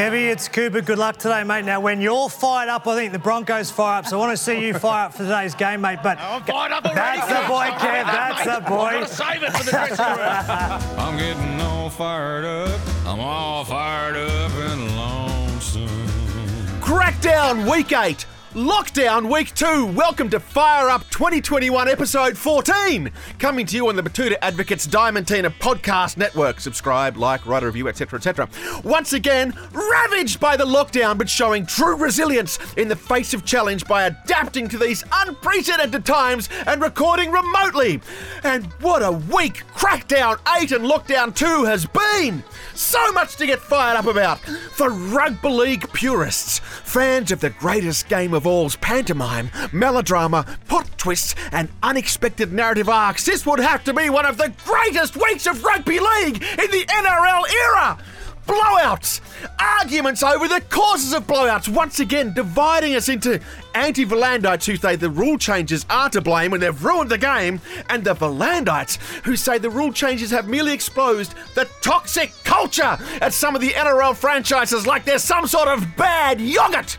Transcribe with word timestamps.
Kevy, 0.00 0.32
it's 0.32 0.48
Cooper. 0.48 0.80
Good 0.80 0.96
luck 0.96 1.18
today, 1.18 1.44
mate. 1.44 1.66
Now, 1.66 1.78
when 1.78 2.00
you're 2.00 2.30
fired 2.30 2.70
up, 2.70 2.86
I 2.86 2.94
think 2.94 3.12
the 3.12 3.18
Broncos 3.18 3.70
fire 3.70 3.98
up. 3.98 4.06
So 4.06 4.16
I 4.16 4.18
want 4.18 4.32
to 4.32 4.42
see 4.42 4.66
you 4.66 4.72
fire 4.72 5.04
up 5.04 5.12
for 5.12 5.24
today's 5.24 5.54
game, 5.54 5.82
mate. 5.82 5.98
But 6.02 6.18
I'm 6.18 6.42
fired 6.42 6.72
up 6.72 6.86
already. 6.86 7.20
that's 7.20 7.28
the 7.28 7.46
boy, 7.46 7.66
Kev. 7.76 8.04
That's 8.06 8.44
the 8.44 8.60
boy. 8.66 8.92
got 8.92 9.08
to 9.08 9.14
save 9.14 9.42
it 9.42 9.52
for 9.52 9.62
the 9.62 9.70
dressing 9.72 10.06
room. 10.06 10.18
I'm 10.98 11.18
getting 11.18 11.60
all 11.60 11.90
fired 11.90 12.46
up. 12.46 12.80
I'm 13.04 13.20
all 13.20 13.62
fired 13.66 14.16
up 14.16 14.52
and 14.52 14.96
lonesome. 14.96 15.86
Crackdown 16.80 17.70
Week 17.70 17.92
8. 17.92 18.24
Lockdown 18.60 19.32
Week 19.32 19.54
2. 19.54 19.86
Welcome 19.86 20.28
to 20.28 20.38
Fire 20.38 20.90
Up 20.90 21.08
2021 21.08 21.88
Episode 21.88 22.36
14. 22.36 23.10
Coming 23.38 23.64
to 23.64 23.74
you 23.74 23.88
on 23.88 23.96
the 23.96 24.02
Batuta 24.02 24.36
Advocates 24.42 24.86
Diamantina 24.86 25.46
Podcast 25.46 26.18
Network. 26.18 26.60
Subscribe, 26.60 27.16
like, 27.16 27.46
write 27.46 27.62
a 27.62 27.66
review, 27.66 27.88
etc., 27.88 28.18
etc. 28.18 28.50
Once 28.84 29.14
again, 29.14 29.54
ravaged 29.72 30.40
by 30.40 30.58
the 30.58 30.66
lockdown, 30.66 31.16
but 31.16 31.30
showing 31.30 31.64
true 31.64 31.96
resilience 31.96 32.58
in 32.76 32.88
the 32.88 32.96
face 32.96 33.32
of 33.32 33.46
challenge 33.46 33.86
by 33.86 34.02
adapting 34.02 34.68
to 34.68 34.76
these 34.76 35.04
unprecedented 35.10 36.04
times 36.04 36.50
and 36.66 36.82
recording 36.82 37.30
remotely. 37.30 37.98
And 38.42 38.66
what 38.82 39.02
a 39.02 39.12
week 39.12 39.64
Crackdown 39.74 40.38
8 40.60 40.72
and 40.72 40.84
Lockdown 40.84 41.34
2 41.34 41.64
has 41.64 41.86
been! 41.86 42.44
So 42.74 43.12
much 43.12 43.36
to 43.36 43.46
get 43.46 43.58
fired 43.58 43.96
up 43.96 44.06
about. 44.06 44.38
For 44.40 44.90
rugby 44.90 45.48
league 45.48 45.92
purists, 45.92 46.60
fans 46.90 47.30
of 47.30 47.38
the 47.38 47.50
greatest 47.50 48.08
game 48.08 48.34
of 48.34 48.48
all's 48.48 48.74
pantomime, 48.74 49.48
melodrama, 49.72 50.44
plot 50.66 50.90
twists, 50.96 51.36
and 51.52 51.68
unexpected 51.84 52.52
narrative 52.52 52.88
arcs, 52.88 53.24
this 53.24 53.46
would 53.46 53.60
have 53.60 53.84
to 53.84 53.94
be 53.94 54.10
one 54.10 54.26
of 54.26 54.36
the 54.36 54.52
greatest 54.64 55.16
weeks 55.16 55.46
of 55.46 55.62
rugby 55.62 56.00
league 56.00 56.42
in 56.42 56.70
the 56.72 56.84
NRL 56.88 57.44
era! 57.48 57.98
Blowouts! 58.50 59.20
Arguments 59.60 60.24
over 60.24 60.48
the 60.48 60.60
causes 60.70 61.12
of 61.12 61.24
blowouts, 61.24 61.68
once 61.68 62.00
again 62.00 62.32
dividing 62.32 62.96
us 62.96 63.08
into 63.08 63.40
anti 63.76 64.04
Valandites 64.04 64.66
who 64.66 64.74
say 64.74 64.96
the 64.96 65.08
rule 65.08 65.38
changes 65.38 65.86
are 65.88 66.10
to 66.10 66.20
blame 66.20 66.50
when 66.50 66.60
they've 66.60 66.84
ruined 66.84 67.10
the 67.10 67.16
game, 67.16 67.60
and 67.90 68.02
the 68.02 68.12
Valandites 68.12 68.96
who 69.22 69.36
say 69.36 69.58
the 69.58 69.70
rule 69.70 69.92
changes 69.92 70.32
have 70.32 70.48
merely 70.48 70.72
exposed 70.72 71.36
the 71.54 71.68
toxic 71.80 72.32
culture 72.42 72.98
at 73.20 73.32
some 73.32 73.54
of 73.54 73.60
the 73.60 73.70
NRL 73.70 74.16
franchises 74.16 74.84
like 74.84 75.04
they're 75.04 75.20
some 75.20 75.46
sort 75.46 75.68
of 75.68 75.86
bad 75.96 76.40
yogurt! 76.40 76.98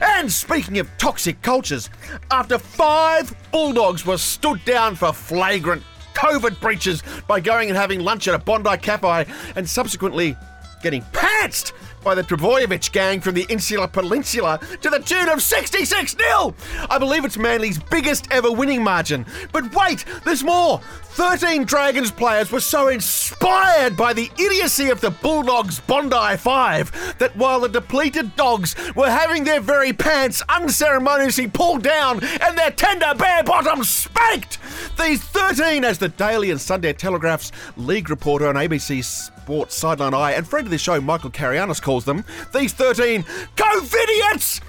And 0.00 0.30
speaking 0.30 0.78
of 0.78 0.88
toxic 0.96 1.42
cultures, 1.42 1.90
after 2.30 2.56
five 2.56 3.34
Bulldogs 3.50 4.06
were 4.06 4.18
stood 4.18 4.64
down 4.64 4.94
for 4.94 5.12
flagrant 5.12 5.82
COVID 6.14 6.60
breaches 6.60 7.02
by 7.26 7.40
going 7.40 7.68
and 7.68 7.76
having 7.76 7.98
lunch 7.98 8.28
at 8.28 8.34
a 8.36 8.38
Bondi 8.38 8.76
Cafe 8.76 9.26
and 9.56 9.68
subsequently 9.68 10.36
getting 10.84 11.02
pantsed 11.12 11.72
by 12.04 12.14
the 12.14 12.22
Trbojevic 12.22 12.92
gang 12.92 13.18
from 13.18 13.34
the 13.34 13.46
Insular 13.48 13.88
Peninsula 13.88 14.60
to 14.82 14.90
the 14.90 14.98
tune 14.98 15.30
of 15.30 15.42
66 15.42 16.14
0. 16.14 16.54
I 16.90 16.98
believe 16.98 17.24
it's 17.24 17.38
Manly's 17.38 17.78
biggest 17.78 18.28
ever 18.30 18.52
winning 18.52 18.82
margin. 18.82 19.24
But 19.50 19.74
wait, 19.74 20.04
there's 20.26 20.44
more. 20.44 20.82
13 21.14 21.62
Dragons 21.64 22.10
players 22.10 22.50
were 22.50 22.58
so 22.58 22.88
inspired 22.88 23.96
by 23.96 24.12
the 24.12 24.28
idiocy 24.36 24.90
of 24.90 25.00
the 25.00 25.12
Bulldogs 25.12 25.78
Bondi 25.78 26.36
Five 26.36 26.90
that 27.20 27.36
while 27.36 27.60
the 27.60 27.68
depleted 27.68 28.34
dogs 28.34 28.74
were 28.96 29.08
having 29.08 29.44
their 29.44 29.60
very 29.60 29.92
pants 29.92 30.42
unceremoniously 30.48 31.46
pulled 31.46 31.84
down 31.84 32.18
and 32.40 32.58
their 32.58 32.72
tender 32.72 33.14
bare 33.16 33.44
bottoms 33.44 33.88
spanked, 33.88 34.58
these 34.98 35.22
13, 35.22 35.84
as 35.84 35.98
the 35.98 36.08
Daily 36.08 36.50
and 36.50 36.60
Sunday 36.60 36.92
Telegraph's 36.92 37.52
league 37.76 38.10
reporter 38.10 38.48
on 38.48 38.56
ABC 38.56 39.04
Sports 39.04 39.76
Sideline 39.76 40.14
Eye 40.14 40.32
and 40.32 40.44
friend 40.44 40.66
of 40.66 40.72
the 40.72 40.78
show 40.78 41.00
Michael 41.00 41.30
Carayannis 41.30 41.78
calls 41.78 42.04
them, 42.04 42.24
these 42.52 42.72
13 42.72 43.22
COVIDiots 43.54 44.60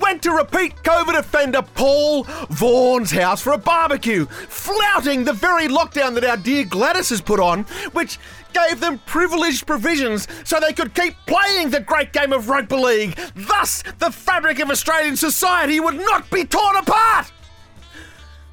went 0.00 0.22
to 0.22 0.32
repeat 0.32 0.76
COVID 0.76 1.18
offender 1.18 1.62
Paul 1.62 2.24
Vaughan's 2.50 3.10
house 3.10 3.40
for 3.40 3.52
a 3.52 3.58
barbecue, 3.58 4.26
flouting 4.26 5.24
the 5.24 5.32
very 5.32 5.68
lockdown 5.68 6.14
that 6.14 6.24
our 6.24 6.36
dear 6.36 6.64
Gladys 6.64 7.10
has 7.10 7.20
put 7.20 7.40
on, 7.40 7.64
which 7.92 8.18
gave 8.52 8.80
them 8.80 8.98
privileged 9.06 9.66
provisions 9.66 10.26
so 10.44 10.58
they 10.58 10.72
could 10.72 10.94
keep 10.94 11.14
playing 11.26 11.70
the 11.70 11.80
great 11.80 12.12
game 12.12 12.32
of 12.32 12.48
rugby 12.48 12.76
league. 12.76 13.18
Thus, 13.34 13.82
the 13.98 14.10
fabric 14.10 14.58
of 14.58 14.70
Australian 14.70 15.16
society 15.16 15.80
would 15.80 15.96
not 15.96 16.30
be 16.30 16.44
torn 16.44 16.76
apart. 16.76 17.32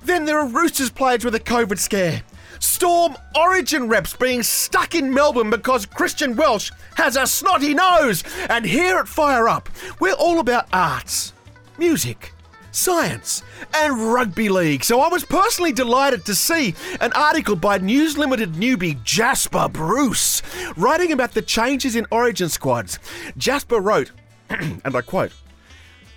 Then 0.04 0.26
there 0.26 0.40
are 0.40 0.48
Roosters 0.48 0.92
players 0.92 1.26
with 1.26 1.36
a 1.36 1.40
COVID 1.40 1.80
scare. 1.80 2.24
Storm 2.60 3.16
Origin 3.36 3.88
reps 3.88 4.16
being 4.16 4.44
stuck 4.44 4.96
in 4.96 5.14
Melbourne 5.14 5.50
because 5.50 5.86
Christian 5.86 6.36
Welch 6.36 6.72
has 6.96 7.16
a 7.16 7.28
snotty 7.28 7.74
nose. 7.74 8.24
And 8.50 8.66
here 8.66 8.98
at 8.98 9.08
Fire 9.08 9.48
Up, 9.48 9.70
we're 10.00 10.14
all 10.14 10.40
about 10.40 10.68
arts, 10.72 11.34
music, 11.78 12.34
science, 12.72 13.44
and 13.74 14.14
rugby 14.14 14.50
league. 14.50 14.84
So 14.84 15.00
I 15.02 15.08
was 15.08 15.24
personally 15.24 15.72
delighted 15.72 16.26
to 16.26 16.36
see 16.36 16.76
an 17.00 17.14
article 17.14 17.56
by 17.56 17.78
News 17.78 18.18
Limited 18.18 18.54
newbie 18.54 19.02
Jasper 19.04 19.68
Bruce 19.70 20.42
writing 20.76 21.12
about 21.12 21.34
the 21.34 21.42
changes 21.42 21.96
in 21.96 22.06
Origin 22.12 22.50
squads. 22.50 23.00
Jasper 23.38 23.80
wrote, 23.80 24.12
and 24.50 24.96
I 24.96 25.02
quote, 25.02 25.32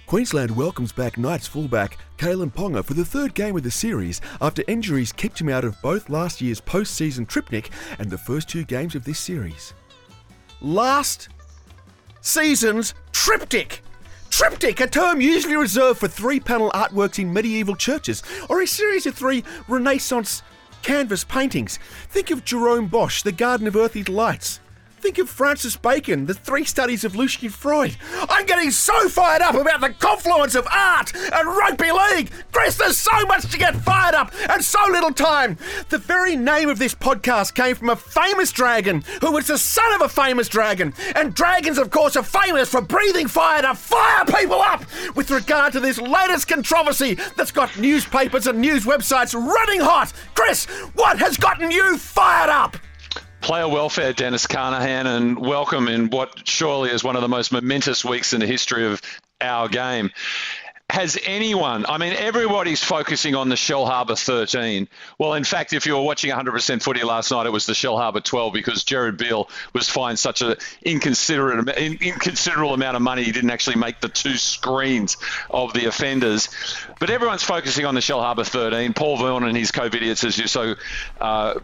Queensland 0.06 0.56
welcomes 0.56 0.90
back 0.90 1.18
Knights 1.18 1.46
fullback 1.46 1.98
Kalyn 2.16 2.52
Ponga 2.52 2.82
for 2.82 2.94
the 2.94 3.04
third 3.04 3.34
game 3.34 3.56
of 3.56 3.62
the 3.62 3.70
series 3.70 4.22
after 4.40 4.64
injuries 4.66 5.12
kept 5.12 5.40
him 5.40 5.50
out 5.50 5.64
of 5.64 5.80
both 5.82 6.08
last 6.08 6.40
year's 6.40 6.62
postseason 6.62 7.28
triptych 7.28 7.70
and 7.98 8.10
the 8.10 8.16
first 8.16 8.48
two 8.48 8.64
games 8.64 8.94
of 8.94 9.04
this 9.04 9.18
series. 9.18 9.74
Last 10.62 11.28
season's 12.22 12.94
triptych! 13.12 13.82
Triptych, 14.38 14.78
a 14.78 14.86
term 14.86 15.20
usually 15.20 15.56
reserved 15.56 15.98
for 15.98 16.06
three 16.06 16.38
panel 16.38 16.70
artworks 16.70 17.18
in 17.18 17.32
medieval 17.32 17.74
churches 17.74 18.22
or 18.48 18.62
a 18.62 18.68
series 18.68 19.04
of 19.04 19.16
three 19.16 19.42
Renaissance 19.66 20.44
canvas 20.80 21.24
paintings. 21.24 21.80
Think 22.08 22.30
of 22.30 22.44
Jerome 22.44 22.86
Bosch, 22.86 23.22
The 23.22 23.32
Garden 23.32 23.66
of 23.66 23.74
Earthly 23.74 24.04
Lights. 24.04 24.60
Think 25.00 25.18
of 25.18 25.30
Francis 25.30 25.76
Bacon, 25.76 26.26
the 26.26 26.34
three 26.34 26.64
studies 26.64 27.04
of 27.04 27.14
Lucian 27.14 27.50
Freud. 27.50 27.96
I'm 28.28 28.46
getting 28.46 28.72
so 28.72 29.08
fired 29.08 29.42
up 29.42 29.54
about 29.54 29.80
the 29.80 29.90
confluence 29.90 30.56
of 30.56 30.66
art 30.70 31.14
and 31.14 31.48
rugby 31.48 31.92
league. 31.92 32.30
Chris, 32.50 32.76
there's 32.76 32.96
so 32.96 33.24
much 33.26 33.48
to 33.50 33.58
get 33.58 33.76
fired 33.76 34.16
up 34.16 34.32
and 34.50 34.62
so 34.62 34.80
little 34.90 35.12
time. 35.12 35.56
The 35.88 35.98
very 35.98 36.34
name 36.34 36.68
of 36.68 36.80
this 36.80 36.96
podcast 36.96 37.54
came 37.54 37.76
from 37.76 37.90
a 37.90 37.96
famous 37.96 38.50
dragon 38.50 39.04
who 39.20 39.30
was 39.30 39.46
the 39.46 39.56
son 39.56 39.92
of 39.94 40.00
a 40.02 40.08
famous 40.08 40.48
dragon. 40.48 40.92
And 41.14 41.32
dragons, 41.32 41.78
of 41.78 41.90
course, 41.90 42.16
are 42.16 42.24
famous 42.24 42.68
for 42.68 42.80
breathing 42.80 43.28
fire 43.28 43.62
to 43.62 43.74
fire 43.76 44.24
people 44.24 44.60
up. 44.60 44.84
With 45.14 45.30
regard 45.30 45.72
to 45.74 45.80
this 45.80 46.00
latest 46.00 46.48
controversy 46.48 47.14
that's 47.36 47.52
got 47.52 47.78
newspapers 47.78 48.48
and 48.48 48.60
news 48.60 48.84
websites 48.84 49.32
running 49.32 49.80
hot, 49.80 50.12
Chris, 50.34 50.64
what 50.94 51.18
has 51.18 51.36
gotten 51.36 51.70
you 51.70 51.96
fired 51.96 52.50
up? 52.50 52.76
Player 53.40 53.68
welfare, 53.68 54.12
Dennis 54.12 54.46
Carnahan, 54.46 55.06
and 55.06 55.38
welcome 55.38 55.88
in 55.88 56.10
what 56.10 56.46
surely 56.46 56.90
is 56.90 57.04
one 57.04 57.16
of 57.16 57.22
the 57.22 57.28
most 57.28 57.52
momentous 57.52 58.04
weeks 58.04 58.32
in 58.32 58.40
the 58.40 58.46
history 58.46 58.84
of 58.84 59.00
our 59.40 59.68
game. 59.68 60.10
Has 60.90 61.18
anyone, 61.24 61.84
I 61.86 61.98
mean, 61.98 62.14
everybody's 62.14 62.82
focusing 62.82 63.34
on 63.34 63.50
the 63.50 63.54
Shellharbour 63.54 64.18
13. 64.18 64.88
Well, 65.18 65.34
in 65.34 65.44
fact, 65.44 65.72
if 65.74 65.84
you 65.86 65.94
were 65.94 66.02
watching 66.02 66.30
100% 66.30 66.82
footy 66.82 67.04
last 67.04 67.30
night, 67.30 67.46
it 67.46 67.50
was 67.50 67.66
the 67.66 67.74
Shellharbour 67.74 68.24
12 68.24 68.54
because 68.54 68.84
Jared 68.84 69.18
Beale 69.18 69.48
was 69.74 69.88
fined 69.88 70.18
such 70.18 70.40
an 70.40 70.56
inconsiderate, 70.82 71.68
inconsiderable 71.78 72.72
amount 72.72 72.96
of 72.96 73.02
money 73.02 73.22
he 73.22 73.32
didn't 73.32 73.50
actually 73.50 73.76
make 73.76 74.00
the 74.00 74.08
two 74.08 74.36
screens 74.36 75.18
of 75.50 75.74
the 75.74 75.84
offenders. 75.84 76.48
But 76.98 77.10
everyone's 77.10 77.44
focusing 77.44 77.84
on 77.84 77.94
the 77.94 78.00
Shellharbour 78.00 78.46
13. 78.46 78.94
Paul 78.94 79.18
Vaughan 79.18 79.44
and 79.44 79.56
his 79.56 79.70
co-idiots, 79.70 80.24
as 80.24 80.38
you 80.38 80.46
so 80.46 80.74
uh, 81.20 81.60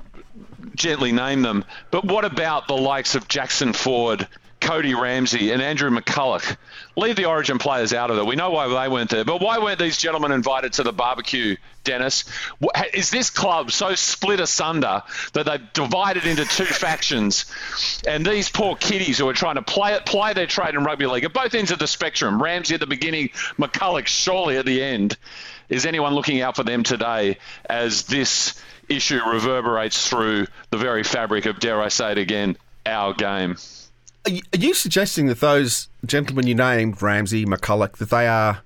gently 0.75 1.13
name 1.13 1.43
them. 1.43 1.65
But 1.91 2.05
what 2.05 2.25
about 2.25 2.69
the 2.69 2.77
likes 2.77 3.15
of 3.15 3.29
Jackson 3.29 3.73
Ford, 3.73 4.27
Cody 4.61 4.95
Ramsey, 4.95 5.51
and 5.51 5.61
Andrew 5.61 5.91
McCullough? 5.91 6.57
Leave 6.97 7.17
the 7.17 7.25
Origin 7.25 7.59
players 7.59 7.93
out 7.93 8.11
of 8.11 8.19
it. 8.19 8.27
We 8.27 8.37
know 8.37 8.51
why 8.51 8.69
they 8.69 8.89
weren't 8.89 9.11
there, 9.11 9.25
but 9.25 9.41
why 9.41 9.59
weren't 9.59 9.79
these 9.79 9.99
gentlemen 9.99 10.33
invited 10.33 10.75
to 10.75 10.83
the 10.83 10.93
barbecue, 10.93 11.57
Dennis? 11.83 12.25
Is 12.93 13.11
this 13.11 13.31
club 13.31 13.73
so 13.73 13.95
split 13.95 14.41
asunder 14.41 15.03
that 15.33 15.47
they've 15.47 15.73
divided 15.73 16.25
into 16.25 16.45
two 16.45 16.65
factions? 16.65 17.47
And 18.07 18.25
these 18.25 18.49
poor 18.49 18.77
kiddies 18.77 19.19
who 19.19 19.29
are 19.29 19.35
trying 19.35 19.57
to 19.57 19.63
play 19.63 19.95
it, 19.95 20.07
play 20.07 20.35
their 20.35 20.47
trade 20.47 20.75
in 20.75 20.85
rugby 20.85 21.07
league 21.07 21.25
at 21.25 21.33
both 21.33 21.55
ends 21.55 21.71
of 21.71 21.79
the 21.79 21.87
spectrum. 21.87 22.43
Ramsey 22.43 22.75
at 22.75 22.81
the 22.81 22.87
beginning, 22.87 23.31
McCullough 23.59 24.07
surely 24.07 24.57
at 24.57 24.67
the 24.67 24.83
end. 24.83 25.17
Is 25.69 25.87
anyone 25.87 26.15
looking 26.15 26.43
out 26.43 26.57
for 26.57 26.63
them 26.63 26.83
today 26.83 27.39
as 27.65 28.05
this 28.05 28.55
issue 28.89 29.21
reverberates 29.27 30.09
through 30.09 30.47
the 30.71 30.79
very 30.79 31.03
fabric 31.03 31.47
of, 31.47 31.61
dare 31.61 31.81
I 31.81 31.89
say 31.89 32.13
it 32.13 32.19
again, 32.19 32.57
our 32.87 33.15
game. 33.15 33.57
Are 34.27 34.59
you 34.59 34.75
suggesting 34.75 35.27
that 35.27 35.41
those 35.41 35.89
gentlemen 36.07 36.47
you 36.47 36.55
named, 36.55 37.03
Ramsey, 37.03 37.45
McCullough, 37.45 37.97
that 37.97 38.11
they 38.11 38.27
are 38.27 38.63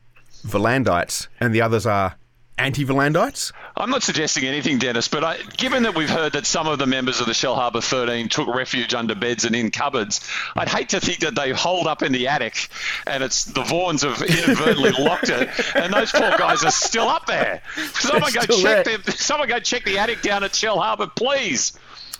Valandites 0.47 1.27
and 1.41 1.55
the 1.55 1.61
others 1.61 1.85
are 1.85 2.17
anti-Volandites? 2.59 3.53
I'm 3.77 3.91
not 3.91 4.03
suggesting 4.03 4.45
anything, 4.45 4.79
Dennis, 4.79 5.09
but 5.09 5.25
I, 5.25 5.39
given 5.57 5.85
that 5.85 5.95
we've 5.95 6.11
heard 6.11 6.33
that 6.33 6.47
some 6.47 6.67
of 6.67 6.79
the 6.79 6.87
members 6.87 7.21
of 7.21 7.27
the 7.27 7.33
Shellharbour 7.33 7.83
13 7.83 8.29
took 8.29 8.49
refuge 8.49 8.95
under 8.95 9.15
beds 9.15 9.45
and 9.45 9.55
in 9.55 9.71
cupboards, 9.71 10.29
I'd 10.57 10.69
hate 10.69 10.91
to 10.91 11.01
think 11.01 11.21
that 11.21 11.35
they 11.35 11.51
hold 11.51 11.87
up 11.87 12.03
in 12.03 12.13
the 12.13 12.29
attic 12.29 12.69
and 13.07 13.23
it's 13.23 13.45
the 13.45 13.63
Vaughans 13.63 14.03
have 14.03 14.23
inadvertently 14.23 14.93
locked 14.99 15.29
it, 15.29 15.49
and 15.75 15.93
those 15.93 16.11
poor 16.11 16.37
guys 16.37 16.65
are 16.65 16.71
still 16.71 17.09
up 17.09 17.27
there. 17.27 17.63
Someone 17.95 18.33
go 18.33 18.41
check 18.41 18.85
there. 18.85 18.99
the, 18.99 19.13
Someone 19.13 19.49
go 19.49 19.61
check 19.61 19.85
the 19.85 19.99
attic 19.99 20.23
down 20.23 20.45
at 20.45 20.53
Shellharbour, 20.53 21.15
please. 21.15 21.73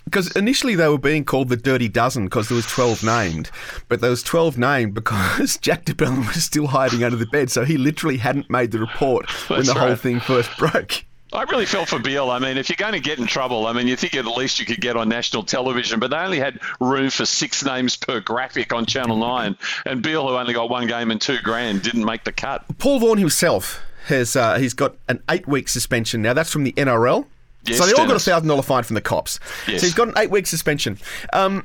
Because 0.09 0.35
initially 0.37 0.75
they 0.75 0.89
were 0.89 0.97
being 0.97 1.25
called 1.25 1.51
the 1.51 1.57
Dirty 1.57 1.89
Dozen 1.89 2.25
because 2.25 2.49
there 2.49 2.57
was 2.57 2.67
12 2.67 3.05
named, 3.05 3.51
but 3.89 4.01
there 4.01 4.09
was 4.09 4.23
12 4.23 4.57
named 4.57 4.95
because 4.95 5.57
Jack 5.61 5.85
de 5.85 5.95
Belin 5.95 6.27
was 6.27 6.43
still 6.43 6.69
hiding 6.69 7.05
under 7.05 7.17
the 7.17 7.27
bed, 7.27 7.51
so 7.51 7.65
he 7.65 7.77
literally 7.77 8.17
hadn't 8.17 8.49
made 8.49 8.71
the 8.71 8.79
report 8.79 9.31
when 9.49 9.59
That's 9.59 9.75
the 9.75 9.79
whole 9.79 9.97
thing 9.97 10.19
first 10.21 10.57
broke. 10.57 11.05
I 11.31 11.43
really 11.43 11.67
felt 11.67 11.91
for 11.91 11.99
Beale. 11.99 12.31
I 12.31 12.39
mean, 12.39 12.57
if 12.57 12.71
you're 12.71 12.77
going 12.77 12.95
to 12.95 13.01
get 13.01 13.19
in 13.19 13.27
trouble, 13.27 13.67
I 13.67 13.75
mean, 13.75 13.87
you 13.87 13.97
think 13.97 14.15
at 14.15 14.25
least 14.25 14.59
you 14.61 14.65
could 14.65 14.81
get 14.81 14.97
on 14.97 15.11
national 15.11 15.43
television, 15.43 16.01
but 16.01 16.11
they 16.11 16.17
only 16.17 16.39
had 16.39 16.59
room 16.81 17.11
for 17.11 17.27
six 17.27 17.63
names 17.63 17.97
per 17.97 18.21
graphic 18.21 18.73
on 18.73 18.87
Channel 18.87 19.17
9. 19.19 19.59
And 19.85 20.03
Beale, 20.03 20.27
who 20.27 20.35
only 20.35 20.55
got 20.55 20.71
one 20.71 20.87
game 20.87 21.11
and 21.11 21.21
two 21.21 21.37
grand, 21.43 21.83
didn't 21.83 22.07
make 22.07 22.25
the 22.25 22.33
cut. 22.33 22.65
Paul 22.79 23.01
Vaughan 23.01 23.19
himself 23.19 23.83
has 24.07 24.37
uh, 24.37 24.59
he's 24.59 24.73
got 24.73 24.97
an 25.07 25.23
eight-week 25.29 25.69
suspension 25.69 26.23
now. 26.23 26.33
That's 26.33 26.51
from 26.51 26.65
the 26.65 26.73
NRL. 26.73 27.27
Yes, 27.65 27.79
so 27.79 27.87
they 27.87 27.93
all 27.93 28.07
got 28.07 28.17
a 28.17 28.21
thousand 28.21 28.49
dollar 28.49 28.63
fine 28.63 28.83
from 28.85 28.95
the 28.95 29.01
cops. 29.01 29.41
Yes. 29.67 29.81
So 29.81 29.87
he's 29.87 29.95
got 29.95 30.09
an 30.09 30.15
eight-week 30.17 30.47
suspension, 30.47 30.99
um, 31.33 31.65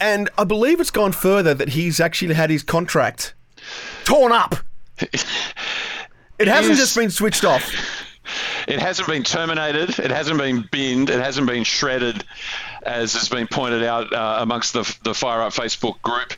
and 0.00 0.28
I 0.38 0.44
believe 0.44 0.80
it's 0.80 0.90
gone 0.90 1.12
further 1.12 1.54
that 1.54 1.70
he's 1.70 2.00
actually 2.00 2.34
had 2.34 2.50
his 2.50 2.62
contract 2.62 3.34
torn 4.04 4.32
up. 4.32 4.56
It 6.38 6.46
hasn't 6.46 6.74
is- 6.74 6.78
just 6.78 6.96
been 6.96 7.10
switched 7.10 7.44
off. 7.44 7.68
It 8.68 8.78
hasn't 8.78 9.08
been 9.08 9.24
terminated. 9.24 9.98
It 9.98 10.10
hasn't 10.10 10.38
been 10.38 10.68
binned. 10.70 11.10
It 11.10 11.18
hasn't 11.20 11.46
been 11.48 11.64
shredded, 11.64 12.22
as 12.82 13.14
has 13.14 13.28
been 13.28 13.46
pointed 13.48 13.82
out 13.82 14.12
uh, 14.12 14.36
amongst 14.40 14.72
the, 14.74 14.96
the 15.02 15.14
Fire 15.14 15.42
Up 15.42 15.52
Facebook 15.52 16.00
group. 16.02 16.34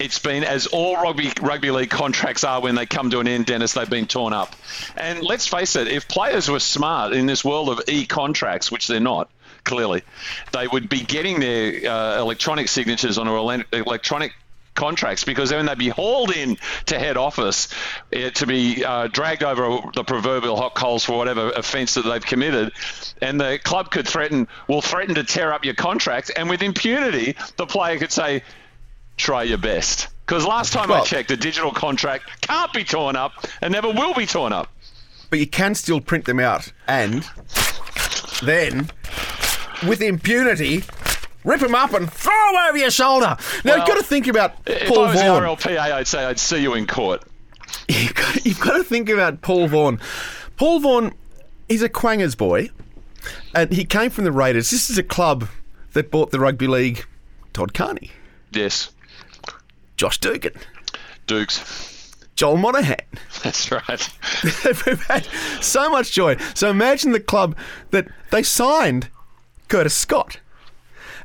It's 0.00 0.18
been, 0.18 0.44
as 0.44 0.66
all 0.66 0.96
rugby 0.96 1.30
rugby 1.42 1.70
league 1.70 1.90
contracts 1.90 2.42
are 2.42 2.62
when 2.62 2.74
they 2.74 2.86
come 2.86 3.10
to 3.10 3.20
an 3.20 3.28
end, 3.28 3.44
Dennis, 3.44 3.74
they've 3.74 3.88
been 3.88 4.06
torn 4.06 4.32
up. 4.32 4.56
And 4.96 5.22
let's 5.22 5.46
face 5.46 5.76
it, 5.76 5.88
if 5.88 6.08
players 6.08 6.50
were 6.50 6.58
smart 6.58 7.12
in 7.12 7.26
this 7.26 7.44
world 7.44 7.68
of 7.68 7.82
e 7.86 8.06
contracts, 8.06 8.72
which 8.72 8.88
they're 8.88 8.98
not, 8.98 9.30
clearly, 9.62 10.02
they 10.52 10.66
would 10.66 10.88
be 10.88 11.00
getting 11.00 11.38
their 11.40 11.90
uh, 11.90 12.18
electronic 12.18 12.68
signatures 12.68 13.18
on 13.18 13.28
electronic 13.72 14.32
contracts 14.74 15.24
because 15.24 15.50
then 15.50 15.66
they'd 15.66 15.76
be 15.76 15.90
hauled 15.90 16.34
in 16.34 16.56
to 16.86 16.98
head 16.98 17.18
office 17.18 17.68
eh, 18.12 18.30
to 18.30 18.46
be 18.46 18.82
uh, 18.82 19.06
dragged 19.08 19.42
over 19.42 19.80
the 19.94 20.02
proverbial 20.02 20.56
hot 20.56 20.74
coals 20.74 21.04
for 21.04 21.18
whatever 21.18 21.50
offence 21.50 21.94
that 21.94 22.02
they've 22.06 22.24
committed, 22.24 22.72
and 23.20 23.38
the 23.38 23.60
club 23.62 23.90
could 23.90 24.08
threaten, 24.08 24.48
will 24.66 24.80
threaten 24.80 25.16
to 25.16 25.24
tear 25.24 25.52
up 25.52 25.66
your 25.66 25.74
contract, 25.74 26.30
and 26.34 26.48
with 26.48 26.62
impunity, 26.62 27.36
the 27.56 27.66
player 27.66 27.98
could 27.98 28.12
say, 28.12 28.42
"Try 29.20 29.44
your 29.44 29.58
best." 29.58 30.08
Because 30.26 30.44
last 30.46 30.72
time 30.72 30.92
I 30.92 31.00
checked, 31.02 31.30
a 31.30 31.36
digital 31.36 31.72
contract 31.72 32.40
can't 32.42 32.72
be 32.72 32.84
torn 32.84 33.16
up 33.16 33.32
and 33.62 33.72
never 33.72 33.88
will 33.88 34.14
be 34.14 34.26
torn 34.26 34.52
up. 34.52 34.68
but 35.30 35.38
you 35.38 35.46
can 35.46 35.74
still 35.74 36.00
print 36.00 36.24
them 36.24 36.40
out 36.40 36.72
and 36.88 37.24
then 38.42 38.90
with 39.86 40.00
impunity 40.02 40.82
rip 41.44 41.60
them 41.60 41.74
up 41.74 41.92
and 41.94 42.12
throw 42.12 42.32
them 42.52 42.56
over 42.68 42.78
your 42.78 42.90
shoulder 42.90 43.36
now 43.64 43.76
you've 43.76 43.86
got 43.86 43.96
to 43.96 44.02
think 44.04 44.26
about 44.26 44.54
If 44.66 44.88
paul 44.88 45.04
I 45.04 45.12
was 45.12 45.22
vaughan 45.22 45.42
the 45.42 45.48
RLPA, 45.48 45.78
I'd 45.78 46.06
say 46.06 46.24
I'd 46.24 46.38
see 46.38 46.60
you 46.62 46.74
in 46.74 46.86
court. 46.86 47.22
you've, 47.88 48.14
got, 48.14 48.44
you've 48.44 48.60
got 48.60 48.76
to 48.76 48.84
think 48.84 49.08
about 49.08 49.40
paul 49.42 49.68
vaughan 49.68 50.00
paul 50.56 50.80
vaughan 50.80 51.12
he's 51.68 51.82
a 51.82 51.88
quangers 51.88 52.34
boy 52.34 52.70
and 53.54 53.72
he 53.72 53.84
came 53.84 54.10
from 54.10 54.24
the 54.24 54.32
raiders 54.32 54.70
this 54.70 54.90
is 54.90 54.98
a 54.98 55.02
club 55.02 55.48
that 55.92 56.10
bought 56.10 56.30
the 56.30 56.38
rugby 56.40 56.66
league 56.66 57.04
todd 57.52 57.72
carney 57.74 58.10
Yes, 58.52 58.90
josh 60.00 60.16
dugan 60.16 60.54
Dukes. 61.26 62.10
joel 62.34 62.56
monaghan 62.56 62.96
That's 63.42 63.70
right. 63.70 64.08
We've 64.86 65.02
had 65.02 65.26
so 65.60 65.90
much 65.90 66.12
joy. 66.12 66.36
So 66.54 66.70
imagine 66.70 67.12
the 67.12 67.20
club 67.20 67.54
that 67.90 68.08
they 68.30 68.42
signed 68.42 69.08
Curtis 69.68 69.92
Scott. 69.92 70.40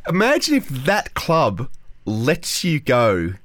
Imagine 0.10 0.56
if 0.56 0.68
that 0.68 1.13
club 1.13 1.69
lets 2.04 2.66
you 2.66 2.81
go 2.81 3.36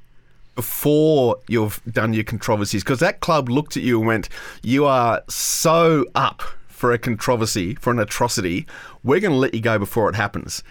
before 0.57 1.37
you've 1.47 1.81
done 1.89 2.13
your 2.13 2.25
controversies, 2.25 2.83
because 2.83 2.99
that 2.99 3.21
club 3.21 3.49
looked 3.49 3.77
at 3.77 3.85
you 3.85 3.99
and 3.99 4.07
went, 4.09 4.29
"You 4.65 4.85
are 4.85 5.23
so 5.29 6.07
up 6.17 6.43
for 6.67 6.91
a 6.91 6.99
controversy, 6.99 7.77
for 7.77 7.93
an 7.93 8.01
atrocity. 8.01 8.67
We're 9.05 9.21
going 9.21 9.33
to 9.33 9.39
let 9.39 9.55
you 9.55 9.61
go 9.61 9.79
before 9.79 10.09
it 10.11 10.17
happens." 10.17 10.65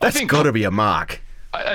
That's 0.00 0.22
got 0.26 0.42
to 0.42 0.52
be 0.52 0.64
a 0.64 0.70
mark. 0.70 1.22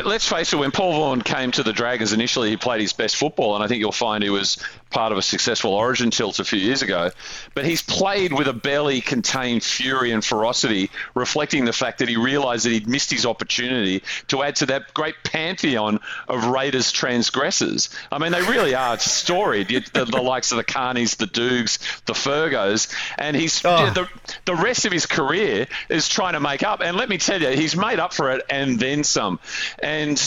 Let's 0.03 0.27
face 0.27 0.51
it, 0.53 0.57
when 0.57 0.71
Paul 0.71 0.93
Vaughan 0.93 1.21
came 1.21 1.51
to 1.51 1.63
the 1.63 1.73
Dragons 1.73 2.13
initially, 2.13 2.49
he 2.49 2.57
played 2.57 2.81
his 2.81 2.93
best 2.93 3.15
football, 3.15 3.55
and 3.55 3.63
I 3.63 3.67
think 3.67 3.79
you'll 3.79 3.91
find 3.91 4.23
he 4.23 4.29
was 4.29 4.57
part 4.89 5.11
of 5.11 5.17
a 5.17 5.21
successful 5.21 5.73
origin 5.73 6.11
tilt 6.11 6.39
a 6.39 6.43
few 6.43 6.59
years 6.59 6.81
ago. 6.81 7.11
But 7.53 7.65
he's 7.65 7.81
played 7.81 8.33
with 8.33 8.47
a 8.47 8.53
barely 8.53 9.01
contained 9.01 9.63
fury 9.63 10.11
and 10.11 10.23
ferocity, 10.25 10.89
reflecting 11.13 11.65
the 11.65 11.73
fact 11.73 11.99
that 11.99 12.09
he 12.09 12.17
realised 12.17 12.65
that 12.65 12.71
he'd 12.71 12.87
missed 12.87 13.11
his 13.11 13.25
opportunity 13.25 14.03
to 14.29 14.41
add 14.43 14.55
to 14.57 14.65
that 14.67 14.93
great 14.93 15.15
pantheon 15.23 15.99
of 16.27 16.45
Raiders 16.45 16.91
transgressors. 16.91 17.89
I 18.11 18.17
mean, 18.17 18.31
they 18.31 18.41
really 18.41 18.75
are 18.75 18.97
storied, 18.97 19.67
the, 19.67 20.05
the 20.05 20.21
likes 20.21 20.51
of 20.51 20.57
the 20.57 20.63
Carneys, 20.63 21.17
the 21.17 21.27
Dukes, 21.27 21.77
the 22.05 22.13
Fergos, 22.13 22.93
and 23.17 23.35
he's 23.35 23.63
Oh. 23.65 23.89
the, 23.91 24.09
the 24.45 24.55
rest 24.55 24.85
of 24.85 24.91
his 24.91 25.05
career 25.05 25.67
is 25.89 26.07
trying 26.07 26.33
to 26.33 26.39
make 26.39 26.63
up. 26.63 26.81
And 26.81 26.97
let 26.97 27.09
me 27.09 27.17
tell 27.17 27.41
you, 27.41 27.49
he's 27.49 27.75
made 27.75 27.99
up 27.99 28.13
for 28.13 28.31
it 28.31 28.43
and 28.49 28.79
then 28.79 29.03
some. 29.03 29.39
And 29.83 30.19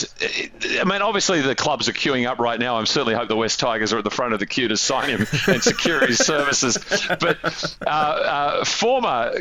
I 0.80 0.84
mean, 0.84 1.02
obviously 1.02 1.40
the 1.40 1.54
clubs 1.54 1.88
are 1.88 1.92
queuing 1.92 2.28
up 2.28 2.38
right 2.38 2.60
now. 2.60 2.76
I 2.76 2.84
certainly 2.84 3.14
hope 3.14 3.28
the 3.28 3.36
West 3.36 3.58
Tigers 3.58 3.92
are 3.92 3.98
at 3.98 4.04
the 4.04 4.10
front 4.10 4.34
of 4.34 4.40
the 4.40 4.46
queue 4.52 4.68
to 4.68 4.76
sign 4.76 5.08
him 5.08 5.26
and 5.48 5.62
secure 5.62 6.06
his 6.06 6.18
services. 6.18 6.78
But 7.08 7.76
uh, 7.84 7.88
uh, 7.88 8.64
former 8.64 9.32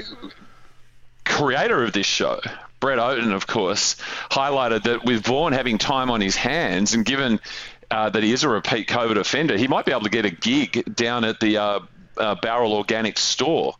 creator 1.26 1.84
of 1.84 1.94
this 1.94 2.08
show, 2.08 2.40
Brett 2.80 2.98
Oden, 2.98 3.34
of 3.34 3.46
course, 3.46 3.96
highlighted 4.32 4.84
that 4.84 5.06
with 5.06 5.24
Vaughan 5.24 5.54
having 5.54 5.78
time 5.78 6.10
on 6.10 6.22
his 6.22 6.36
hands 6.36 6.96
and 6.96 7.06
given 7.06 7.40
uh, 7.92 8.10
that 8.10 8.24
he 8.24 8.32
is 8.32 8.44
a 8.44 8.50
repeat 8.50 8.88
COVID 8.88 9.18
offender, 9.18 9.58
he 9.58 9.68
might 9.68 9.86
be 9.86 9.92
able 9.92 10.04
to 10.04 10.10
get 10.10 10.26
a 10.26 10.32
gig 10.32 10.96
down 10.96 11.26
at 11.26 11.40
the 11.40 11.58
uh, 11.58 11.80
uh, 12.18 12.36
Barrel 12.36 12.74
Organic 12.74 13.18
store, 13.18 13.76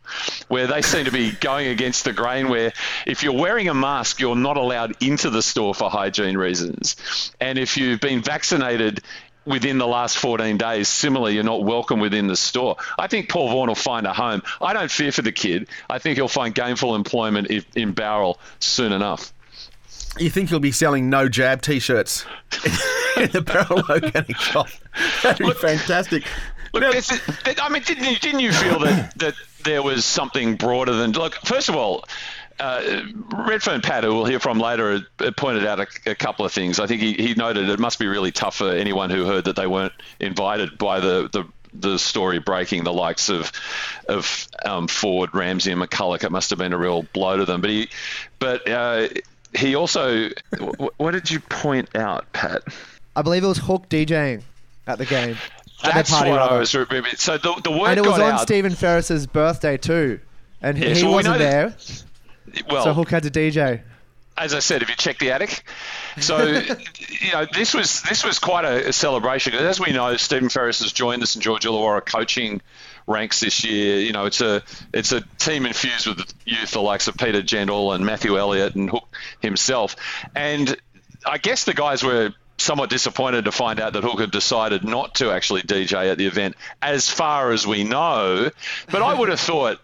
where 0.48 0.66
they 0.66 0.82
seem 0.82 1.06
to 1.06 1.10
be 1.10 1.32
going 1.32 1.68
against 1.68 2.04
the 2.04 2.12
grain. 2.12 2.48
Where 2.48 2.72
if 3.06 3.22
you're 3.22 3.32
wearing 3.32 3.68
a 3.68 3.74
mask, 3.74 4.20
you're 4.20 4.36
not 4.36 4.56
allowed 4.56 5.02
into 5.02 5.30
the 5.30 5.42
store 5.42 5.74
for 5.74 5.90
hygiene 5.90 6.36
reasons, 6.36 7.32
and 7.40 7.58
if 7.58 7.76
you've 7.76 8.00
been 8.00 8.22
vaccinated. 8.22 9.02
Within 9.44 9.78
the 9.78 9.86
last 9.88 10.18
14 10.18 10.56
days, 10.56 10.88
similarly, 10.88 11.34
you're 11.34 11.42
not 11.42 11.64
welcome 11.64 11.98
within 11.98 12.28
the 12.28 12.36
store. 12.36 12.76
I 12.98 13.08
think 13.08 13.28
Paul 13.28 13.48
Vaughan 13.48 13.68
will 13.68 13.74
find 13.74 14.06
a 14.06 14.12
home. 14.12 14.42
I 14.60 14.72
don't 14.72 14.90
fear 14.90 15.10
for 15.10 15.22
the 15.22 15.32
kid. 15.32 15.68
I 15.90 15.98
think 15.98 16.16
he'll 16.16 16.28
find 16.28 16.54
gainful 16.54 16.94
employment 16.94 17.50
if, 17.50 17.66
in 17.74 17.90
Barrel 17.92 18.38
soon 18.60 18.92
enough. 18.92 19.32
You 20.18 20.30
think 20.30 20.50
he'll 20.50 20.60
be 20.60 20.70
selling 20.72 21.10
no 21.10 21.28
jab 21.28 21.60
T-shirts 21.62 22.24
in 23.16 23.30
the 23.32 23.40
Barrel 23.40 23.82
Organic 23.88 24.36
shop? 24.36 24.68
That'd 25.22 25.44
be 25.46 25.52
fantastic. 25.54 26.24
Look, 26.72 26.82
Now- 26.82 26.90
is- 26.90 27.10
I 27.60 27.68
mean, 27.68 27.82
didn't 27.82 28.04
you, 28.04 28.16
didn't 28.18 28.40
you 28.40 28.52
feel 28.52 28.78
that, 28.80 29.18
that 29.18 29.34
there 29.64 29.82
was 29.82 30.04
something 30.04 30.54
broader 30.56 30.92
than 30.94 31.12
look? 31.12 31.34
First 31.44 31.68
of 31.68 31.76
all, 31.76 32.04
uh, 32.60 33.02
Redfern 33.46 33.80
Pat, 33.80 34.04
who 34.04 34.14
we'll 34.14 34.24
hear 34.24 34.40
from 34.40 34.58
later, 34.58 34.92
had- 34.92 35.06
had 35.18 35.36
pointed 35.36 35.66
out 35.66 35.80
a, 35.80 35.86
a 36.06 36.14
couple 36.14 36.44
of 36.44 36.52
things. 36.52 36.78
I 36.80 36.86
think 36.86 37.00
he, 37.02 37.12
he 37.14 37.34
noted 37.34 37.68
it 37.68 37.78
must 37.78 37.98
be 37.98 38.06
really 38.06 38.32
tough 38.32 38.56
for 38.56 38.70
anyone 38.70 39.10
who 39.10 39.24
heard 39.24 39.44
that 39.44 39.56
they 39.56 39.66
weren't 39.66 39.92
invited 40.20 40.78
by 40.78 41.00
the, 41.00 41.28
the 41.32 41.44
the 41.74 41.98
story 41.98 42.38
breaking 42.38 42.84
the 42.84 42.92
likes 42.92 43.30
of 43.30 43.50
of 44.08 44.46
um, 44.64 44.88
Ford, 44.88 45.30
Ramsey, 45.34 45.72
and 45.72 45.80
McCullough. 45.80 46.22
It 46.22 46.30
must 46.30 46.50
have 46.50 46.58
been 46.58 46.72
a 46.74 46.78
real 46.78 47.02
blow 47.14 47.38
to 47.38 47.44
them. 47.46 47.60
But 47.62 47.70
he, 47.70 47.88
but 48.38 48.68
uh, 48.68 49.08
he 49.54 49.74
also, 49.74 50.28
wh- 50.58 51.00
what 51.00 51.12
did 51.12 51.30
you 51.30 51.40
point 51.40 51.96
out, 51.96 52.30
Pat? 52.34 52.62
I 53.16 53.22
believe 53.22 53.42
it 53.42 53.46
was 53.46 53.58
Hook 53.58 53.88
DJing 53.88 54.42
at 54.86 54.98
the 54.98 55.06
game. 55.06 55.36
At 55.84 55.94
That's 55.94 56.10
the 56.10 56.16
party, 56.16 56.30
what 56.30 56.40
I 56.40 56.44
rather. 56.46 56.58
was. 56.60 56.74
remembering. 56.74 57.16
So 57.16 57.38
the 57.38 57.58
the 57.64 57.70
word 57.70 57.88
And 57.88 57.98
it 57.98 58.06
was 58.06 58.18
on 58.18 58.32
out. 58.32 58.40
Stephen 58.42 58.74
Ferris's 58.74 59.26
birthday 59.26 59.76
too, 59.78 60.20
and 60.60 60.76
he, 60.76 60.84
Yeah, 60.84 60.90
he 60.90 61.00
so 61.00 61.06
we 61.08 61.12
wasn't 61.14 61.38
know 61.38 61.44
there, 61.44 61.74
well, 62.68 62.84
so 62.84 62.92
Hook 62.92 63.10
had 63.10 63.22
to 63.24 63.30
DJ. 63.30 63.82
as 64.36 64.54
I 64.54 64.60
said, 64.60 64.80
have 64.80 64.90
you 64.90 64.96
checked 64.96 65.20
the 65.20 65.32
attic? 65.32 65.62
So, 66.20 66.44
you 66.44 67.32
know, 67.32 67.46
this 67.52 67.74
was 67.74 68.02
this 68.02 68.24
was 68.24 68.38
quite 68.38 68.64
a, 68.64 68.88
a 68.88 68.92
celebration. 68.92 69.54
As 69.54 69.80
we 69.80 69.92
know, 69.92 70.16
Stephen 70.16 70.48
Ferris 70.48 70.80
has 70.82 70.92
joined 70.92 71.22
the 71.22 71.26
St 71.26 71.42
George 71.42 71.64
Illawarra 71.64 72.04
coaching 72.04 72.60
ranks 73.06 73.40
this 73.40 73.64
year. 73.64 73.98
You 73.98 74.12
know, 74.12 74.26
it's 74.26 74.40
a 74.40 74.62
it's 74.92 75.12
a 75.12 75.22
team 75.38 75.66
infused 75.66 76.06
with 76.06 76.32
youth, 76.44 76.72
the 76.72 76.82
likes 76.82 77.08
of 77.08 77.16
Peter 77.16 77.42
Gentle 77.42 77.92
and 77.92 78.04
Matthew 78.04 78.38
Elliott 78.38 78.74
and 78.74 78.90
Hook 78.90 79.08
himself. 79.40 79.96
And 80.34 80.76
I 81.24 81.38
guess 81.38 81.64
the 81.64 81.74
guys 81.74 82.02
were 82.02 82.32
somewhat 82.58 82.90
disappointed 82.90 83.46
to 83.46 83.52
find 83.52 83.80
out 83.80 83.92
that 83.92 84.04
Hook 84.04 84.20
had 84.20 84.30
decided 84.30 84.84
not 84.84 85.16
to 85.16 85.30
actually 85.30 85.62
DJ 85.62 86.10
at 86.10 86.18
the 86.18 86.26
event, 86.26 86.56
as 86.80 87.08
far 87.08 87.50
as 87.52 87.66
we 87.66 87.84
know. 87.84 88.50
But 88.90 89.02
I 89.02 89.18
would 89.18 89.28
have 89.28 89.40
thought 89.40 89.80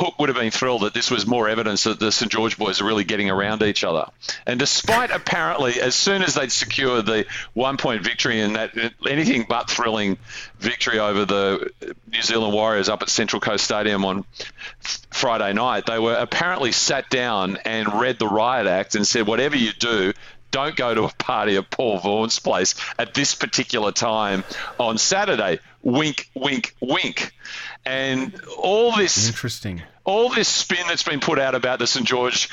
Hook 0.00 0.18
would 0.18 0.30
have 0.30 0.38
been 0.38 0.50
thrilled 0.50 0.82
that 0.82 0.94
this 0.94 1.10
was 1.10 1.26
more 1.26 1.46
evidence 1.46 1.84
that 1.84 2.00
the 2.00 2.10
St 2.10 2.32
George 2.32 2.56
boys 2.56 2.80
are 2.80 2.84
really 2.84 3.04
getting 3.04 3.28
around 3.28 3.62
each 3.62 3.84
other. 3.84 4.06
And 4.46 4.58
despite 4.58 5.10
apparently, 5.10 5.78
as 5.78 5.94
soon 5.94 6.22
as 6.22 6.34
they'd 6.34 6.50
secured 6.50 7.04
the 7.04 7.26
one 7.52 7.76
point 7.76 8.02
victory 8.02 8.40
and 8.40 8.56
that 8.56 8.72
anything 9.06 9.44
but 9.46 9.68
thrilling 9.68 10.16
victory 10.58 10.98
over 10.98 11.26
the 11.26 11.70
New 12.10 12.22
Zealand 12.22 12.54
Warriors 12.54 12.88
up 12.88 13.02
at 13.02 13.10
Central 13.10 13.40
Coast 13.40 13.62
Stadium 13.62 14.06
on 14.06 14.24
Friday 15.10 15.52
night, 15.52 15.84
they 15.84 15.98
were 15.98 16.14
apparently 16.14 16.72
sat 16.72 17.10
down 17.10 17.58
and 17.66 18.00
read 18.00 18.18
the 18.18 18.26
riot 18.26 18.66
act 18.66 18.94
and 18.94 19.06
said, 19.06 19.26
whatever 19.26 19.56
you 19.56 19.72
do, 19.72 20.14
don't 20.50 20.76
go 20.76 20.94
to 20.94 21.04
a 21.04 21.08
party 21.10 21.56
at 21.56 21.70
Paul 21.70 21.98
Vaughan's 21.98 22.38
place 22.38 22.74
at 22.98 23.14
this 23.14 23.34
particular 23.34 23.92
time 23.92 24.44
on 24.78 24.98
Saturday. 24.98 25.60
Wink, 25.82 26.28
wink, 26.34 26.74
wink. 26.80 27.32
And 27.84 28.38
all 28.58 28.96
this 28.96 29.28
Interesting. 29.28 29.82
All 30.04 30.30
this 30.30 30.48
spin 30.48 30.86
that's 30.88 31.02
been 31.02 31.20
put 31.20 31.38
out 31.38 31.54
about 31.54 31.78
the 31.78 31.86
St 31.86 32.06
George 32.06 32.48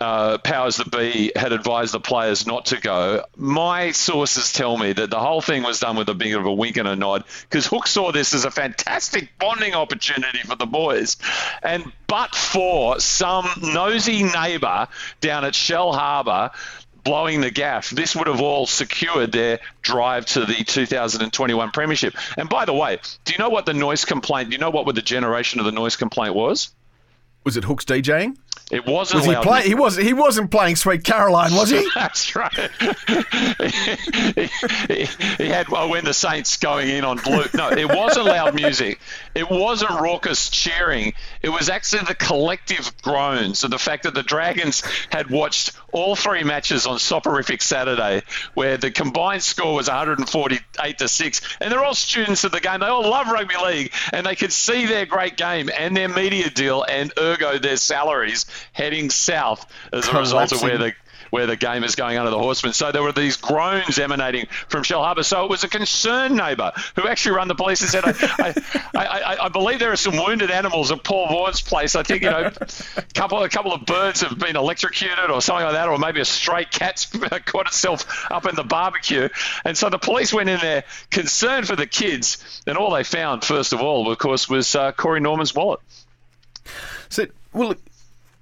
uh, 0.00 0.38
powers 0.38 0.76
that 0.76 0.90
be 0.90 1.32
had 1.34 1.52
advised 1.52 1.94
the 1.94 2.00
players 2.00 2.46
not 2.46 2.66
to 2.66 2.80
go. 2.80 3.24
My 3.36 3.92
sources 3.92 4.52
tell 4.52 4.76
me 4.76 4.92
that 4.92 5.10
the 5.10 5.18
whole 5.18 5.40
thing 5.40 5.62
was 5.62 5.80
done 5.80 5.96
with 5.96 6.08
a 6.08 6.14
bit 6.14 6.36
of 6.36 6.44
a 6.44 6.52
wink 6.52 6.76
and 6.76 6.88
a 6.88 6.96
nod 6.96 7.24
because 7.42 7.66
Hook 7.66 7.86
saw 7.86 8.12
this 8.12 8.34
as 8.34 8.44
a 8.44 8.50
fantastic 8.50 9.38
bonding 9.38 9.74
opportunity 9.74 10.38
for 10.38 10.56
the 10.56 10.66
boys. 10.66 11.16
And 11.62 11.90
but 12.06 12.34
for 12.34 13.00
some 13.00 13.48
nosy 13.62 14.24
neighbour 14.24 14.88
down 15.20 15.44
at 15.44 15.54
Shellharbour 15.54 16.52
blowing 17.04 17.40
the 17.40 17.50
gaff, 17.50 17.90
this 17.90 18.16
would 18.16 18.26
have 18.26 18.40
all 18.40 18.66
secured 18.66 19.30
their 19.30 19.60
drive 19.82 20.26
to 20.26 20.46
the 20.46 20.64
2021 20.64 21.70
Premiership. 21.70 22.14
And 22.36 22.48
by 22.48 22.64
the 22.64 22.72
way, 22.72 22.98
do 23.24 23.32
you 23.32 23.38
know 23.38 23.50
what 23.50 23.66
the 23.66 23.74
noise 23.74 24.04
complaint? 24.04 24.50
Do 24.50 24.54
you 24.54 24.60
know 24.60 24.70
what 24.70 24.92
the 24.94 25.02
generation 25.02 25.60
of 25.60 25.66
the 25.66 25.72
noise 25.72 25.96
complaint 25.96 26.34
was? 26.34 26.70
Was 27.44 27.56
it 27.56 27.64
Hook's 27.64 27.84
DJing? 27.84 28.36
It 28.70 28.86
wasn't 28.86 29.26
Was 29.26 29.36
he 29.36 29.42
play? 29.42 29.62
He 29.68 29.74
was. 29.74 29.94
He 29.96 30.14
wasn't 30.14 30.50
playing 30.50 30.76
Sweet 30.76 31.04
Caroline, 31.04 31.54
was 31.54 31.68
he? 31.68 31.86
That's 31.94 32.34
right. 32.34 32.50
he, 32.54 34.46
he- 34.94 35.08
he 35.36 35.48
had 35.48 35.68
well, 35.68 35.90
when 35.90 36.06
the 36.06 36.14
Saints 36.14 36.56
going 36.56 36.88
in 36.88 37.04
on 37.04 37.18
blue. 37.18 37.44
No, 37.52 37.68
it 37.70 37.86
wasn't 37.88 38.24
loud 38.26 38.54
music. 38.54 38.98
It 39.34 39.50
wasn't 39.50 39.90
raucous 40.00 40.48
cheering. 40.48 41.12
It 41.42 41.50
was 41.50 41.68
actually 41.68 42.04
the 42.04 42.14
collective 42.14 42.90
groans 43.02 43.64
of 43.64 43.70
the 43.70 43.78
fact 43.78 44.04
that 44.04 44.14
the 44.14 44.22
Dragons 44.22 44.82
had 45.10 45.28
watched 45.30 45.72
all 45.94 46.16
three 46.16 46.42
matches 46.42 46.86
on 46.86 46.98
Soporific 46.98 47.62
Saturday, 47.62 48.22
where 48.52 48.76
the 48.76 48.90
combined 48.90 49.42
score 49.42 49.74
was 49.74 49.88
148 49.88 50.98
to 50.98 51.08
six, 51.08 51.40
and 51.60 51.72
they're 51.72 51.84
all 51.84 51.94
students 51.94 52.44
of 52.44 52.52
the 52.52 52.60
game. 52.60 52.80
They 52.80 52.86
all 52.86 53.08
love 53.08 53.28
rugby 53.28 53.54
league, 53.64 53.92
and 54.12 54.26
they 54.26 54.34
could 54.34 54.52
see 54.52 54.86
their 54.86 55.06
great 55.06 55.36
game 55.36 55.70
and 55.76 55.96
their 55.96 56.08
media 56.08 56.50
deal, 56.50 56.82
and 56.82 57.12
ergo 57.18 57.58
their 57.58 57.76
salaries 57.76 58.46
heading 58.72 59.08
south 59.08 59.64
as 59.92 60.08
a 60.08 60.18
result 60.18 60.52
of 60.52 60.62
where 60.62 60.76
Collapsing. 60.76 60.94
the 60.96 61.03
where 61.34 61.48
the 61.48 61.56
game 61.56 61.82
is 61.82 61.96
going 61.96 62.16
under 62.16 62.30
the 62.30 62.38
horsemen. 62.38 62.72
So 62.72 62.92
there 62.92 63.02
were 63.02 63.10
these 63.10 63.36
groans 63.36 63.98
emanating 63.98 64.46
from 64.68 64.84
Shellharbour. 64.84 65.24
So 65.24 65.42
it 65.42 65.50
was 65.50 65.64
a 65.64 65.68
concerned 65.68 66.36
neighbour 66.36 66.70
who 66.94 67.08
actually 67.08 67.34
run 67.34 67.48
the 67.48 67.56
police 67.56 67.80
and 67.80 67.90
said, 67.90 68.04
I, 68.04 68.54
I, 68.94 69.04
I, 69.04 69.44
I 69.46 69.48
believe 69.48 69.80
there 69.80 69.90
are 69.90 69.96
some 69.96 70.16
wounded 70.16 70.52
animals 70.52 70.92
at 70.92 71.02
Paul 71.02 71.26
Vaughan's 71.26 71.60
place. 71.60 71.96
I 71.96 72.04
think, 72.04 72.22
you 72.22 72.30
know, 72.30 72.52
a 72.96 73.02
couple, 73.14 73.42
a 73.42 73.48
couple 73.48 73.72
of 73.72 73.84
birds 73.84 74.20
have 74.20 74.38
been 74.38 74.54
electrocuted 74.54 75.28
or 75.28 75.42
something 75.42 75.64
like 75.64 75.74
that, 75.74 75.88
or 75.88 75.98
maybe 75.98 76.20
a 76.20 76.24
stray 76.24 76.66
cat's 76.66 77.06
caught 77.46 77.66
itself 77.66 78.30
up 78.30 78.46
in 78.46 78.54
the 78.54 78.62
barbecue. 78.62 79.28
And 79.64 79.76
so 79.76 79.90
the 79.90 79.98
police 79.98 80.32
went 80.32 80.48
in 80.48 80.60
there 80.60 80.84
concerned 81.10 81.66
for 81.66 81.74
the 81.74 81.88
kids. 81.88 82.62
And 82.64 82.78
all 82.78 82.92
they 82.92 83.02
found, 83.02 83.44
first 83.44 83.72
of 83.72 83.80
all, 83.80 84.08
of 84.08 84.18
course, 84.18 84.48
was 84.48 84.76
uh, 84.76 84.92
Corey 84.92 85.18
Norman's 85.18 85.52
wallet. 85.52 85.80
So, 87.08 87.26
well, 87.52 87.74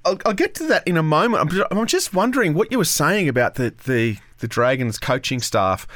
I'll, 0.04 0.18
I'll 0.26 0.34
get 0.34 0.54
to 0.56 0.66
that 0.68 0.86
in 0.86 0.96
a 0.96 1.02
moment. 1.02 1.52
I'm 1.70 1.86
just 1.86 2.12
wondering 2.14 2.54
what 2.54 2.72
you 2.72 2.78
were 2.78 2.84
saying 2.84 3.28
about 3.28 3.54
the 3.54 3.74
the, 3.84 4.18
the 4.38 4.48
Dragons 4.48 4.98
coaching 4.98 5.40
staff, 5.40 5.86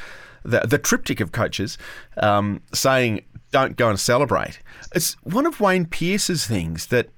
the 0.45 0.61
the 0.61 0.79
triptych 0.79 1.21
of 1.21 1.33
coaches, 1.33 1.79
um, 2.17 2.63
saying 2.73 3.25
don't 3.51 3.77
go 3.77 3.89
and 3.89 3.99
celebrate. 3.99 4.61
It's 4.95 5.15
one 5.23 5.47
of 5.47 5.61
Wayne 5.61 5.87
Pearce's 5.87 6.47
things 6.47 6.87
that 6.87 7.11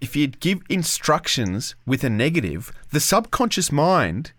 if 0.00 0.14
you 0.14 0.28
give 0.28 0.60
instructions 0.68 1.74
with 1.86 2.04
a 2.04 2.10
negative, 2.10 2.72
the 2.92 3.00
subconscious 3.00 3.72
mind 3.72 4.32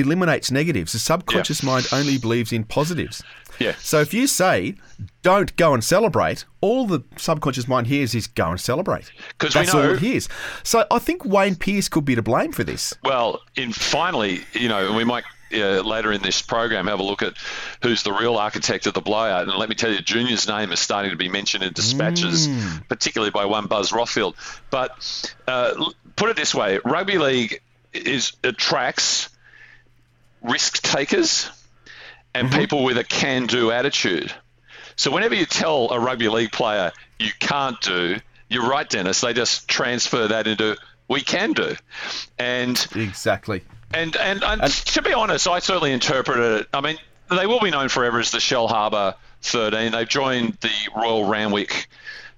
eliminates 0.00 0.50
negatives. 0.50 0.92
The 0.92 0.98
subconscious 0.98 1.62
mind 1.62 1.86
only 1.92 2.18
believes 2.18 2.52
in 2.52 2.64
positives. 2.64 3.22
Yeah. 3.58 3.74
So 3.78 4.00
if 4.00 4.14
you 4.14 4.26
say 4.26 4.74
don't 5.22 5.54
go 5.56 5.74
and 5.74 5.84
celebrate, 5.84 6.44
all 6.62 6.86
the 6.86 7.02
subconscious 7.16 7.68
mind 7.68 7.86
hears 7.88 8.14
is 8.14 8.26
go 8.26 8.50
and 8.50 8.60
celebrate. 8.60 9.10
'Cause 9.38 9.54
we 9.54 9.60
That's 9.60 9.74
all 9.74 9.82
it 9.82 9.98
hears. 10.00 10.28
So 10.62 10.86
I 10.90 10.98
think 10.98 11.24
Wayne 11.24 11.56
Pearce 11.56 11.88
could 11.88 12.04
be 12.06 12.14
to 12.14 12.22
blame 12.22 12.52
for 12.52 12.64
this. 12.64 12.94
Well, 13.04 13.40
in 13.56 13.72
finally, 13.72 14.40
you 14.54 14.68
know, 14.68 14.92
we 14.94 15.04
might 15.04 15.24
uh, 15.52 15.80
later 15.80 16.12
in 16.12 16.22
this 16.22 16.40
program 16.40 16.86
have 16.86 17.00
a 17.00 17.02
look 17.02 17.22
at 17.22 17.34
who's 17.82 18.04
the 18.04 18.12
real 18.12 18.36
architect 18.36 18.86
of 18.86 18.94
the 18.94 19.00
blowout. 19.00 19.48
And 19.48 19.56
let 19.58 19.68
me 19.68 19.74
tell 19.74 19.90
you, 19.90 20.00
Junior's 20.00 20.46
name 20.46 20.70
is 20.70 20.78
starting 20.78 21.10
to 21.10 21.16
be 21.16 21.28
mentioned 21.28 21.64
in 21.64 21.72
dispatches, 21.72 22.48
particularly 22.88 23.32
by 23.32 23.44
one 23.46 23.66
Buzz 23.66 23.90
Rothfield. 23.90 24.34
But 24.70 25.34
uh, 25.48 25.90
put 26.16 26.30
it 26.30 26.36
this 26.36 26.54
way: 26.54 26.78
rugby 26.84 27.18
league 27.18 27.60
is 27.92 28.32
attracts 28.44 29.28
risk 30.42 30.82
takers 30.82 31.48
and 32.34 32.48
mm-hmm. 32.48 32.58
people 32.58 32.84
with 32.84 32.98
a 32.98 33.04
can-do 33.04 33.70
attitude. 33.70 34.32
So 34.96 35.10
whenever 35.10 35.34
you 35.34 35.46
tell 35.46 35.90
a 35.90 35.98
rugby 35.98 36.28
league 36.28 36.52
player 36.52 36.92
you 37.18 37.30
can't 37.38 37.80
do, 37.80 38.16
you're 38.48 38.68
right, 38.68 38.88
Dennis. 38.88 39.20
They 39.20 39.32
just 39.32 39.68
transfer 39.68 40.28
that 40.28 40.46
into 40.46 40.76
we 41.08 41.20
can 41.22 41.52
do, 41.52 41.74
and 42.38 42.86
Exactly. 42.94 43.62
and, 43.92 44.14
and 44.16 44.44
and 44.44 44.62
to 44.62 45.02
be 45.02 45.12
honest, 45.12 45.48
I 45.48 45.58
certainly 45.58 45.92
interpreted 45.92 46.60
it. 46.60 46.68
I 46.72 46.80
mean, 46.80 46.98
they 47.30 47.46
will 47.46 47.60
be 47.60 47.70
known 47.70 47.88
forever 47.88 48.20
as 48.20 48.30
the 48.30 48.38
Shellharbour 48.38 49.16
13. 49.42 49.92
They've 49.92 50.08
joined 50.08 50.54
the 50.60 50.70
Royal 50.96 51.24
Randwick 51.24 51.88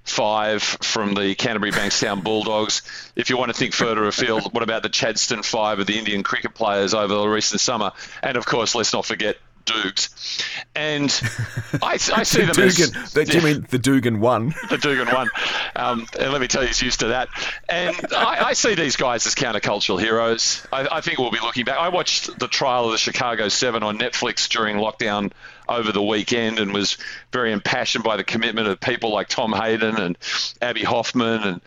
Five 0.05 0.63
from 0.63 1.15
the 1.15 1.35
Canterbury 1.35 1.71
Bankstown 1.71 2.25
Bulldogs. 2.25 2.83
If 3.15 3.31
you 3.31 3.37
want 3.37 3.53
to 3.53 3.57
think 3.57 3.73
further 3.73 4.05
afield, 4.07 4.53
what 4.53 4.63
about 4.63 4.83
the 4.83 4.89
Chadston 4.89 5.45
Five 5.45 5.79
of 5.79 5.87
the 5.87 5.99
Indian 5.99 6.23
cricket 6.23 6.55
players 6.55 6.93
over 6.93 7.15
the 7.15 7.29
recent 7.29 7.61
summer? 7.61 7.93
And 8.23 8.37
of 8.37 8.45
course, 8.45 8.75
let's 8.75 8.93
not 8.93 9.07
forget 9.07 9.37
Dukes. 9.65 10.43
And 10.75 11.11
I, 11.83 11.93
I 11.93 12.23
see 12.25 12.45
them 12.45 12.55
Dugan. 12.55 12.97
as 12.97 13.13
Do 13.13 13.23
you 13.25 13.43
mean 13.43 13.67
the 13.71 13.79
Dugan 13.79 14.21
one? 14.21 14.55
the 14.71 14.79
Dugan 14.79 15.09
one. 15.09 15.31
Um, 15.77 16.07
and 16.19 16.33
let 16.33 16.41
me 16.41 16.49
tell 16.49 16.63
you, 16.63 16.69
he's 16.69 16.83
used 16.83 17.01
to 17.01 17.09
that. 17.09 17.29
And 17.69 17.97
I, 18.13 18.49
I 18.49 18.53
see 18.55 18.75
these 18.75 18.97
guys 18.97 19.27
as 19.27 19.35
countercultural 19.35 20.01
heroes. 20.01 20.67
I, 20.73 20.89
I 20.91 21.01
think 21.01 21.19
we'll 21.19 21.31
be 21.31 21.41
looking 21.41 21.65
back. 21.65 21.79
I 21.79 21.89
watched 21.89 22.39
the 22.39 22.49
trial 22.49 22.87
of 22.87 22.93
the 22.93 22.99
Chicago 22.99 23.49
Seven 23.49 23.83
on 23.83 23.99
Netflix 23.99 24.49
during 24.49 24.77
lockdown 24.77 25.33
over 25.69 25.93
the 25.93 26.03
weekend 26.03 26.59
and 26.59 26.73
was 26.73 26.99
very 27.33 27.53
impassioned 27.53 28.05
by 28.05 28.17
the 28.17 28.25
commitment 28.25 28.69
of 28.69 28.81
people 28.81 29.13
like 29.13 29.29
Tom 29.29 29.53
Hayden 29.53 29.97
and 29.97 30.19
Abbie 30.61 30.85
Hoffman 30.85 31.43
and 31.43 31.61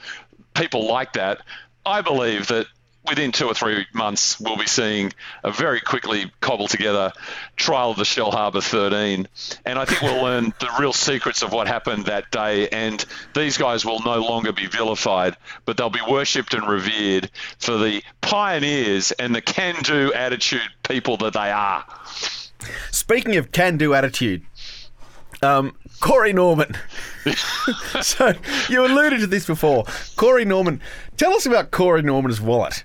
people 0.54 0.88
like 0.88 1.14
that. 1.14 1.42
I 1.86 2.02
believe 2.02 2.48
that 2.48 2.68
within 3.08 3.32
two 3.32 3.48
or 3.48 3.54
three 3.54 3.86
months, 3.94 4.40
we'll 4.40 4.58
be 4.58 4.66
seeing 4.66 5.14
a 5.44 5.52
very 5.52 5.80
quickly 5.80 6.32
cobbled 6.42 6.70
together 6.70 7.14
trial 7.56 7.92
of 7.92 7.98
the 7.98 8.04
Shellharbour 8.04 8.64
13. 8.64 9.28
And 9.66 9.80
I 9.80 9.86
think 9.86 10.02
we'll 10.02 10.24
learn 10.24 10.54
the 10.60 10.70
real 10.80 10.94
secrets 10.94 11.44
of 11.44 11.52
what 11.52 11.68
happened 11.68 12.06
that 12.06 12.32
day. 12.32 12.68
And 12.70 13.04
these 13.34 13.58
guys 13.58 13.86
will 13.86 14.02
no 14.04 14.22
longer 14.22 14.52
be 14.52 14.68
vilified, 14.68 15.38
but 15.66 15.78
they'll 15.78 15.90
be 15.90 16.02
worshipped 16.08 16.54
and 16.54 16.68
revered 16.68 17.30
for 17.60 17.78
the 17.78 18.02
pioneers 18.22 19.12
and 19.12 19.36
the 19.36 19.42
can 19.42 19.76
do 19.84 20.14
attitude 20.14 20.62
people 20.84 21.18
that 21.18 21.34
they 21.34 21.52
are. 21.52 21.86
Speaking 22.92 23.36
of 23.36 23.52
can-do 23.52 23.94
attitude, 23.94 24.44
um, 25.42 25.76
Corey 26.00 26.34
Norman. 26.34 26.76
so 28.02 28.34
you 28.70 28.86
alluded 28.86 29.20
to 29.22 29.28
this 29.28 29.46
before. 29.46 29.86
Corey 30.16 30.46
Norman. 30.46 30.82
Tell 31.18 31.34
us 31.34 31.46
about 31.46 31.72
Corey 31.72 32.02
Norman's 32.02 32.42
wallet. 32.42 32.84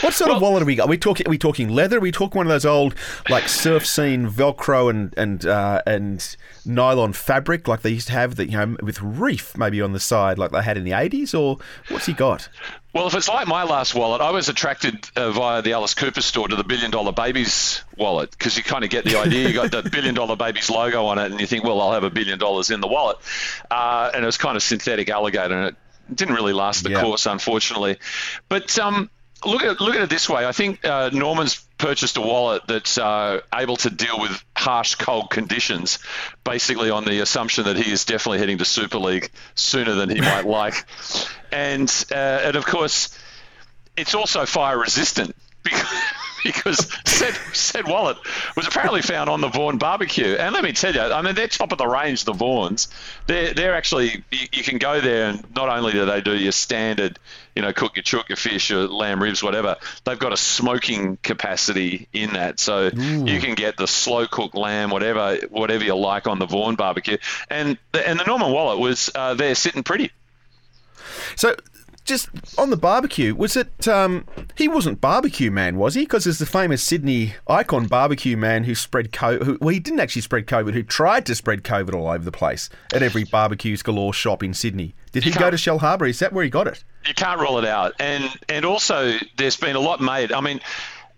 What 0.00 0.14
sort 0.14 0.30
of 0.30 0.42
wallet 0.42 0.62
are 0.62 0.66
we 0.66 0.74
got? 0.74 0.88
Are 0.88 0.90
we 0.90 0.98
talking? 0.98 1.26
Are 1.26 1.30
we 1.30 1.38
talking 1.38 1.68
leather? 1.68 1.98
Are 1.98 2.00
we 2.00 2.10
talking 2.12 2.38
one 2.38 2.46
of 2.46 2.50
those 2.52 2.64
old 2.66 2.94
like 3.30 3.48
surf 3.48 3.86
scene 3.86 4.28
Velcro 4.28 4.90
and 4.90 5.14
and 5.16 5.46
uh, 5.46 5.82
and 5.86 6.36
nylon 6.64 7.12
fabric 7.12 7.66
like 7.68 7.82
they 7.82 7.90
used 7.90 8.06
to 8.06 8.12
have 8.12 8.36
that 8.36 8.46
you 8.50 8.56
know 8.56 8.76
with 8.82 9.00
reef 9.02 9.56
maybe 9.56 9.80
on 9.80 9.92
the 9.92 10.00
side 10.00 10.38
like 10.38 10.50
they 10.50 10.62
had 10.62 10.76
in 10.76 10.84
the 10.84 10.92
eighties? 10.92 11.34
Or 11.34 11.58
what's 11.88 12.06
he 12.06 12.12
got? 12.12 12.48
Well, 12.94 13.06
if 13.06 13.14
it's 13.14 13.28
like 13.28 13.48
my 13.48 13.62
last 13.62 13.94
wallet, 13.94 14.20
I 14.20 14.30
was 14.32 14.50
attracted 14.50 15.08
uh, 15.16 15.30
via 15.30 15.62
the 15.62 15.72
Alice 15.72 15.94
Cooper 15.94 16.20
store 16.20 16.46
to 16.48 16.56
the 16.56 16.64
Billion 16.64 16.90
Dollar 16.90 17.12
Babies 17.12 17.82
wallet 17.96 18.30
because 18.32 18.56
you 18.58 18.62
kind 18.62 18.84
of 18.84 18.90
get 18.90 19.04
the 19.06 19.16
idea. 19.16 19.48
You 19.48 19.54
got 19.54 19.70
the 19.70 19.82
Billion 19.92 20.14
Dollar 20.14 20.36
Babies 20.36 20.68
logo 20.68 21.06
on 21.06 21.18
it, 21.18 21.30
and 21.30 21.40
you 21.40 21.46
think, 21.46 21.64
well, 21.64 21.80
I'll 21.80 21.92
have 21.92 22.04
a 22.04 22.10
billion 22.10 22.38
dollars 22.38 22.70
in 22.70 22.82
the 22.82 22.88
wallet. 22.88 23.16
Uh, 23.70 24.10
and 24.12 24.22
it 24.22 24.26
was 24.26 24.36
kind 24.36 24.56
of 24.58 24.62
synthetic 24.62 25.08
alligator, 25.08 25.54
and 25.54 25.68
it 25.68 25.76
didn't 26.14 26.34
really 26.34 26.52
last 26.52 26.84
the 26.84 26.90
Yeah. 26.90 27.00
course, 27.00 27.24
unfortunately. 27.24 27.96
But 28.50 28.78
um, 28.78 29.08
look 29.44 29.62
at 29.62 29.80
look 29.80 29.94
at 29.94 30.02
it 30.02 30.10
this 30.10 30.28
way. 30.28 30.46
I 30.46 30.52
think 30.52 30.84
uh, 30.84 31.10
Norman's 31.12 31.64
purchased 31.78 32.16
a 32.16 32.20
wallet 32.20 32.62
that's 32.66 32.98
uh, 32.98 33.40
able 33.54 33.76
to 33.76 33.90
deal 33.90 34.20
with 34.20 34.42
harsh 34.56 34.94
cold 34.94 35.30
conditions, 35.30 35.98
basically 36.44 36.90
on 36.90 37.04
the 37.04 37.20
assumption 37.20 37.64
that 37.64 37.76
he 37.76 37.90
is 37.90 38.04
definitely 38.04 38.38
heading 38.38 38.58
to 38.58 38.64
Super 38.64 38.98
League 38.98 39.30
sooner 39.54 39.94
than 39.94 40.10
he 40.10 40.20
might 40.20 40.46
like, 40.46 40.86
and 41.50 42.04
uh, 42.10 42.14
and 42.14 42.56
of 42.56 42.66
course, 42.66 43.16
it's 43.96 44.14
also 44.14 44.46
fire 44.46 44.78
resistant 44.78 45.34
because. 45.62 45.88
Because 46.52 46.90
said, 47.06 47.34
said 47.52 47.86
wallet 47.86 48.16
was 48.56 48.66
apparently 48.66 49.02
found 49.02 49.30
on 49.30 49.40
the 49.40 49.48
Vaughan 49.48 49.78
barbecue, 49.78 50.34
and 50.34 50.52
let 50.52 50.64
me 50.64 50.72
tell 50.72 50.94
you, 50.94 51.00
I 51.00 51.22
mean 51.22 51.34
they're 51.34 51.48
top 51.48 51.72
of 51.72 51.78
the 51.78 51.86
range. 51.86 52.24
The 52.24 52.32
Vaughans, 52.32 52.88
they're 53.26 53.54
they're 53.54 53.74
actually 53.74 54.24
you, 54.30 54.46
you 54.52 54.62
can 54.62 54.78
go 54.78 55.00
there, 55.00 55.28
and 55.28 55.54
not 55.54 55.68
only 55.68 55.92
do 55.92 56.04
they 56.04 56.20
do 56.20 56.36
your 56.36 56.52
standard, 56.52 57.18
you 57.54 57.62
know, 57.62 57.72
cook 57.72 57.96
your 57.96 58.02
chook, 58.02 58.28
your 58.28 58.36
fish, 58.36 58.70
your 58.70 58.88
lamb 58.88 59.22
ribs, 59.22 59.42
whatever, 59.42 59.76
they've 60.04 60.18
got 60.18 60.32
a 60.32 60.36
smoking 60.36 61.16
capacity 61.22 62.08
in 62.12 62.32
that, 62.32 62.58
so 62.58 62.86
you 63.26 63.40
can 63.40 63.54
get 63.54 63.76
the 63.76 63.86
slow 63.86 64.26
cooked 64.26 64.54
lamb, 64.56 64.90
whatever 64.90 65.36
whatever 65.50 65.84
you 65.84 65.94
like 65.94 66.26
on 66.26 66.38
the 66.38 66.46
Vaughan 66.46 66.74
barbecue, 66.74 67.18
and 67.50 67.78
the, 67.92 68.06
and 68.06 68.18
the 68.18 68.24
Norman 68.24 68.52
wallet 68.52 68.78
was 68.78 69.10
uh, 69.14 69.34
there 69.34 69.54
sitting 69.54 69.82
pretty. 69.82 70.10
So, 71.36 71.54
just 72.04 72.28
on 72.58 72.70
the 72.70 72.76
barbecue, 72.76 73.34
was 73.34 73.56
it? 73.56 73.86
Um, 73.86 74.26
he 74.56 74.68
wasn't 74.68 75.00
barbecue 75.00 75.50
man, 75.50 75.76
was 75.76 75.94
he? 75.94 76.02
Because 76.02 76.24
there's 76.24 76.38
the 76.38 76.46
famous 76.46 76.82
Sydney 76.82 77.34
icon 77.48 77.86
barbecue 77.86 78.36
man 78.36 78.64
who 78.64 78.74
spread 78.74 79.12
COVID. 79.12 79.42
Who, 79.44 79.58
well, 79.60 79.70
he 79.70 79.80
didn't 79.80 80.00
actually 80.00 80.22
spread 80.22 80.46
COVID. 80.46 80.74
Who 80.74 80.82
tried 80.82 81.26
to 81.26 81.34
spread 81.34 81.62
COVID 81.62 81.94
all 81.94 82.08
over 82.08 82.24
the 82.24 82.32
place 82.32 82.68
at 82.92 83.02
every 83.02 83.24
barbecues 83.24 83.82
galore 83.82 84.12
shop 84.12 84.42
in 84.42 84.54
Sydney. 84.54 84.94
Did 85.12 85.24
he 85.24 85.30
go 85.30 85.50
to 85.50 85.56
Shellharbour? 85.56 86.08
Is 86.08 86.18
that 86.20 86.32
where 86.32 86.44
he 86.44 86.50
got 86.50 86.66
it? 86.66 86.84
you 87.06 87.14
can't 87.14 87.40
rule 87.40 87.58
it 87.58 87.64
out. 87.64 87.94
And 87.98 88.24
and 88.48 88.64
also 88.64 89.16
there's 89.36 89.56
been 89.56 89.76
a 89.76 89.80
lot 89.80 90.00
made. 90.00 90.32
I 90.32 90.40
mean, 90.40 90.60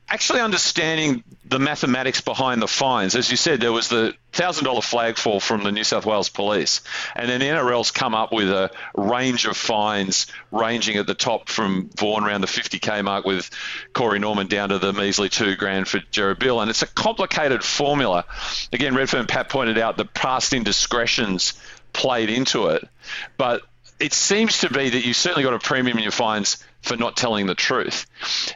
actually 0.09 0.41
understanding 0.41 1.25
the 1.47 1.59
mathematics 1.59 2.21
behind 2.21 2.61
the 2.61 2.69
fines, 2.69 3.15
as 3.17 3.31
you 3.31 3.37
said, 3.37 3.61
there 3.61 3.73
was 3.73 3.89
the 3.89 4.15
thousand 4.33 4.65
dollar 4.65 4.83
flag 4.83 5.17
fall 5.17 5.41
from 5.41 5.63
the 5.63 5.73
New 5.73 5.85
South 5.85 6.05
Wales 6.07 6.29
Police, 6.29 6.83
and 7.15 7.29
then 7.29 7.41
the 7.41 7.47
NRL's 7.47 7.91
come 7.91 8.15
up 8.15 8.33
with 8.33 8.51
a 8.51 8.71
range 8.95 9.47
of 9.47 9.57
fines 9.57 10.27
ranging 10.51 10.97
at 10.97 11.07
the 11.07 11.15
top 11.15 11.49
from 11.49 11.91
Vaughan 11.97 12.25
around 12.25 12.43
the 12.43 12.47
50k 12.47 13.05
mark 13.05 13.25
with 13.25 13.51
Corey 13.93 14.19
Norman 14.19 14.47
down 14.47 14.71
to 14.71 14.79
the 14.79 14.93
measly 14.93 15.29
two 15.29 15.57
grand 15.57 15.89
for 15.89 16.01
Jared 16.11 16.39
Beale, 16.39 16.61
and 16.61 16.71
it's 16.71 16.83
a 16.83 16.87
complicated 16.87 17.63
formula. 17.63 18.25
Again, 18.73 18.95
Redfern 18.95 19.27
Pat 19.27 19.49
pointed 19.49 19.79
out 19.79 19.97
the 19.97 20.05
past 20.05 20.53
indiscretions 20.53 21.55
played 21.93 22.29
into 22.29 22.69
it, 22.69 22.87
but 23.37 23.63
it 24.01 24.13
seems 24.13 24.61
to 24.61 24.71
be 24.71 24.91
that 24.91 25.07
you 25.07 25.15
certainly 25.15 25.45
got 25.45 25.55
a 25.55 25.59
premium 25.59 25.97
in 25.97 26.03
your 26.03 26.13
fines 26.13 26.63
for 26.85 26.97
not 26.97 27.17
telling 27.17 27.47
the 27.47 27.55
truth. 27.55 28.07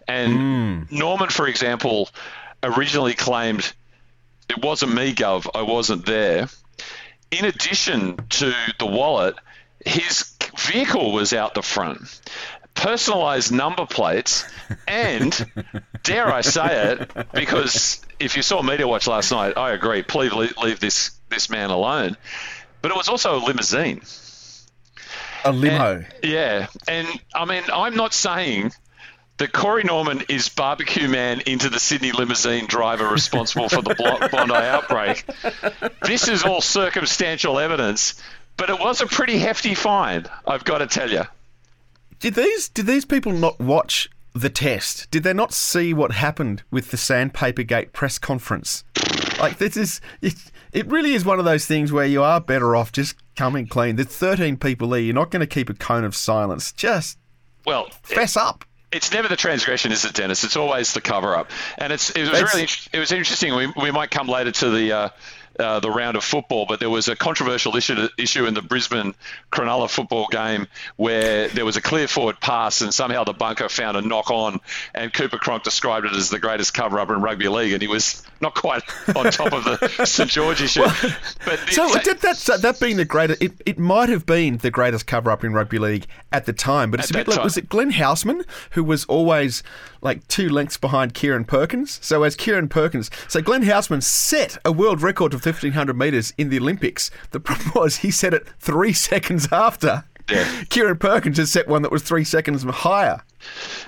And 0.06 0.88
hmm. 0.90 0.96
Norman, 0.96 1.30
for 1.30 1.48
example, 1.48 2.10
originally 2.62 3.14
claimed 3.14 3.72
it 4.50 4.62
wasn't 4.62 4.94
me, 4.94 5.14
Gov, 5.14 5.48
I 5.54 5.62
wasn't 5.62 6.04
there. 6.04 6.48
In 7.30 7.44
addition 7.46 8.16
to 8.16 8.54
the 8.78 8.86
wallet, 8.86 9.34
his 9.84 10.34
vehicle 10.58 11.12
was 11.12 11.32
out 11.32 11.54
the 11.54 11.62
front. 11.62 12.20
Personalized 12.74 13.50
number 13.50 13.86
plates, 13.86 14.44
and 14.86 15.34
dare 16.02 16.32
I 16.32 16.42
say 16.42 16.92
it, 16.92 17.32
because 17.32 18.00
if 18.20 18.36
you 18.36 18.42
saw 18.42 18.62
Media 18.62 18.86
Watch 18.86 19.08
last 19.08 19.32
night, 19.32 19.56
I 19.56 19.72
agree. 19.72 20.02
Please 20.02 20.32
leave, 20.32 20.56
leave 20.58 20.80
this 20.80 21.10
this 21.28 21.50
man 21.50 21.70
alone. 21.70 22.16
But 22.80 22.92
it 22.92 22.96
was 22.96 23.08
also 23.08 23.36
a 23.36 23.40
limousine. 23.44 24.02
A 25.44 25.52
limo. 25.52 25.96
And- 25.96 26.06
yeah, 26.22 26.66
and 26.86 27.06
I 27.34 27.44
mean, 27.44 27.62
I'm 27.72 27.94
not 27.96 28.12
saying 28.14 28.72
that 29.38 29.52
Corey 29.52 29.84
Norman 29.84 30.24
is 30.28 30.48
barbecue 30.48 31.08
man 31.08 31.40
into 31.42 31.70
the 31.70 31.78
Sydney 31.78 32.10
limousine 32.12 32.66
driver 32.66 33.06
responsible 33.08 33.68
for 33.68 33.82
the 33.82 33.94
Bondi 34.32 34.54
outbreak. 34.54 35.24
This 36.02 36.26
is 36.28 36.42
all 36.42 36.60
circumstantial 36.60 37.58
evidence, 37.60 38.20
but 38.56 38.68
it 38.68 38.80
was 38.80 39.00
a 39.00 39.06
pretty 39.06 39.38
hefty 39.38 39.74
fine, 39.74 40.26
I've 40.46 40.64
got 40.64 40.78
to 40.78 40.86
tell 40.88 41.10
you. 41.10 41.22
Did 42.18 42.34
these 42.34 42.68
did 42.68 42.86
these 42.86 43.04
people 43.04 43.30
not 43.32 43.60
watch 43.60 44.10
the 44.40 44.50
test? 44.50 45.10
Did 45.10 45.22
they 45.22 45.32
not 45.32 45.52
see 45.52 45.92
what 45.94 46.12
happened 46.12 46.62
with 46.70 46.90
the 46.90 46.96
Sandpapergate 46.96 47.92
press 47.92 48.18
conference? 48.18 48.84
Like 49.38 49.58
this 49.58 49.76
is 49.76 50.00
it, 50.20 50.34
it 50.72 50.86
really 50.88 51.14
is 51.14 51.24
one 51.24 51.38
of 51.38 51.44
those 51.44 51.66
things 51.66 51.92
where 51.92 52.06
you 52.06 52.22
are 52.22 52.40
better 52.40 52.74
off 52.76 52.92
just 52.92 53.16
coming 53.36 53.66
clean. 53.66 53.96
There's 53.96 54.08
13 54.08 54.56
people 54.56 54.88
there. 54.88 55.00
You're 55.00 55.14
not 55.14 55.30
going 55.30 55.40
to 55.40 55.46
keep 55.46 55.70
a 55.70 55.74
cone 55.74 56.04
of 56.04 56.14
silence. 56.16 56.72
Just 56.72 57.18
Well, 57.64 57.88
fess 58.02 58.36
up. 58.36 58.64
it's 58.90 59.12
never 59.12 59.28
the 59.28 59.36
transgression, 59.36 59.92
is 59.92 60.04
it, 60.04 60.14
Dennis? 60.14 60.42
It's 60.44 60.56
always 60.56 60.92
the 60.92 61.00
cover 61.00 61.36
up. 61.36 61.50
And 61.78 61.92
it's 61.92 62.10
it 62.10 62.20
was 62.22 62.30
That's- 62.32 62.54
really 62.54 62.68
it 62.92 62.98
was 62.98 63.12
interesting. 63.12 63.54
We, 63.54 63.72
we 63.80 63.90
might 63.90 64.10
come 64.10 64.26
later 64.28 64.50
to 64.52 64.70
the 64.70 64.92
uh, 64.92 65.08
uh, 65.58 65.80
the 65.80 65.90
round 65.90 66.16
of 66.16 66.24
football, 66.24 66.66
but 66.66 66.80
there 66.80 66.90
was 66.90 67.08
a 67.08 67.16
controversial 67.16 67.76
issue 67.76 68.08
issue 68.16 68.46
in 68.46 68.54
the 68.54 68.62
Brisbane 68.62 69.14
Cronulla 69.50 69.90
football 69.90 70.28
game 70.30 70.66
where 70.96 71.48
there 71.48 71.64
was 71.64 71.76
a 71.76 71.82
clear 71.82 72.08
forward 72.08 72.40
pass 72.40 72.80
and 72.80 72.92
somehow 72.92 73.24
the 73.24 73.32
bunker 73.32 73.68
found 73.68 73.96
a 73.96 74.00
knock 74.00 74.30
on, 74.30 74.60
and 74.94 75.12
Cooper 75.12 75.38
Cronk 75.38 75.62
described 75.62 76.06
it 76.06 76.12
as 76.12 76.30
the 76.30 76.38
greatest 76.38 76.74
cover 76.74 77.00
up 77.00 77.10
in 77.10 77.20
rugby 77.20 77.48
league, 77.48 77.72
and 77.72 77.82
he 77.82 77.88
was 77.88 78.22
not 78.40 78.54
quite 78.54 78.82
on 79.16 79.30
top 79.30 79.52
of 79.52 79.64
the 79.64 79.88
St 80.06 80.30
George 80.30 80.62
issue. 80.62 80.82
But 80.82 81.58
the- 81.66 81.72
So 81.72 81.92
did 82.00 82.20
that 82.20 82.36
that 82.62 82.78
being 82.80 82.96
the 82.96 83.04
greatest? 83.04 83.42
It, 83.42 83.52
it 83.66 83.78
might 83.78 84.08
have 84.08 84.26
been 84.26 84.58
the 84.58 84.70
greatest 84.70 85.06
cover 85.06 85.30
up 85.30 85.44
in 85.44 85.52
rugby 85.52 85.78
league 85.78 86.06
at 86.32 86.46
the 86.46 86.52
time, 86.52 86.90
but 86.90 87.00
it's 87.00 87.10
a 87.10 87.14
bit 87.14 87.26
like 87.28 87.36
time. 87.36 87.44
was 87.44 87.56
it 87.56 87.68
Glen 87.68 87.92
Housman 87.92 88.44
who 88.72 88.84
was 88.84 89.04
always 89.06 89.62
like 90.00 90.26
two 90.28 90.48
lengths 90.48 90.76
behind 90.76 91.14
Kieren 91.14 91.46
Perkins? 91.46 91.98
So 92.02 92.22
as 92.22 92.36
Kieren 92.36 92.68
Perkins, 92.70 93.10
so 93.28 93.40
Glen 93.42 93.62
Housman 93.64 94.02
set 94.02 94.58
a 94.64 94.72
world 94.72 95.02
record 95.02 95.34
of 95.34 95.42
fifteen 95.42 95.72
hundred 95.72 95.96
meters 95.98 96.32
in 96.38 96.48
the 96.48 96.58
Olympics. 96.58 97.10
The 97.30 97.40
problem 97.40 97.72
was 97.74 97.98
he 97.98 98.10
set 98.10 98.34
it 98.34 98.46
three 98.60 98.92
seconds 99.08 99.48
after. 99.50 100.04
Yeah. 100.30 100.44
Kieren 100.64 100.98
Perkins 101.00 101.38
has 101.38 101.50
set 101.50 101.68
one 101.68 101.82
that 101.82 101.92
was 101.92 102.02
three 102.02 102.24
seconds 102.24 102.62
higher. 102.64 103.22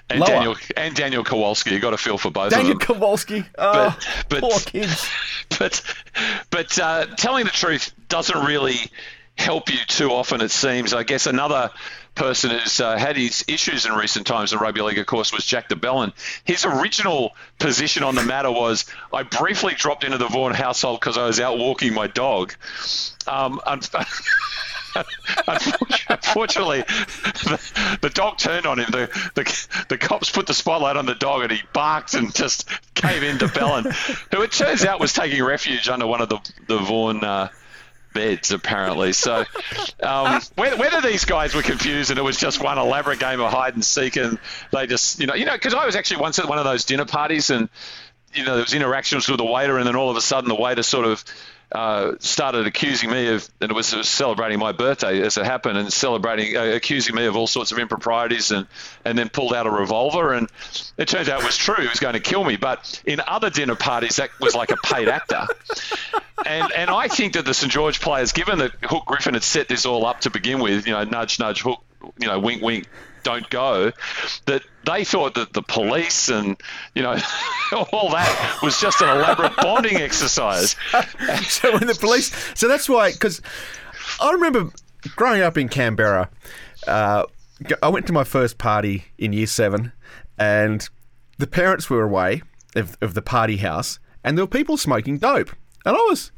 and 0.08 0.20
lower. 0.20 0.28
Daniel 0.28 0.56
and 0.76 0.94
Daniel 0.94 1.24
Kowalski, 1.24 1.70
you 1.70 1.78
got 1.80 1.90
to 1.90 1.98
feel 1.98 2.16
for 2.18 2.30
both 2.30 2.50
Daniel 2.50 2.72
of 2.72 2.78
them. 2.78 2.86
Daniel 2.88 3.00
Kowalski, 3.00 3.44
oh, 3.58 3.96
But- 4.28 4.28
but- 4.28 4.40
poor 4.40 4.60
kids. 4.60 5.08
but 5.58 5.82
but 6.50 6.78
uh, 6.78 7.06
telling 7.16 7.44
the 7.44 7.50
truth 7.50 7.92
doesn't 8.08 8.44
really 8.46 8.76
help 9.36 9.70
you 9.70 9.78
too 9.86 10.10
often. 10.10 10.40
It 10.40 10.50
seems. 10.50 10.92
I 10.94 11.02
guess 11.02 11.26
another 11.26 11.70
person 12.14 12.50
who's 12.50 12.80
uh, 12.80 12.96
had 12.98 13.16
his 13.16 13.44
issues 13.48 13.86
in 13.86 13.92
recent 13.92 14.26
times 14.26 14.52
in 14.52 14.58
rugby 14.58 14.82
league, 14.82 14.98
of 14.98 15.06
course, 15.06 15.32
was 15.32 15.46
Jack 15.46 15.68
de 15.68 15.76
Belin. 15.76 16.12
His 16.44 16.64
original 16.64 17.30
position 17.58 18.02
on 18.02 18.14
the 18.16 18.22
matter 18.22 18.50
was, 18.50 18.84
I 19.12 19.22
briefly 19.22 19.74
dropped 19.74 20.04
into 20.04 20.18
the 20.18 20.26
Vaughan 20.28 20.52
household 20.54 21.00
because 21.00 21.16
I 21.16 21.24
was 21.26 21.40
out 21.40 21.56
walking 21.58 21.94
my 21.94 22.06
dog. 22.08 22.54
Um, 23.26 23.60
Unfortunately, 26.08 26.80
the, 26.82 27.98
the 28.02 28.10
dog 28.10 28.38
turned 28.38 28.66
on 28.66 28.78
him. 28.78 28.90
The, 28.90 29.30
the 29.34 29.84
the 29.88 29.98
cops 29.98 30.30
put 30.30 30.46
the 30.46 30.54
spotlight 30.54 30.96
on 30.96 31.06
the 31.06 31.14
dog, 31.14 31.42
and 31.42 31.52
he 31.52 31.62
barked 31.72 32.14
and 32.14 32.34
just 32.34 32.68
came 32.94 33.22
into 33.22 33.48
Belin, 33.48 33.84
who 34.32 34.42
it 34.42 34.52
turns 34.52 34.84
out 34.84 35.00
was 35.00 35.12
taking 35.12 35.42
refuge 35.42 35.88
under 35.88 36.06
one 36.06 36.20
of 36.20 36.28
the 36.28 36.38
the 36.66 36.78
Vaughan. 36.78 37.24
Uh, 37.24 37.48
beds 38.12 38.50
apparently 38.50 39.12
so 39.12 39.44
um, 40.02 40.40
whether, 40.56 41.00
these 41.00 41.24
guys 41.24 41.54
were 41.54 41.62
confused 41.62 42.10
and 42.10 42.18
it 42.18 42.22
was 42.22 42.36
just 42.36 42.60
one 42.60 42.76
elaborate 42.76 43.20
game 43.20 43.40
of 43.40 43.52
hide 43.52 43.74
and 43.74 43.84
seek 43.84 44.16
and 44.16 44.36
they 44.72 44.88
just 44.88 45.20
you 45.20 45.28
know 45.28 45.34
you 45.34 45.44
know 45.44 45.52
because 45.52 45.74
i 45.74 45.86
was 45.86 45.94
actually 45.94 46.20
once 46.20 46.40
at 46.40 46.48
one 46.48 46.58
of 46.58 46.64
those 46.64 46.84
dinner 46.84 47.04
parties 47.04 47.50
and 47.50 47.68
you 48.34 48.44
know 48.44 48.54
there 48.54 48.64
was 48.64 48.74
interactions 48.74 49.28
with 49.28 49.38
the 49.38 49.44
waiter 49.44 49.78
and 49.78 49.86
then 49.86 49.94
all 49.94 50.10
of 50.10 50.16
a 50.16 50.20
sudden 50.20 50.48
the 50.48 50.56
waiter 50.56 50.82
sort 50.82 51.06
of 51.06 51.24
uh, 51.72 52.14
started 52.18 52.66
accusing 52.66 53.10
me 53.10 53.28
of, 53.28 53.48
and 53.60 53.70
it 53.70 53.74
was, 53.74 53.92
it 53.92 53.98
was 53.98 54.08
celebrating 54.08 54.58
my 54.58 54.72
birthday 54.72 55.20
as 55.22 55.36
it 55.36 55.44
happened, 55.44 55.78
and 55.78 55.92
celebrating, 55.92 56.56
uh, 56.56 56.62
accusing 56.62 57.14
me 57.14 57.26
of 57.26 57.36
all 57.36 57.46
sorts 57.46 57.72
of 57.72 57.78
improprieties, 57.78 58.50
and 58.50 58.66
and 59.04 59.16
then 59.16 59.28
pulled 59.28 59.54
out 59.54 59.66
a 59.66 59.70
revolver, 59.70 60.32
and 60.32 60.48
it 60.96 61.08
turns 61.08 61.28
out 61.28 61.40
it 61.40 61.46
was 61.46 61.56
true. 61.56 61.76
He 61.82 61.88
was 61.88 62.00
going 62.00 62.14
to 62.14 62.20
kill 62.20 62.42
me, 62.42 62.56
but 62.56 63.00
in 63.06 63.20
other 63.26 63.50
dinner 63.50 63.76
parties, 63.76 64.16
that 64.16 64.30
was 64.40 64.54
like 64.54 64.70
a 64.70 64.76
paid 64.84 65.08
actor. 65.08 65.46
And 66.44 66.72
and 66.72 66.90
I 66.90 67.08
think 67.08 67.34
that 67.34 67.44
the 67.44 67.54
St 67.54 67.70
George 67.70 68.00
players, 68.00 68.32
given 68.32 68.58
that 68.58 68.72
Hook 68.82 69.04
Griffin 69.06 69.34
had 69.34 69.42
set 69.42 69.68
this 69.68 69.86
all 69.86 70.06
up 70.06 70.20
to 70.22 70.30
begin 70.30 70.58
with, 70.60 70.86
you 70.86 70.92
know, 70.92 71.04
nudge, 71.04 71.38
nudge, 71.38 71.62
Hook, 71.62 71.82
you 72.18 72.26
know, 72.26 72.40
wink, 72.40 72.62
wink, 72.62 72.88
don't 73.22 73.48
go, 73.50 73.92
that 74.46 74.62
they 74.84 75.04
thought 75.04 75.34
that 75.34 75.52
the 75.52 75.62
police 75.62 76.28
and 76.28 76.56
you 76.94 77.02
know 77.02 77.16
all 77.92 78.10
that 78.10 78.58
was 78.62 78.80
just 78.80 79.00
an 79.00 79.08
elaborate 79.08 79.56
bonding 79.56 79.96
exercise. 79.96 80.76
so 81.48 81.72
when 81.72 81.86
the 81.86 81.96
police, 81.98 82.32
so 82.54 82.68
that's 82.68 82.88
why, 82.88 83.12
because 83.12 83.40
I 84.20 84.32
remember 84.32 84.70
growing 85.16 85.42
up 85.42 85.56
in 85.56 85.68
Canberra, 85.68 86.30
uh, 86.86 87.24
I 87.82 87.88
went 87.88 88.06
to 88.06 88.12
my 88.12 88.24
first 88.24 88.58
party 88.58 89.04
in 89.18 89.32
year 89.32 89.46
seven, 89.46 89.92
and 90.38 90.88
the 91.38 91.46
parents 91.46 91.90
were 91.90 92.02
away 92.02 92.42
of, 92.74 92.96
of 93.00 93.14
the 93.14 93.22
party 93.22 93.58
house, 93.58 93.98
and 94.24 94.36
there 94.36 94.44
were 94.44 94.50
people 94.50 94.76
smoking 94.76 95.18
dope, 95.18 95.50
and 95.84 95.96
I 95.96 96.00
was. 96.08 96.32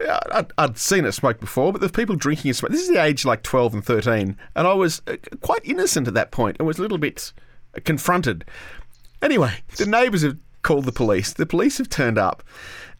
Yeah, 0.00 0.18
I'd, 0.32 0.52
I'd 0.58 0.78
seen 0.78 1.04
it 1.04 1.12
smoke 1.12 1.40
before, 1.40 1.72
but 1.72 1.80
there's 1.80 1.92
people 1.92 2.16
drinking 2.16 2.50
and 2.50 2.56
smoke. 2.56 2.72
This 2.72 2.82
is 2.82 2.88
the 2.88 3.02
age 3.02 3.24
like 3.24 3.42
12 3.42 3.74
and 3.74 3.84
13, 3.84 4.36
and 4.56 4.66
I 4.66 4.72
was 4.72 5.02
uh, 5.06 5.16
quite 5.40 5.60
innocent 5.64 6.08
at 6.08 6.14
that 6.14 6.30
point 6.30 6.56
and 6.58 6.66
was 6.66 6.78
a 6.78 6.82
little 6.82 6.98
bit 6.98 7.32
confronted. 7.84 8.44
Anyway, 9.22 9.54
the 9.76 9.86
neighbours 9.86 10.22
have 10.22 10.36
called 10.62 10.84
the 10.84 10.92
police. 10.92 11.32
The 11.32 11.46
police 11.46 11.78
have 11.78 11.88
turned 11.88 12.18
up, 12.18 12.42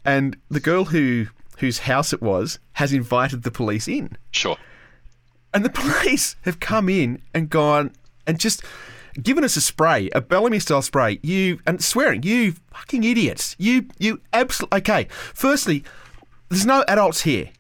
and 0.05 0.37
the 0.49 0.61
girl 0.61 0.87
who 0.87 1.27
whose 1.59 1.81
house 1.81 2.13
it 2.13 2.23
was 2.23 2.59
has 2.75 2.93
invited 2.93 3.43
the 3.43 3.51
police 3.51 3.89
in. 3.89 4.17
Sure. 4.31 4.57
And 5.53 5.65
the 5.65 5.71
police 5.75 6.37
have 6.43 6.61
come 6.61 6.89
in 6.89 7.23
and 7.33 7.51
gone 7.51 7.93
and 8.27 8.39
just 8.39 8.65
given 9.23 9.45
us 9.45 9.57
a 9.57 9.61
spray, 9.61 10.11
a 10.15 10.21
Bellamy 10.21 10.59
style 10.59 10.83
spray. 10.83 11.21
You 11.23 11.61
and 11.67 11.83
swearing, 11.83 12.23
you 12.23 12.55
fucking 12.73 13.05
idiots. 13.05 13.57
You 13.59 13.89
you 13.99 14.21
absolutely 14.33 14.79
okay. 14.79 15.09
Firstly, 15.11 15.85
there's 16.49 16.67
no 16.67 16.85
adults 16.89 17.23
here. 17.23 17.51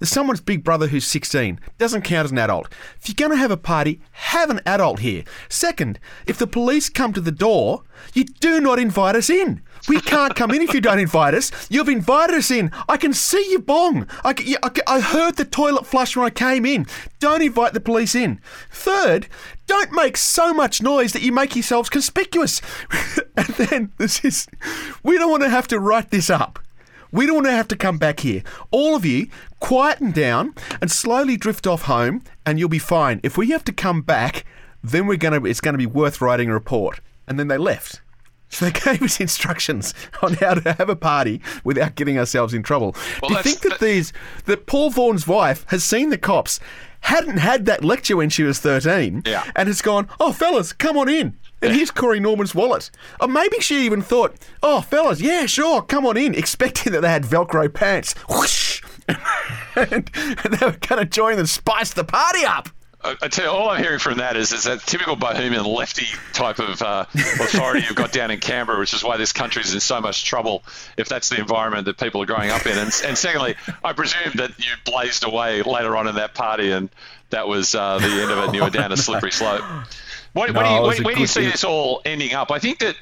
There's 0.00 0.10
someone's 0.10 0.40
big 0.40 0.64
brother 0.64 0.88
who's 0.88 1.06
16. 1.06 1.60
Doesn't 1.78 2.02
count 2.02 2.26
as 2.26 2.32
an 2.32 2.38
adult. 2.38 2.68
If 3.00 3.08
you're 3.08 3.14
going 3.28 3.30
to 3.30 3.40
have 3.40 3.50
a 3.50 3.56
party, 3.56 4.00
have 4.10 4.50
an 4.50 4.60
adult 4.66 4.98
here. 4.98 5.24
Second, 5.48 5.98
if 6.26 6.36
the 6.36 6.46
police 6.46 6.88
come 6.88 7.12
to 7.12 7.20
the 7.20 7.32
door, 7.32 7.84
you 8.12 8.24
do 8.24 8.60
not 8.60 8.78
invite 8.78 9.16
us 9.16 9.30
in. 9.30 9.62
We 9.88 10.00
can't 10.00 10.34
come 10.34 10.50
in 10.50 10.62
if 10.62 10.74
you 10.74 10.80
don't 10.80 10.98
invite 10.98 11.34
us. 11.34 11.50
You've 11.70 11.88
invited 11.88 12.36
us 12.36 12.50
in. 12.50 12.72
I 12.88 12.96
can 12.96 13.12
see 13.12 13.46
your 13.50 13.60
bong. 13.60 14.06
I 14.24 14.34
I 14.86 15.00
heard 15.00 15.36
the 15.36 15.44
toilet 15.44 15.86
flush 15.86 16.16
when 16.16 16.26
I 16.26 16.30
came 16.30 16.66
in. 16.66 16.86
Don't 17.20 17.42
invite 17.42 17.72
the 17.72 17.80
police 17.80 18.14
in. 18.14 18.40
Third, 18.70 19.28
don't 19.66 19.92
make 19.92 20.16
so 20.16 20.52
much 20.52 20.82
noise 20.82 21.12
that 21.12 21.22
you 21.22 21.32
make 21.32 21.54
yourselves 21.54 21.88
conspicuous. 21.88 22.60
and 23.36 23.46
then 23.46 23.92
this 23.98 24.24
is, 24.24 24.48
we 25.02 25.18
don't 25.18 25.30
want 25.30 25.42
to 25.44 25.50
have 25.50 25.68
to 25.68 25.78
write 25.78 26.10
this 26.10 26.30
up. 26.30 26.58
We 27.14 27.26
don't 27.26 27.36
want 27.36 27.46
to 27.46 27.52
have 27.52 27.68
to 27.68 27.76
come 27.76 27.96
back 27.96 28.20
here. 28.20 28.42
All 28.72 28.96
of 28.96 29.04
you, 29.04 29.28
quieten 29.60 30.10
down 30.10 30.54
and 30.82 30.90
slowly 30.90 31.36
drift 31.36 31.66
off 31.66 31.82
home, 31.82 32.22
and 32.44 32.58
you'll 32.58 32.68
be 32.68 32.78
fine. 32.80 33.20
If 33.22 33.38
we 33.38 33.50
have 33.50 33.64
to 33.64 33.72
come 33.72 34.02
back, 34.02 34.44
then 34.82 35.06
we're 35.06 35.16
gonna. 35.16 35.42
It's 35.44 35.60
going 35.60 35.74
to 35.74 35.78
be 35.78 35.86
worth 35.86 36.20
writing 36.20 36.50
a 36.50 36.52
report. 36.52 37.00
And 37.28 37.38
then 37.38 37.48
they 37.48 37.56
left. 37.56 38.02
So 38.48 38.66
they 38.66 38.72
gave 38.80 39.02
us 39.02 39.20
instructions 39.20 39.94
on 40.22 40.34
how 40.34 40.54
to 40.54 40.72
have 40.74 40.88
a 40.90 40.96
party 40.96 41.40
without 41.64 41.94
getting 41.94 42.18
ourselves 42.18 42.52
in 42.52 42.62
trouble. 42.62 42.94
Well, 43.22 43.30
Do 43.30 43.34
you 43.36 43.42
think 43.42 43.60
that 43.60 43.70
that- 43.70 43.80
these 43.80 44.12
that 44.46 44.66
Paul 44.66 44.90
Vaughan's 44.90 45.26
wife 45.26 45.64
has 45.68 45.82
seen 45.84 46.10
the 46.10 46.18
cops, 46.18 46.58
hadn't 47.00 47.38
had 47.38 47.64
that 47.66 47.84
lecture 47.84 48.16
when 48.16 48.28
she 48.28 48.42
was 48.42 48.58
thirteen, 48.58 49.22
Yeah. 49.24 49.44
and 49.54 49.68
has 49.68 49.80
gone, 49.82 50.08
"Oh, 50.18 50.32
fellas, 50.32 50.72
come 50.72 50.96
on 50.98 51.08
in." 51.08 51.36
And 51.64 51.74
here's 51.74 51.90
Corey 51.90 52.20
Norman's 52.20 52.54
wallet. 52.54 52.90
Or 53.20 53.28
maybe 53.28 53.60
she 53.60 53.84
even 53.86 54.02
thought, 54.02 54.36
oh, 54.62 54.82
fellas, 54.82 55.20
yeah, 55.20 55.46
sure, 55.46 55.82
come 55.82 56.04
on 56.06 56.16
in, 56.16 56.34
expecting 56.44 56.92
that 56.92 57.00
they 57.00 57.08
had 57.08 57.24
Velcro 57.24 57.72
pants. 57.72 58.14
Whoosh! 58.28 58.82
and, 59.08 59.18
and 60.14 60.54
they 60.54 60.66
were 60.66 60.72
going 60.72 61.00
to 61.00 61.06
join 61.06 61.38
and 61.38 61.48
spice 61.48 61.92
the 61.92 62.04
party 62.04 62.44
up. 62.44 62.68
I, 63.04 63.28
tell 63.28 63.44
you, 63.44 63.50
all 63.50 63.68
I'm 63.68 63.82
hearing 63.82 63.98
from 63.98 64.16
that 64.16 64.34
is, 64.34 64.50
is 64.52 64.64
that 64.64 64.80
typical 64.80 65.14
bohemian 65.14 65.64
lefty 65.64 66.06
type 66.32 66.58
of 66.58 66.80
uh, 66.80 67.04
authority 67.14 67.84
you've 67.86 67.96
got 67.96 68.12
down 68.12 68.30
in 68.30 68.40
Canberra, 68.40 68.78
which 68.78 68.94
is 68.94 69.04
why 69.04 69.18
this 69.18 69.30
country's 69.30 69.74
in 69.74 69.80
so 69.80 70.00
much 70.00 70.24
trouble 70.24 70.62
if 70.96 71.06
that's 71.06 71.28
the 71.28 71.38
environment 71.38 71.84
that 71.84 71.98
people 71.98 72.22
are 72.22 72.26
growing 72.26 72.48
up 72.48 72.64
in. 72.64 72.78
And, 72.78 72.90
and 73.04 73.18
secondly, 73.18 73.56
I 73.84 73.92
presume 73.92 74.32
that 74.36 74.58
you 74.58 74.72
blazed 74.86 75.24
away 75.24 75.60
later 75.60 75.98
on 75.98 76.08
in 76.08 76.14
that 76.14 76.32
party 76.32 76.70
and 76.70 76.88
that 77.28 77.46
was 77.46 77.74
uh, 77.74 77.98
the 77.98 78.06
end 78.06 78.30
of 78.30 78.38
it 78.38 78.44
and 78.46 78.54
you 78.54 78.62
were 78.62 78.70
down 78.70 78.90
a 78.90 78.96
slippery 78.96 79.32
slope. 79.32 79.62
What, 80.34 80.52
what 80.52 80.64
do 80.64 80.68
you, 80.68 80.82
where, 80.82 81.02
where 81.02 81.14
do 81.14 81.20
you 81.20 81.28
see 81.28 81.44
this 81.44 81.62
all 81.62 82.02
ending 82.04 82.34
up? 82.34 82.50
I 82.50 82.58
think 82.58 82.80
that 82.80 82.96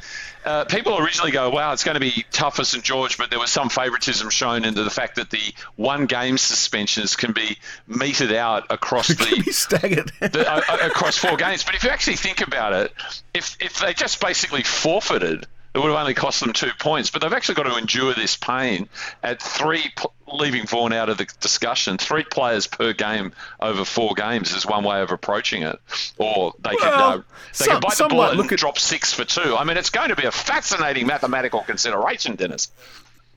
uh, 0.45 0.65
people 0.67 0.99
originally 0.99 1.31
go, 1.31 1.49
wow, 1.49 1.73
it's 1.73 1.83
going 1.83 1.95
to 1.95 2.01
be 2.01 2.27
tough 2.31 2.57
for 2.57 2.65
St 2.65 2.85
George, 2.85 3.17
but 3.17 3.31
there 3.31 3.39
was 3.39 3.51
some 3.51 3.71
favouritism 3.71 4.29
shown 4.29 4.67
into 4.67 4.85
the 4.85 4.91
fact 4.91 5.17
that 5.17 5.31
the 5.31 5.55
one 5.77 6.05
game 6.05 6.37
suspensions 6.37 7.17
can 7.17 7.33
be 7.33 7.57
meted 7.87 8.35
out 8.35 8.67
across 8.71 9.09
the 9.15 9.51
staggered. 9.51 10.13
the, 10.21 10.47
uh, 10.47 10.61
uh, 10.69 10.79
across 10.89 11.17
four 11.17 11.39
games. 11.39 11.65
But 11.65 11.75
if 11.75 11.85
you 11.85 11.91
actually 11.91 12.17
think 12.17 12.43
about 12.43 12.75
it, 12.75 12.93
if 13.33 13.57
if 13.61 13.79
they 13.79 13.95
just 13.95 14.21
basically 14.21 14.63
forfeited, 14.63 15.47
it 15.75 15.79
would 15.79 15.89
have 15.91 15.99
only 15.99 16.15
cost 16.15 16.41
them 16.41 16.53
two 16.53 16.71
points. 16.79 17.11
But 17.11 17.23
they've 17.23 17.33
actually 17.33 17.55
got 17.55 17.63
to 17.65 17.77
endure 17.77 18.13
this 18.15 18.37
pain 18.37 18.89
at 19.23 19.41
three, 19.43 19.93
leaving 20.33 20.67
Vaughan 20.67 20.93
out 20.93 21.09
of 21.09 21.19
the 21.19 21.27
discussion. 21.41 21.99
Three 21.99 22.25
players 22.25 22.67
per 22.67 22.93
game 22.93 23.33
over 23.61 23.85
four 23.85 24.15
games 24.15 24.53
is 24.55 24.67
one 24.67 24.85
way 24.85 25.01
of 25.01 25.11
approaching 25.11 25.63
it. 25.63 25.79
Or 26.19 26.53
they 26.61 26.71
could 26.77 26.83
uh, 26.89 27.17
they 27.19 27.23
some- 27.53 27.69
could 27.75 27.81
bite 27.83 27.97
the 27.97 28.09
bullet 28.09 28.35
might 28.37 28.41
and 28.43 28.53
at- 28.53 28.59
drop 28.59 28.79
six 28.79 29.13
for 29.13 29.25
two. 29.25 29.57
I 29.57 29.65
mean, 29.65 29.77
it's 29.77 29.91
going 29.91 30.11
to 30.11 30.17
be 30.17 30.25
a 30.25 30.33
fascinating 30.33 31.07
mathematical 31.07 31.61
consideration, 31.61 32.37
Dennis. 32.37 32.71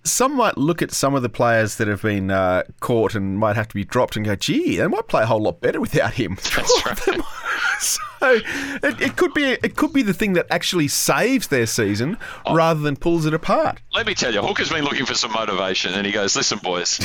Some 0.04 0.36
might 0.36 0.56
look 0.56 0.84
at 0.84 0.92
some 0.92 1.16
of 1.16 1.24
the 1.24 1.30
players 1.30 1.78
that 1.78 1.88
have 1.88 2.04
been 2.04 2.30
uh, 2.30 2.62
caught 2.80 3.16
and 3.16 3.40
might 3.40 3.56
have 3.56 3.68
to 3.70 3.74
be 3.74 3.84
dropped 3.84 4.16
and 4.16 4.24
go, 4.24 4.36
gee, 4.36 4.78
they 4.78 4.86
might 4.86 5.08
play 5.08 5.24
a 5.24 5.26
whole 5.26 5.42
lot 5.42 5.62
better 5.62 5.82
without 5.82 6.14
him. 6.14 6.36
That's 6.56 6.86
right. 7.08 7.20
so 8.26 8.88
it, 8.88 9.02
it 9.02 9.16
could 9.16 9.34
be 9.34 9.44
it 9.52 9.76
could 9.76 9.94
be 9.94 10.02
the 10.02 10.14
thing 10.14 10.34
that 10.34 10.48
actually 10.50 10.88
saves 10.88 11.48
their 11.48 11.66
season 11.66 12.18
Oh. 12.46 12.56
rather 12.56 12.80
than 12.80 12.96
pulls 12.96 13.26
it 13.26 13.34
apart. 13.34 13.80
Let 13.94 14.06
me 14.08 14.14
tell 14.16 14.34
you, 14.34 14.42
Hooker's 14.42 14.70
been 14.70 14.84
looking 14.84 15.06
for 15.06 15.16
some 15.16 15.32
motivation, 15.32 15.94
and 15.94 16.06
he 16.06 16.12
goes, 16.12 16.36
"Listen, 16.36 16.60
boys, 16.60 17.00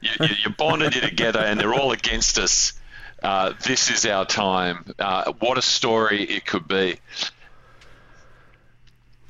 you, 0.00 0.10
you, 0.20 0.28
you're 0.44 0.54
bonded, 0.54 0.94
you're 0.94 1.08
together, 1.08 1.40
and 1.40 1.58
they're 1.58 1.74
all 1.74 1.92
against 1.92 2.38
us. 2.38 2.74
Uh, 3.22 3.52
this 3.66 3.90
is 3.90 4.04
our 4.06 4.26
time. 4.26 4.92
Uh, 4.98 5.32
what 5.40 5.56
a 5.58 5.62
story 5.62 6.22
it 6.24 6.44
could 6.46 6.66
be." 6.68 6.98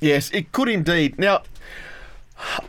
Yes, 0.00 0.30
it 0.32 0.50
could 0.52 0.68
indeed. 0.68 1.18
Now, 1.18 1.42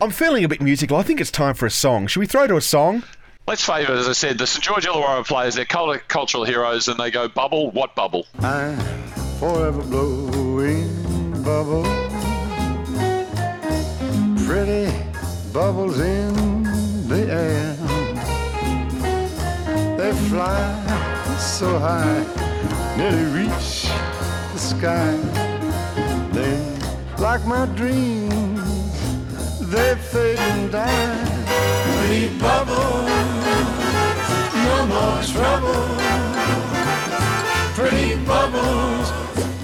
I'm 0.00 0.10
feeling 0.10 0.44
a 0.44 0.48
bit 0.48 0.60
musical. 0.60 0.96
I 0.96 1.02
think 1.02 1.20
it's 1.20 1.32
time 1.32 1.54
for 1.54 1.66
a 1.66 1.70
song. 1.70 2.06
Should 2.06 2.20
we 2.20 2.26
throw 2.26 2.46
to 2.46 2.56
a 2.56 2.60
song? 2.60 3.02
Let's 3.46 3.62
favour, 3.62 3.92
as 3.92 4.08
I 4.08 4.12
said, 4.12 4.38
the 4.38 4.46
St 4.46 4.64
George 4.64 4.86
Illawarra 4.86 5.26
players. 5.26 5.54
They're 5.54 5.66
cultural 5.66 6.44
heroes, 6.44 6.88
and 6.88 6.98
they 6.98 7.10
go, 7.10 7.28
"Bubble, 7.28 7.70
what 7.72 7.94
bubble?" 7.94 8.26
I'm 8.40 8.78
forever 9.38 9.82
blowing 9.82 11.42
bubbles, 11.44 11.86
pretty 14.46 14.90
bubbles 15.52 16.00
in 16.00 16.62
the 17.06 17.30
air. 17.30 17.76
They 19.98 20.12
fly 20.30 21.36
so 21.38 21.78
high, 21.78 22.24
nearly 22.96 23.24
reach 23.42 23.88
the 24.54 24.58
sky. 24.58 25.16
Then, 26.32 26.80
like 27.18 27.44
my 27.46 27.66
dreams, 27.76 28.62
they 29.60 29.94
fade 29.96 30.38
and 30.38 30.72
die. 30.72 31.30
Pretty 32.06 32.28
bubbles, 32.38 33.23
more 34.86 35.22
trouble 35.22 35.94
pretty 37.74 38.14
bubbles 38.24 39.10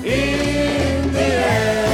in 0.05 1.13
the 1.13 1.21
air. 1.21 1.91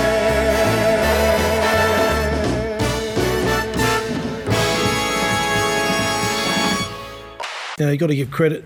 you 7.79 7.85
know, 7.85 7.93
you 7.93 7.99
got 7.99 8.07
to 8.07 8.17
give 8.17 8.31
credit 8.31 8.65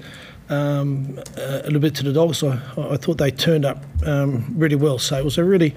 um, 0.49 1.19
a 1.37 1.63
little 1.65 1.81
bit 1.81 1.95
to 1.97 2.05
the 2.05 2.13
dogs. 2.13 2.45
I, 2.45 2.61
I 2.77 2.97
thought 2.97 3.19
they 3.19 3.33
turned 3.33 3.65
up 3.65 3.85
um, 4.07 4.55
really 4.57 4.77
well. 4.77 4.99
So 4.99 5.19
it 5.19 5.25
was 5.25 5.39
a 5.39 5.45
really, 5.45 5.75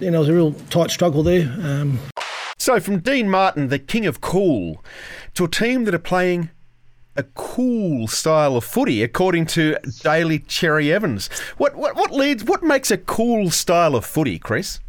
you 0.00 0.10
know, 0.10 0.18
it 0.18 0.20
was 0.20 0.28
a 0.28 0.34
real 0.34 0.52
tight 0.70 0.90
struggle 0.90 1.22
there. 1.22 1.54
Um, 1.62 1.98
So, 2.58 2.80
from 2.80 2.98
Dean 2.98 3.30
Martin, 3.30 3.68
the 3.68 3.78
king 3.78 4.06
of 4.06 4.20
cool, 4.20 4.84
to 5.34 5.44
a 5.44 5.48
team 5.48 5.84
that 5.84 5.94
are 5.94 6.00
playing 6.00 6.50
a 7.16 7.24
cool 7.34 8.06
style 8.06 8.56
of 8.56 8.64
footy, 8.64 9.02
according 9.02 9.46
to 9.46 9.76
Daly 10.02 10.38
Cherry 10.40 10.92
Evans. 10.92 11.28
What 11.56 11.74
what 11.76 11.96
what 11.96 12.12
leads? 12.12 12.44
What 12.44 12.62
makes 12.62 12.90
a 12.90 12.98
cool 12.98 13.50
style 13.50 13.94
of 13.94 14.04
footy, 14.04 14.38
Chris? 14.38 14.80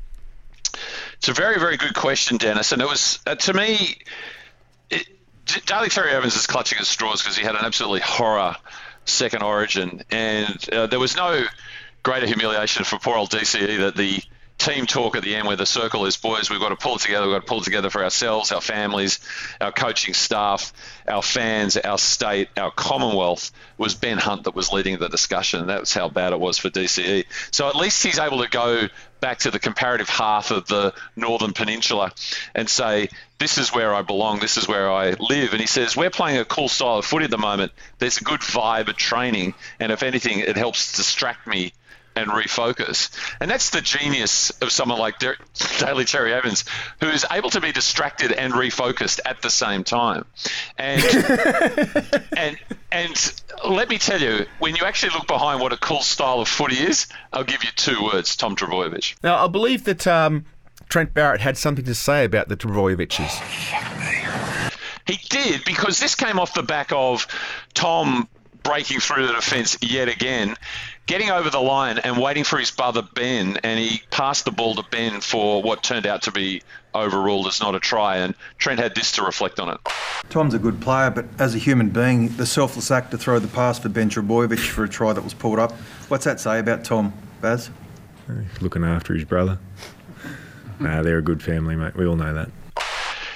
It's 1.17 1.29
a 1.29 1.33
very, 1.33 1.59
very 1.59 1.77
good 1.77 1.95
question, 1.95 2.37
Dennis. 2.37 2.71
And 2.71 2.81
it 2.81 2.87
was, 2.87 3.19
uh, 3.25 3.35
to 3.35 3.53
me, 3.53 3.97
it, 4.89 5.07
D- 5.45 5.61
Daly 5.65 5.89
Evans 6.09 6.35
is 6.35 6.47
clutching 6.47 6.77
at 6.77 6.85
straws 6.85 7.21
because 7.21 7.37
he 7.37 7.43
had 7.43 7.55
an 7.55 7.65
absolutely 7.65 8.01
horror 8.01 8.55
second 9.05 9.41
origin. 9.41 10.03
And 10.11 10.69
uh, 10.71 10.87
there 10.87 10.99
was 10.99 11.15
no 11.15 11.43
greater 12.03 12.27
humiliation 12.27 12.83
for 12.83 12.99
poor 12.99 13.17
old 13.17 13.31
DCE 13.31 13.79
that 13.79 13.95
the 13.95 14.21
team 14.57 14.85
talk 14.85 15.15
at 15.15 15.23
the 15.23 15.35
end 15.35 15.47
where 15.47 15.55
the 15.55 15.65
circle 15.65 16.05
is, 16.05 16.17
boys, 16.17 16.49
we've 16.49 16.59
got 16.59 16.69
to 16.69 16.75
pull 16.75 16.95
it 16.95 17.01
together. 17.01 17.27
We've 17.27 17.35
got 17.35 17.41
to 17.41 17.47
pull 17.47 17.61
it 17.61 17.63
together 17.63 17.89
for 17.89 18.03
ourselves, 18.03 18.51
our 18.51 18.61
families, 18.61 19.19
our 19.61 19.71
coaching 19.71 20.13
staff, 20.13 20.73
our 21.07 21.21
fans, 21.21 21.77
our 21.77 21.97
state, 21.97 22.49
our 22.57 22.71
Commonwealth, 22.71 23.51
was 23.77 23.93
Ben 23.93 24.17
Hunt 24.17 24.45
that 24.45 24.55
was 24.55 24.71
leading 24.71 24.97
the 24.97 25.09
discussion. 25.09 25.67
That's 25.67 25.93
how 25.93 26.09
bad 26.09 26.33
it 26.33 26.39
was 26.39 26.57
for 26.57 26.69
DCE. 26.69 27.25
So 27.51 27.67
at 27.67 27.75
least 27.75 28.03
he's 28.03 28.19
able 28.19 28.43
to 28.43 28.49
go 28.49 28.87
back 29.19 29.39
to 29.39 29.51
the 29.51 29.59
comparative 29.59 30.09
half 30.09 30.51
of 30.51 30.67
the 30.67 30.93
Northern 31.15 31.53
Peninsula 31.53 32.11
and 32.55 32.69
say, 32.69 33.09
this 33.39 33.57
is 33.57 33.73
where 33.73 33.93
I 33.93 34.01
belong, 34.01 34.39
this 34.39 34.57
is 34.57 34.67
where 34.67 34.91
I 34.91 35.11
live. 35.11 35.51
And 35.51 35.61
he 35.61 35.67
says, 35.67 35.95
we're 35.95 36.09
playing 36.09 36.39
a 36.39 36.45
cool 36.45 36.67
style 36.67 36.97
of 36.97 37.05
footy 37.05 37.25
at 37.25 37.31
the 37.31 37.37
moment. 37.37 37.71
There's 37.99 38.17
a 38.17 38.23
good 38.23 38.41
vibe 38.41 38.89
at 38.89 38.97
training. 38.97 39.53
And 39.79 39.91
if 39.91 40.01
anything, 40.01 40.39
it 40.39 40.57
helps 40.57 40.97
distract 40.97 41.45
me 41.47 41.73
and 42.17 42.31
refocus. 42.31 43.09
And 43.39 43.49
that's 43.49 43.69
the 43.69 43.81
genius 43.81 44.49
of 44.61 44.71
someone 44.71 44.99
like 44.99 45.19
Der- 45.19 45.37
Daly 45.79 46.05
Cherry 46.05 46.33
Evans, 46.33 46.65
who 46.99 47.07
is 47.07 47.25
able 47.31 47.49
to 47.51 47.61
be 47.61 47.71
distracted 47.71 48.31
and 48.31 48.53
refocused 48.53 49.19
at 49.25 49.41
the 49.41 49.49
same 49.49 49.83
time. 49.83 50.25
And 50.77 51.03
and 52.37 52.57
and 52.91 53.41
let 53.67 53.89
me 53.89 53.97
tell 53.97 54.19
you, 54.19 54.45
when 54.59 54.75
you 54.75 54.83
actually 54.83 55.13
look 55.13 55.27
behind 55.27 55.61
what 55.61 55.73
a 55.73 55.77
cool 55.77 56.01
style 56.01 56.39
of 56.39 56.47
footy 56.47 56.77
is, 56.77 57.07
I'll 57.31 57.43
give 57.43 57.63
you 57.63 57.69
two 57.75 58.03
words: 58.03 58.35
Tom 58.35 58.55
Trbojevic. 58.55 59.15
Now, 59.23 59.43
I 59.43 59.47
believe 59.47 59.83
that 59.85 60.07
um, 60.07 60.45
Trent 60.89 61.13
Barrett 61.13 61.41
had 61.41 61.57
something 61.57 61.85
to 61.85 61.95
say 61.95 62.25
about 62.25 62.49
the 62.49 62.57
Trebojeviches. 62.57 63.31
He 65.05 65.17
did 65.29 65.63
because 65.63 65.99
this 65.99 66.15
came 66.15 66.37
off 66.37 66.53
the 66.53 66.63
back 66.63 66.91
of 66.91 67.27
Tom 67.73 68.27
breaking 68.63 68.99
through 68.99 69.27
the 69.27 69.33
defence 69.33 69.77
yet 69.81 70.09
again, 70.09 70.55
getting 71.07 71.31
over 71.31 71.49
the 71.49 71.59
line 71.59 71.97
and 71.97 72.21
waiting 72.21 72.43
for 72.43 72.59
his 72.59 72.69
brother 72.69 73.01
Ben, 73.01 73.57
and 73.63 73.79
he 73.79 74.01
passed 74.11 74.45
the 74.45 74.51
ball 74.51 74.75
to 74.75 74.83
Ben 74.91 75.21
for 75.21 75.63
what 75.63 75.81
turned 75.81 76.05
out 76.05 76.23
to 76.23 76.31
be 76.31 76.61
overruled 76.93 77.47
as 77.47 77.61
not 77.61 77.73
a 77.73 77.79
try. 77.79 78.17
And 78.17 78.35
Trent 78.57 78.79
had 78.79 78.93
this 78.93 79.13
to 79.13 79.23
reflect 79.23 79.59
on 79.59 79.69
it. 79.69 79.79
Tom's 80.29 80.53
a 80.53 80.59
good 80.59 80.81
player, 80.81 81.09
but 81.09 81.25
as 81.39 81.55
a 81.55 81.57
human 81.57 81.89
being, 81.89 82.29
the 82.35 82.45
selfless 82.45 82.91
act 82.91 83.11
to 83.11 83.17
throw 83.17 83.39
the 83.39 83.47
pass 83.47 83.79
for 83.79 83.89
Ben 83.89 84.09
Trbojevic 84.09 84.59
for 84.59 84.83
a 84.83 84.89
try 84.89 85.13
that 85.13 85.23
was 85.23 85.33
pulled 85.33 85.59
up, 85.59 85.71
what's 86.09 86.25
that 86.25 86.39
say 86.39 86.59
about 86.59 86.83
Tom, 86.83 87.13
Baz? 87.41 87.69
Looking 88.61 88.83
after 88.83 89.13
his 89.13 89.23
brother. 89.23 89.57
Nah, 90.79 91.01
they're 91.01 91.17
a 91.17 91.23
good 91.23 91.41
family, 91.41 91.75
mate. 91.75 91.95
We 91.95 92.05
all 92.05 92.17
know 92.17 92.33
that. 92.33 92.49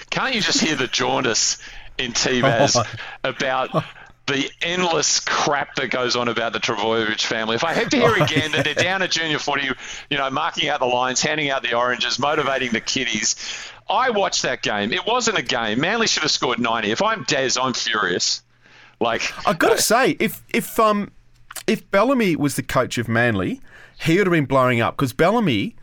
Can't 0.10 0.36
you 0.36 0.42
just 0.42 0.60
hear 0.60 0.76
the 0.76 0.88
jaundice 0.88 1.58
in 1.98 2.12
T-Baz 2.12 2.78
about 3.24 3.86
the 4.32 4.50
endless 4.62 5.20
crap 5.20 5.76
that 5.76 5.90
goes 5.90 6.16
on 6.16 6.28
about 6.28 6.54
the 6.54 6.60
Trbojevic 6.60 7.22
family. 7.22 7.56
If 7.56 7.64
I 7.64 7.74
had 7.74 7.92
to 7.92 7.98
hear 7.98 8.16
again 8.24 8.52
that 8.52 8.66
they're 8.66 8.74
down 8.74 9.02
at 9.02 9.12
junior 9.12 9.40
footy, 9.40 9.70
you 10.10 10.18
know, 10.18 10.30
marking 10.30 10.70
out 10.70 10.80
the 10.80 10.86
lines, 10.86 11.22
handing 11.22 11.50
out 11.50 11.64
the 11.64 11.74
oranges, 11.74 12.20
motivating 12.20 12.72
the 12.72 12.82
kiddies. 12.82 13.36
I 13.90 14.10
watched 14.10 14.44
that 14.44 14.62
game. 14.62 14.94
It 14.94 15.06
wasn't 15.06 15.38
a 15.38 15.42
game. 15.42 15.82
Manly 15.82 16.08
should 16.08 16.24
have 16.24 16.32
scored 16.32 16.60
90. 16.60 16.92
If 16.92 17.02
I'm 17.02 17.24
Des, 17.24 17.52
I'm 17.62 17.74
furious. 17.74 18.42
Like 19.00 19.22
I've 19.48 19.58
got 19.58 19.76
to 19.76 19.82
say, 19.82 20.12
if 20.20 20.44
if 20.54 20.80
um 20.80 21.12
if 21.68 21.90
Bellamy 21.90 22.36
was 22.36 22.56
the 22.56 22.64
coach 22.64 22.98
of 22.98 23.08
Manly, 23.08 23.60
he 24.00 24.18
would 24.18 24.28
have 24.28 24.32
been 24.32 24.46
blowing 24.46 24.80
up 24.80 24.96
because 24.96 25.12
Bellamy 25.12 25.76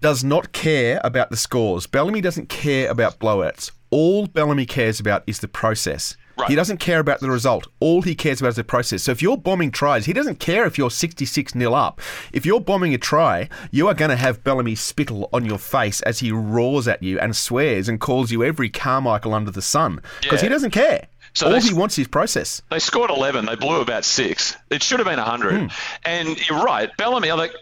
does 0.00 0.24
not 0.24 0.52
care 0.52 1.00
about 1.04 1.30
the 1.30 1.36
scores. 1.36 1.86
Bellamy 1.86 2.20
doesn't 2.20 2.48
care 2.48 2.90
about 2.90 3.18
blowouts. 3.18 3.70
All 3.90 4.26
Bellamy 4.26 4.66
cares 4.66 4.98
about 4.98 5.22
is 5.26 5.38
the 5.38 5.48
process. 5.48 6.16
Right. 6.36 6.48
He 6.50 6.56
doesn't 6.56 6.78
care 6.78 6.98
about 6.98 7.20
the 7.20 7.30
result. 7.30 7.68
All 7.80 8.02
he 8.02 8.14
cares 8.14 8.40
about 8.40 8.48
is 8.50 8.56
the 8.56 8.64
process. 8.64 9.04
So 9.04 9.12
if 9.12 9.22
you're 9.22 9.36
bombing 9.36 9.70
tries, 9.70 10.06
he 10.06 10.12
doesn't 10.12 10.40
care 10.40 10.66
if 10.66 10.76
you're 10.76 10.90
66 10.90 11.54
nil 11.54 11.74
up. 11.74 12.00
If 12.32 12.44
you're 12.44 12.60
bombing 12.60 12.92
a 12.92 12.98
try, 12.98 13.48
you 13.70 13.86
are 13.88 13.94
going 13.94 14.10
to 14.10 14.16
have 14.16 14.42
Bellamy 14.42 14.74
spittle 14.74 15.28
on 15.32 15.44
your 15.44 15.58
face 15.58 16.00
as 16.02 16.18
he 16.18 16.32
roars 16.32 16.88
at 16.88 17.02
you 17.02 17.18
and 17.20 17.36
swears 17.36 17.88
and 17.88 18.00
calls 18.00 18.32
you 18.32 18.42
every 18.42 18.68
Carmichael 18.68 19.32
under 19.34 19.50
the 19.50 19.62
sun 19.62 20.00
because 20.22 20.42
Yeah. 20.42 20.48
he 20.48 20.52
doesn't 20.52 20.72
care. 20.72 21.06
So 21.34 21.46
All 21.46 21.52
they- 21.52 21.60
he 21.60 21.72
wants 21.74 21.98
is 21.98 22.06
process. 22.08 22.62
They 22.70 22.78
scored 22.78 23.10
11. 23.10 23.46
They 23.46 23.56
blew 23.56 23.80
about 23.80 24.04
six. 24.04 24.56
It 24.70 24.82
should 24.82 24.98
have 25.00 25.06
been 25.08 25.18
100. 25.18 25.54
Hmm. 25.62 25.66
And 26.04 26.48
you're 26.48 26.62
right. 26.62 26.90
Bellamy, 26.96 27.30
like, 27.32 27.52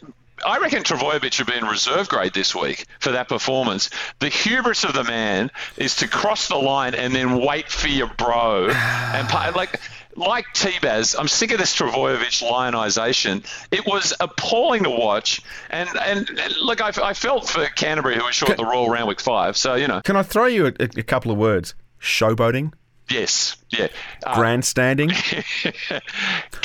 I 0.45 0.59
reckon 0.59 0.83
Trbojevic 0.83 1.33
should 1.33 1.47
be 1.47 1.57
in 1.57 1.65
reserve 1.65 2.09
grade 2.09 2.35
this 2.35 2.55
week 2.55 2.87
for 2.99 3.13
that 3.13 3.29
performance. 3.29 3.91
The 4.19 4.29
hubris 4.29 4.85
of 4.85 4.95
the 4.95 5.05
man 5.05 5.51
is 5.77 5.97
to 5.97 6.09
cross 6.09 6.49
the 6.49 6.57
line 6.57 6.95
and 6.95 7.15
then 7.15 7.41
wait 7.41 7.69
for 7.69 7.89
your 7.89 8.09
bro. 8.09 8.69
and 8.71 9.55
like, 9.55 9.81
like 10.17 10.47
T-Baz, 10.55 11.17
I'm 11.19 11.29
sick 11.29 11.53
of 11.53 11.59
this 11.59 11.75
Trbojevic 11.77 12.43
lionisation. 12.43 13.45
It 13.71 13.87
was 13.87 14.15
appalling 14.21 14.85
to 14.85 14.91
watch. 14.91 15.43
And, 15.71 15.89
and, 15.97 16.29
and 16.29 16.55
look, 16.63 16.81
I, 16.81 16.93
I 17.03 17.15
felt 17.15 17.49
for 17.49 17.65
Canterbury, 17.67 18.17
who 18.17 18.25
was 18.25 18.35
short 18.35 18.57
the 18.57 18.65
Royal 18.65 18.89
round 18.89 19.09
week 19.09 19.21
five. 19.21 19.57
So, 19.57 19.75
you 19.75 19.89
know, 19.89 20.01
Can 20.03 20.17
I 20.17 20.23
throw 20.23 20.47
you 20.47 20.67
a, 20.67 20.73
a, 20.79 21.03
couple 21.03 21.31
of 21.31 21.39
words? 21.39 21.75
Showboating, 22.01 22.73
yes, 23.09 23.57
yeah. 23.71 23.89
Uh, 24.25 24.35
grandstanding. 24.35 25.11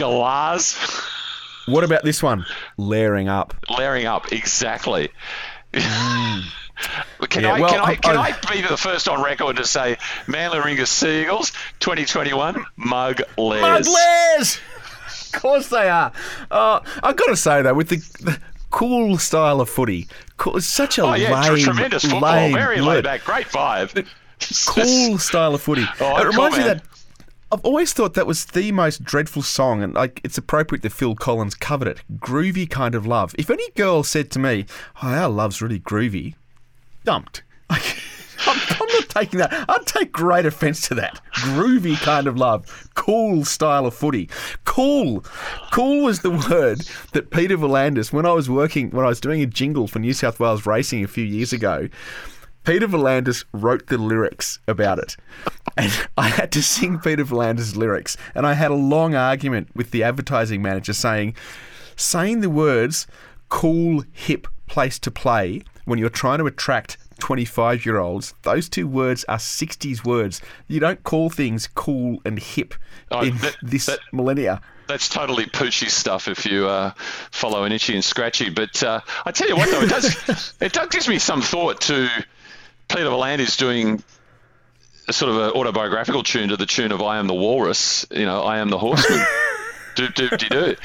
What 1.67 1.84
about 1.84 2.03
this 2.03 2.23
one? 2.23 2.45
Layering 2.77 3.27
up. 3.27 3.53
Layering 3.77 4.06
up, 4.06 4.32
exactly. 4.32 5.10
Can, 7.30 7.43
Yeah, 7.43 7.53
I, 7.53 7.60
well, 7.60 7.69
can, 7.69 7.80
I, 7.80 7.84
I- 7.84 7.95
can 7.95 8.17
I- 8.17 8.51
be 8.51 8.62
the 8.62 8.77
first 8.77 9.10
on 9.10 9.23
record 9.23 9.58
to 9.58 9.65
say 9.65 9.97
Manly 10.27 10.60
Ringers 10.60 10.89
Seagulls 10.89 11.51
2021 11.80 12.63
Mug 12.77 13.21
Les? 13.38 13.62
Mudlers! 13.62 14.60
Of 15.34 15.41
course 15.41 15.67
they 15.69 15.89
are. 15.89 16.12
Uh, 16.49 16.80
I've 17.03 17.15
got 17.17 17.25
to 17.27 17.36
say 17.36 17.62
though, 17.62 17.73
with 17.73 17.89
the, 17.89 17.97
the 18.23 18.39
cool 18.69 19.17
style 19.17 19.60
of 19.60 19.69
footy, 19.69 20.08
cool, 20.38 20.62
such 20.62 20.97
a 20.99 21.01
Oh 21.03 21.13
yeah, 21.15 21.41
lame, 21.49 21.58
tremendous 21.63 22.03
football, 22.03 22.21
lame 22.32 22.53
very 22.53 22.80
laid 22.80 23.03
back, 23.03 23.23
great 23.23 23.47
vibe. 23.47 24.08
Cool 24.67 25.17
style 25.17 25.56
of 25.56 25.62
footy. 25.63 25.84
Oh, 25.99 26.17
it 26.17 26.21
cool, 26.21 26.25
reminds 26.32 26.58
me 26.58 26.63
man. 26.63 26.77
that 26.77 26.87
I've 27.50 27.62
always 27.62 27.94
thought 27.94 28.14
that 28.16 28.28
was 28.28 28.46
the 28.46 28.74
most 28.74 29.04
dreadful 29.04 29.42
song, 29.42 29.82
and 29.82 29.94
like 29.94 30.20
it's 30.24 30.38
appropriate 30.38 30.82
that 30.82 30.92
Phil 30.92 31.16
Collins 31.16 31.56
covered 31.56 31.88
it. 31.88 32.02
Groovy 32.18 32.70
kind 32.70 32.94
of 32.94 33.06
love. 33.06 33.34
If 33.38 33.50
any 33.50 33.70
girl 33.72 34.04
said 34.04 34.30
to 34.32 34.40
me, 34.40 34.66
"Oh, 35.02 35.08
our 35.08 35.30
love's 35.30 35.62
really 35.62 35.80
groovy," 35.80 36.36
dumped. 37.06 37.44
I'm, 37.70 38.60
I'm 38.70 38.88
not 38.88 39.10
taking 39.10 39.40
that. 39.40 39.66
I'd 39.68 39.86
take 39.86 40.12
great 40.12 40.46
offence 40.46 40.88
to 40.90 40.96
that. 40.96 41.22
Groovy 41.34 41.96
kind 42.02 42.28
of 42.28 42.38
love. 42.38 42.90
Cool 42.96 43.46
style 43.46 43.86
of 43.86 43.94
footy. 43.94 44.30
Cool. 44.66 45.24
Cool 45.72 46.04
was 46.04 46.20
the 46.20 46.32
word 46.32 46.82
that 47.14 47.32
Peter 47.32 47.58
V'landys, 47.58 48.14
when 48.14 48.26
I 48.26 48.34
was 48.34 48.50
working, 48.50 48.92
when 48.92 49.06
I 49.06 49.10
was 49.10 49.20
doing 49.20 49.42
a 49.42 49.48
jingle 49.48 49.88
for 49.88 50.00
New 50.00 50.14
South 50.14 50.40
Wales 50.40 50.66
Racing 50.66 51.04
a 51.04 51.08
few 51.08 51.24
years 51.24 51.52
ago, 51.52 51.90
Peter 52.67 52.86
V'landys 52.88 53.45
wrote 53.53 53.88
the 53.88 53.97
lyrics 53.97 54.60
about 54.67 54.99
it. 54.99 55.15
And 55.77 55.89
I 56.17 56.27
had 56.27 56.51
to 56.51 56.62
sing 56.62 56.99
Peter 56.99 57.23
V'landys' 57.23 57.77
lyrics. 57.77 58.17
And 58.36 58.45
I 58.45 58.56
had 58.56 58.71
a 58.71 58.75
long 58.75 59.15
argument 59.15 59.69
with 59.73 59.91
the 59.91 60.03
advertising 60.03 60.62
manager 60.62 60.91
saying, 60.91 61.36
saying 61.95 62.41
the 62.41 62.49
words 62.49 63.08
cool, 63.47 64.03
hip 64.12 64.47
place 64.67 64.99
to 64.99 65.10
play 65.10 65.62
when 65.86 65.97
you're 65.97 66.10
trying 66.10 66.39
to 66.39 66.45
attract 66.45 66.97
25 67.19 67.86
year 67.86 67.99
olds, 67.99 68.34
those 68.41 68.67
two 68.67 68.86
words 68.86 69.23
are 69.30 69.38
60s 69.38 70.03
words. 70.03 70.41
You 70.67 70.82
don't 70.82 71.01
call 71.03 71.30
things 71.30 71.67
cool 71.73 72.19
and 72.25 72.38
hip 72.38 72.73
Oh, 73.10 73.21
in 73.21 73.38
that- 73.38 73.56
this 73.63 73.86
that- 73.86 73.99
millennia. 74.12 74.60
That's 74.88 75.08
totally 75.10 75.45
Poochie 75.45 75.89
stuff 75.89 76.27
if 76.30 76.45
you 76.45 76.65
uh, 76.67 76.91
follow 77.32 77.63
an 77.65 77.71
itchy 77.73 77.93
and 77.95 78.03
scratchy. 78.03 78.49
But 78.49 78.82
uh, 78.84 79.01
I 79.25 79.32
tell 79.32 79.47
you 79.49 79.58
what, 79.58 79.69
though, 79.69 79.82
it 79.82 79.89
does 79.89 80.53
it 80.62 80.71
does 80.71 80.88
gives 80.88 81.08
me 81.10 81.19
some 81.19 81.41
thought 81.41 81.82
to 81.82 82.10
Peter 82.88 83.06
V'landys 83.06 83.58
doing 83.58 84.04
a 85.08 85.13
sort 85.13 85.32
of 85.32 85.38
an 85.38 85.52
autobiographical 85.52 86.23
tune 86.23 86.50
to 86.50 86.58
the 86.58 86.65
tune 86.65 86.91
of 86.91 87.02
"I 87.02 87.17
Am 87.17 87.28
the 87.28 87.34
Walrus." 87.34 88.06
You 88.12 88.26
know, 88.26 88.43
"I 88.43 88.58
Am 88.58 88.69
the 88.69 88.78
Horseman." 88.78 89.26
do 89.95 90.08
do 90.10 90.30
do 90.30 90.50
do. 90.50 90.76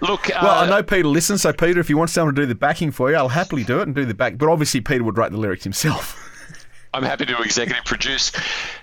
Look, 0.00 0.30
uh, 0.30 0.40
Well, 0.42 0.64
I 0.64 0.66
know 0.68 0.82
Peter 0.82 1.06
listens, 1.06 1.42
so 1.42 1.52
Peter, 1.52 1.80
if 1.80 1.88
you 1.90 1.96
want 1.96 2.10
someone 2.10 2.34
to 2.34 2.42
do 2.42 2.46
the 2.46 2.54
backing 2.54 2.90
for 2.90 3.10
you, 3.10 3.16
I'll 3.16 3.28
happily 3.28 3.62
do 3.62 3.80
it 3.80 3.82
and 3.82 3.94
do 3.94 4.04
the 4.04 4.14
back. 4.14 4.38
But 4.38 4.48
obviously, 4.48 4.80
Peter 4.80 5.04
would 5.04 5.18
write 5.18 5.32
the 5.32 5.38
lyrics 5.38 5.64
himself. 5.64 6.20
I'm 6.94 7.02
happy 7.02 7.26
to 7.26 7.42
executive 7.42 7.84
produce. 7.84 8.30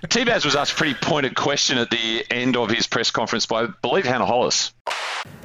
T-Baz 0.06 0.44
was 0.44 0.54
asked 0.54 0.72
a 0.72 0.74
pretty 0.74 0.92
pointed 0.94 1.34
question 1.34 1.78
at 1.78 1.90
the 1.90 2.22
end 2.30 2.58
of 2.58 2.70
his 2.70 2.86
press 2.86 3.10
conference 3.10 3.46
by, 3.46 3.62
I 3.62 3.68
believe, 3.80 4.04
Hannah 4.04 4.26
Hollis. 4.26 4.74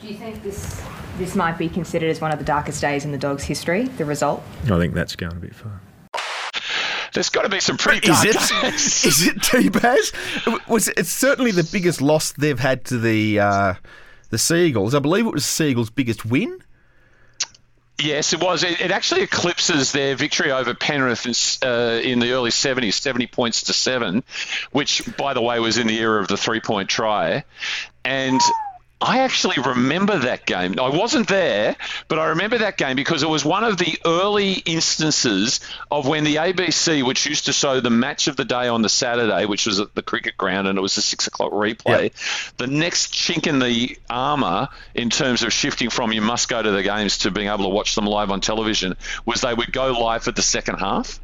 Do 0.02 0.08
you 0.08 0.16
think 0.16 0.44
this 0.44 0.84
this 1.18 1.34
might 1.34 1.58
be 1.58 1.70
considered 1.70 2.10
as 2.10 2.20
one 2.22 2.32
of 2.32 2.40
the 2.40 2.46
darkest 2.46 2.82
days 2.82 3.06
in 3.06 3.12
the 3.12 3.18
Dogs' 3.18 3.44
history? 3.44 3.86
The 3.86 4.06
result. 4.06 4.44
I 4.66 4.78
think 4.78 4.94
that's 4.94 5.16
going 5.16 5.32
a 5.32 5.40
bit 5.40 5.56
far. 5.56 5.82
There's 7.18 7.30
got 7.30 7.42
to 7.42 7.50
be 7.50 7.60
some 7.60 7.78
pretty 7.78 8.08
Is 8.08 8.24
it? 8.24 8.62
days. 8.62 9.06
Is 9.06 9.26
it 9.26 9.42
T-Baz? 9.42 10.12
Was 10.68 10.88
it's 10.90 11.10
certainly 11.10 11.50
the 11.50 11.64
biggest 11.64 12.00
loss 12.00 12.32
they've 12.32 12.60
had 12.60 12.86
to 12.86 13.00
the 13.00 13.40
uh, 13.40 13.74
the 14.30 14.38
Seagulls. 14.38 14.94
I 14.94 15.00
believe 15.00 15.26
it 15.26 15.34
was 15.34 15.44
Seagulls' 15.44 15.90
biggest 15.90 16.26
win. 16.26 16.62
Yes, 18.00 18.34
it 18.34 18.40
was. 18.40 18.64
It, 18.64 18.82
it 18.82 18.92
actually 18.92 19.24
eclipses 19.24 19.94
their 19.94 20.16
victory 20.16 20.52
over 20.52 20.76
Penrith 20.76 21.26
in, 21.26 21.68
uh, 21.68 22.00
in 22.04 22.20
the 22.20 22.34
early 22.34 22.52
70s, 22.52 22.94
70 22.94 23.26
points 23.26 23.64
to 23.64 23.74
seven, 23.74 24.24
which, 24.72 25.02
by 25.18 25.34
the 25.34 25.42
way, 25.42 25.60
was 25.60 25.80
in 25.80 25.88
the 25.88 25.98
era 25.98 26.22
of 26.22 26.28
the 26.28 26.38
three 26.38 26.60
point 26.60 26.88
try. 26.88 27.46
And 28.06 28.40
I 29.00 29.20
actually 29.20 29.58
remember 29.64 30.18
that 30.18 30.46
game. 30.48 30.80
I 30.80 30.90
wasn't 30.90 31.28
there, 31.28 31.76
but 32.08 32.18
I 32.18 32.30
remember 32.30 32.58
that 32.60 32.78
game 32.78 32.96
because 32.96 33.22
it 33.22 33.30
was 33.30 33.46
one 33.46 33.64
of 33.64 33.78
the 33.78 34.00
early 34.04 34.54
instances 34.54 35.60
of 35.92 36.08
when 36.08 36.24
the 36.24 36.38
ABC, 36.38 37.04
which 37.04 37.28
used 37.28 37.46
to 37.46 37.54
show 37.54 37.80
the 37.80 37.92
match 37.92 38.28
of 38.28 38.36
the 38.38 38.46
day 38.46 38.68
on 38.68 38.82
the 38.82 38.90
Saturday, 38.90 39.46
which 39.46 39.68
was 39.68 39.80
at 39.80 39.94
the 39.94 40.02
cricket 40.02 40.36
ground 40.36 40.68
and 40.68 40.80
it 40.80 40.82
was 40.82 40.98
a 40.98 41.04
six 41.04 41.28
o'clock 41.28 41.52
replay, 41.52 42.12
the 42.58 42.66
next 42.66 43.14
chink 43.14 43.46
in 43.46 43.60
the 43.60 43.98
armour 44.10 44.70
in 44.96 45.12
terms 45.12 45.44
of 45.44 45.54
shifting 45.54 45.92
from 45.92 46.12
you 46.12 46.22
must 46.22 46.50
go 46.50 46.62
to 46.62 46.72
the 46.72 46.82
games 46.82 47.20
to 47.20 47.30
being 47.30 47.50
able 47.50 47.66
to 47.66 47.70
watch 47.70 47.94
them 47.94 48.06
live 48.06 48.32
on 48.32 48.42
television 48.42 48.96
was 49.26 49.42
they 49.42 49.54
would 49.54 49.72
go 49.72 49.92
live 49.92 50.24
for 50.24 50.32
the 50.32 50.42
second 50.42 50.80
half 50.80 51.20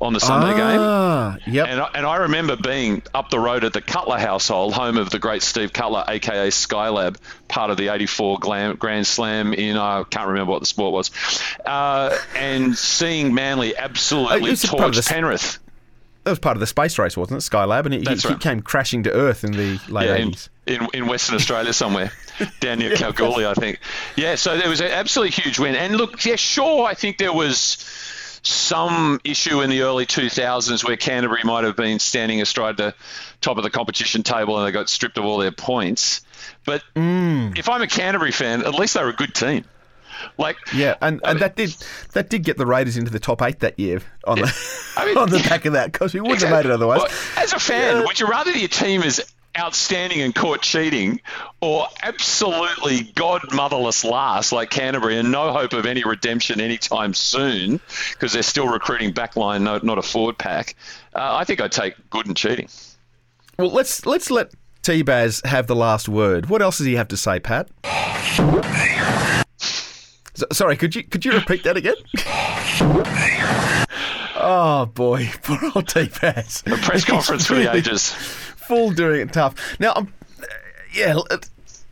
on 0.00 0.12
the 0.12 0.20
Sunday 0.20 0.54
game. 0.56 0.80
Ah, 0.80 1.36
yep. 1.46 1.66
And 1.68 1.80
I, 1.80 1.90
and 1.94 2.06
I 2.06 2.16
remember 2.16 2.56
being 2.56 3.02
up 3.14 3.30
the 3.30 3.38
road 3.38 3.64
at 3.64 3.72
the 3.72 3.80
Cutler 3.80 4.18
household, 4.18 4.74
home 4.74 4.96
of 4.96 5.10
the 5.10 5.18
great 5.18 5.42
Steve 5.42 5.72
Cutler, 5.72 6.04
aka 6.08 6.48
Skylab, 6.48 7.16
part 7.48 7.70
of 7.70 7.76
the 7.76 7.88
'84 7.88 8.38
Glam, 8.38 8.76
Grand 8.76 9.06
Slam 9.06 9.52
in 9.54 9.76
I 9.76 10.04
can't 10.04 10.28
remember 10.28 10.52
what 10.52 10.60
the 10.60 10.66
sport 10.66 10.92
was, 10.92 11.10
uh, 11.66 12.16
and 12.36 12.76
seeing 12.76 13.34
Manly 13.34 13.76
absolutely 13.76 14.50
it's 14.50 14.64
a 14.64 14.68
part 14.68 14.80
of 14.80 14.94
torch 14.94 15.04
the- 15.06 15.12
Penrith. 15.14 15.58
that 16.24 16.30
was 16.30 16.38
part 16.38 16.56
of 16.56 16.60
the 16.60 16.66
space 16.66 16.98
race, 16.98 17.16
wasn't 17.16 17.42
it? 17.42 17.50
Skylab, 17.50 17.84
and 17.86 17.94
it, 17.94 18.04
That's 18.04 18.22
he, 18.22 18.28
right. 18.30 18.40
came 18.40 18.60
crashing 18.60 19.02
to 19.04 19.12
Earth 19.12 19.44
in 19.44 19.52
the 19.52 19.78
late 19.88 20.06
Yeah, 20.06 20.14
eighties. 20.16 20.50
in, 20.66 20.86
in 20.92 21.06
Western 21.06 21.36
Australia 21.36 21.72
somewhere, 21.72 22.12
down 22.60 22.78
near 22.80 22.94
Kalgoorlie, 22.96 23.46
I 23.46 23.54
think. 23.54 23.78
Yeah, 24.16 24.34
so 24.34 24.58
there 24.58 24.68
was 24.68 24.80
an 24.80 24.88
absolutely 24.90 25.42
huge 25.42 25.58
win. 25.58 25.74
And 25.74 25.96
look, 25.96 26.22
yeah, 26.24 26.36
sure, 26.36 26.84
I 26.86 26.92
think 26.94 27.16
there 27.18 27.32
was 27.32 27.78
some 28.48 29.20
issue 29.24 29.60
in 29.60 29.70
the 29.70 29.82
early 29.82 30.06
2000s 30.06 30.84
where 30.84 30.96
Canterbury 30.96 31.42
might 31.44 31.64
have 31.64 31.76
been 31.76 31.98
standing 31.98 32.40
astride 32.40 32.76
the 32.76 32.94
top 33.40 33.56
of 33.56 33.62
the 33.62 33.70
competition 33.70 34.22
table 34.22 34.58
and 34.58 34.66
they 34.66 34.72
got 34.72 34.88
stripped 34.88 35.18
of 35.18 35.24
all 35.24 35.38
their 35.38 35.52
points. 35.52 36.22
But 36.64 36.82
mm. 36.94 37.56
if 37.58 37.68
I'm 37.68 37.82
a 37.82 37.86
Canterbury 37.86 38.32
fan, 38.32 38.62
at 38.62 38.74
least 38.74 38.94
they're 38.94 39.08
a 39.08 39.14
good 39.14 39.34
team. 39.34 39.64
Like 40.36 40.56
Yeah, 40.74 40.96
and, 41.00 41.20
and 41.22 41.38
that 41.40 41.54
did 41.54 41.70
that 42.12 42.28
did 42.28 42.42
get 42.42 42.56
the 42.56 42.66
Raiders 42.66 42.96
into 42.96 43.10
the 43.10 43.20
top 43.20 43.40
eight 43.40 43.60
that 43.60 43.78
year 43.78 44.00
on 44.24 44.40
the 44.40 44.82
I 44.96 45.06
mean- 45.06 45.16
on 45.18 45.30
the 45.30 45.38
back 45.38 45.64
of 45.64 45.74
that 45.74 45.92
because 45.92 46.12
we 46.12 46.20
wouldn't 46.20 46.40
have 46.42 46.50
made 46.50 46.64
it 46.64 46.72
otherwise. 46.72 47.02
Well, 47.02 47.12
as 47.36 47.52
a 47.52 47.58
fan, 47.60 48.04
would 48.04 48.18
you 48.18 48.26
rather 48.26 48.50
your 48.50 48.68
team 48.68 49.02
is 49.02 49.24
outstanding 49.56 50.20
and 50.20 50.34
caught 50.34 50.62
cheating 50.62 51.20
or 51.60 51.86
absolutely 52.02 53.00
godmotherless 53.14 54.08
last 54.08 54.52
like 54.52 54.70
Canterbury 54.70 55.18
and 55.18 55.32
no 55.32 55.52
hope 55.52 55.72
of 55.72 55.86
any 55.86 56.04
redemption 56.04 56.60
anytime 56.60 57.14
soon 57.14 57.80
because 58.12 58.32
they're 58.32 58.42
still 58.42 58.68
recruiting 58.68 59.12
backline, 59.12 59.62
no, 59.62 59.78
not 59.82 59.98
a 59.98 60.02
forward 60.02 60.38
pack? 60.38 60.74
Uh, 61.14 61.36
I 61.36 61.44
think 61.44 61.60
I'd 61.60 61.72
take 61.72 61.94
good 62.10 62.26
and 62.26 62.36
cheating. 62.36 62.68
Well, 63.58 63.70
let's 63.70 64.06
let's 64.06 64.30
let 64.30 64.52
T 64.82 65.02
Baz 65.02 65.42
have 65.44 65.66
the 65.66 65.76
last 65.76 66.08
word. 66.08 66.48
What 66.48 66.62
else 66.62 66.78
does 66.78 66.86
he 66.86 66.94
have 66.94 67.08
to 67.08 67.16
say, 67.16 67.40
Pat? 67.40 67.68
So- 70.34 70.46
sorry, 70.52 70.76
could 70.76 70.94
you 70.94 71.02
could 71.02 71.24
you 71.24 71.32
repeat 71.32 71.64
that 71.64 71.76
again? 71.76 71.96
oh 74.40 74.86
boy, 74.94 75.28
poor 75.42 75.58
old 75.74 75.88
T 75.88 76.08
Baz. 76.20 76.62
A 76.66 76.76
press 76.76 77.04
conference 77.04 77.46
for 77.46 77.54
the 77.54 77.72
ages. 77.74 78.14
Full 78.68 78.90
doing 78.92 79.22
it 79.22 79.32
tough. 79.32 79.80
Now, 79.80 79.94
I'm 79.96 80.12
yeah, 80.92 81.18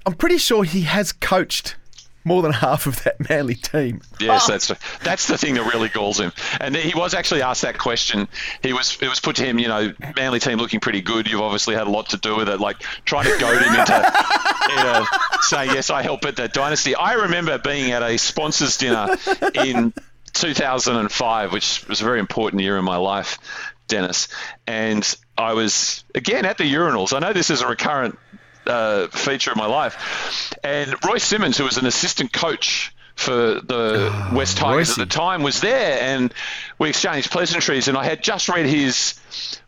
I'm 0.04 0.14
pretty 0.14 0.38
sure 0.38 0.64
he 0.64 0.82
has 0.82 1.12
coached 1.12 1.76
more 2.24 2.42
than 2.42 2.52
half 2.52 2.86
of 2.86 3.02
that 3.04 3.28
Manly 3.30 3.54
team. 3.54 4.00
Yes, 4.20 4.48
oh. 4.48 4.52
that's 4.52 4.98
that's 4.98 5.26
the 5.28 5.38
thing 5.38 5.54
that 5.54 5.72
really 5.72 5.88
galls 5.88 6.18
him. 6.18 6.32
And 6.60 6.74
he 6.74 6.92
was 6.92 7.14
actually 7.14 7.42
asked 7.42 7.62
that 7.62 7.78
question. 7.78 8.28
He 8.62 8.72
was 8.72 8.98
it 9.00 9.08
was 9.08 9.20
put 9.20 9.36
to 9.36 9.44
him, 9.44 9.58
you 9.58 9.68
know, 9.68 9.94
Manly 10.16 10.40
team 10.40 10.58
looking 10.58 10.80
pretty 10.80 11.00
good. 11.00 11.30
You've 11.30 11.40
obviously 11.40 11.76
had 11.76 11.86
a 11.86 11.90
lot 11.90 12.10
to 12.10 12.16
do 12.16 12.36
with 12.36 12.48
it, 12.48 12.60
like 12.60 12.80
trying 13.04 13.24
to 13.24 13.38
goad 13.38 13.62
him 13.62 13.74
into, 13.74 13.96
into 14.70 15.06
saying 15.42 15.70
yes, 15.70 15.88
I 15.88 16.02
help 16.02 16.24
at 16.24 16.36
that 16.36 16.52
dynasty. 16.52 16.94
I 16.94 17.14
remember 17.14 17.58
being 17.58 17.92
at 17.92 18.02
a 18.02 18.18
sponsors 18.18 18.76
dinner 18.76 19.16
in 19.54 19.92
2005, 20.32 21.52
which 21.52 21.86
was 21.88 22.00
a 22.00 22.04
very 22.04 22.18
important 22.18 22.60
year 22.60 22.76
in 22.76 22.84
my 22.84 22.96
life, 22.96 23.38
Dennis. 23.86 24.28
And 24.66 25.16
I 25.38 25.52
was 25.52 26.04
again 26.14 26.44
at 26.44 26.58
the 26.58 26.64
urinals. 26.64 27.14
I 27.14 27.18
know 27.18 27.32
this 27.32 27.50
is 27.50 27.60
a 27.60 27.66
recurrent 27.66 28.18
uh, 28.66 29.08
feature 29.08 29.50
of 29.50 29.56
my 29.56 29.66
life. 29.66 30.54
And 30.62 30.94
Royce 31.04 31.24
Simmons, 31.24 31.58
who 31.58 31.64
was 31.64 31.78
an 31.78 31.86
assistant 31.86 32.32
coach 32.32 32.92
for 33.14 33.32
the 33.32 34.30
West 34.32 34.58
Tigers 34.58 34.90
at 34.90 34.98
the 34.98 35.06
time, 35.06 35.42
was 35.42 35.60
there, 35.60 36.00
and 36.00 36.32
we 36.78 36.90
exchanged 36.90 37.30
pleasantries. 37.30 37.88
And 37.88 37.96
I 37.96 38.04
had 38.04 38.22
just 38.22 38.48
read 38.48 38.66
his 38.66 39.14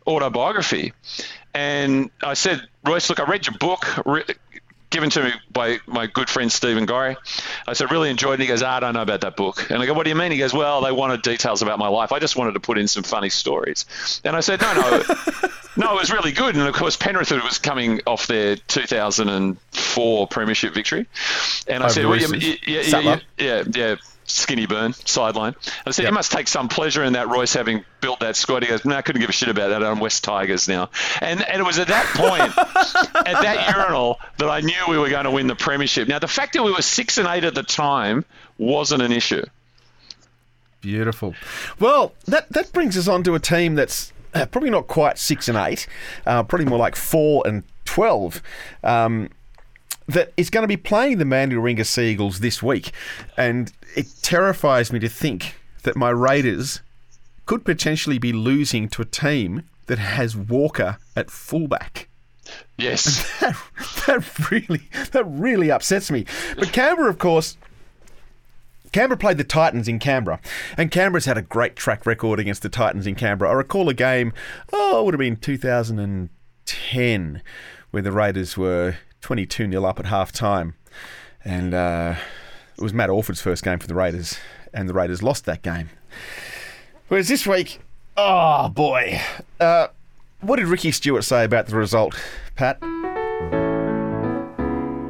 autobiography, 0.05 0.93
and 1.53 2.11
I 2.23 2.35
said, 2.35 2.61
Royce, 2.85 3.09
look, 3.09 3.19
I 3.19 3.23
read 3.23 3.47
your 3.47 3.57
book. 3.57 3.85
Given 4.89 5.09
to 5.11 5.23
me 5.23 5.31
by 5.51 5.79
my 5.85 6.07
good 6.07 6.29
friend 6.29 6.51
Stephen 6.51 6.85
Gorry. 6.85 7.15
I 7.67 7.73
said, 7.73 7.91
really 7.91 8.09
enjoyed 8.09 8.31
it. 8.31 8.35
And 8.35 8.41
He 8.43 8.47
goes, 8.47 8.63
ah, 8.63 8.77
I 8.77 8.79
don't 8.79 8.93
know 8.93 9.03
about 9.03 9.21
that 9.21 9.35
book. 9.35 9.69
And 9.69 9.81
I 9.81 9.85
go, 9.85 9.93
what 9.93 10.03
do 10.03 10.09
you 10.09 10.15
mean? 10.15 10.31
He 10.31 10.37
goes, 10.37 10.53
well, 10.53 10.81
they 10.81 10.91
wanted 10.91 11.21
details 11.21 11.61
about 11.61 11.77
my 11.77 11.87
life. 11.87 12.11
I 12.11 12.19
just 12.19 12.35
wanted 12.35 12.53
to 12.53 12.59
put 12.59 12.77
in 12.77 12.87
some 12.87 13.03
funny 13.03 13.29
stories. 13.29 13.85
And 14.23 14.35
I 14.35 14.39
said, 14.39 14.61
no, 14.61 14.73
no, 14.73 15.03
no, 15.77 15.95
it 15.95 15.99
was 15.99 16.11
really 16.11 16.31
good. 16.31 16.55
And 16.55 16.67
of 16.67 16.73
course, 16.73 16.95
Penrith 16.95 17.31
was 17.31 17.59
coming 17.59 18.01
off 18.07 18.27
their 18.27 18.55
2004 18.55 20.27
Premiership 20.27 20.73
victory. 20.73 21.05
And 21.67 21.83
I 21.83 21.85
Over 21.85 21.93
said, 21.93 22.05
well, 22.05 22.19
you, 22.19 22.57
yeah, 22.65 22.81
yeah, 22.81 22.99
yeah, 22.99 23.19
yeah, 23.37 23.63
yeah, 23.73 23.95
skinny 24.29 24.65
burn, 24.65 24.93
sideline. 24.93 25.55
I 25.85 25.91
said, 25.91 26.03
Yep. 26.03 26.11
you 26.11 26.13
must 26.15 26.31
take 26.31 26.47
some 26.47 26.67
pleasure 26.69 27.03
in 27.03 27.13
that, 27.13 27.27
Royce, 27.27 27.53
having 27.53 27.83
built 28.01 28.19
that 28.21 28.35
squad. 28.35 28.63
He 28.63 28.69
goes, 28.69 28.85
no, 28.85 28.95
I 28.95 29.01
couldn't 29.01 29.21
give 29.21 29.29
a 29.29 29.33
shit 29.33 29.49
about 29.49 29.69
that. 29.69 29.83
I'm 29.83 29.99
West 29.99 30.23
Tigers 30.23 30.67
now. 30.67 30.89
And, 31.21 31.41
and 31.41 31.59
it 31.61 31.65
was 31.65 31.79
at 31.79 31.87
that 31.87 32.05
point, 32.15 32.57
at 33.27 33.41
that 33.41 33.75
urinal, 33.75 34.19
that 34.37 34.49
I 34.49 34.61
knew 34.61 34.75
we 34.87 34.97
were 34.97 35.09
going 35.09 35.25
to 35.25 35.31
win 35.31 35.47
the 35.47 35.55
Premiership. 35.55 36.07
Now, 36.07 36.19
the 36.19 36.27
fact 36.27 36.53
that 36.53 36.63
we 36.63 36.71
were 36.71 36.81
six 36.81 37.17
and 37.17 37.27
eight 37.27 37.43
at 37.43 37.55
the 37.55 37.63
time 37.63 38.23
wasn't 38.57 39.01
an 39.01 39.11
issue. 39.11 39.43
Beautiful. 40.81 41.35
Well, 41.79 42.13
that 42.25 42.49
that 42.53 42.71
brings 42.71 42.97
us 42.97 43.07
on 43.09 43.23
to 43.23 43.35
a 43.35 43.39
team 43.39 43.75
that's 43.75 44.13
uh, 44.33 44.45
probably 44.45 44.69
not 44.69 44.87
quite 44.87 45.17
six 45.17 45.49
and 45.49 45.57
eight, 45.57 45.87
uh, 46.25 46.43
probably 46.43 46.65
more 46.67 46.79
like 46.79 46.95
four 46.95 47.43
and 47.45 47.63
twelve. 47.83 48.41
Um, 48.83 49.29
that 50.07 50.31
is 50.37 50.49
going 50.49 50.63
to 50.63 50.67
be 50.69 50.77
playing 50.77 51.17
the 51.17 51.25
Manly 51.25 51.55
Warringah 51.57 51.85
Seagulls 51.85 52.39
this 52.39 52.63
week, 52.63 52.93
and 53.35 53.73
it 53.99 54.07
terrifies 54.21 54.93
me 54.93 54.99
to 54.99 55.09
think 55.09 55.57
that 55.83 55.97
my 55.97 56.09
Raiders 56.09 56.79
could 57.45 57.65
potentially 57.65 58.17
be 58.17 58.31
losing 58.31 58.87
to 58.87 59.01
a 59.01 59.05
team 59.05 59.63
that 59.87 59.99
has 59.99 60.37
Walker 60.37 60.99
at 61.17 61.29
fullback. 61.29 62.07
Yes. 62.77 63.29
that, 63.41 63.57
that 64.07 64.49
really 64.49 64.83
that 65.11 65.25
really 65.25 65.69
upsets 65.69 66.09
me. 66.09 66.25
But 66.55 66.71
Canberra, 66.71 67.09
of 67.09 67.17
course, 67.17 67.57
Canberra 68.93 69.17
played 69.17 69.37
the 69.37 69.43
Titans 69.43 69.89
in 69.89 69.99
Canberra, 69.99 70.39
and 70.77 70.91
Canberra's 70.91 71.25
had 71.25 71.37
a 71.37 71.41
great 71.41 71.75
track 71.75 72.05
record 72.05 72.39
against 72.39 72.61
the 72.61 72.69
Titans 72.69 73.05
in 73.05 73.15
Canberra. 73.15 73.51
I 73.51 73.55
recall 73.55 73.89
a 73.89 73.93
game, 73.93 74.31
oh, 74.71 75.01
it 75.01 75.05
would 75.05 75.13
have 75.13 75.19
been 75.19 75.35
2010, 75.35 77.41
where 77.91 78.03
the 78.03 78.13
Raiders 78.13 78.57
were 78.57 78.95
22 79.19 79.69
0 79.69 79.83
up 79.83 79.99
at 79.99 80.05
half 80.05 80.31
time. 80.31 80.75
And 81.43 81.73
uh, 81.73 82.15
it 82.79 82.83
was 82.83 82.93
Matt 82.93 83.09
Orford's 83.09 83.41
first 83.41 83.61
game 83.61 83.77
for 83.77 83.87
the 83.87 83.93
Raiders, 83.93 84.37
and 84.73 84.87
the 84.87 84.93
Raiders 84.93 85.21
lost 85.21 85.43
that 85.43 85.61
game. 85.61 85.89
Whereas 87.09 87.27
this 87.27 87.45
week, 87.45 87.81
oh 88.15 88.69
boy. 88.69 89.19
Uh, 89.59 89.87
what 90.39 90.59
did 90.59 90.67
Ricky 90.67 90.93
Stuart 90.93 91.23
say 91.23 91.43
about 91.43 91.67
the 91.67 91.75
result, 91.75 92.17
Pat? 92.55 92.79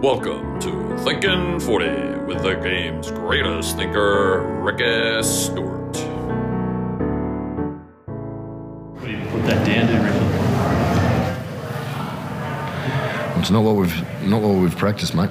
Welcome 0.02 0.60
to 0.62 0.98
Thinking 1.04 1.60
40 1.60 1.86
with 2.26 2.42
the 2.42 2.56
game's 2.56 3.12
greatest 3.12 3.78
thinker, 3.78 4.42
Ricky 4.64 5.22
Stuart. 5.22 5.96
What 8.96 9.06
do 9.06 9.12
you 9.12 9.24
put 9.28 9.44
that 9.46 9.64
down 9.64 9.86
to, 9.86 9.94
Ricky? 9.94 10.26
It's 13.40 13.52
not 13.52 13.64
what 13.64 13.76
we've 13.76 14.28
not 14.28 14.42
what 14.42 14.56
we've 14.56 14.76
practiced, 14.76 15.14
mate. 15.14 15.30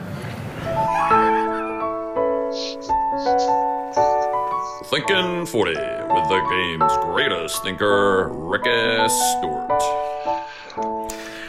Thinking 5.06 5.46
40 5.46 5.70
with 5.74 6.28
the 6.28 6.44
game's 6.50 6.96
greatest 7.04 7.62
thinker, 7.62 8.26
Ricky 8.32 9.08
Stuart. 9.08 9.80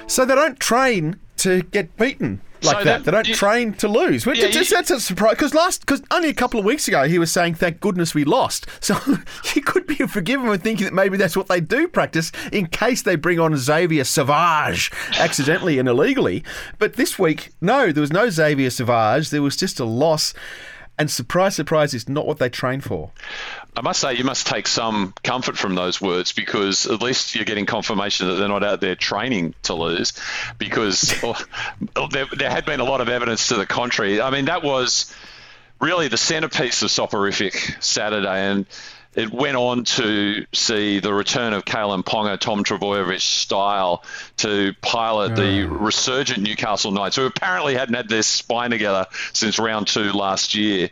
So 0.05 0.23
they 0.23 0.35
don't 0.35 0.59
train 0.59 1.15
to 1.37 1.63
get 1.63 1.97
beaten 1.97 2.41
like 2.61 2.77
So 2.77 2.83
that. 2.83 2.83
that- 2.83 3.05
They 3.05 3.11
don't 3.11 3.27
you- 3.27 3.33
train 3.33 3.73
to 3.73 3.87
lose. 3.87 4.27
Which 4.27 4.37
Yeah, 4.37 4.45
it's 4.45 4.53
just, 4.55 4.69
you- 4.69 4.77
that's 4.77 4.91
a 4.91 4.99
surprise. 4.99 5.31
Because 5.31 5.55
last, 5.55 5.81
because 5.81 6.03
only 6.11 6.29
a 6.29 6.33
couple 6.35 6.59
of 6.59 6.65
weeks 6.65 6.87
ago 6.87 7.07
he 7.07 7.17
was 7.17 7.31
saying, 7.31 7.55
"Thank 7.55 7.79
goodness 7.79 8.13
we 8.13 8.23
lost." 8.23 8.67
So 8.81 8.93
he 9.43 9.61
could 9.61 9.87
be 9.87 9.95
forgiven 9.95 10.45
for 10.45 10.57
thinking 10.57 10.85
that 10.85 10.93
maybe 10.93 11.17
that's 11.17 11.35
what 11.35 11.47
they 11.47 11.59
do 11.59 11.87
practice 11.87 12.31
in 12.51 12.67
case 12.67 13.01
they 13.01 13.15
bring 13.15 13.39
on 13.39 13.57
Xavier 13.57 14.03
Savage 14.03 14.91
accidentally 15.19 15.79
and 15.79 15.89
illegally. 15.89 16.43
But 16.77 16.97
this 16.97 17.17
week, 17.17 17.49
no, 17.61 17.91
there 17.91 18.01
was 18.01 18.13
no 18.13 18.29
Xavier 18.29 18.69
Savage. 18.69 19.31
There 19.31 19.41
was 19.41 19.55
just 19.57 19.79
a 19.79 19.85
loss. 19.85 20.35
And 20.99 21.09
surprise, 21.09 21.55
surprise, 21.55 21.93
is 21.93 22.09
not 22.09 22.27
what 22.27 22.39
they 22.39 22.49
train 22.49 22.81
for. 22.81 23.11
I 23.73 23.81
must 23.81 24.01
say, 24.01 24.15
you 24.15 24.25
must 24.25 24.45
take 24.45 24.67
some 24.67 25.13
comfort 25.23 25.57
from 25.57 25.73
those 25.73 26.01
words 26.01 26.33
because 26.33 26.87
at 26.87 27.01
least 27.01 27.35
you're 27.35 27.45
getting 27.45 27.65
confirmation 27.65 28.27
that 28.27 28.33
they're 28.33 28.49
not 28.49 28.65
out 28.65 28.81
there 28.81 28.95
training 28.95 29.55
to 29.63 29.75
lose. 29.75 30.11
Because 30.57 31.15
oh, 31.23 32.07
there, 32.11 32.25
there 32.37 32.49
had 32.49 32.65
been 32.65 32.81
a 32.81 32.83
lot 32.83 32.99
of 32.99 33.07
evidence 33.07 33.47
to 33.47 33.55
the 33.55 33.65
contrary. 33.65 34.19
I 34.19 34.29
mean, 34.29 34.45
that 34.45 34.61
was 34.61 35.15
really 35.79 36.09
the 36.09 36.17
centerpiece 36.17 36.81
of 36.81 36.89
Soporific 36.89 37.81
Saturday, 37.81 38.51
and 38.51 38.65
it 39.15 39.31
went 39.31 39.57
on 39.57 39.85
to 39.85 40.45
see 40.53 40.99
the 40.99 41.11
return 41.11 41.53
of 41.53 41.65
Kalyn 41.65 42.03
Ponga, 42.03 42.39
Tom 42.39 42.63
Trbojevic 42.63 43.21
style 43.21 44.03
to 44.37 44.73
pilot 44.81 45.35
the 45.35 45.63
resurgent 45.65 46.43
Newcastle 46.43 46.91
Knights, 46.91 47.15
who 47.15 47.25
apparently 47.25 47.73
hadn't 47.73 47.95
had 47.95 48.07
their 48.07 48.21
spine 48.21 48.69
together 48.69 49.07
since 49.33 49.57
round 49.57 49.87
two 49.87 50.11
last 50.11 50.53
year, 50.53 50.89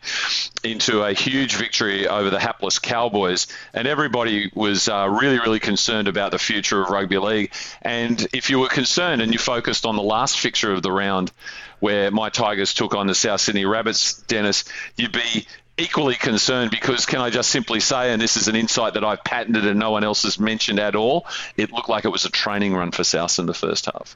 into 0.63 1.03
a 1.03 1.13
huge 1.13 1.56
victory 1.56 2.08
over 2.08 2.32
the 2.32 2.39
hapless 2.39 2.80
Cowboys. 2.80 3.47
And 3.73 3.88
everybody 3.88 4.51
was 4.55 4.89
uh, 4.89 5.07
really, 5.09 5.38
really 5.39 5.59
concerned 5.59 6.07
about 6.07 6.32
the 6.32 6.39
future 6.39 6.82
of 6.82 6.89
rugby 6.89 7.20
league. 7.20 7.53
And 7.84 8.28
if 8.34 8.49
you 8.49 8.57
were 8.59 8.68
concerned 8.68 9.22
and 9.22 9.32
you 9.32 9.38
focused 9.38 9.86
on 9.86 9.95
the 9.95 10.03
last 10.03 10.39
fixture 10.39 10.74
of 10.74 10.82
the 10.82 10.91
round, 10.91 11.32
where 11.80 12.09
my 12.09 12.30
Tigers 12.30 12.74
took 12.74 12.95
on 12.95 13.05
the 13.05 13.13
South 13.13 13.41
Sydney 13.41 13.65
Rabbits, 13.65 14.22
Dennis, 14.24 14.63
you'd 14.95 15.11
be 15.11 15.45
equally 15.78 16.15
concerned 16.15 16.71
because 16.71 17.05
can 17.05 17.21
I 17.21 17.30
just 17.30 17.49
simply 17.49 17.80
say, 17.80 18.11
and 18.11 18.21
this 18.21 18.36
is 18.38 18.47
an 18.47 18.55
insight 18.55 18.95
that 18.95 19.03
I've 19.03 19.23
patented 19.23 19.65
and 19.65 19.80
no 19.80 19.91
one 19.91 20.03
else 20.03 20.23
has 20.23 20.39
mentioned 20.39 20.80
at 20.80 20.95
all, 20.95 21.25
it 21.55 21.71
looked 21.71 21.89
like 21.89 22.05
it 22.05 22.09
was 22.09 22.25
a 22.25 22.30
training 22.30 22.73
run 22.73 22.91
for 22.91 23.03
South 23.03 23.38
in 23.39 23.45
the 23.45 23.53
first 23.53 23.86
half. 23.86 24.15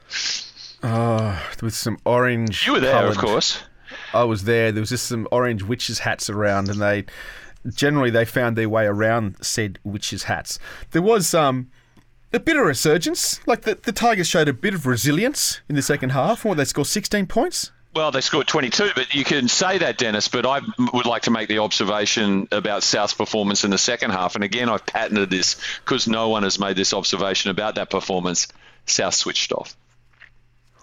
Oh, 0.83 1.41
with 1.61 1.75
some 1.75 1.99
orange. 2.05 2.65
You 2.65 2.73
were 2.73 2.79
there, 2.79 3.05
of 3.05 3.17
course. 3.17 3.59
I 4.13 4.23
was 4.23 4.45
there. 4.45 4.71
There 4.71 4.81
was 4.81 4.89
just 4.89 5.05
some 5.05 5.27
orange 5.31 5.63
witches 5.63 5.99
hats 5.99 6.29
around, 6.29 6.69
and 6.69 6.81
they 6.81 7.05
generally 7.67 8.09
they 8.09 8.25
found 8.25 8.57
their 8.57 8.69
way 8.69 8.85
around 8.85 9.35
said 9.41 9.79
witches' 9.83 10.23
hats. 10.23 10.57
There 10.91 11.01
was 11.01 11.33
um, 11.33 11.69
a 12.33 12.39
bit 12.39 12.57
of 12.57 12.65
resurgence. 12.65 13.45
Like 13.45 13.61
the, 13.61 13.75
the 13.75 13.91
Tigers 13.91 14.27
showed 14.27 14.47
a 14.47 14.53
bit 14.53 14.73
of 14.73 14.85
resilience 14.85 15.61
in 15.69 15.75
the 15.75 15.81
second 15.81 16.11
half. 16.11 16.43
What 16.43 16.57
they 16.57 16.65
scored 16.65 16.87
16 16.87 17.27
points. 17.27 17.71
Well, 17.93 18.11
they 18.11 18.21
scored 18.21 18.47
22, 18.47 18.91
but 18.95 19.13
you 19.13 19.25
can 19.25 19.49
say 19.49 19.79
that, 19.79 19.97
Dennis. 19.97 20.29
But 20.29 20.45
I 20.45 20.61
would 20.93 21.05
like 21.05 21.23
to 21.23 21.31
make 21.31 21.49
the 21.49 21.59
observation 21.59 22.47
about 22.51 22.83
South's 22.83 23.13
performance 23.13 23.65
in 23.65 23.71
the 23.71 23.77
second 23.77 24.11
half. 24.11 24.35
And 24.35 24.45
again, 24.45 24.69
I've 24.69 24.85
patented 24.85 25.29
this 25.29 25.57
because 25.83 26.07
no 26.07 26.29
one 26.29 26.43
has 26.43 26.57
made 26.57 26.77
this 26.77 26.93
observation 26.93 27.51
about 27.51 27.75
that 27.75 27.89
performance. 27.89 28.47
South 28.85 29.13
switched 29.13 29.51
off. 29.51 29.75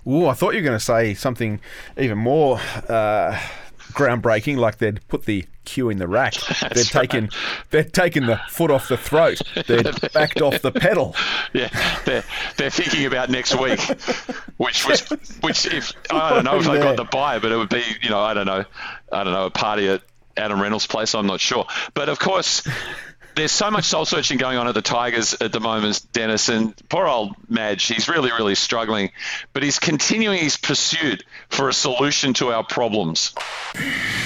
Oh, 0.04 0.26
I 0.26 0.34
thought 0.34 0.50
you 0.50 0.60
were 0.60 0.66
going 0.66 0.78
to 0.78 0.84
say 0.84 1.14
something 1.14 1.60
even 1.96 2.18
more 2.18 2.60
uh, 2.88 3.40
groundbreaking, 3.92 4.56
like 4.56 4.78
they'd 4.78 5.06
put 5.08 5.24
the 5.24 5.46
cue 5.64 5.90
in 5.90 5.98
the 5.98 6.08
rack. 6.08 6.34
they'd 6.74 6.86
taken 6.86 7.30
they'd 7.70 7.92
taken 7.92 8.26
the 8.26 8.40
foot 8.48 8.70
off 8.70 8.88
the 8.88 8.96
throat. 8.96 9.40
They'd 9.66 9.88
backed 10.12 10.40
off 10.40 10.62
the 10.62 10.72
pedal. 10.72 11.14
Yeah, 11.52 11.68
they're 12.04 12.24
they're 12.56 12.70
thinking 12.70 13.06
about 13.06 13.30
next 13.30 13.58
week, 13.58 13.80
which 14.56 14.86
was 14.86 15.08
which 15.40 15.66
if 15.66 15.92
I 16.10 16.30
don't 16.30 16.44
know 16.44 16.58
if 16.58 16.66
they 16.66 16.78
got 16.78 16.96
the 16.96 17.04
buy, 17.04 17.38
but 17.38 17.52
it 17.52 17.56
would 17.56 17.68
be 17.68 17.82
you 18.02 18.10
know 18.10 18.20
I 18.20 18.34
don't 18.34 18.46
know 18.46 18.64
I 19.12 19.24
don't 19.24 19.32
know 19.32 19.46
a 19.46 19.50
party 19.50 19.88
at 19.88 20.02
Adam 20.36 20.60
Reynolds' 20.60 20.86
place. 20.86 21.14
I'm 21.14 21.26
not 21.26 21.40
sure, 21.40 21.66
but 21.94 22.08
of 22.08 22.18
course 22.18 22.66
there's 23.38 23.52
so 23.52 23.70
much 23.70 23.84
soul 23.84 24.04
searching 24.04 24.36
going 24.36 24.58
on 24.58 24.66
at 24.66 24.74
the 24.74 24.82
Tigers 24.82 25.34
at 25.40 25.52
the 25.52 25.60
moment, 25.60 26.04
Dennis, 26.12 26.48
and 26.48 26.74
poor 26.88 27.06
old 27.06 27.34
Madge, 27.48 27.86
he's 27.86 28.08
really, 28.08 28.30
really 28.32 28.54
struggling, 28.54 29.10
but 29.52 29.62
he's 29.62 29.78
continuing 29.78 30.38
his 30.38 30.56
pursuit 30.56 31.24
for 31.48 31.68
a 31.68 31.72
solution 31.72 32.34
to 32.34 32.52
our 32.52 32.64
problems. 32.64 33.34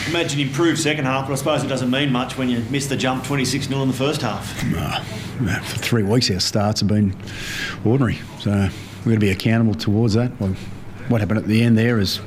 Imagine 0.08 0.40
improved 0.40 0.78
second 0.78 1.04
half, 1.04 1.26
but 1.26 1.34
I 1.34 1.36
suppose 1.36 1.62
it 1.62 1.68
doesn't 1.68 1.90
mean 1.90 2.10
much 2.10 2.38
when 2.38 2.48
you 2.48 2.60
miss 2.70 2.86
the 2.86 2.96
jump 2.96 3.24
26 3.24 3.68
0 3.68 3.82
in 3.82 3.88
the 3.88 3.94
first 3.94 4.22
half. 4.22 4.50
For 4.58 5.78
three 5.78 6.02
weeks, 6.02 6.30
our 6.30 6.40
starts 6.40 6.80
have 6.80 6.88
been 6.88 7.14
ordinary, 7.84 8.18
so 8.40 8.50
we've 8.50 9.04
got 9.04 9.12
to 9.14 9.18
be 9.18 9.30
accountable 9.30 9.74
towards 9.74 10.14
that. 10.14 10.32
Well, 10.40 10.54
what 11.08 11.20
happened 11.20 11.38
at 11.38 11.46
the 11.46 11.62
end 11.62 11.76
there 11.76 11.98
is 11.98 12.20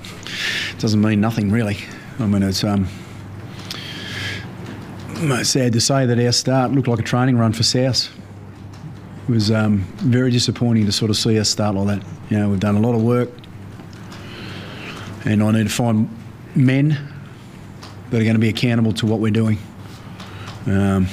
doesn't 0.77 1.01
mean 1.01 1.19
nothing 1.19 1.51
really. 1.51 1.77
I 2.19 2.27
mean, 2.27 2.43
it's 2.43 2.63
um, 2.63 2.87
sad 5.55 5.73
to 5.73 5.79
say 5.79 6.05
that 6.05 6.19
our 6.19 6.31
start 6.31 6.71
looked 6.71 6.87
like 6.87 6.99
a 6.99 7.03
training 7.03 7.37
run 7.37 7.53
for 7.53 7.63
South. 7.63 8.09
It 9.27 9.31
was 9.31 9.49
um, 9.49 9.79
very 9.97 10.29
disappointing 10.29 10.85
to 10.85 10.91
sort 10.91 11.09
of 11.09 11.17
see 11.17 11.39
us 11.39 11.49
start 11.49 11.75
like 11.75 11.99
that. 11.99 12.07
You 12.29 12.39
know, 12.39 12.49
we've 12.49 12.59
done 12.59 12.75
a 12.75 12.79
lot 12.79 12.95
of 12.95 13.01
work, 13.01 13.29
and 15.23 15.41
I 15.41 15.51
need 15.51 15.63
to 15.63 15.73
find 15.73 16.09
men 16.55 16.89
that 18.09 18.21
are 18.21 18.23
going 18.23 18.35
to 18.35 18.39
be 18.39 18.49
accountable 18.49 18.93
to 18.93 19.05
what 19.05 19.19
we're 19.19 19.31
doing. 19.31 19.57
Um, 20.67 21.07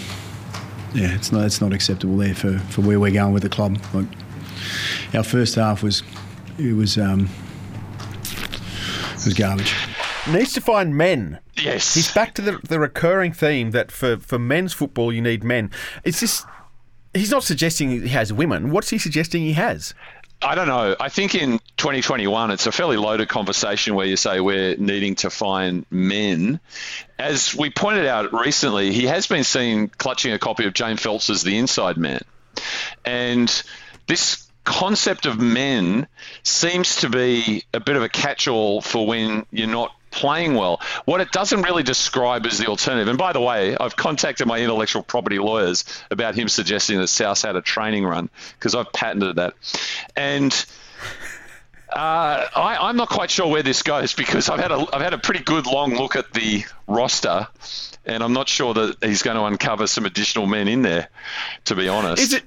yeah, 0.95 1.15
it's 1.15 1.33
not 1.33 1.45
it's 1.45 1.61
not 1.61 1.73
acceptable 1.73 2.17
there 2.17 2.35
for, 2.35 2.59
for 2.59 2.83
where 2.83 2.99
we're 2.99 3.13
going 3.13 3.33
with 3.33 3.43
the 3.43 3.49
club. 3.49 3.79
Like, 3.95 4.07
our 5.15 5.23
first 5.23 5.55
half 5.55 5.83
was 5.83 6.03
it 6.59 6.75
was 6.75 6.99
um, 6.99 7.29
it 9.15 9.25
was 9.25 9.35
garbage 9.35 9.75
needs 10.31 10.53
to 10.53 10.61
find 10.61 10.97
men. 10.97 11.39
Yes. 11.55 11.95
He's 11.95 12.13
back 12.13 12.35
to 12.35 12.43
the, 12.43 12.59
the 12.69 12.79
recurring 12.79 13.33
theme 13.33 13.71
that 13.73 13.91
for, 13.91 14.19
for 14.19 14.39
men's 14.39 14.73
football, 14.73 15.13
you 15.13 15.21
need 15.21 15.45
men. 15.45 15.71
It's 16.05 16.21
just, 16.21 16.47
he's 17.15 17.31
not 17.31 17.45
suggesting 17.45 17.91
he 17.91 18.09
has 18.09 18.33
women. 18.33 18.71
What's 18.71 18.91
he 18.91 18.99
suggesting 18.99 19.43
he 19.43 19.55
has? 19.55 19.95
I 20.45 20.57
don't 20.57 20.67
know. 20.67 20.97
I 20.99 21.09
think 21.09 21.37
in 21.37 21.61
2021, 21.77 22.51
it's 22.51 22.67
a 22.67 22.73
fairly 22.73 22.97
loaded 22.97 23.29
conversation 23.29 23.95
where 23.95 24.07
you 24.07 24.17
say 24.17 24.41
we're 24.41 24.77
needing 24.77 25.15
to 25.17 25.31
find 25.31 25.87
men. 25.91 26.59
As 27.19 27.55
we 27.55 27.71
pointed 27.71 28.07
out 28.07 28.33
recently, 28.33 28.93
he 28.93 29.07
has 29.07 29.29
been 29.29 29.45
seen 29.45 29.89
clutching 29.89 30.33
a 30.33 30.39
copy 30.39 30.67
of 30.67 30.75
Jane 30.75 30.97
Phelps's 30.97 31.43
The 31.43 31.59
Inside 31.59 31.97
Man. 31.97 32.23
And 33.05 33.63
this 34.09 34.49
concept 34.65 35.27
of 35.27 35.41
men 35.41 36.09
seems 36.43 36.97
to 36.97 37.09
be 37.09 37.65
a 37.73 37.81
bit 37.81 37.97
of 37.97 38.03
a 38.03 38.09
catch 38.09 38.49
all 38.49 38.81
for 38.81 39.07
when 39.07 39.47
you're 39.53 39.69
not 39.69 39.93
playing 40.13 40.55
well. 40.55 40.81
What 41.05 41.21
it 41.21 41.33
doesn't 41.33 41.63
really 41.63 41.83
describe 41.83 42.47
is 42.47 42.59
the 42.59 42.67
alternative. 42.67 43.09
And 43.09 43.19
by 43.19 43.33
the 43.33 43.41
way, 43.41 43.77
I've 43.77 43.97
contacted 43.97 44.47
my 44.47 44.61
intellectual 44.61 45.03
property 45.03 45.39
lawyers 45.39 45.85
about 46.11 46.35
him 46.37 46.49
suggesting 46.49 46.99
that 46.99 47.09
South 47.09 47.43
had 47.43 47.57
a 47.57 47.63
training 47.63 48.05
run 48.05 48.31
because 48.59 48.75
I've 48.75 48.93
patented 48.93 49.37
that. 49.37 49.55
And 50.15 50.53
uh, 51.93 52.47
I, 52.55 52.89
am 52.89 52.97
not 52.97 53.09
quite 53.09 53.31
sure 53.31 53.49
where 53.49 53.63
this 53.63 53.83
goes 53.83 54.15
because 54.15 54.49
I've 54.49 54.61
had 54.61 54.71
a 54.71 54.87
I've 54.95 55.03
had 55.03 55.13
a 55.13 55.19
pretty 55.19 55.45
good 55.45 55.67
long 55.67 55.95
look 55.95 56.17
at 56.17 56.33
the 56.33 56.65
roster, 56.87 57.49
and 58.07 58.23
I'm 58.23 58.33
not 58.33 58.49
sure 58.49 58.73
that 58.73 58.97
he's 59.03 59.23
going 59.23 59.37
to 59.37 59.45
uncover 59.45 59.87
some 59.87 60.07
additional 60.07 60.47
men 60.47 60.69
in 60.69 60.83
there. 60.83 61.09
To 61.67 61.75
be 61.75 61.89
honest, 61.89 62.23
is 62.23 62.33
it 62.33 62.45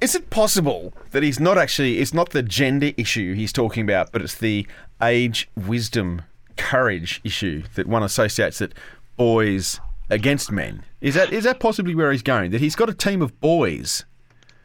is 0.00 0.14
it 0.14 0.30
possible 0.30 0.92
that 1.10 1.22
he's 1.22 1.40
not 1.40 1.58
actually? 1.58 1.98
It's 1.98 2.14
not 2.14 2.30
the 2.30 2.42
gender 2.42 2.92
issue 2.96 3.34
he's 3.34 3.52
talking 3.52 3.82
about, 3.82 4.12
but 4.12 4.22
it's 4.22 4.36
the 4.36 4.66
age, 5.02 5.48
wisdom 5.56 6.22
courage 6.56 7.20
issue 7.24 7.62
that 7.74 7.86
one 7.86 8.02
associates 8.02 8.58
that 8.58 8.72
boys 9.16 9.80
against 10.10 10.50
men. 10.50 10.84
Is 11.00 11.14
that 11.14 11.32
is 11.32 11.44
that 11.44 11.60
possibly 11.60 11.94
where 11.94 12.12
he's 12.12 12.22
going? 12.22 12.50
That 12.50 12.60
he's 12.60 12.76
got 12.76 12.88
a 12.88 12.94
team 12.94 13.22
of 13.22 13.38
boys. 13.40 14.04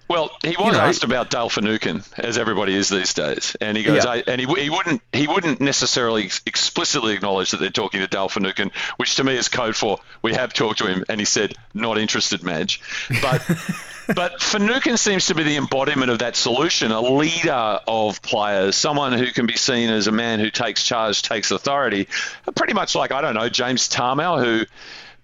Well, 0.09 0.31
he 0.41 0.55
was 0.57 0.57
you 0.57 0.71
know, 0.71 0.79
asked 0.79 1.03
about 1.03 1.29
Dale 1.29 1.49
Finucane, 1.49 2.01
as 2.17 2.39
everybody 2.39 2.75
is 2.75 2.89
these 2.89 3.13
days, 3.13 3.55
and 3.61 3.77
he 3.77 3.83
goes, 3.83 4.03
yeah. 4.03 4.23
and 4.25 4.41
he, 4.41 4.47
he 4.59 4.69
wouldn't 4.71 5.03
he 5.13 5.27
wouldn't 5.27 5.61
necessarily 5.61 6.31
explicitly 6.47 7.13
acknowledge 7.13 7.51
that 7.51 7.59
they're 7.59 7.69
talking 7.69 7.99
to 7.99 8.07
Dale 8.07 8.27
Finucane, 8.27 8.71
which 8.97 9.15
to 9.17 9.23
me 9.23 9.35
is 9.35 9.49
code 9.49 9.75
for 9.75 9.99
we 10.23 10.33
have 10.33 10.51
talked 10.51 10.79
to 10.79 10.87
him, 10.87 11.05
and 11.09 11.21
he 11.21 11.25
said 11.25 11.53
not 11.75 11.99
interested, 11.99 12.41
Madge, 12.41 12.81
but. 13.21 13.47
but 14.15 14.41
Finucane 14.41 14.97
seems 14.97 15.27
to 15.27 15.35
be 15.35 15.43
the 15.43 15.57
embodiment 15.57 16.09
of 16.09 16.19
that 16.19 16.35
solution, 16.35 16.91
a 16.91 16.99
leader 16.99 17.79
of 17.87 18.19
players, 18.23 18.75
someone 18.75 19.13
who 19.13 19.27
can 19.27 19.45
be 19.45 19.55
seen 19.55 19.91
as 19.91 20.07
a 20.07 20.11
man 20.11 20.39
who 20.39 20.49
takes 20.49 20.83
charge, 20.83 21.21
takes 21.21 21.51
authority, 21.51 22.07
pretty 22.55 22.73
much 22.73 22.95
like 22.95 23.11
I 23.11 23.21
don't 23.21 23.35
know 23.35 23.49
James 23.49 23.87
Tamou, 23.87 24.43
who 24.43 24.65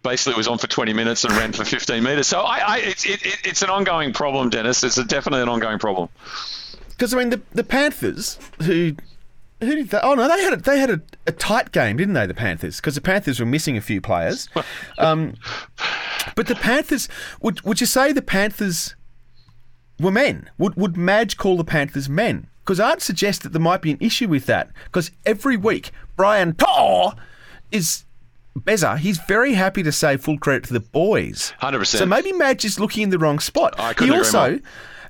basically 0.05 0.37
was 0.37 0.47
on 0.47 0.57
for 0.57 0.67
20 0.67 0.93
minutes 0.93 1.25
and 1.25 1.33
ran 1.33 1.51
for 1.51 1.65
15 1.65 2.01
metres. 2.01 2.27
So 2.27 2.39
I, 2.39 2.57
I 2.59 2.77
it, 2.77 3.05
it, 3.05 3.37
it's 3.43 3.61
an 3.61 3.69
ongoing 3.69 4.13
problem, 4.13 4.49
Dennis. 4.49 4.83
It's 4.83 4.97
a, 4.97 5.03
definitely 5.03 5.41
an 5.41 5.49
ongoing 5.49 5.79
problem. 5.79 6.07
Because 6.89 7.13
I 7.13 7.17
mean, 7.17 7.31
the 7.31 7.41
the 7.51 7.63
Panthers 7.63 8.39
who 8.63 8.95
who 9.59 9.75
did 9.75 9.89
they? 9.89 9.99
Oh 10.01 10.13
no, 10.13 10.29
they 10.29 10.41
had 10.41 10.53
a, 10.53 10.57
they 10.57 10.79
had 10.79 10.89
a, 10.89 11.01
a 11.27 11.31
tight 11.33 11.73
game, 11.73 11.97
didn't 11.97 12.13
they? 12.13 12.25
The 12.25 12.33
Panthers, 12.33 12.77
because 12.77 12.95
the 12.95 13.01
Panthers 13.01 13.39
were 13.39 13.45
missing 13.45 13.75
a 13.75 13.81
few 13.81 13.99
players. 13.99 14.47
Um, 14.97 15.35
but 16.35 16.47
the 16.47 16.55
Panthers, 16.55 17.09
would 17.41 17.61
would 17.61 17.81
you 17.81 17.87
say 17.87 18.11
the 18.13 18.21
Panthers 18.21 18.95
were 19.99 20.11
men? 20.11 20.49
Would 20.57 20.75
would 20.75 20.95
Madge 20.95 21.35
call 21.35 21.57
the 21.57 21.65
Panthers 21.65 22.07
men? 22.07 22.47
Because 22.63 22.79
I'd 22.79 23.01
suggest 23.01 23.43
that 23.43 23.51
there 23.51 23.61
might 23.61 23.81
be 23.81 23.91
an 23.91 23.97
issue 23.99 24.27
with 24.27 24.45
that. 24.45 24.71
Because 24.85 25.11
every 25.25 25.57
week 25.57 25.91
Brian 26.15 26.55
To'o 26.55 27.13
is 27.71 28.05
Beza, 28.55 28.97
he's 28.97 29.17
very 29.27 29.53
happy 29.53 29.83
to 29.83 29.91
say 29.91 30.17
full 30.17 30.37
credit 30.37 30.63
to 30.65 30.73
the 30.73 30.79
boys. 30.79 31.53
Hundred 31.59 31.79
percent. 31.79 31.99
So 31.99 32.05
maybe 32.05 32.31
Madge 32.31 32.65
is 32.65 32.79
looking 32.79 33.03
in 33.03 33.09
the 33.09 33.19
wrong 33.19 33.39
spot. 33.39 33.75
I 33.77 33.93
couldn't 33.93 34.13
he 34.13 34.17
also, 34.17 34.51
more. 34.51 34.59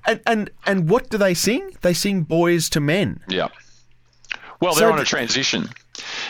and 0.07 0.19
and 0.25 0.49
and 0.65 0.89
what 0.89 1.09
do 1.09 1.17
they 1.17 1.33
sing? 1.33 1.71
They 1.81 1.93
sing 1.93 2.23
boys 2.23 2.69
to 2.69 2.79
men. 2.79 3.21
Yeah. 3.27 3.49
Well, 4.59 4.73
they're 4.73 4.89
so 4.89 4.93
on 4.93 4.99
a 4.99 5.05
transition. 5.05 5.69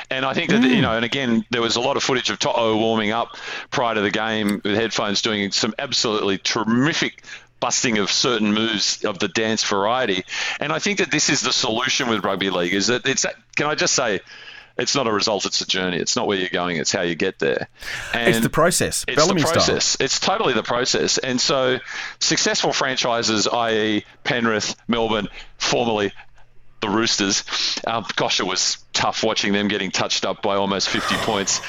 And 0.10 0.26
I 0.26 0.34
think 0.34 0.50
that, 0.52 0.62
mm. 0.62 0.76
you 0.76 0.82
know, 0.82 0.96
and 0.96 1.06
again, 1.06 1.46
there 1.52 1.62
was 1.62 1.76
a 1.76 1.82
lot 1.82 1.98
of 1.98 2.04
footage 2.04 2.30
of 2.30 2.40
To'o 2.40 2.78
warming 2.78 3.12
up 3.12 3.38
prior 3.72 3.96
to 3.96 4.02
the 4.02 4.12
game 4.12 4.62
with 4.64 4.76
headphones 4.76 5.22
doing 5.22 5.52
some 5.52 5.74
absolutely 5.80 6.38
terrific 6.38 7.24
busting 7.60 7.98
of 7.98 8.12
certain 8.12 8.54
moves 8.54 9.04
of 9.06 9.20
the 9.20 9.28
dance 9.28 9.64
variety. 9.64 10.24
And 10.60 10.72
I 10.72 10.80
think 10.80 11.00
that 11.00 11.12
this 11.12 11.30
is 11.30 11.42
the 11.42 11.54
solution 11.54 12.10
with 12.10 12.24
rugby 12.24 12.50
league 12.50 12.74
is 12.74 12.88
that 12.88 13.08
it's, 13.08 13.26
can 13.56 13.68
I 13.68 13.76
just 13.76 13.94
say, 13.94 14.20
it's 14.78 14.96
not 14.96 15.08
a 15.08 15.12
result, 15.12 15.46
it's 15.46 15.62
a 15.62 15.68
journey. 15.68 15.98
It's 15.98 16.16
not 16.16 16.28
where 16.28 16.38
you're 16.38 16.50
going, 16.50 16.78
it's 16.78 16.92
how 16.92 17.02
you 17.02 17.16
get 17.16 17.40
there. 17.40 17.68
And 18.14 18.30
it's 18.30 18.40
the 18.42 18.50
process. 18.50 19.06
It's 19.08 19.16
Bellamy 19.16 19.42
the 19.42 19.48
process. 19.48 19.86
Style. 19.86 20.06
It's 20.06 20.20
totally 20.20 20.54
the 20.54 20.64
process. 20.64 21.18
And 21.18 21.40
so 21.40 21.80
successful 22.20 22.74
franchises, 22.74 23.48
i.e. 23.48 24.06
Penrith, 24.24 24.76
Melbourne, 24.88 25.28
formerly 25.58 26.12
the 26.82 26.90
Roosters. 26.90 27.44
Um, 27.88 28.06
gosh, 28.16 28.40
it 28.40 28.46
was 28.46 28.78
tough 28.94 29.24
watching 29.24 29.54
them 29.54 29.68
getting 29.68 29.92
touched 29.92 30.26
up 30.26 30.42
by 30.42 30.56
almost 30.56 30.90
50 30.90 31.16
points. 31.18 31.62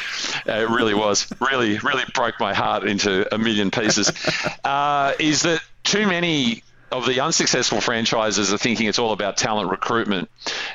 Uh, 0.47 0.53
it 0.53 0.69
really 0.69 0.95
was. 0.95 1.33
Really, 1.41 1.79
really 1.79 2.05
broke 2.15 2.39
my 2.41 2.55
heart 2.55 2.85
into 2.85 3.33
a 3.35 3.39
million 3.39 3.71
pieces. 3.71 4.13
Uh, 4.65 5.15
is 5.21 5.43
that 5.43 5.63
too 5.85 6.07
many 6.09 6.63
of 6.93 7.07
the 7.07 7.21
unsuccessful 7.21 7.81
franchises 7.81 8.53
are 8.53 8.59
thinking 8.59 8.87
it's 8.87 8.99
all 8.99 9.13
about 9.13 9.37
talent 9.37 9.71
recruitment 9.71 10.31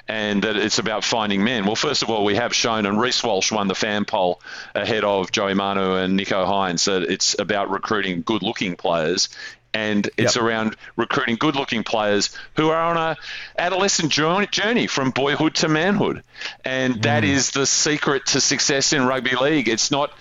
and 0.08 0.44
that 0.44 0.58
it's 0.58 0.78
about 0.78 1.04
finding 1.04 1.44
men. 1.44 1.66
Well, 1.66 1.76
first 1.76 2.04
of 2.04 2.10
all, 2.10 2.26
we 2.26 2.36
have 2.36 2.54
shown, 2.54 2.86
and 2.86 3.00
Reece 3.00 3.24
Walsh 3.24 3.52
won 3.52 3.68
the 3.68 3.76
fan 3.76 4.06
poll 4.06 4.42
ahead 4.76 5.04
of 5.04 5.32
Joey 5.32 5.54
Manu 5.54 5.96
and 5.96 6.20
Nicho 6.20 6.46
Hynes, 6.46 6.86
that 6.86 7.04
it's 7.04 7.38
about 7.40 7.70
recruiting 7.70 8.24
good 8.24 8.44
looking 8.44 8.76
players 8.76 9.30
and 9.74 10.10
it's 10.18 10.36
yep. 10.36 10.44
around 10.44 10.76
recruiting 10.96 11.38
good-looking 11.38 11.84
players 11.84 12.36
who 12.56 12.70
are 12.70 12.82
on 12.82 12.98
a 12.98 13.18
adolescent 13.58 14.12
journey 14.12 14.88
from 14.88 15.12
boyhood 15.12 15.56
to 15.56 15.70
manhood, 15.70 16.24
and 16.66 16.96
mm. 16.96 17.02
that 17.04 17.24
is 17.24 17.52
the 17.52 17.66
secret 17.66 18.26
to 18.26 18.42
success 18.42 18.92
in 18.94 19.06
rugby 19.06 19.36
league. 19.36 19.70
It's 19.70 19.90
not 19.90 20.12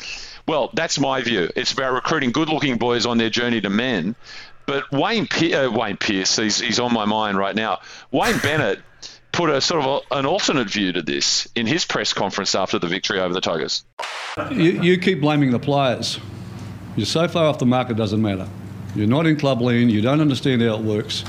Well, 0.46 0.70
that's 0.72 0.98
my 0.98 1.22
view. 1.22 1.50
It's 1.54 1.72
about 1.72 1.92
recruiting 1.92 2.32
good-looking 2.32 2.78
boys 2.78 3.06
on 3.06 3.18
their 3.18 3.30
journey 3.30 3.60
to 3.60 3.70
men. 3.70 4.14
But 4.66 4.90
Wayne, 4.92 5.26
Pe- 5.26 5.52
uh, 5.52 5.70
Wayne 5.70 5.96
Pearce, 5.96 6.36
he's, 6.36 6.60
he's 6.60 6.78
on 6.78 6.92
my 6.92 7.04
mind 7.04 7.36
right 7.36 7.54
now. 7.54 7.80
Wayne 8.12 8.38
Bennett 8.38 8.80
put 9.32 9.50
a 9.50 9.60
sort 9.60 9.84
of 9.84 10.02
a, 10.10 10.14
an 10.18 10.26
alternate 10.26 10.68
view 10.70 10.92
to 10.92 11.02
this 11.02 11.48
in 11.54 11.66
his 11.66 11.84
press 11.84 12.12
conference 12.12 12.54
after 12.54 12.78
the 12.78 12.86
victory 12.86 13.20
over 13.20 13.34
the 13.34 13.40
Tigers. 13.40 13.84
You, 14.50 14.82
you 14.82 14.98
keep 14.98 15.20
blaming 15.20 15.50
the 15.50 15.58
players. 15.58 16.18
You're 16.96 17.06
so 17.06 17.28
far 17.28 17.46
off 17.46 17.58
the 17.58 17.66
mark, 17.66 17.90
it 17.90 17.96
doesn't 17.96 18.20
matter. 18.20 18.48
You're 18.94 19.06
not 19.06 19.26
in 19.26 19.36
club 19.36 19.60
lean, 19.60 19.88
you 19.88 20.00
don't 20.00 20.20
understand 20.20 20.62
how 20.62 20.74
it 20.74 20.82
works. 20.82 21.24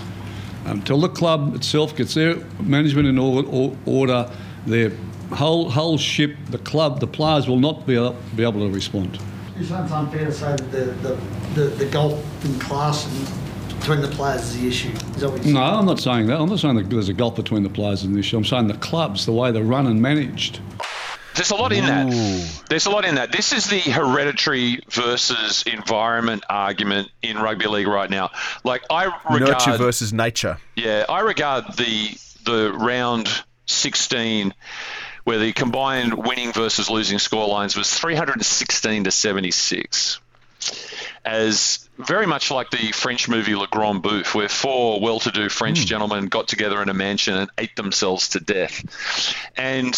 Until 0.65 0.99
the 0.99 1.09
club 1.09 1.55
itself 1.55 1.95
gets 1.95 2.13
their 2.13 2.35
management 2.59 3.07
in 3.07 3.17
or, 3.17 3.43
or, 3.45 3.75
order, 3.85 4.29
their 4.65 4.91
whole, 5.31 5.69
whole 5.69 5.97
ship, 5.97 6.35
the 6.49 6.57
club, 6.59 6.99
the 6.99 7.07
players 7.07 7.47
will 7.47 7.59
not 7.59 7.85
be, 7.87 7.95
able- 7.95 8.15
be 8.35 8.43
able 8.43 8.67
to 8.67 8.69
respond. 8.73 9.19
It's 9.61 9.71
unfair 9.71 10.25
to 10.25 10.31
say 10.31 10.55
that 10.55 10.71
the, 10.71 10.85
the, 10.85 11.17
the, 11.53 11.61
the 11.75 11.85
gulf 11.85 12.45
in 12.45 12.59
class 12.59 13.05
and 13.05 13.77
between 13.79 14.01
the 14.01 14.07
players 14.07 14.41
is 14.41 14.59
the 14.59 14.67
issue. 14.67 14.89
Is 14.89 15.21
that 15.21 15.29
what 15.29 15.43
you're 15.43 15.53
No, 15.53 15.61
I'm 15.61 15.85
not 15.85 15.99
saying 15.99 16.27
that. 16.27 16.39
I'm 16.39 16.49
not 16.49 16.59
saying 16.59 16.75
that 16.75 16.89
there's 16.89 17.09
a 17.09 17.13
gulf 17.13 17.35
between 17.35 17.63
the 17.63 17.69
players 17.69 18.03
and 18.03 18.15
the 18.15 18.19
issue. 18.19 18.37
I'm 18.37 18.45
saying 18.45 18.67
the 18.67 18.73
clubs, 18.75 19.25
the 19.25 19.31
way 19.31 19.51
they're 19.51 19.63
run 19.63 19.87
and 19.87 20.01
managed. 20.01 20.59
There's 21.35 21.51
a 21.51 21.55
lot 21.55 21.71
in 21.71 21.85
that. 21.85 22.63
There's 22.69 22.85
a 22.85 22.89
lot 22.89 23.05
in 23.05 23.15
that. 23.15 23.31
This 23.31 23.53
is 23.53 23.69
the 23.69 23.79
hereditary 23.79 24.81
versus 24.89 25.63
environment 25.65 26.43
argument 26.49 27.09
in 27.21 27.37
rugby 27.37 27.67
league 27.67 27.87
right 27.87 28.09
now. 28.09 28.31
Like 28.63 28.83
I 28.89 29.05
regard 29.29 29.41
Nurture 29.41 29.77
versus 29.77 30.11
nature. 30.11 30.57
Yeah, 30.75 31.05
I 31.07 31.21
regard 31.21 31.65
the 31.77 32.17
the 32.45 32.73
round 32.73 33.29
16 33.67 34.53
where 35.31 35.39
the 35.39 35.53
combined 35.53 36.13
winning 36.13 36.51
versus 36.51 36.89
losing 36.89 37.17
scorelines 37.17 37.77
was 37.77 37.89
316 37.97 39.05
to 39.05 39.11
76 39.11 40.19
as 41.23 41.87
very 41.97 42.27
much 42.27 42.51
like 42.51 42.69
the 42.69 42.91
French 42.91 43.29
movie 43.29 43.55
Le 43.55 43.65
Grand 43.67 44.03
Bouffe, 44.03 44.35
where 44.35 44.49
four 44.49 44.99
well-to-do 44.99 45.47
French 45.47 45.79
hmm. 45.79 45.85
gentlemen 45.85 46.25
got 46.25 46.49
together 46.49 46.81
in 46.81 46.89
a 46.89 46.93
mansion 46.93 47.37
and 47.37 47.49
ate 47.57 47.77
themselves 47.77 48.27
to 48.29 48.41
death. 48.41 48.83
And 49.55 49.95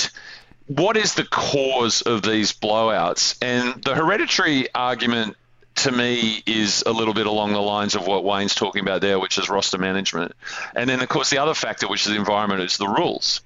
what 0.68 0.98
is 0.98 1.16
the 1.16 1.24
cause 1.24 2.04
of 2.04 2.22
these 2.22 2.54
blowouts? 2.54 3.36
And 3.42 3.84
the 3.84 3.96
hereditary 3.96 4.72
argument 4.76 5.36
to 5.78 5.92
me 5.92 6.44
is 6.46 6.84
a 6.86 6.92
little 6.92 7.16
bit 7.16 7.26
along 7.26 7.54
the 7.54 7.60
lines 7.60 7.96
of 7.96 8.06
what 8.06 8.24
Wayne's 8.24 8.54
talking 8.54 8.84
about 8.84 9.02
there, 9.02 9.18
which 9.18 9.40
is 9.40 9.50
roster 9.50 9.80
management. 9.80 10.34
And 10.76 10.88
then, 10.88 11.02
of 11.02 11.10
course, 11.10 11.32
the 11.32 11.40
other 11.40 11.56
factor, 11.56 11.88
which 11.88 12.06
is 12.06 12.12
the 12.12 12.20
environment, 12.20 12.62
is 12.62 12.78
the 12.78 12.88
rules. 12.88 13.42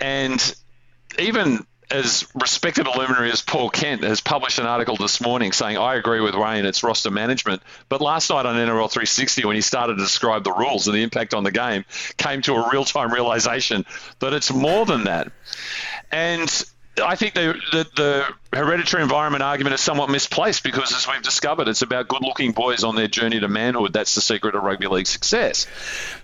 And 0.00 0.54
even 1.20 1.66
as 1.90 2.26
respected 2.34 2.86
luminary 2.86 3.30
as 3.32 3.42
Paul 3.42 3.68
Kent 3.68 4.04
has 4.04 4.20
published 4.20 4.58
an 4.58 4.66
article 4.66 4.96
this 4.96 5.20
morning 5.20 5.50
saying, 5.52 5.76
I 5.76 5.96
agree 5.96 6.20
with 6.20 6.34
Wayne, 6.34 6.64
it's 6.64 6.82
roster 6.82 7.10
management. 7.10 7.62
But 7.88 8.00
last 8.00 8.30
night 8.30 8.46
on 8.46 8.54
NRL 8.54 8.90
360, 8.90 9.44
when 9.44 9.56
he 9.56 9.60
started 9.60 9.96
to 9.96 10.00
describe 10.00 10.44
the 10.44 10.52
rules 10.52 10.86
and 10.86 10.96
the 10.96 11.02
impact 11.02 11.34
on 11.34 11.42
the 11.42 11.50
game, 11.50 11.84
came 12.16 12.42
to 12.42 12.54
a 12.54 12.70
real 12.70 12.84
time 12.84 13.12
realization 13.12 13.84
that 14.20 14.32
it's 14.32 14.52
more 14.52 14.86
than 14.86 15.04
that. 15.04 15.32
And 16.12 16.64
I 16.98 17.14
think 17.14 17.34
the, 17.34 17.54
the, 17.72 17.86
the 17.96 18.56
hereditary 18.56 19.02
environment 19.02 19.42
argument 19.42 19.74
is 19.74 19.80
somewhat 19.80 20.10
misplaced 20.10 20.64
because, 20.64 20.92
as 20.94 21.06
we've 21.06 21.22
discovered, 21.22 21.68
it's 21.68 21.82
about 21.82 22.08
good 22.08 22.22
looking 22.22 22.52
boys 22.52 22.84
on 22.84 22.96
their 22.96 23.06
journey 23.06 23.40
to 23.40 23.48
manhood. 23.48 23.92
That's 23.92 24.14
the 24.14 24.20
secret 24.20 24.54
of 24.54 24.62
rugby 24.62 24.88
league 24.88 25.06
success. 25.06 25.66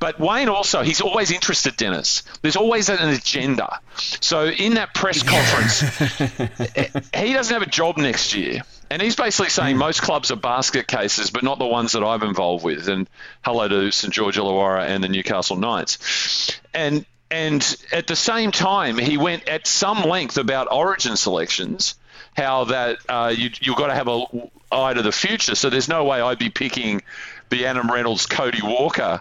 But 0.01 0.19
Wayne 0.19 0.49
also, 0.49 0.83
he's 0.83 1.01
always 1.01 1.31
interested, 1.31 1.77
Dennis. 1.77 2.25
There's 2.43 2.57
always 2.57 2.89
an 2.89 3.09
agenda. 3.09 3.81
So 4.21 4.47
in 4.47 4.75
that 4.75 4.93
press 4.93 5.23
conference, 5.23 5.81
he 7.15 7.33
doesn't 7.33 7.53
have 7.53 7.63
a 7.63 7.71
job 7.71 7.97
next 7.97 8.35
year. 8.35 8.63
And 8.91 9.03
he's 9.03 9.17
basically 9.17 9.51
saying 9.51 9.77
hmm. 9.77 9.81
most 9.81 10.03
clubs 10.03 10.31
are 10.31 10.37
basket 10.37 10.87
cases, 10.87 11.31
but 11.31 11.43
not 11.43 11.59
the 11.59 11.67
ones 11.67 11.93
that 11.93 12.05
I'm 12.05 12.23
involved 12.23 12.65
with. 12.65 12.89
And 12.89 13.09
hello 13.43 13.69
to 13.69 13.91
St 13.91 14.13
George 14.13 14.37
Illawarra 14.37 14.87
and 14.87 15.03
the 15.03 15.09
Newcastle 15.09 15.57
Knights. 15.57 16.61
And 16.75 17.05
and 17.31 17.77
at 17.93 18.07
the 18.07 18.17
same 18.17 18.53
time, 18.53 18.99
he 18.99 19.17
went 19.17 19.49
at 19.49 19.67
some 19.67 20.03
length 20.03 20.39
about 20.39 20.69
origin 20.71 21.17
selections, 21.17 21.97
how 22.37 22.65
that 22.65 22.99
uh, 23.09 23.33
you, 23.37 23.51
you've 23.61 23.77
got 23.77 23.89
to 23.89 23.95
have 23.95 24.09
a 24.09 24.25
eye 24.71 24.95
to 24.95 25.03
the 25.03 25.13
future. 25.13 25.55
So 25.55 25.71
there's 25.71 25.89
no 25.89 26.05
way 26.05 26.21
I'd 26.21 26.39
be 26.39 26.51
picking 26.51 27.03
the 27.49 27.67
Adam 27.67 27.91
Reynolds, 27.91 28.27
Cody 28.27 28.61
Walker 28.63 29.21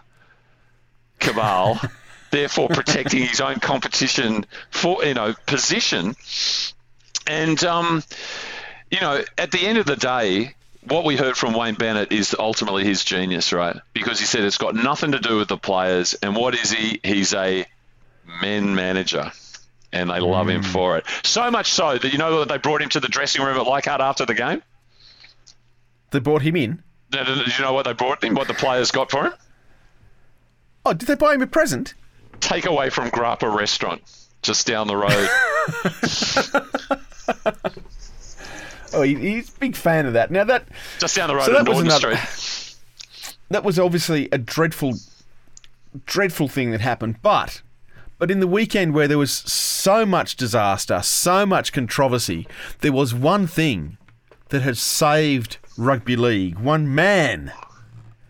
cabal, 1.20 1.80
therefore 2.32 2.70
protecting 2.70 3.24
his 3.24 3.42
own 3.42 3.60
competition 3.60 4.46
for 4.70 5.04
you 5.04 5.14
know 5.16 5.34
position. 5.48 6.16
And 7.26 7.64
um, 7.64 8.04
you 8.92 9.00
know, 9.00 9.24
at 9.38 9.52
the 9.52 9.66
end 9.66 9.80
of 9.80 9.88
the 9.88 9.96
day, 9.96 10.54
what 10.84 11.06
we 11.06 11.16
heard 11.16 11.36
from 11.36 11.54
Wayne 11.54 11.74
Bennett 11.74 12.12
is 12.12 12.36
ultimately 12.38 12.84
his 12.84 13.04
genius, 13.04 13.52
right? 13.52 13.78
Because 13.94 14.20
he 14.20 14.26
said 14.26 14.44
it's 14.44 14.60
got 14.60 14.76
nothing 14.76 15.14
to 15.14 15.20
do 15.20 15.38
with 15.38 15.48
the 15.48 15.58
players. 15.58 16.14
And 16.14 16.36
what 16.36 16.54
is 16.54 16.72
he? 16.72 17.00
He's 17.04 17.34
a 17.34 17.66
men 18.42 18.76
manager. 18.76 19.32
And 19.92 20.10
they 20.10 20.20
love 20.20 20.50
him 20.50 20.62
mm. 20.62 20.66
for 20.66 20.98
it. 20.98 21.06
So 21.24 21.50
much 21.52 21.72
so 21.72 21.98
that 21.98 22.12
you 22.12 22.18
know 22.18 22.40
that 22.40 22.50
they 22.50 22.58
brought 22.58 22.82
him 22.82 22.90
to 22.90 23.00
the 23.00 23.08
dressing 23.08 23.44
room 23.44 23.58
at 23.58 23.66
Leichhardt 23.66 24.02
after 24.02 24.26
the 24.26 24.34
game? 24.34 24.62
They 26.12 26.20
brought 26.20 26.42
him 26.42 26.56
in. 26.56 26.84
Did 27.12 27.28
you 27.28 27.64
know 27.64 27.74
what 27.74 27.86
they 27.86 27.94
brought 27.94 28.24
him? 28.24 28.36
What 28.36 28.48
the 28.48 28.54
players 28.54 28.92
got 28.92 29.10
for 29.10 29.26
him? 29.28 29.34
Oh, 30.86 30.94
did 30.94 31.08
they 31.08 31.16
buy 31.16 31.34
him 31.34 31.42
a 31.42 31.48
present? 31.48 31.94
Takeaway 32.40 32.92
from 32.92 33.10
Grappa 33.10 33.54
Restaurant, 33.54 34.02
just 34.42 34.68
down 34.68 34.88
the 34.88 34.98
road. 34.98 35.30
Oh, 38.96 39.02
he's 39.02 39.50
a 39.50 39.60
big 39.60 39.76
fan 39.76 40.06
of 40.06 40.14
that. 40.14 40.32
Now 40.32 40.46
that 40.46 40.68
just 41.00 41.16
down 41.16 41.28
the 41.28 41.36
road 41.36 41.46
so 41.46 41.58
at 41.58 41.66
that 41.66 41.70
was 41.70 41.82
another- 41.82 42.16
Street. 42.16 43.36
that 43.50 43.64
was 43.64 43.78
obviously 43.78 44.30
a 44.32 44.38
dreadful, 44.38 44.94
dreadful 46.06 46.48
thing 46.48 46.72
that 46.72 46.82
happened. 46.82 47.22
But, 47.22 47.62
but 48.18 48.32
in 48.32 48.40
the 48.40 48.48
weekend 48.48 48.94
where 48.94 49.08
there 49.08 49.18
was 49.18 49.32
so 49.32 50.06
much 50.06 50.36
disaster, 50.36 51.02
so 51.02 51.46
much 51.46 51.74
controversy, 51.74 52.48
there 52.82 52.94
was 52.94 53.14
one 53.14 53.48
thing 53.48 53.98
that 54.50 54.62
had 54.62 54.78
saved 54.78 55.58
rugby 55.78 56.16
league. 56.16 56.58
One 56.60 56.94
man, 56.94 57.52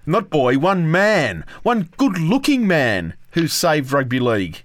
not 0.05 0.29
boy, 0.29 0.57
one 0.57 0.89
man, 0.89 1.45
one 1.63 1.89
good-looking 1.97 2.65
man 2.65 3.15
who 3.31 3.47
saved 3.47 3.91
rugby 3.91 4.19
league. 4.19 4.63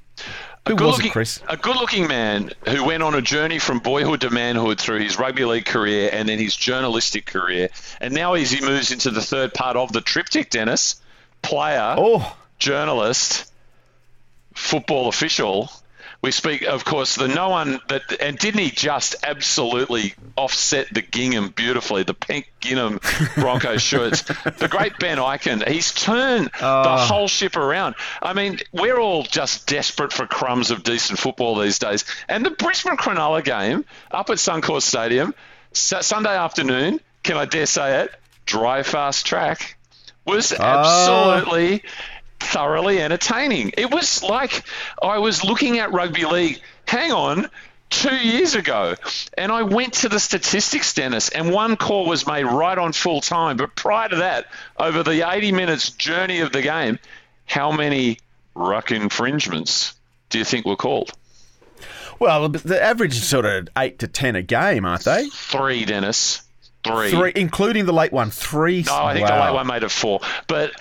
Who 0.69 0.77
was 0.77 1.05
it, 1.05 1.11
Chris? 1.11 1.43
A 1.49 1.57
good-looking 1.57 2.07
man 2.07 2.53
who 2.69 2.85
went 2.85 3.03
on 3.03 3.15
a 3.15 3.23
journey 3.23 3.59
from 3.59 3.79
boyhood 3.81 4.21
to 4.21 4.31
manhood 4.31 4.79
through 4.79 5.01
his 5.01 5.19
rugby 5.19 5.45
league 5.45 5.65
career 5.65 6.11
and 6.13 6.29
then 6.29 6.39
his 6.39 6.55
journalistic 6.55 7.27
career, 7.27 7.71
and 8.01 8.15
now 8.15 8.35
as 8.35 8.51
he 8.51 8.65
moves 8.65 8.93
into 8.93 9.11
the 9.11 9.23
third 9.23 9.55
part 9.55 9.77
of 9.77 9.93
the 9.93 10.01
triptych, 10.01 10.51
Dennis, 10.51 11.01
player, 11.43 11.97
oh. 11.99 12.37
journalist, 12.59 13.50
football 14.61 15.09
official. 15.09 15.71
We 16.23 16.33
speak, 16.33 16.63
of 16.65 16.85
course, 16.85 17.15
the 17.15 17.29
no 17.29 17.49
one 17.49 17.81
that, 17.89 18.03
and 18.21 18.37
didn't 18.39 18.61
he 18.61 18.71
just 18.71 19.17
absolutely 19.23 20.13
offset 20.37 20.93
the 20.93 21.01
gingham 21.01 21.49
beautifully, 21.49 22.03
the 22.03 22.13
pink 22.13 22.53
gingham 22.61 23.01
Broncos 23.37 23.81
shirts? 23.91 24.21
The 24.23 24.69
great 24.71 24.99
Ben 24.99 25.17
Ikin, 25.17 25.67
he's 25.67 25.93
turned 25.93 26.49
the 26.49 26.51
Ah. 26.61 27.07
whole 27.07 27.27
ship 27.27 27.57
around. 27.57 27.95
I 28.21 28.35
mean, 28.35 28.59
we're 28.71 28.99
all 28.99 29.23
just 29.23 29.67
desperate 29.67 30.13
for 30.13 30.27
crumbs 30.27 30.71
of 30.71 30.83
decent 30.83 31.19
football 31.19 31.59
these 31.59 31.79
days. 31.79 32.05
And 32.29 32.45
the 32.45 32.51
Brisbane 32.51 32.99
Cronulla 32.99 33.43
game 33.43 33.87
up 34.11 34.29
at 34.29 34.37
Suncorp 34.37 34.83
Stadium, 34.83 35.35
Sunday 35.73 36.37
afternoon, 36.37 37.01
can 37.23 37.39
I 37.39 37.47
dare 37.47 37.65
say 37.65 38.03
it, 38.03 38.11
dry 38.45 38.83
fast 38.83 39.25
track, 39.25 39.79
was 40.27 40.53
Ah. 40.53 40.81
absolutely 40.81 41.83
thoroughly 42.41 43.01
entertaining. 43.01 43.73
It 43.77 43.91
was 43.91 44.23
like 44.23 44.65
I 45.03 45.19
was 45.19 45.45
looking 45.45 45.79
at 45.79 45.93
rugby 45.93 46.25
league. 46.25 46.61
Hang 46.87 47.13
on. 47.13 47.51
Two 47.89 48.15
years 48.15 48.55
ago, 48.55 48.95
and 49.37 49.51
I 49.51 49.65
went 49.65 49.95
to 49.95 50.09
the 50.09 50.21
statistics, 50.21 50.95
Dennis, 50.95 51.29
and 51.29 51.51
one 51.51 51.75
call 51.77 52.07
was 52.07 52.25
made 52.25 52.45
right 52.45 52.79
on 52.79 52.93
full 52.93 53.21
time. 53.21 53.57
But 53.57 53.75
prior 53.75 54.09
to 54.09 54.17
that, 54.17 54.47
over 54.79 55.03
the 55.03 55.29
80 55.29 55.51
minutes 55.51 55.91
journey 55.91 56.39
of 56.39 56.53
the 56.53 56.63
game, 56.63 57.01
how 57.47 57.73
many 57.73 58.19
ruck 58.55 58.93
infringements 58.93 59.95
do 60.29 60.39
you 60.39 60.45
think 60.45 60.67
were 60.67 60.77
called? 60.77 61.11
Well, 62.21 62.51
the 62.51 62.81
average 62.81 63.17
is 63.17 63.27
sort 63.27 63.47
of 63.47 63.69
eight 63.77 63.99
to 64.01 64.07
ten 64.07 64.37
a 64.37 64.43
game, 64.43 64.85
aren't 64.85 65.05
they? 65.05 65.27
Three, 65.31 65.85
Dennis. 65.85 66.43
Three. 66.83 67.11
Three, 67.11 67.33
including 67.37 67.85
the 67.87 67.93
late 67.93 68.13
one. 68.13 68.31
Three. 68.31 68.83
No, 68.87 68.95
I 69.05 69.15
think 69.15 69.27
the 69.27 69.35
late 69.35 69.53
one 69.53 69.67
made 69.67 69.83
it 69.83 69.91
four. 69.91 70.21
But 70.47 70.73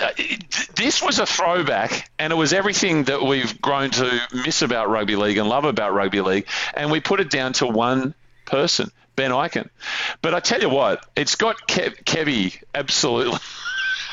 uh, 0.00 0.10
it- 0.16 0.44
this 0.74 1.00
was 1.02 1.18
a 1.20 1.26
throwback, 1.26 2.10
and 2.18 2.32
it 2.32 2.36
was 2.36 2.52
everything 2.52 3.04
that 3.04 3.22
we've 3.22 3.60
grown 3.62 3.90
to 3.90 4.20
miss 4.32 4.62
about 4.62 4.90
rugby 4.90 5.14
league 5.16 5.38
and 5.38 5.48
love 5.48 5.64
about 5.64 5.94
rugby 5.94 6.20
league, 6.20 6.46
and 6.74 6.90
we 6.90 7.00
put 7.00 7.20
it 7.20 7.30
down 7.30 7.52
to 7.54 7.66
one 7.66 8.14
person, 8.46 8.90
Ben 9.14 9.30
Ikin. 9.30 9.68
But 10.22 10.34
I 10.34 10.40
tell 10.40 10.60
you 10.60 10.68
what, 10.68 11.04
it's 11.14 11.36
got 11.36 11.68
Kev- 11.68 12.02
Kevy 12.04 12.60
absolutely. 12.74 13.38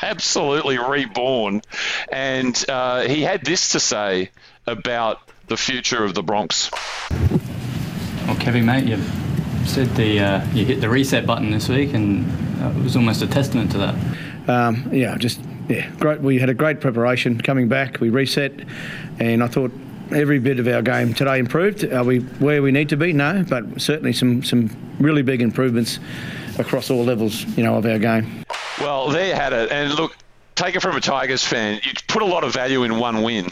Absolutely 0.04 0.78
reborn, 0.78 1.62
and 2.10 2.64
uh, 2.68 3.02
he 3.02 3.22
had 3.22 3.44
this 3.44 3.70
to 3.70 3.78
say 3.78 4.30
about 4.66 5.20
the 5.46 5.56
future 5.56 6.02
of 6.02 6.12
the 6.12 6.24
Bronx. 6.24 6.72
Well, 8.26 8.34
Kevin, 8.36 8.66
mate, 8.66 8.84
you've 8.88 9.31
said 9.66 9.88
the 9.96 10.20
uh, 10.20 10.46
you 10.52 10.64
hit 10.64 10.80
the 10.80 10.88
reset 10.88 11.26
button 11.26 11.50
this 11.50 11.68
week, 11.68 11.94
and 11.94 12.24
uh, 12.62 12.70
it 12.70 12.82
was 12.82 12.96
almost 12.96 13.22
a 13.22 13.26
testament 13.26 13.72
to 13.72 13.78
that. 13.78 13.94
Um, 14.48 14.88
yeah, 14.92 15.16
just 15.16 15.40
yeah, 15.68 15.90
great. 15.98 16.20
We 16.20 16.38
had 16.38 16.48
a 16.48 16.54
great 16.54 16.80
preparation 16.80 17.40
coming 17.40 17.68
back. 17.68 18.00
We 18.00 18.10
reset, 18.10 18.52
and 19.18 19.42
I 19.42 19.48
thought 19.48 19.72
every 20.12 20.38
bit 20.38 20.58
of 20.58 20.68
our 20.68 20.82
game 20.82 21.14
today 21.14 21.38
improved. 21.38 21.84
Are 21.92 22.04
we 22.04 22.20
where 22.20 22.62
we 22.62 22.72
need 22.72 22.88
to 22.90 22.96
be? 22.96 23.12
No, 23.12 23.44
but 23.48 23.80
certainly 23.80 24.12
some 24.12 24.42
some 24.42 24.70
really 24.98 25.22
big 25.22 25.42
improvements 25.42 25.98
across 26.58 26.90
all 26.90 27.04
levels, 27.04 27.44
you 27.56 27.64
know, 27.64 27.76
of 27.76 27.86
our 27.86 27.98
game. 27.98 28.44
Well, 28.80 29.08
there 29.08 29.28
you 29.28 29.34
had 29.34 29.52
it. 29.52 29.70
And 29.70 29.94
look, 29.94 30.16
take 30.54 30.76
it 30.76 30.80
from 30.80 30.96
a 30.96 31.00
Tigers 31.00 31.44
fan. 31.44 31.80
You 31.84 31.92
put 32.08 32.22
a 32.22 32.26
lot 32.26 32.44
of 32.44 32.52
value 32.52 32.82
in 32.82 32.98
one 32.98 33.22
win. 33.22 33.50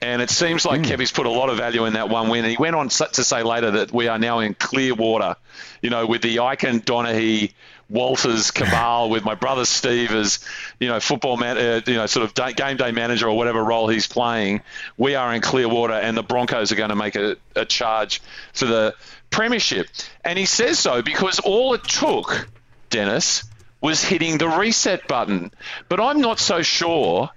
And 0.00 0.20
it 0.20 0.28
seems 0.28 0.66
like 0.66 0.82
mm. 0.82 0.84
Kevy's 0.84 1.10
put 1.10 1.26
a 1.26 1.30
lot 1.30 1.48
of 1.48 1.56
value 1.56 1.86
in 1.86 1.94
that 1.94 2.10
one 2.10 2.28
win. 2.28 2.44
And 2.44 2.50
he 2.50 2.56
went 2.58 2.76
on 2.76 2.88
to 2.90 3.24
say 3.24 3.42
later 3.42 3.70
that 3.72 3.92
we 3.92 4.08
are 4.08 4.18
now 4.18 4.40
in 4.40 4.52
clear 4.52 4.94
water, 4.94 5.36
you 5.80 5.88
know, 5.88 6.06
with 6.06 6.20
the 6.20 6.36
Ikin, 6.36 6.84
Donaghy, 6.84 7.52
Walters, 7.88 8.50
Cabal, 8.50 9.08
with 9.10 9.24
my 9.24 9.34
brother 9.34 9.64
Steve 9.64 10.10
as, 10.12 10.40
you 10.78 10.88
know, 10.88 11.00
football, 11.00 11.38
man, 11.38 11.56
uh, 11.56 11.80
you 11.86 11.94
know, 11.94 12.06
sort 12.06 12.24
of 12.26 12.34
day, 12.34 12.52
game 12.52 12.76
day 12.76 12.92
manager 12.92 13.28
or 13.28 13.36
whatever 13.36 13.64
role 13.64 13.88
he's 13.88 14.06
playing. 14.06 14.60
We 14.98 15.14
are 15.14 15.32
in 15.32 15.40
clear 15.40 15.68
water, 15.68 15.94
and 15.94 16.16
the 16.16 16.22
Broncos 16.22 16.72
are 16.72 16.76
going 16.76 16.90
to 16.90 16.96
make 16.96 17.16
a, 17.16 17.36
a 17.54 17.64
charge 17.64 18.20
for 18.52 18.66
the 18.66 18.94
premiership. 19.30 19.88
And 20.24 20.38
he 20.38 20.44
says 20.44 20.78
so 20.78 21.00
because 21.00 21.38
all 21.38 21.72
it 21.72 21.84
took, 21.84 22.48
Dennis, 22.90 23.44
was 23.80 24.02
hitting 24.02 24.38
the 24.38 24.48
reset 24.48 25.06
button. 25.08 25.50
But 25.88 26.00
I'm 26.00 26.20
not 26.20 26.38
so 26.38 26.62
sure 26.62 27.30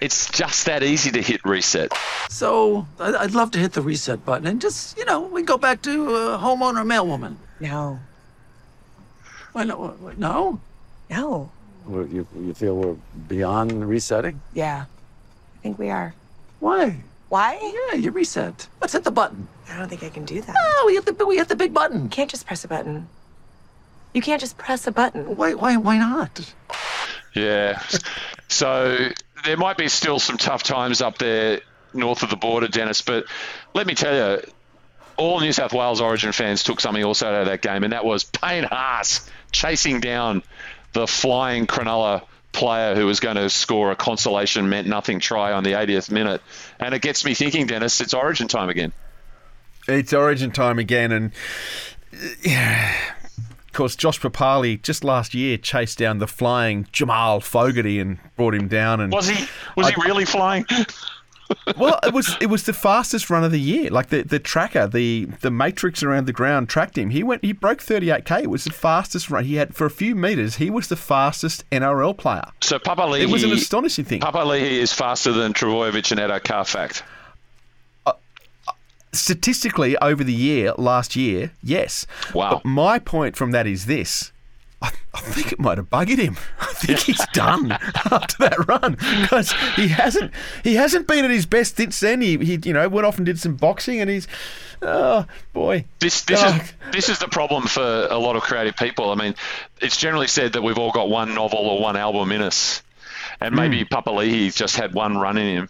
it's 0.00 0.30
just 0.30 0.66
that 0.66 0.82
easy 0.82 1.10
to 1.12 1.22
hit 1.22 1.44
reset. 1.44 1.92
So 2.28 2.86
I'd 2.98 3.32
love 3.32 3.50
to 3.52 3.58
hit 3.58 3.72
the 3.72 3.82
reset 3.82 4.24
button 4.24 4.46
and 4.46 4.60
just, 4.60 4.98
you 4.98 5.04
know, 5.04 5.20
we 5.20 5.42
go 5.42 5.56
back 5.56 5.82
to 5.82 6.14
uh, 6.14 6.38
homeowner 6.38 6.84
mailwoman. 6.84 7.36
No. 7.60 7.98
Why 9.52 9.64
no? 9.64 9.96
No? 10.16 10.60
No. 11.10 11.50
Well, 11.86 12.06
you, 12.06 12.26
you 12.36 12.54
feel 12.54 12.76
we're 12.76 12.96
beyond 13.28 13.88
resetting? 13.88 14.40
Yeah. 14.52 14.86
I 14.86 15.62
think 15.62 15.78
we 15.78 15.90
are. 15.90 16.14
Why? 16.60 17.00
Why? 17.28 17.58
Yeah, 17.92 17.98
you 17.98 18.10
reset. 18.10 18.68
Let's 18.80 18.92
hit 18.92 19.04
the 19.04 19.10
button. 19.10 19.48
I 19.70 19.78
don't 19.78 19.88
think 19.88 20.02
I 20.02 20.08
can 20.08 20.24
do 20.24 20.40
that. 20.40 20.56
Oh, 20.58 20.84
we 20.86 20.94
hit 20.94 21.06
the 21.06 21.26
we 21.26 21.36
hit 21.36 21.48
the 21.48 21.56
big 21.56 21.72
button. 21.72 22.04
You 22.04 22.08
can't 22.08 22.30
just 22.30 22.46
press 22.46 22.64
a 22.64 22.68
button. 22.68 23.08
You 24.14 24.22
can't 24.22 24.40
just 24.40 24.56
press 24.56 24.86
a 24.86 24.92
button. 24.92 25.36
Why 25.36 25.54
why 25.54 25.76
why 25.76 25.98
not? 25.98 26.54
Yeah. 27.34 27.82
So 28.48 29.08
there 29.44 29.56
might 29.56 29.76
be 29.76 29.88
still 29.88 30.18
some 30.18 30.38
tough 30.38 30.62
times 30.62 31.02
up 31.02 31.18
there 31.18 31.60
north 31.92 32.22
of 32.22 32.30
the 32.30 32.36
border, 32.36 32.68
Dennis, 32.68 33.02
but 33.02 33.24
let 33.74 33.86
me 33.86 33.94
tell 33.94 34.14
you, 34.14 34.42
all 35.16 35.40
New 35.40 35.52
South 35.52 35.72
Wales 35.72 36.00
Origin 36.00 36.32
fans 36.32 36.62
took 36.64 36.80
something 36.80 37.04
also 37.04 37.26
out 37.28 37.34
of 37.34 37.46
that 37.46 37.62
game, 37.62 37.84
and 37.84 37.92
that 37.92 38.04
was 38.04 38.24
Payne 38.24 38.64
Haas 38.64 39.28
chasing 39.52 40.00
down 40.00 40.42
the 40.92 41.06
flying 41.06 41.66
Cronulla 41.66 42.22
player 42.52 42.94
who 42.94 43.06
was 43.06 43.20
going 43.20 43.36
to 43.36 43.50
score 43.50 43.90
a 43.90 43.96
consolation 43.96 44.68
meant 44.68 44.86
nothing 44.86 45.20
try 45.20 45.52
on 45.52 45.64
the 45.64 45.72
80th 45.72 46.10
minute. 46.10 46.40
And 46.78 46.94
it 46.94 47.02
gets 47.02 47.24
me 47.24 47.34
thinking, 47.34 47.66
Dennis, 47.66 48.00
it's 48.00 48.14
Origin 48.14 48.48
time 48.48 48.68
again. 48.68 48.92
It's 49.86 50.12
Origin 50.12 50.50
time 50.50 50.78
again, 50.78 51.12
and 51.12 51.32
yeah, 52.42 52.94
of 53.22 53.23
course, 53.74 53.96
Josh 53.96 54.20
Papali'i 54.20 54.80
just 54.82 55.04
last 55.04 55.34
year 55.34 55.56
chased 55.56 55.98
down 55.98 56.18
the 56.18 56.26
flying 56.26 56.86
Jamal 56.92 57.40
Fogarty 57.40 58.00
and 58.00 58.18
brought 58.36 58.54
him 58.54 58.68
down. 58.68 59.00
And 59.00 59.12
was 59.12 59.28
he? 59.28 59.46
Was 59.76 59.88
I, 59.88 59.90
he 59.92 60.02
really 60.02 60.24
flying? 60.24 60.64
well, 61.76 61.98
it 62.02 62.12
was 62.12 62.36
it 62.40 62.46
was 62.46 62.64
the 62.64 62.72
fastest 62.72 63.30
run 63.30 63.44
of 63.44 63.50
the 63.52 63.60
year. 63.60 63.90
Like 63.90 64.08
the, 64.08 64.22
the 64.22 64.38
tracker, 64.38 64.86
the 64.86 65.26
the 65.40 65.50
matrix 65.50 66.02
around 66.02 66.26
the 66.26 66.32
ground 66.32 66.68
tracked 66.68 66.96
him. 66.96 67.10
He 67.10 67.22
went 67.22 67.44
he 67.44 67.52
broke 67.52 67.78
38k. 67.78 68.44
It 68.44 68.50
was 68.50 68.64
the 68.64 68.72
fastest 68.72 69.30
run 69.30 69.44
he 69.44 69.56
had 69.56 69.74
for 69.74 69.86
a 69.86 69.90
few 69.90 70.14
meters. 70.14 70.56
He 70.56 70.70
was 70.70 70.88
the 70.88 70.96
fastest 70.96 71.68
NRL 71.70 72.16
player. 72.16 72.46
So 72.62 72.78
Papali'i, 72.78 73.22
it 73.22 73.28
was 73.28 73.42
an 73.42 73.52
astonishing 73.52 74.04
thing. 74.04 74.20
Papali'i 74.20 74.62
is 74.62 74.92
faster 74.92 75.32
than 75.32 75.52
Trbojevic 75.52 76.10
and 76.12 76.20
Edo 76.20 76.38
Carfact. 76.38 77.02
Statistically, 79.14 79.96
over 79.98 80.24
the 80.24 80.32
year, 80.32 80.72
last 80.76 81.16
year, 81.16 81.52
yes. 81.62 82.06
Wow. 82.34 82.50
But 82.50 82.64
my 82.64 82.98
point 82.98 83.36
from 83.36 83.52
that 83.52 83.66
is 83.66 83.86
this: 83.86 84.32
I, 84.84 84.92
I 85.14 85.20
think 85.20 85.52
it 85.52 85.58
might 85.58 85.78
have 85.78 85.88
buggered 85.88 86.18
him. 86.18 86.36
I 86.60 86.66
think 86.74 86.98
he's 86.98 87.24
done 87.32 87.72
after 88.10 88.36
that 88.40 88.68
run 88.68 88.96
because 89.22 89.52
he 89.76 89.88
hasn't 89.88 90.32
he 90.62 90.74
hasn't 90.74 91.06
been 91.06 91.24
at 91.24 91.30
his 91.30 91.46
best 91.46 91.76
since 91.76 92.00
then. 92.00 92.20
He, 92.20 92.36
he 92.36 92.58
you 92.62 92.74
know 92.74 92.88
went 92.88 93.06
off 93.06 93.16
and 93.16 93.24
did 93.24 93.38
some 93.38 93.56
boxing 93.56 94.00
and 94.00 94.10
he's 94.10 94.28
oh 94.82 95.26
boy. 95.54 95.86
This 96.00 96.22
this 96.22 96.42
oh. 96.42 96.48
is 96.48 96.72
this 96.92 97.08
is 97.08 97.18
the 97.18 97.28
problem 97.28 97.64
for 97.64 98.08
a 98.10 98.18
lot 98.18 98.36
of 98.36 98.42
creative 98.42 98.76
people. 98.76 99.10
I 99.10 99.14
mean, 99.14 99.34
it's 99.80 99.96
generally 99.96 100.26
said 100.26 100.52
that 100.52 100.62
we've 100.62 100.78
all 100.78 100.92
got 100.92 101.08
one 101.08 101.34
novel 101.34 101.60
or 101.60 101.80
one 101.80 101.96
album 101.96 102.30
in 102.32 102.42
us, 102.42 102.82
and 103.40 103.54
maybe 103.54 103.84
mm. 103.84 103.88
Papali'i's 103.88 104.54
just 104.54 104.76
had 104.76 104.92
one 104.92 105.16
run 105.16 105.38
in 105.38 105.46
him 105.46 105.68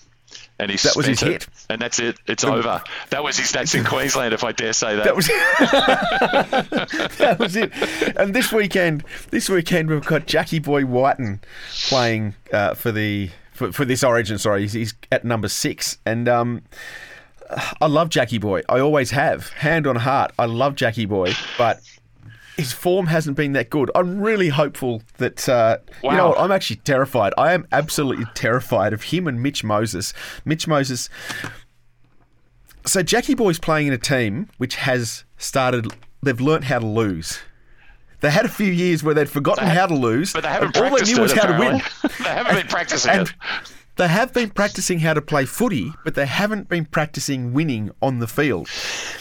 and 0.58 0.70
he 0.70 0.76
that 0.78 0.96
was 0.96 1.06
his 1.06 1.22
it, 1.22 1.28
hit. 1.28 1.46
And 1.68 1.80
that's 1.80 1.98
it. 1.98 2.18
It's 2.26 2.44
over. 2.44 2.82
That 3.10 3.24
was 3.24 3.38
his 3.38 3.50
That's 3.50 3.74
in 3.74 3.84
Queensland, 3.86 4.32
if 4.34 4.44
I 4.44 4.52
dare 4.52 4.72
say 4.72 4.96
that. 4.96 5.04
That 5.04 5.16
was 5.16 5.26
that 7.18 7.38
was 7.38 7.56
it. 7.56 7.72
And 8.16 8.34
this 8.34 8.52
weekend, 8.52 9.04
this 9.30 9.48
weekend 9.48 9.90
we've 9.90 10.04
got 10.04 10.26
Jackie 10.26 10.60
Boy 10.60 10.84
Wighton 10.84 11.40
playing 11.88 12.34
uh, 12.52 12.74
for 12.74 12.92
the 12.92 13.30
for, 13.52 13.72
for 13.72 13.84
this 13.84 14.04
Origin. 14.04 14.38
Sorry, 14.38 14.62
he's, 14.62 14.72
he's 14.72 14.94
at 15.10 15.24
number 15.24 15.48
six, 15.48 15.98
and 16.06 16.28
um, 16.28 16.62
I 17.80 17.86
love 17.86 18.08
Jackie 18.08 18.38
Boy. 18.38 18.62
I 18.68 18.80
always 18.80 19.10
have. 19.10 19.48
Hand 19.50 19.86
on 19.86 19.96
heart, 19.96 20.32
I 20.38 20.46
love 20.46 20.76
Jackie 20.76 21.06
Boy, 21.06 21.32
but 21.58 21.80
his 22.56 22.72
form 22.72 23.06
hasn't 23.06 23.36
been 23.36 23.52
that 23.52 23.70
good. 23.70 23.90
I'm 23.94 24.20
really 24.20 24.48
hopeful 24.48 25.02
that 25.18 25.48
uh, 25.48 25.78
wow. 26.02 26.10
you 26.10 26.16
know 26.16 26.28
what, 26.28 26.38
I'm 26.38 26.52
actually 26.52 26.76
terrified. 26.76 27.32
I 27.36 27.52
am 27.52 27.66
absolutely 27.72 28.26
terrified 28.34 28.92
of 28.92 29.04
him 29.04 29.26
and 29.26 29.42
Mitch 29.42 29.64
Moses. 29.64 30.14
Mitch 30.44 30.68
Moses. 30.68 31.08
So 32.86 33.02
Jackie 33.02 33.34
Boy's 33.34 33.58
playing 33.58 33.88
in 33.88 33.92
a 33.92 33.98
team 33.98 34.48
which 34.58 34.76
has 34.76 35.24
started. 35.36 35.92
They've 36.22 36.40
learnt 36.40 36.64
how 36.64 36.78
to 36.78 36.86
lose. 36.86 37.40
They 38.20 38.30
had 38.30 38.46
a 38.46 38.48
few 38.48 38.70
years 38.70 39.02
where 39.02 39.14
they'd 39.14 39.28
forgotten 39.28 39.66
they, 39.68 39.74
how 39.74 39.86
to 39.86 39.94
lose, 39.94 40.32
but 40.32 40.44
they 40.44 40.48
haven't 40.48 40.76
all 40.78 40.96
they 40.96 41.02
knew 41.02 41.20
was 41.20 41.32
how 41.32 41.46
to 41.46 41.58
win. 41.58 41.82
they 42.02 42.24
haven't 42.24 42.54
been 42.54 42.66
practicing 42.68 43.10
and, 43.10 43.28
it. 43.28 43.34
They 43.96 44.08
have 44.08 44.32
been 44.32 44.50
practicing 44.50 45.00
how 45.00 45.14
to 45.14 45.22
play 45.22 45.44
footy, 45.44 45.92
but 46.04 46.14
they 46.14 46.26
haven't 46.26 46.68
been 46.68 46.84
practicing 46.84 47.52
winning 47.52 47.90
on 48.00 48.20
the 48.20 48.26
field. 48.26 48.68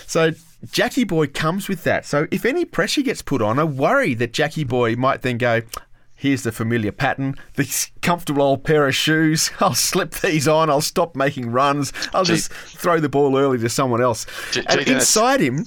So 0.07 0.31
Jackie 0.71 1.03
Boy 1.03 1.27
comes 1.27 1.67
with 1.67 1.83
that. 1.83 2.05
So 2.05 2.27
if 2.31 2.45
any 2.45 2.65
pressure 2.65 3.01
gets 3.01 3.21
put 3.21 3.41
on, 3.41 3.59
I 3.59 3.63
worry 3.63 4.13
that 4.15 4.33
Jackie 4.33 4.63
Boy 4.63 4.95
might 4.95 5.21
then 5.21 5.37
go, 5.37 5.61
here's 6.15 6.43
the 6.43 6.51
familiar 6.51 6.91
pattern, 6.91 7.35
this 7.55 7.91
comfortable 8.01 8.43
old 8.43 8.63
pair 8.63 8.87
of 8.87 8.95
shoes. 8.95 9.51
I'll 9.59 9.73
slip 9.75 10.11
these 10.11 10.47
on. 10.47 10.69
I'll 10.69 10.81
stop 10.81 11.15
making 11.15 11.51
runs. 11.51 11.91
I'll 12.13 12.23
just 12.23 12.51
throw 12.51 12.99
the 12.99 13.09
ball 13.09 13.37
early 13.37 13.57
to 13.59 13.69
someone 13.69 14.01
else. 14.01 14.25
G- 14.51 14.63
and 14.67 14.81
inside 14.87 15.41
him, 15.41 15.65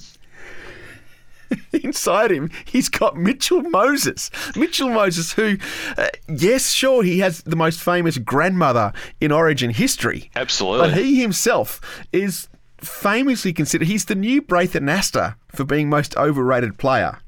inside 1.71 2.31
him, 2.31 2.49
he's 2.65 2.89
got 2.89 3.15
Mitchell 3.15 3.61
Moses. 3.61 4.31
Mitchell 4.55 4.89
Moses, 4.89 5.31
who, 5.33 5.57
uh, 5.97 6.07
yes, 6.27 6.71
sure, 6.71 7.03
he 7.03 7.19
has 7.19 7.41
the 7.43 7.55
most 7.55 7.79
famous 7.79 8.17
grandmother 8.17 8.93
in 9.21 9.31
Origin 9.31 9.69
history. 9.69 10.31
Absolutely. 10.35 10.89
But 10.89 10.97
he 10.97 11.21
himself 11.21 11.79
is 12.11 12.47
famously 12.79 13.53
considered 13.53 13.87
he's 13.87 14.05
the 14.05 14.15
new 14.15 14.41
Braith 14.41 14.73
Anasta 14.73 15.35
for 15.49 15.63
being 15.63 15.89
most 15.89 16.15
overrated 16.17 16.77
player 16.77 17.19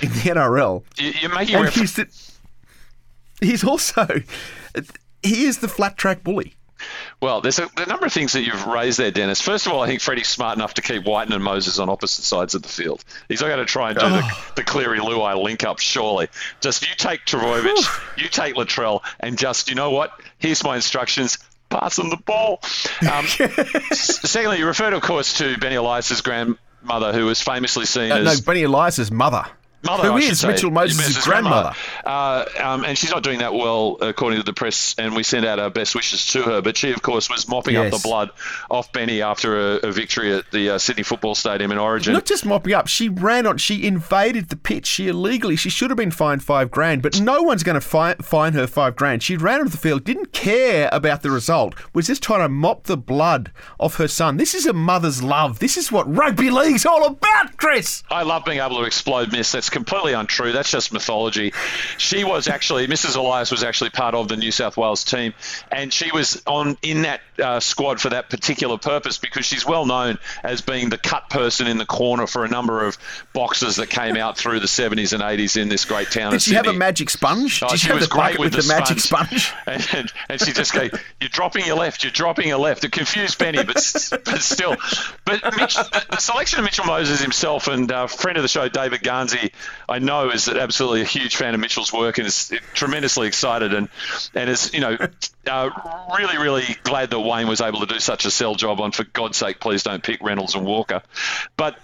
in 0.00 0.08
the 0.10 0.20
NRL. 0.20 0.84
You're 0.98 1.34
making 1.34 1.56
and 1.56 1.68
he's, 1.68 1.96
the, 1.96 2.08
he's 3.40 3.64
also 3.64 4.06
he 5.22 5.44
is 5.44 5.58
the 5.58 5.68
flat 5.68 5.96
track 5.96 6.22
bully. 6.22 6.54
Well, 7.20 7.40
there's 7.40 7.60
a, 7.60 7.68
a, 7.76 7.86
number 7.86 8.06
of 8.06 8.12
things 8.12 8.32
that 8.32 8.42
you've 8.42 8.66
raised 8.66 8.98
there, 8.98 9.12
Dennis. 9.12 9.40
First 9.40 9.66
of 9.66 9.72
all, 9.72 9.82
I 9.82 9.86
think 9.86 10.00
Freddie's 10.00 10.26
smart 10.26 10.58
enough 10.58 10.74
to 10.74 10.82
keep 10.82 11.04
Wighton 11.04 11.32
and 11.32 11.42
Moses 11.42 11.78
on 11.78 11.88
opposite 11.88 12.22
sides 12.24 12.56
of 12.56 12.62
the 12.62 12.68
field. 12.68 13.04
He's 13.28 13.40
not 13.40 13.46
going 13.46 13.60
to 13.60 13.64
try 13.64 13.90
and 13.90 13.98
do 13.98 14.06
oh. 14.06 14.08
the, 14.08 14.52
the 14.56 14.64
Cleary 14.64 14.98
Luai 14.98 15.40
link 15.40 15.62
up, 15.62 15.78
surely. 15.78 16.28
Just 16.60 16.82
you 16.82 16.94
take 16.96 17.24
Trbojevic, 17.24 18.18
you 18.20 18.28
take 18.28 18.56
Latrell, 18.56 19.02
and 19.20 19.38
just, 19.38 19.68
you 19.68 19.76
know 19.76 19.90
what? 19.90 20.10
Here's 20.38 20.64
my 20.64 20.74
instructions 20.74 21.38
passing 21.72 22.10
the 22.10 22.16
ball. 22.16 22.60
Um, 23.10 23.26
secondly, 23.92 24.58
you 24.58 24.66
referred, 24.66 24.92
of 24.92 25.02
course, 25.02 25.38
to 25.38 25.56
Benny 25.58 25.76
Elias's 25.76 26.20
grandmother, 26.20 27.12
who 27.12 27.26
was 27.26 27.40
famously 27.40 27.86
seen 27.86 28.12
uh, 28.12 28.18
as 28.18 28.40
no 28.40 28.44
Benny 28.44 28.62
Elias's 28.62 29.10
mother. 29.10 29.44
Mother, 29.84 30.10
Who 30.10 30.16
is. 30.18 30.44
Mitchell 30.44 30.70
Moses' 30.70 31.24
grandmother? 31.24 31.72
Uh, 32.04 32.44
um, 32.60 32.84
and 32.84 32.96
she's 32.96 33.10
not 33.10 33.22
doing 33.22 33.40
that 33.40 33.52
well, 33.52 33.96
according 34.00 34.38
to 34.38 34.44
the 34.44 34.52
press, 34.52 34.94
and 34.98 35.14
we 35.14 35.22
send 35.22 35.44
out 35.44 35.58
our 35.58 35.70
best 35.70 35.94
wishes 35.94 36.26
to 36.28 36.42
her. 36.42 36.62
But 36.62 36.76
she, 36.76 36.92
of 36.92 37.02
course, 37.02 37.28
was 37.28 37.48
mopping 37.48 37.76
up 37.76 37.90
the 37.90 38.00
blood 38.02 38.30
off 38.70 38.92
Benny 38.92 39.22
after 39.22 39.58
a, 39.58 39.88
a 39.88 39.92
victory 39.92 40.32
at 40.34 40.50
the 40.50 40.70
uh, 40.70 40.78
Sydney 40.78 41.02
Football 41.02 41.34
Stadium 41.34 41.72
in 41.72 41.78
Origin. 41.78 42.12
Not 42.12 42.26
just 42.26 42.44
mopping 42.44 42.74
up, 42.74 42.86
she 42.86 43.08
ran 43.08 43.46
on, 43.46 43.58
she 43.58 43.86
invaded 43.86 44.48
the 44.48 44.56
pitch. 44.56 44.86
She 44.86 45.08
illegally, 45.08 45.56
she 45.56 45.70
should 45.70 45.90
have 45.90 45.96
been 45.96 46.10
fined 46.10 46.42
five 46.42 46.70
grand, 46.70 47.02
but 47.02 47.20
no 47.20 47.42
one's 47.42 47.62
going 47.62 47.74
to 47.74 47.80
fi- 47.80 48.14
fine 48.14 48.52
her 48.52 48.66
five 48.66 48.96
grand. 48.96 49.22
She 49.22 49.36
ran 49.36 49.60
onto 49.60 49.70
the 49.70 49.78
field, 49.78 50.04
didn't 50.04 50.32
care 50.32 50.88
about 50.92 51.22
the 51.22 51.30
result, 51.30 51.74
was 51.94 52.06
just 52.06 52.22
trying 52.22 52.40
to 52.40 52.48
mop 52.48 52.84
the 52.84 52.96
blood 52.96 53.50
off 53.80 53.96
her 53.96 54.08
son. 54.08 54.36
This 54.36 54.54
is 54.54 54.66
a 54.66 54.72
mother's 54.72 55.22
love. 55.22 55.58
This 55.58 55.76
is 55.76 55.90
what 55.90 56.12
rugby 56.14 56.50
league's 56.50 56.86
all 56.86 57.04
about, 57.06 57.56
Chris. 57.56 58.02
I 58.10 58.22
love 58.22 58.44
being 58.44 58.60
able 58.60 58.78
to 58.78 58.84
explode 58.84 59.32
myths. 59.32 59.52
That's 59.52 59.70
completely 59.72 60.12
untrue. 60.12 60.52
That's 60.52 60.70
just 60.70 60.92
mythology. 60.92 61.52
She 61.98 62.22
was 62.22 62.46
actually 62.46 62.86
Mrs. 62.86 63.16
Elias 63.16 63.50
was 63.50 63.64
actually 63.64 63.90
part 63.90 64.14
of 64.14 64.28
the 64.28 64.36
New 64.36 64.52
South 64.52 64.76
Wales 64.76 65.02
team, 65.04 65.34
and 65.72 65.92
she 65.92 66.12
was 66.12 66.42
on 66.46 66.76
in 66.82 67.02
that 67.02 67.20
uh, 67.42 67.58
squad 67.60 68.00
for 68.00 68.10
that 68.10 68.30
particular 68.30 68.78
purpose 68.78 69.18
because 69.18 69.44
she's 69.44 69.66
well 69.66 69.86
known 69.86 70.18
as 70.44 70.60
being 70.60 70.90
the 70.90 70.98
cut 70.98 71.28
person 71.30 71.66
in 71.66 71.78
the 71.78 71.86
corner 71.86 72.26
for 72.26 72.44
a 72.44 72.48
number 72.48 72.84
of 72.84 72.96
boxes 73.32 73.76
that 73.76 73.88
came 73.88 74.16
out 74.16 74.36
through 74.36 74.60
the 74.60 74.66
70s 74.66 75.12
and 75.12 75.22
80s 75.22 75.60
in 75.60 75.68
this 75.68 75.84
great 75.84 76.10
town 76.10 76.32
Did 76.32 76.42
she 76.42 76.54
have 76.54 76.66
a 76.66 76.72
magic 76.72 77.10
sponge? 77.10 77.62
Oh, 77.62 77.68
Did 77.68 77.80
she, 77.80 77.86
she 77.86 77.88
have 77.88 78.00
was 78.00 78.08
the 78.08 78.14
great 78.14 78.38
with 78.38 78.54
with, 78.54 78.66
the 78.66 78.72
the, 78.72 78.80
magic 78.80 79.00
sponge. 79.00 79.48
sponge? 79.48 79.52
and, 79.94 80.12
and 80.28 80.40
she 80.40 80.52
just 80.52 80.72
go, 80.74 80.88
"You're 81.20 81.30
dropping 81.30 81.64
your 81.64 81.76
left. 81.76 82.04
You're 82.04 82.12
dropping 82.12 82.48
your 82.48 82.58
left." 82.58 82.84
It 82.84 82.92
confused 82.92 83.38
Benny, 83.38 83.64
but 83.64 83.74
but 84.24 84.40
still. 84.42 84.76
But 85.24 85.42
Mitch, 85.56 85.74
the, 85.74 86.04
the 86.10 86.16
selection 86.18 86.58
of 86.58 86.64
Mitchell 86.64 86.84
Moses 86.84 87.20
himself 87.22 87.68
and 87.68 87.90
uh, 87.90 88.06
friend 88.06 88.36
of 88.36 88.42
the 88.42 88.48
show 88.48 88.68
David 88.68 89.00
Garnsey, 89.02 89.52
I 89.88 89.98
know 89.98 90.30
is 90.30 90.48
absolutely 90.48 91.02
a 91.02 91.06
huge 91.06 91.36
fan 91.36 91.54
of 91.54 91.60
Mitchell's 91.60 91.92
work 91.92 92.18
and 92.18 92.26
is 92.26 92.52
tremendously 92.74 93.26
excited 93.26 93.74
and 93.74 93.88
and 94.34 94.50
is 94.50 94.72
you 94.72 94.80
know 94.80 94.96
uh, 95.46 95.70
really 96.16 96.38
really 96.38 96.76
glad 96.82 97.10
that 97.10 97.20
Wayne 97.20 97.48
was 97.48 97.60
able 97.60 97.80
to 97.80 97.86
do 97.86 98.00
such 98.00 98.24
a 98.24 98.30
sell 98.30 98.54
job 98.54 98.80
on. 98.80 98.92
For 98.92 99.04
God's 99.04 99.36
sake, 99.36 99.60
please 99.60 99.82
don't 99.82 100.02
pick 100.02 100.22
Reynolds 100.22 100.54
and 100.54 100.64
Walker. 100.64 101.02
But 101.56 101.76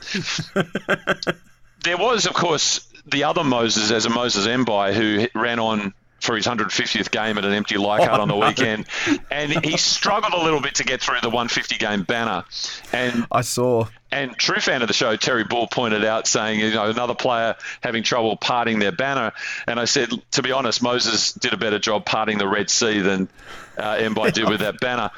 there 1.85 1.97
was, 1.97 2.27
of 2.27 2.35
course, 2.35 2.87
the 3.07 3.25
other 3.25 3.45
Moses 3.45 3.91
as 3.91 4.07
a 4.07 4.11
Moses 4.11 4.47
Mbye 4.47 4.95
who 4.95 5.39
ran 5.39 5.59
on 5.59 5.95
for 6.21 6.35
his 6.37 6.47
150th 6.47 7.11
game 7.11 7.39
at 7.39 7.45
an 7.45 7.53
empty 7.53 7.77
Leichhardt 7.77 8.19
Oh, 8.19 8.23
on 8.23 8.29
the 8.29 8.35
no. 8.39 8.47
weekend, 8.49 8.87
and 9.31 9.65
he 9.65 9.77
struggled 9.77 10.33
a 10.35 10.43
little 10.45 10.61
bit 10.61 10.77
to 10.77 10.85
get 10.85 11.01
through 11.01 11.21
the 11.23 11.29
150 11.31 11.77
game 11.77 12.03
banner. 12.03 12.45
And 12.93 13.27
I 13.31 13.43
saw. 13.43 13.87
And 14.11 14.35
true 14.37 14.59
fan 14.59 14.81
of 14.81 14.89
the 14.89 14.95
show, 14.95 15.15
Terry 15.17 15.45
Bull 15.45 15.67
pointed 15.67 16.03
out, 16.05 16.27
saying, 16.27 16.61
you 16.61 16.73
know, 16.73 16.89
another 16.89 17.15
player 17.15 17.57
having 17.83 18.03
trouble 18.03 18.37
parting 18.37 18.79
their 18.79 18.91
banner. 18.93 19.33
And 19.67 19.79
I 19.79 19.85
said, 19.85 20.09
to 20.33 20.43
be 20.43 20.51
honest, 20.51 20.83
Moses 20.83 21.35
did 21.35 21.53
a 21.53 21.59
better 21.59 21.79
job 21.79 22.07
parting 22.07 22.39
the 22.39 22.49
Red 22.49 22.71
Sea 22.71 23.01
than 23.01 23.29
uh, 23.77 23.97
Mbye 23.97 24.33
did 24.33 24.49
with 24.49 24.61
that 24.61 24.81
banner. 24.81 25.11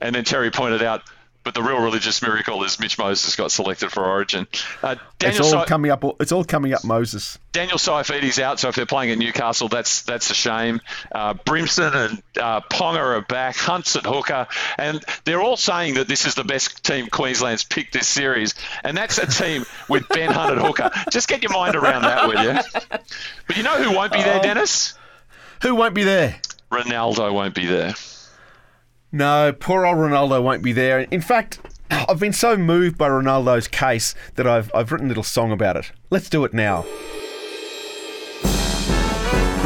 And 0.00 0.14
then 0.14 0.22
Terry 0.24 0.52
pointed 0.52 0.82
out, 0.82 1.02
but 1.46 1.54
the 1.54 1.62
real 1.62 1.80
religious 1.80 2.22
miracle 2.22 2.64
is 2.64 2.80
Mitch 2.80 2.98
Moses 2.98 3.36
got 3.36 3.52
selected 3.52 3.92
for 3.92 4.04
Origin. 4.04 4.48
Uh, 4.82 4.96
It's 5.22 5.38
all 5.40 5.64
coming 5.64 5.92
up. 5.92 6.02
It's 6.18 6.32
all 6.32 6.42
coming 6.42 6.74
up, 6.74 6.82
Moses. 6.82 7.38
Daniel 7.52 7.78
Saifiti's 7.78 8.40
out, 8.40 8.58
so 8.58 8.68
if 8.68 8.74
they're 8.74 8.84
playing 8.84 9.12
at 9.12 9.18
Newcastle, 9.18 9.68
that's 9.68 10.02
that's 10.02 10.28
a 10.30 10.34
shame. 10.34 10.80
Uh, 11.12 11.34
Brimson 11.34 11.94
and 11.94 12.22
uh, 12.36 12.62
Ponga 12.62 12.98
are 12.98 13.20
back. 13.20 13.54
Hunt's 13.54 13.94
at 13.94 14.04
hooker, 14.04 14.48
and 14.76 15.00
they're 15.24 15.40
all 15.40 15.56
saying 15.56 15.94
that 15.94 16.08
this 16.08 16.26
is 16.26 16.34
the 16.34 16.42
best 16.42 16.82
team 16.82 17.06
Queensland's 17.06 17.62
picked 17.62 17.92
this 17.92 18.08
series, 18.08 18.56
and 18.82 18.96
that's 18.96 19.18
a 19.18 19.26
team 19.28 19.64
with 19.88 20.08
Ben 20.08 20.32
Hunt 20.32 20.58
at 20.58 20.58
hooker. 20.58 20.90
Just 21.12 21.28
get 21.28 21.44
your 21.44 21.52
mind 21.52 21.76
around 21.76 22.02
that, 22.02 22.26
will 22.26 22.42
you? 22.42 22.60
But 23.46 23.56
you 23.56 23.62
know 23.62 23.80
who 23.80 23.94
won't 23.94 24.12
be 24.12 24.20
there. 24.20 24.40
Dennis? 24.42 24.94
Who 25.62 25.76
won't 25.76 25.94
be 25.94 26.02
there? 26.02 26.40
Ronaldo 26.72 27.32
won't 27.32 27.54
be 27.54 27.66
there. 27.66 27.94
No, 29.16 29.50
poor 29.50 29.86
old 29.86 29.96
Ronaldo 29.96 30.42
won't 30.42 30.62
be 30.62 30.72
there. 30.72 31.00
In 31.00 31.22
fact, 31.22 31.58
I've 31.90 32.20
been 32.20 32.34
so 32.34 32.54
moved 32.54 32.98
by 32.98 33.08
Ronaldo's 33.08 33.66
case 33.66 34.14
that 34.34 34.46
I've, 34.46 34.70
I've 34.74 34.92
written 34.92 35.06
a 35.06 35.08
little 35.08 35.22
song 35.22 35.52
about 35.52 35.78
it. 35.78 35.90
Let's 36.10 36.28
do 36.28 36.44
it 36.44 36.52
now. 36.52 36.84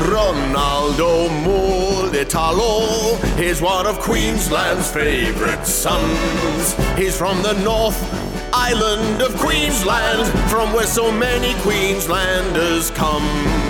Ronaldo 0.06 1.28
Mulitalo 1.42 3.18
is 3.40 3.60
one 3.60 3.88
of 3.88 3.98
Queensland's 3.98 4.88
favourite 4.92 5.66
sons. 5.66 6.76
He's 6.96 7.18
from 7.18 7.42
the 7.42 7.54
North 7.64 8.00
Island 8.54 9.20
of 9.20 9.36
Queensland, 9.36 10.28
from 10.48 10.72
where 10.72 10.86
so 10.86 11.10
many 11.10 11.60
Queenslanders 11.62 12.92
come. 12.92 13.69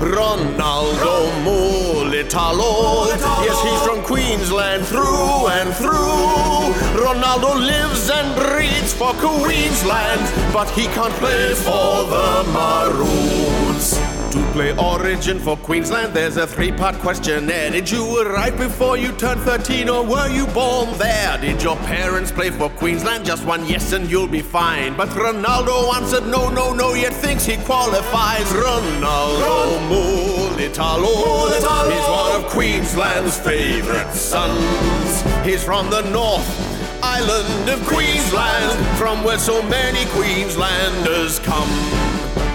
Ronaldo 0.00 1.28
Mulitalo, 1.44 3.06
yes, 3.44 3.62
he's 3.62 3.82
from 3.82 4.02
Queensland 4.02 4.86
through 4.86 5.48
and 5.48 5.74
through. 5.74 6.72
Ronaldo 7.04 7.54
lives 7.54 8.08
and 8.08 8.34
breathes 8.34 8.94
for 8.94 9.12
Queensland, 9.12 10.22
but 10.54 10.70
he 10.70 10.86
can't 10.86 11.12
play 11.14 11.52
for 11.52 12.04
the 12.08 12.44
Maroons. 12.50 13.99
To 14.30 14.38
play 14.52 14.76
Origin 14.76 15.40
for 15.40 15.56
Queensland, 15.56 16.14
there's 16.14 16.36
a 16.36 16.46
three 16.46 16.70
part 16.70 16.94
questionnaire. 17.00 17.72
Did 17.72 17.90
you 17.90 18.22
arrive 18.22 18.56
before 18.56 18.96
you 18.96 19.10
turned 19.12 19.40
13 19.40 19.88
or 19.88 20.04
were 20.06 20.28
you 20.28 20.46
born 20.46 20.96
there? 20.98 21.36
Did 21.38 21.60
your 21.60 21.74
parents 21.78 22.30
play 22.30 22.50
for 22.50 22.68
Queensland? 22.70 23.24
Just 23.24 23.44
one 23.44 23.66
yes 23.66 23.92
and 23.92 24.08
you'll 24.08 24.28
be 24.28 24.40
fine. 24.40 24.96
But 24.96 25.08
Ronaldo 25.08 25.92
answered 25.94 26.28
no, 26.28 26.48
no, 26.48 26.72
no, 26.72 26.94
yet 26.94 27.12
thinks 27.12 27.44
he 27.44 27.56
qualifies. 27.56 28.46
Ronaldo 28.52 29.80
Mulitalo 29.90 31.50
is 31.56 31.64
one 31.64 32.40
of 32.40 32.48
Queensland's 32.52 33.36
favourite 33.36 34.12
sons. 34.12 35.22
He's 35.44 35.64
from 35.64 35.90
the 35.90 36.02
north 36.12 36.46
island 37.02 37.68
of 37.68 37.84
Queensland, 37.84 38.96
from 38.96 39.24
where 39.24 39.38
so 39.38 39.60
many 39.62 40.08
Queenslanders 40.10 41.40
come. 41.40 42.09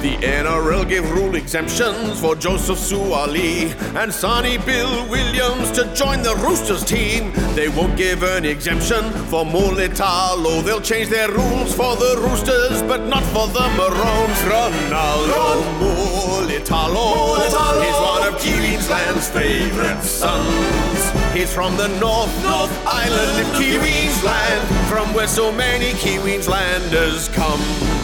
The 0.05 0.17
NRL 0.17 0.87
gave 0.87 1.09
rule 1.13 1.33
exemptions 1.33 2.21
for 2.21 2.35
Joseph 2.35 2.77
Suaalii 2.77 3.73
and 3.95 4.13
Sonny 4.13 4.59
Bill 4.59 5.09
Williams 5.09 5.71
to 5.71 5.91
join 5.95 6.21
the 6.21 6.35
Roosters 6.45 6.85
team. 6.85 7.31
They 7.55 7.69
won't 7.69 7.97
give 7.97 8.21
an 8.21 8.45
exemption 8.45 9.09
for 9.31 9.43
Mulitalo. 9.43 10.63
They'll 10.63 10.79
change 10.79 11.09
their 11.09 11.31
rules 11.31 11.73
for 11.73 11.95
the 11.95 12.21
Roosters, 12.21 12.83
but 12.83 13.07
not 13.07 13.23
for 13.33 13.47
the 13.47 13.67
Maroons. 13.79 14.39
Ronaldo 14.45 15.63
Mulitalo 15.81 17.39
is 17.47 17.53
one 17.55 18.27
of 18.31 18.39
Queensland's 18.39 19.27
favourite 19.31 20.03
sons. 20.03 21.33
He's 21.33 21.51
from 21.51 21.77
the 21.77 21.87
North, 21.97 22.31
North 22.43 22.71
Island 22.85 23.41
of 23.41 23.51
Queensland, 23.55 24.87
from 24.87 25.11
where 25.15 25.27
so 25.27 25.51
many 25.51 25.93
Queenslanders 25.93 27.27
come. 27.29 27.94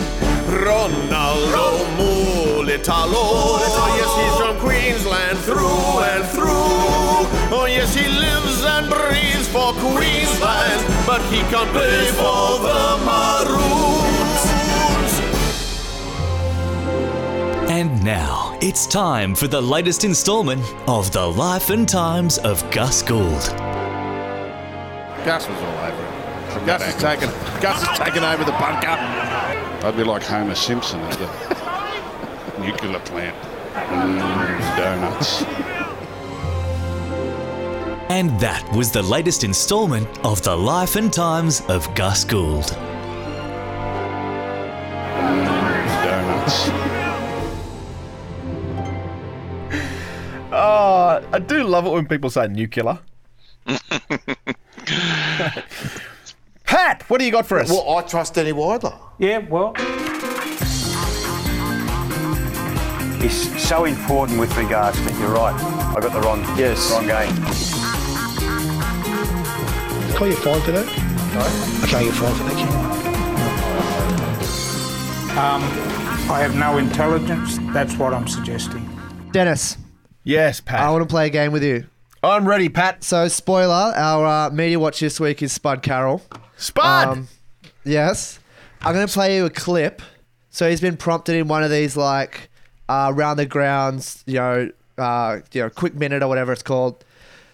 Ronaldo 0.48 1.86
Mulitalo. 1.98 3.14
Oh, 3.14 3.96
yes, 3.98 4.12
he's 4.20 4.36
from 4.40 4.56
Queensland 4.60 5.38
through 5.40 6.00
and 6.12 6.24
through. 6.30 6.50
Oh, 7.54 7.66
yes, 7.68 7.94
he 7.94 8.08
lives 8.08 8.64
and 8.64 8.90
breathes 8.90 9.48
for 9.50 9.74
Queensland, 9.74 10.86
but 11.06 11.22
he 11.32 11.40
can't 11.52 11.70
play 11.72 12.12
for 12.12 12.60
the 12.60 12.98
Maroons. 13.06 14.42
And 17.70 18.04
now 18.04 18.58
it's 18.62 18.86
time 18.86 19.34
for 19.36 19.48
the 19.48 19.62
latest 19.62 20.04
instalment 20.04 20.64
of 20.88 21.12
the 21.12 21.26
life 21.26 21.70
and 21.70 21.88
times 21.88 22.38
of 22.40 22.70
Gus 22.72 23.02
Gould. 23.02 23.42
Gus 25.26 25.48
was 25.48 25.58
all 25.58 25.78
over 25.86 26.06
it. 26.06 26.66
Gus 26.66 26.82
has 26.84 26.96
taken, 26.96 27.30
Gus 27.62 27.84
has 27.84 27.98
taken 27.98 28.24
over 28.24 28.44
the 28.44 28.52
bunker. 28.52 29.41
I'd 29.84 29.98
be 29.98 30.04
like 30.04 30.22
Homer 30.22 30.54
Simpson 30.54 31.00
at 31.00 31.18
the 31.18 32.60
nuclear 32.64 33.00
plant. 33.00 33.36
Mm, 33.74 34.78
donuts. 34.78 35.42
And 38.12 38.40
that 38.40 38.64
was 38.76 38.92
the 38.92 39.02
latest 39.02 39.44
instalment 39.44 40.08
of 40.24 40.44
the 40.44 40.56
life 40.56 40.96
and 40.98 41.12
times 41.12 41.62
of 41.62 41.92
Gus 41.96 42.24
Gould. 42.24 42.68
Donuts. 46.04 46.70
Oh, 50.52 51.28
I 51.32 51.40
do 51.40 51.64
love 51.64 51.88
it 51.88 51.92
when 51.92 52.08
people 52.08 52.30
say 52.30 52.48
nuclear. 52.48 53.00
Pat, 57.02 57.10
what 57.10 57.20
do 57.20 57.26
you 57.26 57.32
got 57.32 57.46
for 57.46 57.60
us? 57.60 57.70
Well, 57.70 57.98
I 57.98 58.02
trust 58.04 58.34
Danny 58.36 58.54
Weidler. 58.54 58.98
Yeah, 59.18 59.40
well. 59.40 59.74
It's 63.24 63.64
so 63.64 63.86
important 63.86 64.40
with 64.40 64.56
regards 64.58 64.98
to, 64.98 65.14
you're 65.20 65.30
right, 65.30 65.56
I 65.96 66.00
got 66.00 66.14
the 66.14 66.22
wrong, 66.22 66.42
yes. 66.58 66.92
wrong 66.92 67.08
game. 67.08 67.36
Call 70.16 70.28
you 70.28 70.36
five 70.36 70.64
for 70.64 70.72
that? 70.72 70.88
I 71.84 71.88
can't 71.88 72.06
get 72.06 72.14
five 72.14 72.38
for 72.38 72.44
that, 72.44 72.56
can 72.58 72.68
Um, 75.38 75.64
I 76.32 76.40
have 76.40 76.56
no 76.56 76.78
intelligence. 76.78 77.58
That's 77.74 77.96
what 77.98 78.14
I'm 78.14 78.28
suggesting. 78.28 78.88
Dennis. 79.32 79.78
Yes, 80.24 80.60
Pat. 80.60 80.82
I 80.82 80.92
want 80.92 81.02
to 81.02 81.08
play 81.12 81.28
a 81.28 81.30
game 81.30 81.52
with 81.52 81.64
you. 81.64 81.88
I'm 82.22 82.48
ready, 82.48 82.70
Pat. 82.70 83.04
So, 83.04 83.28
spoiler, 83.28 83.74
our 83.96 84.26
uh, 84.26 84.50
media 84.52 84.80
watch 84.80 85.00
this 85.00 85.20
week 85.20 85.42
is 85.42 85.52
Spud 85.52 85.82
Carroll. 85.82 86.22
Spud! 86.62 87.28
yes. 87.84 88.40
I'm 88.82 88.94
going 88.94 89.08
to 89.08 89.12
play 89.12 89.36
you 89.36 89.46
a 89.46 89.50
clip. 89.50 90.02
So, 90.50 90.70
he's 90.70 90.82
been 90.82 90.98
prompted 90.98 91.36
in 91.36 91.48
one 91.48 91.64
of 91.64 91.72
these, 91.72 91.96
like, 91.98 92.50
uh, 92.90 93.12
round 93.16 93.40
the 93.40 93.46
grounds, 93.46 94.24
you 94.28 94.36
know, 94.36 94.70
uh, 94.98 95.40
you 95.54 95.62
know, 95.62 95.70
quick 95.70 95.96
minute 95.96 96.22
or 96.22 96.28
whatever 96.28 96.52
it's 96.52 96.64
called. 96.64 97.04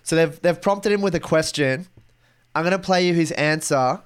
So, 0.04 0.16
they've, 0.16 0.42
they've 0.42 0.62
prompted 0.62 0.92
him 0.92 1.02
with 1.02 1.16
a 1.16 1.20
question. 1.20 1.88
I'm 2.56 2.64
going 2.64 2.72
to 2.72 2.80
play 2.80 3.08
you 3.08 3.14
his 3.14 3.32
answer, 3.34 4.02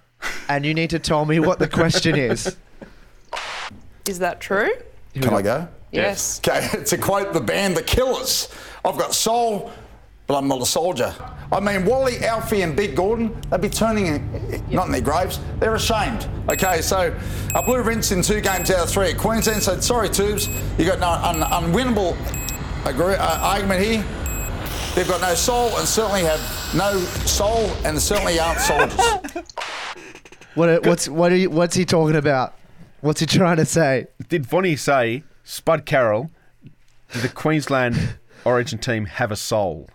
and 0.49 0.65
you 0.65 0.73
need 0.73 0.89
to 0.89 0.99
tell 0.99 1.25
me 1.25 1.39
what 1.39 1.57
the 1.59 1.67
question 1.69 2.15
is. 2.15 2.55
Is 4.07 4.19
that 4.19 4.41
true? 4.41 4.71
Can 5.13 5.33
I 5.33 5.41
go? 5.41 5.67
Yes. 5.91 6.39
Okay, 6.39 6.83
to 6.85 6.97
quote 6.97 7.33
the 7.33 7.41
band 7.41 7.75
The 7.75 7.83
Killers, 7.83 8.49
I've 8.83 8.97
got 8.97 9.13
soul, 9.13 9.71
but 10.27 10.37
I'm 10.37 10.47
not 10.47 10.61
a 10.61 10.65
soldier. 10.65 11.13
I 11.51 11.59
mean, 11.59 11.85
Wally, 11.85 12.23
Alfie, 12.23 12.61
and 12.61 12.75
Big 12.75 12.95
Gordon, 12.95 13.35
they'd 13.49 13.59
be 13.59 13.67
turning 13.69 14.07
in, 14.07 14.63
not 14.69 14.85
in 14.85 14.91
their 14.93 15.01
graves, 15.01 15.39
they're 15.59 15.75
ashamed. 15.75 16.27
Okay, 16.49 16.81
so 16.81 17.13
I 17.53 17.61
blew 17.61 17.81
rinse 17.81 18.11
in 18.11 18.21
two 18.21 18.39
games 18.39 18.71
out 18.71 18.83
of 18.83 18.89
three 18.89 19.11
at 19.11 19.17
Queensland, 19.17 19.61
said, 19.61 19.83
sorry, 19.83 20.07
Tubes, 20.09 20.47
you 20.77 20.85
got 20.85 20.99
no 20.99 21.09
un- 21.09 21.41
unwinnable 21.41 22.15
agree- 22.85 23.15
uh, 23.15 23.39
argument 23.39 23.83
here. 23.83 24.05
They've 24.95 25.07
got 25.07 25.21
no 25.21 25.33
soul 25.35 25.75
and 25.77 25.87
certainly 25.87 26.21
have 26.23 26.39
no 26.75 26.99
soul 27.25 27.69
and 27.85 27.99
certainly 27.99 28.39
aren't 28.39 28.59
soldiers. 28.59 29.43
What, 30.53 30.85
what's, 30.85 31.07
what 31.07 31.31
are 31.31 31.37
you, 31.37 31.49
what's 31.49 31.75
he 31.77 31.85
talking 31.85 32.17
about? 32.17 32.53
What's 32.99 33.21
he 33.21 33.25
trying 33.25 33.55
to 33.55 33.65
say? 33.65 34.07
Did 34.27 34.45
Vonnie 34.45 34.75
say, 34.75 35.23
Spud 35.45 35.85
Carroll, 35.85 36.29
did 37.13 37.21
the 37.21 37.29
Queensland 37.29 38.17
Origin 38.43 38.77
team 38.77 39.05
have 39.05 39.31
a 39.31 39.37
soul? 39.37 39.89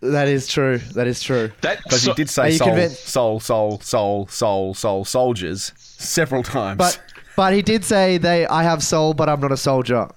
That 0.00 0.28
is 0.28 0.46
true. 0.46 0.78
That 0.94 1.06
is 1.08 1.20
true. 1.22 1.50
Because 1.60 2.04
he 2.04 2.12
did 2.12 2.30
say 2.30 2.52
you 2.52 2.58
soul, 2.58 2.68
convinced- 2.68 3.08
soul, 3.08 3.40
soul, 3.40 3.80
soul, 3.80 4.26
soul, 4.28 4.74
soul, 4.74 5.04
soldiers 5.04 5.72
several 5.76 6.42
times. 6.42 6.78
But 6.78 7.00
but 7.36 7.52
he 7.52 7.62
did 7.62 7.84
say 7.84 8.16
they 8.18 8.46
I 8.46 8.62
have 8.62 8.82
soul, 8.82 9.12
but 9.14 9.28
I'm 9.28 9.40
not 9.40 9.50
a 9.52 9.56
soldier. 9.56 10.08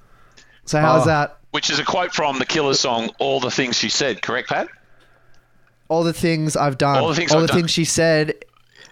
So 0.65 0.79
how's 0.79 1.01
Oh. 1.01 1.03
Ah. 1.03 1.05
that? 1.05 1.37
Which 1.51 1.69
is 1.69 1.79
a 1.79 1.83
quote 1.83 2.13
from 2.13 2.37
the 2.39 2.45
Killer 2.45 2.73
song, 2.75 3.09
All 3.19 3.39
the 3.39 3.51
Things 3.51 3.77
She 3.77 3.89
Said, 3.89 4.21
correct, 4.21 4.49
Pat? 4.49 4.67
All 5.89 6.03
the 6.03 6.13
things 6.13 6.55
I've 6.55 6.77
done. 6.77 6.97
All 6.97 7.09
the 7.09 7.15
things 7.15 7.33
I've 7.33 7.47
done. 7.47 7.67
she 7.67 7.83
said. 7.83 8.35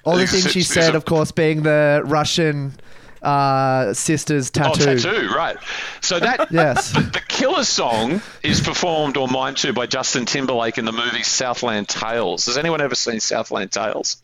All 0.03 0.17
the 0.17 0.27
things 0.33 0.51
she 0.51 0.63
said, 0.63 0.95
of 0.95 1.05
course, 1.05 1.31
being 1.31 1.63
the 1.63 2.01
Russian 2.03 2.73
uh, 3.21 3.93
sister's 3.93 4.49
tattoo. 4.49 4.83
Oh, 4.89 4.95
tattoo, 4.97 5.29
right. 5.35 5.57
So 6.01 6.19
that 6.19 6.47
Yes. 6.51 6.91
the, 6.93 7.01
the 7.01 7.21
Killer 7.27 7.63
song 7.63 8.21
is 8.43 8.61
performed 8.61 9.17
or 9.17 9.27
mined 9.27 9.57
to 9.57 9.73
by 9.73 9.85
Justin 9.85 10.25
Timberlake 10.25 10.77
in 10.77 10.85
the 10.85 10.91
movie 10.91 11.23
Southland 11.23 11.87
Tales. 11.87 12.45
Has 12.47 12.57
anyone 12.57 12.81
ever 12.81 12.95
seen 12.95 13.19
Southland 13.19 13.71
Tales? 13.71 14.21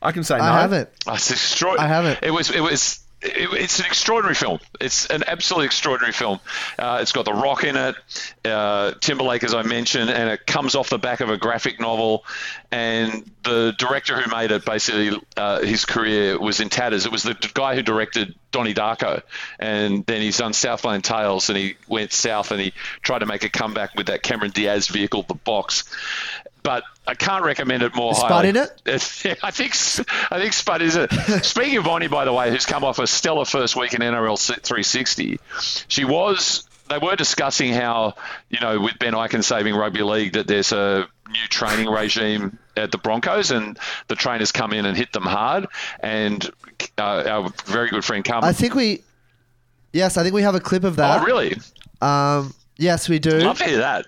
I 0.00 0.10
can 0.12 0.24
say 0.24 0.34
I 0.36 0.60
haven't. 0.62 0.88
Oh, 1.06 1.14
it's 1.14 1.30
extraordinary. 1.30 1.88
I 1.90 1.94
haven't. 1.94 2.18
It 2.22 2.30
was. 2.32 2.50
It 2.50 2.60
was. 2.60 2.98
It, 3.22 3.52
it's 3.52 3.78
an 3.78 3.86
extraordinary 3.86 4.34
film. 4.34 4.58
It's 4.80 5.06
an 5.06 5.24
absolutely 5.26 5.66
extraordinary 5.66 6.12
film. 6.12 6.40
Uh, 6.78 6.98
it's 7.00 7.12
got 7.12 7.24
The 7.24 7.32
Rock 7.32 7.64
in 7.64 7.76
it, 7.76 7.96
uh, 8.44 8.92
Timberlake, 9.00 9.44
as 9.44 9.54
I 9.54 9.62
mentioned, 9.62 10.10
and 10.10 10.30
it 10.30 10.46
comes 10.46 10.74
off 10.74 10.88
the 10.88 10.98
back 10.98 11.20
of 11.20 11.30
a 11.30 11.36
graphic 11.36 11.80
novel. 11.80 12.24
And 12.70 13.30
the 13.42 13.74
director 13.76 14.20
who 14.20 14.30
made 14.30 14.50
it, 14.50 14.64
basically, 14.64 15.20
uh, 15.36 15.60
his 15.60 15.84
career 15.84 16.38
was 16.38 16.60
in 16.60 16.68
tatters. 16.68 17.06
It 17.06 17.12
was 17.12 17.22
the 17.22 17.36
guy 17.54 17.74
who 17.74 17.82
directed 17.82 18.34
Donnie 18.50 18.74
Darko, 18.74 19.22
and 19.58 20.04
then 20.06 20.20
he's 20.20 20.38
done 20.38 20.52
Southland 20.52 21.04
Tales, 21.04 21.48
and 21.48 21.58
he 21.58 21.76
went 21.88 22.12
south 22.12 22.50
and 22.50 22.60
he 22.60 22.72
tried 23.00 23.20
to 23.20 23.26
make 23.26 23.44
a 23.44 23.48
comeback 23.48 23.94
with 23.94 24.06
that 24.06 24.22
Cameron 24.22 24.50
Diaz 24.52 24.88
vehicle, 24.88 25.22
the 25.22 25.34
Box. 25.34 25.84
But 26.62 26.84
I 27.06 27.14
can't 27.14 27.44
recommend 27.44 27.82
it 27.82 27.94
more 27.94 28.12
Is 28.12 28.18
Spud 28.18 28.30
highly. 28.30 28.48
in 28.50 28.56
it? 28.56 28.70
I 29.42 29.50
think 29.50 29.72
I 30.30 30.38
think 30.38 30.52
Spud 30.52 30.80
is 30.82 30.96
it. 30.96 31.10
Speaking 31.44 31.78
of 31.78 31.84
Vonnie, 31.84 32.06
by 32.08 32.24
the 32.24 32.32
way, 32.32 32.50
who's 32.50 32.66
come 32.66 32.84
off 32.84 32.98
a 32.98 33.06
stellar 33.06 33.44
first 33.44 33.74
week 33.74 33.94
in 33.94 34.00
NRL 34.00 34.38
360, 34.38 35.40
she 35.88 36.04
was. 36.04 36.68
They 36.88 36.98
were 36.98 37.16
discussing 37.16 37.72
how 37.72 38.14
you 38.50 38.60
know 38.60 38.80
with 38.80 38.98
Ben 38.98 39.14
Ikin 39.14 39.42
saving 39.42 39.74
rugby 39.74 40.02
league 40.02 40.34
that 40.34 40.46
there's 40.46 40.72
a 40.72 41.08
new 41.28 41.46
training 41.48 41.88
regime 41.88 42.58
at 42.76 42.92
the 42.92 42.98
Broncos 42.98 43.50
and 43.50 43.78
the 44.08 44.14
trainers 44.14 44.52
come 44.52 44.72
in 44.72 44.84
and 44.84 44.96
hit 44.96 45.12
them 45.12 45.22
hard. 45.22 45.66
And 46.00 46.44
uh, 46.98 47.22
our 47.26 47.52
very 47.64 47.88
good 47.88 48.04
friend 48.04 48.24
Carmen. 48.24 48.48
I 48.48 48.52
think 48.52 48.74
we. 48.74 49.02
Yes, 49.92 50.16
I 50.16 50.22
think 50.22 50.34
we 50.34 50.42
have 50.42 50.54
a 50.54 50.60
clip 50.60 50.84
of 50.84 50.96
that. 50.96 51.20
oh 51.20 51.24
really? 51.24 51.56
Um, 52.00 52.54
yes, 52.76 53.08
we 53.08 53.18
do. 53.18 53.38
Love 53.38 53.58
to 53.58 53.64
hear 53.64 53.78
that. 53.78 54.06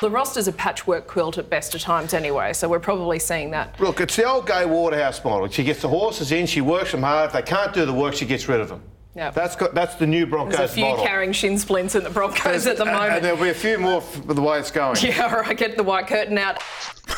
The 0.00 0.10
roster's 0.10 0.48
a 0.48 0.52
patchwork 0.52 1.06
quilt 1.06 1.38
at 1.38 1.48
best 1.48 1.74
of 1.76 1.80
times 1.80 2.12
anyway, 2.12 2.52
so 2.54 2.68
we're 2.68 2.80
probably 2.80 3.20
seeing 3.20 3.52
that. 3.52 3.78
Look, 3.78 4.00
it's 4.00 4.16
the 4.16 4.24
old 4.24 4.46
Gai 4.46 4.64
Waterhouse 4.64 5.24
model. 5.24 5.46
She 5.48 5.62
gets 5.62 5.80
the 5.80 5.88
horses 5.88 6.32
in, 6.32 6.46
she 6.46 6.60
works 6.60 6.90
them 6.90 7.02
hard. 7.02 7.26
If 7.28 7.32
they 7.34 7.42
can't 7.42 7.72
do 7.72 7.86
the 7.86 7.92
work, 7.92 8.14
she 8.14 8.26
gets 8.26 8.48
rid 8.48 8.58
of 8.60 8.68
them. 8.68 8.82
Yeah. 9.14 9.30
That's 9.30 9.54
got, 9.54 9.74
that's 9.74 9.94
the 9.96 10.06
new 10.06 10.26
Broncos 10.26 10.56
There's 10.56 10.70
a 10.70 10.74
few 10.74 10.86
model. 10.86 11.04
carrying 11.04 11.32
shin 11.32 11.58
splints 11.58 11.94
in 11.94 12.02
the 12.02 12.10
Broncos 12.10 12.66
at 12.66 12.78
the 12.78 12.84
moment. 12.86 13.12
And 13.12 13.24
there'll 13.24 13.40
be 13.40 13.50
a 13.50 13.54
few 13.54 13.78
more 13.78 13.98
f- 13.98 14.26
the 14.26 14.40
way 14.42 14.58
it's 14.58 14.70
going. 14.70 14.96
Yeah, 15.02 15.26
all 15.32 15.42
right, 15.42 15.56
get 15.56 15.76
the 15.76 15.82
white 15.84 16.06
curtain 16.08 16.38
out. 16.38 16.60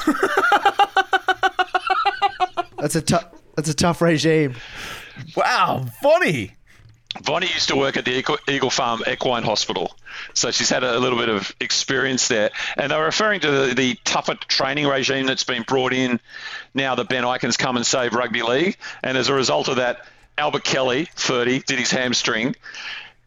That's 2.79 2.97
a 2.97 3.01
tough. 3.01 3.31
That's 3.57 3.69
a 3.71 3.75
tough 3.75 4.03
regime. 4.03 4.57
Wow, 5.37 5.87
funny. 6.03 6.57
Vonnie 7.23 7.47
used 7.47 7.69
to 7.69 7.77
work 7.77 7.97
at 7.97 8.05
the 8.05 8.39
Eagle, 8.49 8.71
Farm 8.71 9.03
Equine 9.07 9.45
Hospital, 9.45 9.95
so 10.33 10.51
she's 10.51 10.71
had 10.71 10.83
a, 10.83 10.99
little 10.99 11.19
bit 11.19 11.29
of 11.29 11.55
experience 11.61 12.29
there. 12.29 12.51
And 12.77 12.91
they're 12.91 13.05
referring 13.05 13.41
to 13.41 13.51
the, 13.51 13.75
the 13.75 13.95
tougher 14.05 14.35
training 14.35 14.87
regime 14.87 15.27
that's 15.27 15.45
been 15.45 15.63
brought 15.63 15.93
in 15.93 16.21
now 16.75 16.97
that 16.97 17.09
Ben 17.09 17.25
Ikin's 17.25 17.57
come 17.57 17.77
and 17.77 17.87
saved 17.87 18.15
rugby 18.15 18.43
league. 18.43 18.77
And 19.03 19.17
as 19.17 19.29
a 19.29 19.35
result 19.35 19.69
of 19.69 19.77
that, 19.77 20.07
Albert 20.37 20.65
Kelly, 20.65 21.09
30, 21.15 21.61
did 21.61 21.79
his 21.79 21.91
hamstring. 21.91 22.57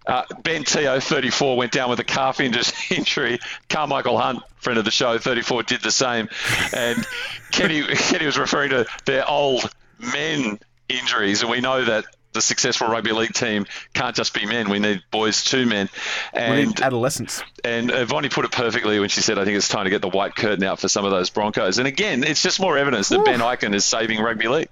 Uh, 0.05 0.23
ben 0.41 0.63
Teo, 0.63 0.99
34, 0.99 1.57
went 1.57 1.71
down 1.71 1.89
with 1.89 1.99
a 1.99 2.03
calf 2.03 2.37
inju- 2.37 2.91
injury. 2.97 3.39
Carmichael 3.69 4.17
Hunt, 4.17 4.41
friend 4.57 4.79
of 4.79 4.85
the 4.85 4.91
show, 4.91 5.17
34, 5.17 5.63
did 5.63 5.81
the 5.81 5.91
same. 5.91 6.29
And 6.73 7.05
Kenny, 7.51 7.83
Kenny 7.87 8.25
was 8.25 8.37
referring 8.37 8.71
to 8.71 8.85
their 9.05 9.29
old 9.29 9.69
men 9.99 10.59
injuries, 10.89 11.41
and 11.41 11.51
we 11.51 11.59
know 11.59 11.83
that 11.83 12.05
the 12.37 12.41
successful 12.41 12.87
rugby 12.87 13.11
league 13.11 13.33
team 13.33 13.65
can't 13.93 14.15
just 14.15 14.33
be 14.33 14.45
men. 14.45 14.69
We 14.69 14.79
need 14.79 15.01
boys 15.11 15.43
too, 15.43 15.65
men. 15.65 15.89
And 16.33 16.55
we 16.55 16.65
need 16.65 16.81
adolescents. 16.81 17.43
and 17.63 17.91
uh, 17.91 18.05
Vonnie 18.05 18.29
put 18.29 18.45
it 18.45 18.51
perfectly 18.51 18.99
when 18.99 19.09
she 19.09 19.21
said, 19.21 19.37
I 19.39 19.45
think 19.45 19.57
it's 19.57 19.67
time 19.67 19.85
to 19.85 19.89
get 19.89 20.01
the 20.01 20.09
white 20.09 20.35
curtain 20.35 20.63
out 20.63 20.79
for 20.79 20.87
some 20.87 21.03
of 21.03 21.11
those 21.11 21.29
Broncos. 21.29 21.79
And 21.79 21.87
again, 21.87 22.23
it's 22.23 22.41
just 22.43 22.59
more 22.59 22.77
evidence 22.77 23.09
that 23.09 23.25
Ben 23.25 23.39
Ikin 23.39 23.73
is 23.73 23.83
saving 23.85 24.21
rugby 24.21 24.47
league. 24.47 24.69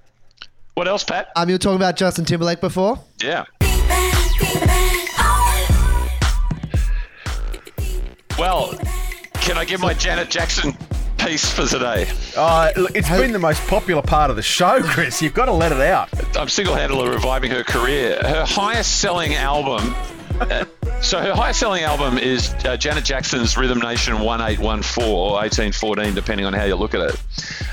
What 0.75 0.87
else, 0.87 1.03
Pat? 1.03 1.29
Um, 1.35 1.49
you 1.49 1.55
were 1.55 1.59
talking 1.59 1.77
about 1.77 1.95
Justin 1.95 2.25
Timberlake 2.25 2.61
before. 2.61 2.99
Yeah. 3.23 3.45
Well, 8.37 8.73
can 9.35 9.57
I 9.57 9.63
give 9.65 9.79
my 9.79 9.93
Janet 9.93 10.29
Jackson 10.29 10.77
piece 11.25 11.51
for 11.51 11.65
today? 11.65 12.07
Uh, 12.37 12.71
look, 12.75 12.95
it's 12.95 13.09
been 13.09 13.31
the 13.31 13.39
most 13.39 13.65
popular 13.67 14.03
part 14.03 14.29
of 14.29 14.35
the 14.35 14.43
show, 14.43 14.81
Chris. 14.83 15.21
You've 15.21 15.33
got 15.33 15.45
to 15.45 15.53
let 15.53 15.71
it 15.71 15.81
out. 15.81 16.09
I'm 16.37 16.49
single-handedly 16.49 17.09
reviving 17.09 17.51
her 17.51 17.63
career. 17.63 18.19
Her 18.21 18.45
highest-selling 18.45 19.33
album. 19.33 19.95
uh, 20.39 20.65
so 21.01 21.19
her 21.19 21.33
highest-selling 21.33 21.83
album 21.83 22.19
is 22.19 22.53
uh, 22.65 22.77
Janet 22.77 23.05
Jackson's 23.05 23.57
Rhythm 23.57 23.79
Nation 23.79 24.19
1814 24.19 25.03
or 25.03 25.31
1814, 25.33 26.13
depending 26.13 26.45
on 26.45 26.53
how 26.53 26.65
you 26.65 26.75
look 26.75 26.93
at 26.93 27.01
it. 27.01 27.19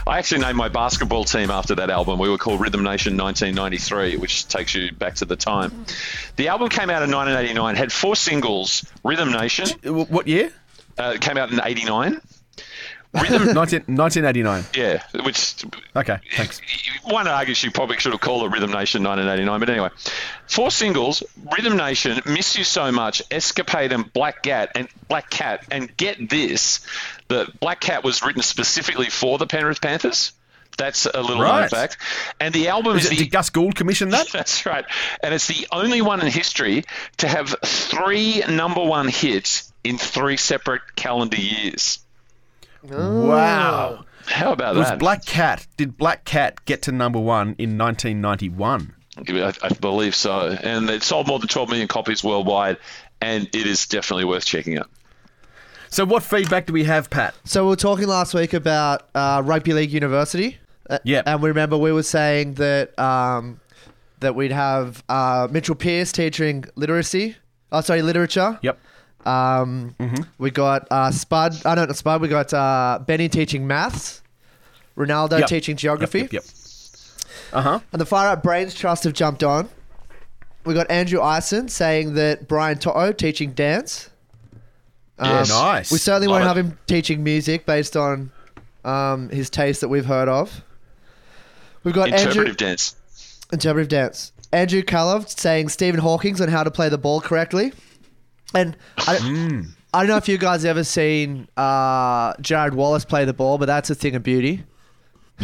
I 0.07 0.19
actually 0.19 0.41
named 0.41 0.57
my 0.57 0.69
basketball 0.69 1.25
team 1.25 1.51
after 1.51 1.75
that 1.75 1.91
album. 1.91 2.19
We 2.19 2.31
were 2.31 2.39
called 2.39 2.61
Rhythm 2.61 2.83
Nation 2.83 3.19
1993, 3.19 4.17
which 4.17 4.49
takes 4.49 4.75
you 4.75 4.93
back 4.93 5.17
to 5.17 5.27
the 5.27 5.37
time. 5.37 5.85
The 6.37 6.49
album 6.49 6.71
came 6.71 6.89
out 6.89 7.03
in 7.03 7.11
1989, 7.11 7.77
had 7.77 7.93
four 7.93 8.17
singles. 8.17 8.87
Rhythm 9.05 9.31
Nation. 9.31 9.69
What 9.85 10.27
year? 10.27 10.53
Uh, 10.99 11.13
it 11.17 11.21
came 11.21 11.37
out 11.37 11.53
in 11.53 11.61
89. 11.63 12.21
19, 13.15 13.55
1989. 13.55 14.65
Yeah, 14.75 15.03
which 15.25 15.65
Okay, 15.95 16.19
thanks. 16.35 16.61
one 17.05 17.29
argues 17.29 17.63
you 17.63 17.71
probably 17.71 17.99
should 17.99 18.13
have 18.13 18.21
called 18.21 18.45
it 18.45 18.55
Rhythm 18.55 18.71
Nation 18.73 19.03
1989. 19.03 19.61
But 19.61 19.69
anyway, 19.69 19.91
four 20.47 20.71
singles: 20.71 21.23
Rhythm 21.57 21.77
Nation, 21.77 22.21
Miss 22.27 22.57
You 22.57 22.65
So 22.65 22.91
Much, 22.91 23.23
Escapade, 23.31 23.93
and 23.93 24.11
Black 24.13 24.43
Cat. 24.43 24.71
And 24.75 24.89
Black 25.09 25.29
Cat. 25.31 25.65
And 25.71 25.95
get 25.97 26.31
this: 26.31 26.87
the 27.29 27.49
Black 27.61 27.81
Cat 27.81 28.03
was 28.03 28.23
written 28.23 28.43
specifically 28.43 29.11
for 29.11 29.37
the 29.39 29.47
Penrith 29.47 29.81
Panthers. 29.83 30.33
That's 30.79 31.05
a 31.05 31.21
little 31.21 31.37
known 31.37 31.51
Right. 31.51 31.71
fact. 31.71 31.99
And 32.41 32.55
the 32.55 32.69
album 32.69 32.97
Is 32.97 33.05
it, 33.05 33.11
the 33.11 33.17
did 33.17 33.31
Gus 33.31 33.51
Gould 33.51 33.75
commission 33.75 34.09
that? 34.09 34.29
That's 34.33 34.65
right. 34.65 34.87
And 35.23 35.35
it's 35.35 35.47
the 35.47 35.67
only 35.71 36.01
one 36.01 36.23
in 36.23 36.29
history 36.29 36.85
to 37.19 37.29
have 37.29 37.55
three 37.63 38.43
number 38.49 38.83
one 38.83 39.09
hits 39.09 39.71
in 39.85 39.99
three 39.99 40.39
separate 40.39 40.81
calendar 40.97 41.37
years. 41.39 41.99
Wow. 42.83 44.05
How 44.27 44.53
about 44.53 44.77
was 44.77 44.87
that? 44.87 44.95
Was 44.95 44.99
Black 44.99 45.25
Cat? 45.25 45.67
Did 45.77 45.97
Black 45.97 46.25
Cat 46.25 46.65
get 46.65 46.83
to 46.83 46.93
number 46.93 47.19
one 47.19 47.55
in 47.59 47.79
1991? 47.79 48.95
I, 49.19 49.53
I 49.63 49.69
believe 49.75 50.15
so. 50.15 50.57
And 50.63 50.89
it 50.89 51.03
sold 51.03 51.27
more 51.27 51.39
than 51.39 51.49
12 51.49 51.69
million 51.69 51.89
copies 51.89 52.25
worldwide, 52.25 52.79
and 53.21 53.47
it 53.55 53.67
is 53.67 53.87
definitely 53.87 54.25
worth 54.25 54.45
checking 54.45 54.79
out. 54.79 54.91
So, 55.89 56.07
what 56.07 56.23
feedback 56.23 56.67
do 56.67 56.73
we 56.73 56.85
have, 56.85 57.11
Pat? 57.11 57.35
So 57.45 57.65
we 57.65 57.71
were 57.71 57.77
talking 57.77 58.09
last 58.09 58.33
week 58.33 58.55
about 58.55 59.11
uh, 59.15 59.43
Rugby 59.45 59.75
League 59.75 59.93
University. 59.93 60.59
Yeah. 61.05 61.23
And 61.27 61.43
we 61.43 61.49
remember 61.49 61.77
we 61.77 61.93
were 61.93 62.03
saying 62.03 62.55
that 62.55 62.99
um, 62.99 63.61
that 64.21 64.35
we'd 64.35 64.53
have 64.53 65.05
uh, 65.09 65.49
Mitchell 65.51 65.75
Pearce 65.75 66.13
teaching 66.13 66.65
literacy. 66.77 67.37
Oh, 67.71 67.81
sorry, 67.81 68.03
literature. 68.03 68.59
Yep. 68.63 68.79
Um, 69.27 69.95
We 70.39 70.51
got 70.51 70.87
uh, 70.91 71.11
Spud. 71.11 71.65
I 71.65 71.75
don't 71.75 71.89
know 71.89 71.95
Spud. 71.95 72.21
We 72.21 72.29
got 72.29 72.53
uh, 72.53 73.01
Benny 73.07 73.29
teaching 73.29 73.67
maths. 73.67 74.23
Ronaldo 74.97 75.41
Yep. 75.41 75.49
teaching 75.49 75.77
geography. 75.77 76.21
Yep. 76.21 76.33
yep, 76.33 76.45
Uh 77.53 77.63
huh. 77.63 77.81
And 77.93 78.01
the 78.01 78.07
Fire 78.07 78.31
Up 78.31 78.43
Brains 78.43 78.75
Trust 78.75 79.05
have 79.05 79.15
jumped 79.15 79.43
on. 79.43 79.69
We 80.65 80.75
got 80.75 80.91
Andrew 80.91 81.21
Ison 81.37 81.69
saying 81.69 82.15
that 82.15 82.47
Brian 82.47 82.79
To'o 82.79 83.13
teaching 83.13 83.53
dance. 83.53 84.11
Um, 85.19 85.31
Yeah, 85.31 85.43
nice. 85.49 85.91
We 85.91 85.99
certainly 85.99 86.27
Love 86.29 86.43
won't 86.43 86.45
it. 86.45 86.49
have 86.49 86.57
him 86.73 86.79
teaching 86.87 87.25
music 87.25 87.65
based 87.67 87.97
on 87.97 88.31
um, 88.85 89.29
his 89.31 89.49
taste 89.51 89.81
that 89.81 89.89
we've 89.89 90.05
heard 90.07 90.29
of. 90.29 90.63
We've 91.85 91.95
got 91.95 92.09
Interpretive 92.09 92.39
Andrew, 92.39 92.55
dance. 92.55 92.95
interpretive 93.53 93.89
dance. 93.89 94.33
Andrew 94.53 94.83
Callov 94.83 95.29
saying 95.29 95.71
Stephen 95.71 96.01
Hawking's 96.01 96.41
on 96.41 96.49
how 96.49 96.63
to 96.63 96.71
play 96.71 96.89
the 96.91 96.99
ball 96.99 97.21
correctly. 97.21 97.73
And 98.55 98.77
I, 98.99 99.17
Hmm. 99.17 99.61
I 99.95 99.99
don't 100.01 100.09
know 100.09 100.17
if 100.17 100.29
you 100.29 100.39
guys 100.39 100.65
ever 100.65 100.85
seen 100.85 101.49
uh, 101.57 102.33
Jarrod 102.35 102.73
Wallace 102.73 103.05
play 103.05 103.25
the 103.27 103.35
ball, 103.35 103.59
but 103.59 103.67
that's 103.67 103.91
a 103.91 103.95
thing 103.95 104.15
of 104.17 104.23
beauty. 104.23 104.65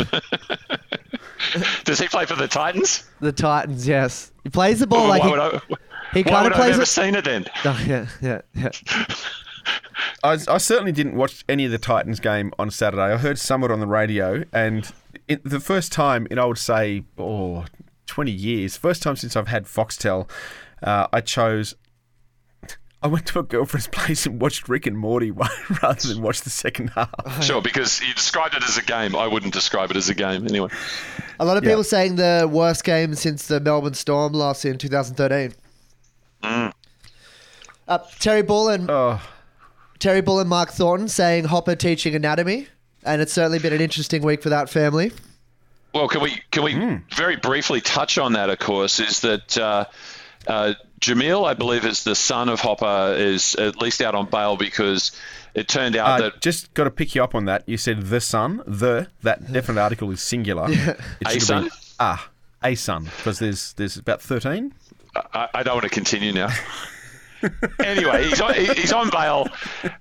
Does 1.85 1.99
he 1.99 2.09
play 2.09 2.27
for 2.27 2.35
the 2.37 2.49
Titans? 2.49 3.09
The 3.21 3.33
Titans, 3.33 3.87
yes. 3.87 4.33
He 4.45 4.51
plays 4.51 4.81
the 4.81 4.87
ball 4.87 5.01
Well, 5.01 5.09
like 5.09 5.23
why 5.23 5.29
he, 5.29 5.33
would 5.33 5.41
I, 5.41 5.61
he 6.15 6.23
why 6.23 6.31
kind 6.31 6.45
would 6.45 6.53
of 6.53 6.59
I 6.61 6.65
have 6.67 6.67
plays 6.67 6.71
never 6.73 6.83
it. 6.83 6.87
seen 6.87 7.15
it 7.15 7.25
then? 7.25 7.47
Oh, 7.65 7.85
yeah, 7.87 8.07
yeah, 8.21 8.41
yeah. 8.55 8.71
I, 10.25 10.33
I 10.49 10.59
certainly 10.59 10.93
didn't 10.93 11.15
watch 11.15 11.45
any 11.49 11.65
of 11.65 11.71
the 11.71 11.79
Titans 11.79 12.21
game 12.21 12.53
on 12.59 12.71
Saturday. 12.71 13.03
I 13.15 13.17
heard 13.19 13.39
somewhat 13.39 13.71
on 13.71 13.81
the 13.81 13.87
radio, 13.87 14.45
and 14.53 14.91
it, 15.27 15.43
the 15.45 15.61
first 15.61 15.93
time 15.93 16.27
in 16.31 16.39
I 16.39 16.45
would 16.45 16.59
say, 16.59 17.05
oh, 17.19 17.65
20 18.07 18.31
years, 18.31 18.77
first 18.77 19.03
time 19.03 19.17
since 19.17 19.37
I've 19.37 19.49
had 19.49 19.65
Foxtel, 19.65 20.29
uh, 20.83 21.07
I 21.13 21.21
chose. 21.21 21.75
I 23.03 23.07
went 23.07 23.27
to 23.27 23.39
a 23.39 23.43
girlfriend's 23.43 23.87
place 23.93 24.27
and 24.27 24.41
watched 24.41 24.69
Rick 24.69 24.87
and 24.87 24.99
Morty 24.99 25.31
rather 25.83 26.09
than 26.09 26.21
watch 26.23 26.41
the 26.43 26.51
second 26.51 26.89
half. 26.89 27.11
Sure, 27.45 27.63
because 27.63 28.01
you 28.03 28.13
described 28.15 28.55
it 28.55 28.63
as 28.65 28.77
a 28.77 28.83
game. 28.83 29.15
I 29.15 29.27
wouldn't 29.27 29.53
describe 29.53 29.91
it 29.91 29.97
as 29.97 30.09
a 30.09 30.15
game 30.15 30.47
anyway. 30.47 30.69
A 31.39 31.45
lot 31.45 31.57
of 31.57 31.65
Yeah. 31.65 31.71
people 31.71 31.85
saying 31.85 32.17
the 32.17 32.49
worst 32.51 32.83
game 32.85 33.15
since 33.15 33.47
the 33.47 33.61
Melbourne 33.61 33.95
Storm 33.95 34.33
loss 34.33 34.65
in 34.65 34.79
2013. 34.79 35.55
Mm. 36.43 36.73
Uh, 37.87 37.99
Terry 38.19 38.43
Bull 38.43 38.69
and 38.69 38.91
Oh. 38.91 39.21
Terry 39.99 40.21
Bull 40.21 40.41
and 40.41 40.49
Mark 40.49 40.71
Thornton 40.71 41.09
saying 41.09 41.45
Hopper 41.45 41.75
teaching 41.75 42.15
anatomy, 42.15 42.69
and 43.05 43.21
it's 43.23 43.33
certainly 43.33 43.59
been 43.59 43.73
an 43.73 43.81
interesting 43.81 44.23
week 44.23 44.43
for 44.43 44.49
that 44.49 44.69
family. 44.71 45.13
Well, 45.95 46.07
can 46.09 46.21
we 46.21 46.41
can 46.51 46.63
we 46.65 46.73
Hmm. 46.75 46.97
very 47.17 47.37
briefly 47.37 47.81
touch 47.81 48.19
on 48.19 48.35
that? 48.35 48.51
Of 48.51 48.59
course, 48.59 49.01
is 49.01 49.21
that 49.21 49.57
uh, 49.59 49.87
uh, 50.49 50.75
Jamil, 51.01 51.47
I 51.47 51.55
believe, 51.55 51.85
is 51.85 52.03
the 52.03 52.15
son 52.17 52.49
of 52.49 52.61
Hopper, 52.61 53.15
is 53.17 53.55
at 53.55 53.81
least 53.81 54.03
out 54.03 54.15
on 54.17 54.27
bail 54.29 54.57
because 54.57 55.13
it 55.55 55.69
turned 55.69 55.95
out 55.97 56.21
Uh, 56.21 56.23
that 56.31 56.41
just 56.41 56.75
got 56.75 56.85
to 56.85 56.91
pick 56.91 57.15
you 57.15 57.23
up 57.23 57.35
on 57.35 57.45
that. 57.45 57.63
You 57.69 57.77
said 57.77 58.03
the 58.07 58.21
son, 58.21 58.63
the 58.67 59.09
that 59.23 59.53
definite 59.53 59.81
article 59.81 60.11
is 60.11 60.21
singular. 60.23 60.67
It 60.71 60.97
A 61.27 61.41
son? 61.41 61.63
been 61.65 61.71
ah 62.01 62.31
a 62.65 62.75
son 62.75 63.05
because 63.05 63.39
there's 63.39 63.73
there's 63.75 63.97
about 63.97 64.21
thirteen. 64.21 64.73
I, 65.15 65.49
I 65.55 65.63
don't 65.63 65.75
want 65.75 65.85
to 65.85 65.91
continue 65.91 66.33
now. 66.33 66.49
anyway, 67.85 68.25
he's 68.29 68.41
on, 68.41 68.55
he's 68.55 68.93
on 68.93 69.11
bail 69.11 69.47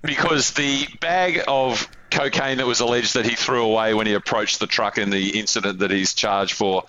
because 0.02 0.52
the 0.52 0.86
bag 1.00 1.40
of 1.46 1.88
cocaine 2.10 2.58
that 2.58 2.66
was 2.66 2.80
alleged 2.80 3.14
that 3.14 3.24
he 3.24 3.36
threw 3.36 3.64
away 3.64 3.94
when 3.94 4.06
he 4.06 4.14
approached 4.14 4.58
the 4.58 4.66
truck 4.66 4.98
in 4.98 5.10
the 5.10 5.38
incident 5.38 5.78
that 5.80 5.90
he's 5.90 6.14
charged 6.14 6.54
for 6.54 6.84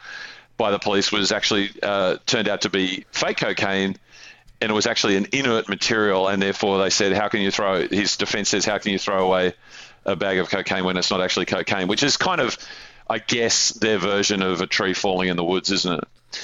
by 0.59 0.69
the 0.69 0.77
police 0.77 1.11
was 1.11 1.31
actually 1.31 1.71
uh, 1.81 2.17
turned 2.27 2.47
out 2.47 2.61
to 2.61 2.69
be 2.69 3.05
fake 3.11 3.37
cocaine. 3.37 3.95
And 4.61 4.69
it 4.69 4.73
was 4.73 4.85
actually 4.87 5.15
an 5.15 5.27
inert 5.31 5.69
material, 5.69 6.27
and 6.27 6.41
therefore 6.41 6.79
they 6.83 6.89
said, 6.89 7.13
"How 7.13 7.29
can 7.29 7.39
you 7.39 7.49
throw?" 7.49 7.87
His 7.87 8.17
defense 8.17 8.49
says, 8.49 8.65
"How 8.65 8.77
can 8.77 8.91
you 8.91 8.99
throw 8.99 9.25
away 9.25 9.53
a 10.05 10.17
bag 10.17 10.37
of 10.37 10.49
cocaine 10.49 10.83
when 10.83 10.97
it's 10.97 11.09
not 11.09 11.21
actually 11.21 11.45
cocaine?" 11.45 11.87
Which 11.87 12.03
is 12.03 12.17
kind 12.17 12.41
of, 12.41 12.57
I 13.09 13.19
guess, 13.19 13.69
their 13.69 13.97
version 13.97 14.41
of 14.41 14.59
a 14.59 14.67
tree 14.67 14.93
falling 14.93 15.29
in 15.29 15.37
the 15.37 15.45
woods, 15.45 15.71
isn't 15.71 15.93
it? 15.99 16.39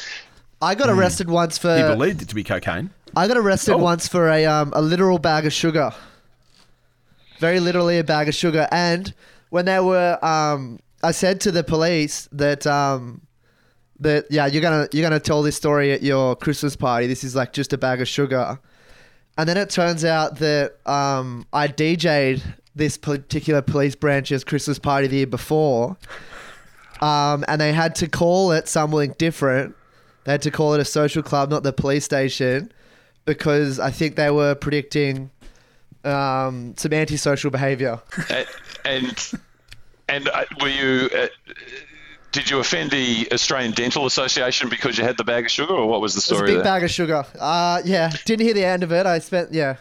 I 0.62 0.76
got 0.76 0.90
arrested 0.90 1.30
once 1.30 1.58
for. 1.58 1.76
He 1.76 1.84
believed 1.84 2.22
it 2.22 2.30
to 2.30 2.36
be 2.36 2.46
cocaine. 2.46 2.90
I 3.18 3.28
got 3.28 3.36
arrested 3.36 3.74
Oh. 3.74 3.78
once 3.80 4.08
for 4.08 4.30
a 4.30 4.46
um, 4.46 4.72
a 4.74 4.82
literal 4.82 5.20
bag 5.20 5.46
of 5.46 5.52
sugar. 5.52 5.92
Very 7.40 7.60
literally 7.60 8.00
a 8.00 8.04
bag 8.06 8.30
of 8.30 8.36
sugar, 8.36 8.66
and 8.72 9.14
when 9.50 9.66
they 9.66 9.82
were, 9.82 10.18
um, 10.26 10.80
I 11.04 11.12
said 11.12 11.42
to 11.42 11.52
the 11.52 11.66
police 11.66 12.30
that 12.32 12.66
um, 12.66 13.22
that 14.00 14.26
yeah, 14.30 14.46
you're 14.46 14.62
gonna 14.62 14.88
you're 14.92 15.08
gonna 15.08 15.20
tell 15.20 15.42
this 15.42 15.56
story 15.56 15.92
at 15.92 16.04
your 16.04 16.36
Christmas 16.36 16.76
party. 16.76 17.08
This 17.08 17.24
is 17.24 17.36
like 17.36 17.54
just 17.54 17.74
a 17.74 17.78
bag 17.78 18.02
of 18.02 18.08
sugar, 18.08 18.60
and 19.38 19.48
then 19.48 19.58
it 19.58 19.70
turns 19.70 20.04
out 20.04 20.38
that 20.40 20.76
um, 20.86 21.46
I 21.54 21.68
DJ'd 21.68 22.44
this 22.76 22.98
particular 22.98 23.62
police 23.62 23.96
branch's 23.96 24.44
Christmas 24.44 24.80
party 24.80 25.08
the 25.08 25.18
year 25.18 25.28
before, 25.28 25.98
um, 27.02 27.46
and 27.48 27.60
they 27.62 27.72
had 27.74 27.96
to 27.96 28.08
call 28.08 28.52
it 28.52 28.68
something 28.68 29.16
different. 29.18 29.76
They 30.26 30.32
had 30.34 30.42
to 30.42 30.52
call 30.52 30.74
it 30.74 30.80
a 30.82 30.86
social 30.86 31.24
club, 31.24 31.50
not 31.50 31.64
the 31.64 31.72
police 31.72 32.04
station, 32.04 32.72
because 33.26 33.80
I 33.80 33.92
think 33.92 34.16
they 34.16 34.32
were 34.32 34.56
predicting 34.56 35.30
um, 36.04 36.74
some 36.78 36.92
antisocial 36.94 37.52
behaviour. 37.52 38.02
A- 38.30 38.46
and 38.84 39.32
and 40.10 40.28
uh, 40.28 40.46
were 40.62 40.68
you? 40.68 41.10
Uh, 41.16 41.28
did 42.36 42.50
you 42.50 42.60
offend 42.60 42.92
the 42.92 43.30
Australian 43.32 43.72
Dental 43.72 44.06
Association 44.06 44.68
because 44.68 44.98
you 44.98 45.06
had 45.06 45.16
the 45.18 45.24
bag 45.24 45.46
of 45.46 45.52
sugar, 45.52 45.74
or 45.74 45.88
what 45.88 46.02
was 46.02 46.14
the 46.14 46.18
It 46.18 46.20
was 46.20 46.32
a 46.32 46.36
story 46.36 46.48
big 46.48 46.56
there? 46.58 46.64
bag 46.66 46.84
of 46.84 46.92
sugar. 46.92 47.26
Uh, 47.40 47.82
yeah, 47.86 48.12
didn't 48.26 48.46
hear 48.46 48.54
the 48.54 48.66
end 48.66 48.84
of 48.84 48.92
it. 48.92 49.06
I 49.06 49.20
spent 49.20 49.54
yeah, 49.54 49.78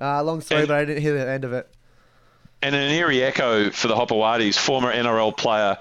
uh, 0.00 0.22
long 0.22 0.40
story, 0.40 0.66
but 0.66 0.76
I 0.76 0.84
didn't 0.84 1.02
hear 1.02 1.14
the 1.18 1.28
end 1.28 1.44
of 1.44 1.52
it. 1.52 1.68
And 2.62 2.74
an 2.76 2.92
eerie 2.92 3.22
echo 3.24 3.70
for 3.70 3.88
the 3.88 3.96
Hopoates, 3.96 4.56
former 4.56 4.92
NRL 4.92 5.36
player, 5.36 5.78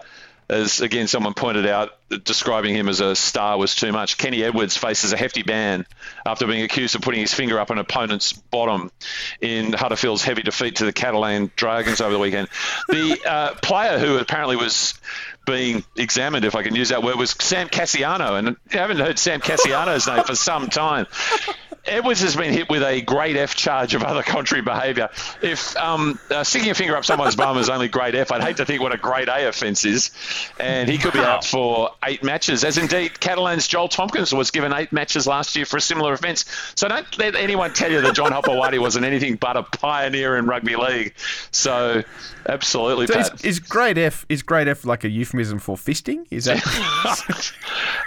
as 0.49 0.81
again 0.81 1.07
someone 1.07 1.35
pointed 1.35 1.67
out, 1.67 1.91
describing 2.23 2.75
him 2.75 2.89
as 2.89 3.01
a 3.01 3.15
star 3.15 3.57
was 3.57 3.75
too 3.75 3.91
much. 3.91 4.17
Kenny 4.17 4.43
Edwards 4.43 4.75
faces 4.75 5.13
a 5.13 5.17
hefty 5.17 5.43
ban 5.43 5.85
after 6.25 6.47
being 6.47 6.63
accused 6.63 6.95
of 6.95 7.01
putting 7.01 7.21
his 7.21 7.33
finger 7.33 7.59
up 7.59 7.69
an 7.69 7.77
opponent's 7.77 8.33
bottom 8.33 8.91
in 9.41 9.73
Huddersfield's 9.73 10.23
heavy 10.23 10.41
defeat 10.41 10.77
to 10.77 10.85
the 10.85 10.93
Catalan 10.93 11.51
Dragons 11.55 12.01
over 12.01 12.13
the 12.13 12.19
weekend. 12.19 12.47
The 12.89 13.19
uh, 13.25 13.53
player 13.55 13.99
who 13.99 14.17
apparently 14.17 14.55
was 14.55 14.95
being 15.45 15.83
examined, 15.95 16.45
if 16.45 16.55
I 16.55 16.63
can 16.63 16.75
use 16.75 16.89
that 16.89 17.03
word, 17.03 17.15
was 17.17 17.31
Sam 17.31 17.69
Kasiano, 17.69 18.37
and 18.37 18.57
I 18.71 18.77
haven't 18.77 18.97
heard 18.97 19.19
Sam 19.19 19.41
Kasiano's 19.41 20.07
name 20.07 20.23
for 20.23 20.35
some 20.35 20.69
time. 20.69 21.07
Edwards 21.87 22.21
has 22.21 22.35
been 22.35 22.53
hit 22.53 22.69
with 22.69 22.83
a 22.83 23.01
grade 23.01 23.37
F 23.37 23.55
charge 23.55 23.93
of 23.93 24.03
other 24.03 24.23
contrary 24.23 24.61
behaviour. 24.61 25.09
If 25.41 25.75
um, 25.77 26.19
uh, 26.31 26.43
sticking 26.43 26.71
a 26.71 26.73
finger 26.73 26.95
up 26.95 27.05
someone's 27.05 27.35
bum 27.35 27.57
is 27.57 27.69
only 27.69 27.87
grade 27.87 28.15
F, 28.15 28.31
I'd 28.31 28.41
hate 28.41 28.57
to 28.57 28.65
think 28.65 28.81
what 28.81 28.93
a 28.93 28.97
grade 28.97 29.27
A 29.29 29.47
offence 29.47 29.85
is. 29.85 30.11
And 30.59 30.89
he 30.89 30.97
could 30.97 31.13
be 31.13 31.19
out 31.19 31.45
for 31.45 31.91
eight 32.03 32.23
matches, 32.23 32.63
as 32.63 32.77
indeed 32.77 33.19
Catalan's 33.19 33.67
Joel 33.67 33.87
Tomkins 33.87 34.33
was 34.33 34.51
given 34.51 34.73
eight 34.73 34.91
matches 34.91 35.27
last 35.27 35.55
year 35.55 35.65
for 35.65 35.77
a 35.77 35.81
similar 35.81 36.13
offence. 36.13 36.45
So 36.75 36.87
don't 36.87 37.17
let 37.17 37.35
anyone 37.35 37.73
tell 37.73 37.91
you 37.91 38.01
that 38.01 38.15
John 38.15 38.31
Hopoate 38.31 38.79
wasn't 38.79 39.05
anything 39.05 39.35
but 39.35 39.55
a 39.57 39.63
pioneer 39.63 40.37
in 40.37 40.47
rugby 40.47 40.75
league. 40.75 41.13
So 41.51 42.03
absolutely, 42.47 43.07
So 43.07 43.19
is, 43.19 43.45
is 43.45 43.59
grade 43.59 43.97
F 43.97 44.25
is 44.29 44.41
grade 44.41 44.67
F 44.67 44.85
like 44.85 45.03
a 45.03 45.09
euphemism 45.09 45.59
for 45.59 45.75
fisting? 45.75 46.25
Is 46.31 46.45
that? 46.45 46.61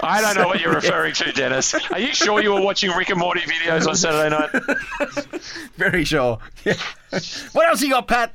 I 0.02 0.20
don't 0.20 0.36
know 0.36 0.48
what 0.48 0.60
you're 0.60 0.74
referring 0.74 1.14
to, 1.14 1.32
Dennis. 1.32 1.74
Are 1.90 1.98
you 1.98 2.12
sure 2.12 2.42
you 2.42 2.52
were 2.52 2.60
watching 2.60 2.90
Rick 2.90 3.10
and 3.10 3.18
Morty 3.18 3.40
videos 3.40 3.67
on 3.70 3.96
Saturday 3.96 4.30
night? 4.30 4.50
Very 5.76 6.04
sure. 6.04 6.38
Yeah. 6.64 6.74
what 7.52 7.68
else 7.68 7.82
you 7.82 7.90
got, 7.90 8.08
Pat? 8.08 8.34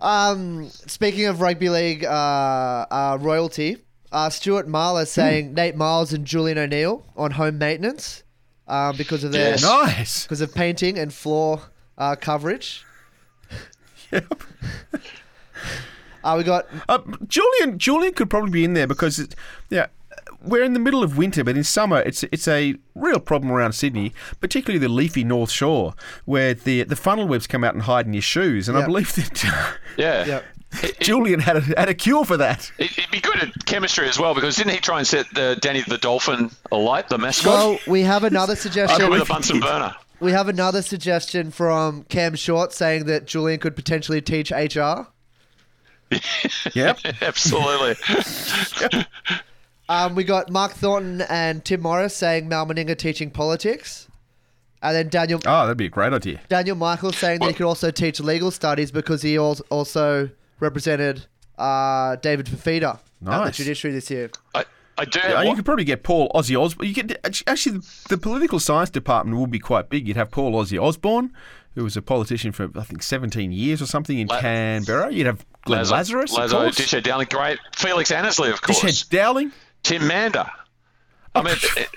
Um, 0.00 0.68
speaking 0.70 1.26
of 1.26 1.40
rugby 1.40 1.68
league 1.68 2.04
uh, 2.04 2.08
uh, 2.90 3.18
royalty, 3.20 3.78
uh, 4.10 4.30
Stuart 4.30 4.66
Marler 4.68 5.02
Hmm. 5.02 5.06
saying 5.06 5.54
Nate 5.54 5.76
Miles 5.76 6.12
and 6.12 6.24
Julian 6.26 6.58
O'Neill 6.58 7.04
on 7.16 7.30
home 7.32 7.58
maintenance 7.58 8.22
um, 8.68 8.96
because 8.96 9.22
of 9.24 9.32
their 9.32 9.50
Yes. 9.50 9.62
Nice. 9.62 10.22
because 10.24 10.40
of 10.40 10.54
painting 10.54 10.98
and 10.98 11.12
floor 11.12 11.60
uh, 11.98 12.16
coverage. 12.16 12.84
Uh, 16.24 16.34
we 16.38 16.44
got 16.44 16.66
Uh, 16.88 16.98
Julian. 17.26 17.78
Julian 17.78 18.12
could 18.14 18.30
probably 18.30 18.50
be 18.50 18.64
in 18.64 18.74
there 18.74 18.86
because, 18.86 19.18
it, 19.18 19.34
yeah, 19.70 19.86
we're 20.44 20.62
in 20.64 20.72
the 20.72 20.80
middle 20.80 21.02
of 21.02 21.16
winter, 21.16 21.44
but 21.44 21.56
in 21.56 21.64
summer 21.64 22.00
it's 22.00 22.22
it's 22.24 22.46
a 22.48 22.74
real 22.94 23.20
problem 23.20 23.52
around 23.52 23.72
Sydney, 23.72 24.12
particularly 24.40 24.78
the 24.78 24.88
leafy 24.92 25.24
North 25.24 25.50
Shore, 25.50 25.94
where 26.24 26.54
the 26.54 26.82
the 26.84 26.96
funnel 26.96 27.26
webs 27.28 27.46
come 27.46 27.64
out 27.64 27.74
and 27.74 27.82
hide 27.84 28.06
in 28.06 28.12
your 28.14 28.22
shoes. 28.22 28.68
And 28.68 28.76
I 28.78 28.84
believe 28.84 29.14
that 29.14 29.44
uh, 29.44 29.72
Yeah. 29.96 30.40
Julian 31.00 31.40
had 31.40 31.56
a, 31.58 31.60
had 31.60 31.88
a 31.90 31.94
cure 31.94 32.24
for 32.24 32.38
that. 32.38 32.72
It- 32.78 32.96
It'd 32.96 33.10
be 33.10 33.20
good 33.20 33.36
at 33.42 33.66
chemistry 33.66 34.08
as 34.08 34.18
well 34.18 34.34
because 34.34 34.56
didn't 34.56 34.72
he 34.72 34.78
try 34.78 34.98
and 34.98 35.06
set 35.06 35.26
the 35.34 35.56
Danny 35.60 35.82
the 35.82 35.98
dolphin 35.98 36.50
alight, 36.70 37.10
the 37.10 37.18
mascot? 37.18 37.46
Well, 37.52 37.78
we 37.86 38.00
have 38.02 38.24
another 38.24 38.56
suggestion. 38.56 39.10
with 39.10 39.20
a 39.20 39.26
Bunsen 39.26 39.60
burner. 39.68 39.94
We 40.18 40.32
have 40.32 40.48
another 40.48 40.80
suggestion 40.82 41.50
from 41.50 42.04
Cam 42.04 42.36
Short 42.36 42.72
saying 42.72 43.04
that 43.04 43.26
Julian 43.26 43.60
could 43.60 43.76
potentially 43.76 44.20
teach 44.22 44.50
HR. 44.50 45.08
Yep. 46.74 46.98
Absolutely. 47.22 47.96
Um, 49.88 50.14
we 50.14 50.24
got 50.24 50.50
Mark 50.50 50.72
Thornton 50.72 51.22
and 51.28 51.64
Tim 51.64 51.80
Morris 51.82 52.16
saying 52.16 52.48
Mal 52.48 52.66
Meninga 52.66 52.96
teaching 52.96 53.30
politics. 53.30 54.08
And 54.82 54.96
then 54.96 55.08
Daniel 55.08 55.40
Oh, 55.46 55.62
that'd 55.62 55.76
be 55.76 55.86
a 55.86 55.90
great 55.90 56.12
idea. 56.12 56.40
Daniel 56.48 56.76
Michael 56.76 57.12
saying 57.12 57.40
that 57.40 57.48
he 57.48 57.54
could 57.54 57.66
also 57.66 57.90
teach 57.90 58.18
legal 58.20 58.50
studies 58.50 58.90
because 58.90 59.22
he 59.22 59.38
also 59.38 60.30
represented 60.58 61.26
uh, 61.58 62.16
David 62.16 62.46
Fifita 62.46 62.98
at 63.26 63.44
the 63.44 63.50
judiciary 63.52 63.94
this 63.94 64.10
year. 64.10 64.30
I, 64.54 64.64
I 64.98 65.04
do 65.04 65.20
Yeah, 65.20 65.42
you 65.42 65.54
could 65.54 65.64
probably 65.64 65.84
get 65.84 66.02
Paul 66.02 66.30
Ozzy 66.34 66.58
Osborne. 66.60 66.88
You 66.88 66.94
get 66.94 67.44
actually 67.46 67.80
the 68.08 68.18
political 68.18 68.58
science 68.58 68.90
department 68.90 69.38
would 69.38 69.50
be 69.50 69.60
quite 69.60 69.88
big. 69.88 70.08
You'd 70.08 70.16
have 70.16 70.30
Paul 70.32 70.52
Ozzy 70.54 70.82
Osborne, 70.82 71.32
who 71.76 71.84
was 71.84 71.96
a 71.96 72.02
politician 72.02 72.50
for 72.50 72.68
I 72.76 72.82
think 72.82 73.02
17 73.04 73.52
years 73.52 73.80
or 73.80 73.86
something 73.86 74.18
in 74.18 74.26
Canberra. 74.26 75.12
You'd 75.12 75.26
have 75.26 75.46
Glenn 75.64 75.80
Lazo- 75.80 75.94
Lazarus, 75.94 76.32
of 76.32 76.38
Lazo, 76.38 76.62
course. 76.62 76.76
Dishhead 76.78 77.04
Dowling, 77.04 77.28
great. 77.30 77.58
Felix 77.76 78.10
Annesley, 78.10 78.50
of 78.50 78.60
course. 78.62 78.80
Dishhead 78.80 79.08
Dowling. 79.10 79.52
Tim 79.82 80.06
Mander. 80.06 80.46
I 81.34 81.42
mean, 81.42 81.54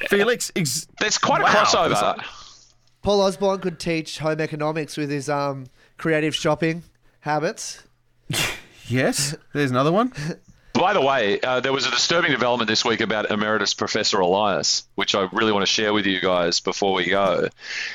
Felix. 0.10 0.52
Ex- 0.56 0.88
there's 1.00 1.18
quite 1.18 1.42
Wow. 1.42 1.48
a 1.48 1.52
crossover. 1.52 2.24
Paul 3.02 3.22
Osborne 3.22 3.60
could 3.60 3.80
teach 3.80 4.18
home 4.20 4.40
economics 4.42 4.98
with 4.98 5.10
his 5.12 5.30
um, 5.30 5.68
creative 5.98 6.36
shopping 6.36 6.84
habits. 7.22 7.84
Yes, 8.88 9.36
there's 9.52 9.72
another 9.72 9.92
one. 9.92 10.14
By 10.74 10.94
the 10.94 11.02
way, 11.02 11.40
uh, 11.42 11.60
there 11.60 11.74
was 11.74 11.88
a 11.88 11.90
disturbing 11.90 12.30
development 12.30 12.68
this 12.70 12.86
week 12.86 13.02
about 13.02 13.32
Emeritus 13.32 13.74
Professor 13.74 14.20
Elias, 14.20 14.84
which 14.94 15.16
I 15.16 15.28
really 15.32 15.52
want 15.52 15.64
to 15.64 15.72
share 15.72 15.92
with 15.92 16.06
you 16.06 16.22
guys 16.22 16.60
before 16.60 16.94
we 16.94 17.06
go. 17.08 17.48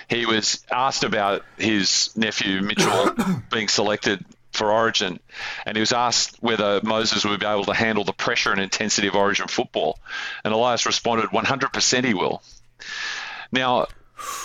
He 0.09 0.27
was 0.27 0.65
asked 0.69 1.05
about 1.05 1.45
his 1.59 2.11
nephew 2.17 2.61
Mitchell 2.63 3.15
being 3.53 3.69
selected 3.69 4.25
for 4.61 4.71
Origin, 4.71 5.19
and 5.65 5.75
he 5.75 5.81
was 5.81 5.95
asked 5.95 6.37
whether 6.43 6.83
Moses 6.83 7.25
would 7.25 7.41
be 7.41 7.47
able 7.47 7.65
to 7.65 7.73
handle 7.73 8.05
the 8.05 8.13
pressure 8.13 8.53
and 8.53 8.61
intensity 8.61 9.09
of 9.09 9.15
Origin 9.15 9.49
football. 9.49 9.99
And 10.45 10.53
Elias 10.53 10.85
responded, 10.85 11.31
100% 11.31 12.05
he 12.05 12.13
will. 12.13 12.43
Now, 13.51 13.87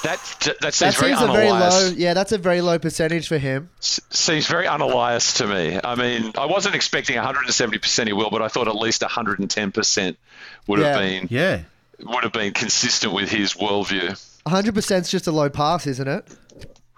that 0.04 0.20
that 0.46 0.62
That 0.62 0.74
seems 0.74 0.96
very 0.96 1.12
seems 1.12 1.22
a 1.22 1.34
very 1.34 1.50
un-Elias 1.50 1.84
low. 1.84 1.90
Yeah, 1.98 2.14
that's 2.14 2.32
a 2.32 2.38
very 2.38 2.62
low 2.62 2.80
percentage 2.80 3.28
for 3.28 3.38
him. 3.38 3.70
seems 3.82 4.48
very 4.48 4.68
un-Elias 4.68 5.34
to 5.34 5.48
me. 5.48 5.82
I 5.84 5.96
mean, 5.96 6.32
I 6.38 6.46
wasn't 6.46 6.76
expecting 6.76 7.18
170% 7.18 8.08
he 8.08 8.14
will, 8.14 8.30
but 8.30 8.42
I 8.42 8.48
thought 8.48 8.70
at 8.70 8.76
least 8.78 9.02
110% 9.02 10.16
would 10.68 10.80
have 10.80 10.98
been 10.98 11.28
yeah 11.30 11.64
would 12.00 12.24
have 12.24 12.32
been 12.32 12.54
consistent 12.54 13.14
with 13.14 13.30
his 13.30 13.56
worldview. 13.56 14.12
100% 14.46 15.02
is 15.02 15.12
just 15.12 15.28
a 15.28 15.32
low 15.32 15.50
pass, 15.50 15.88
isn't 15.88 16.08
it? 16.08 16.26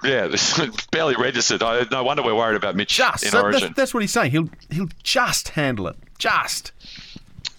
Yeah, 0.03 0.27
this 0.31 0.59
barely 0.91 1.15
registered. 1.15 1.63
I, 1.63 1.85
no 1.91 2.03
wonder 2.03 2.23
we're 2.23 2.35
worried 2.35 2.55
about 2.55 2.75
Mitch 2.75 2.95
Just 2.95 3.23
in 3.23 3.31
so 3.31 3.41
Origin. 3.41 3.61
that's, 3.61 3.75
that's 3.75 3.93
what 3.93 4.01
he's 4.01 4.11
saying. 4.11 4.31
He'll 4.31 4.49
he'll 4.69 4.89
just 5.03 5.49
handle 5.49 5.87
it. 5.87 5.95
Just. 6.17 6.71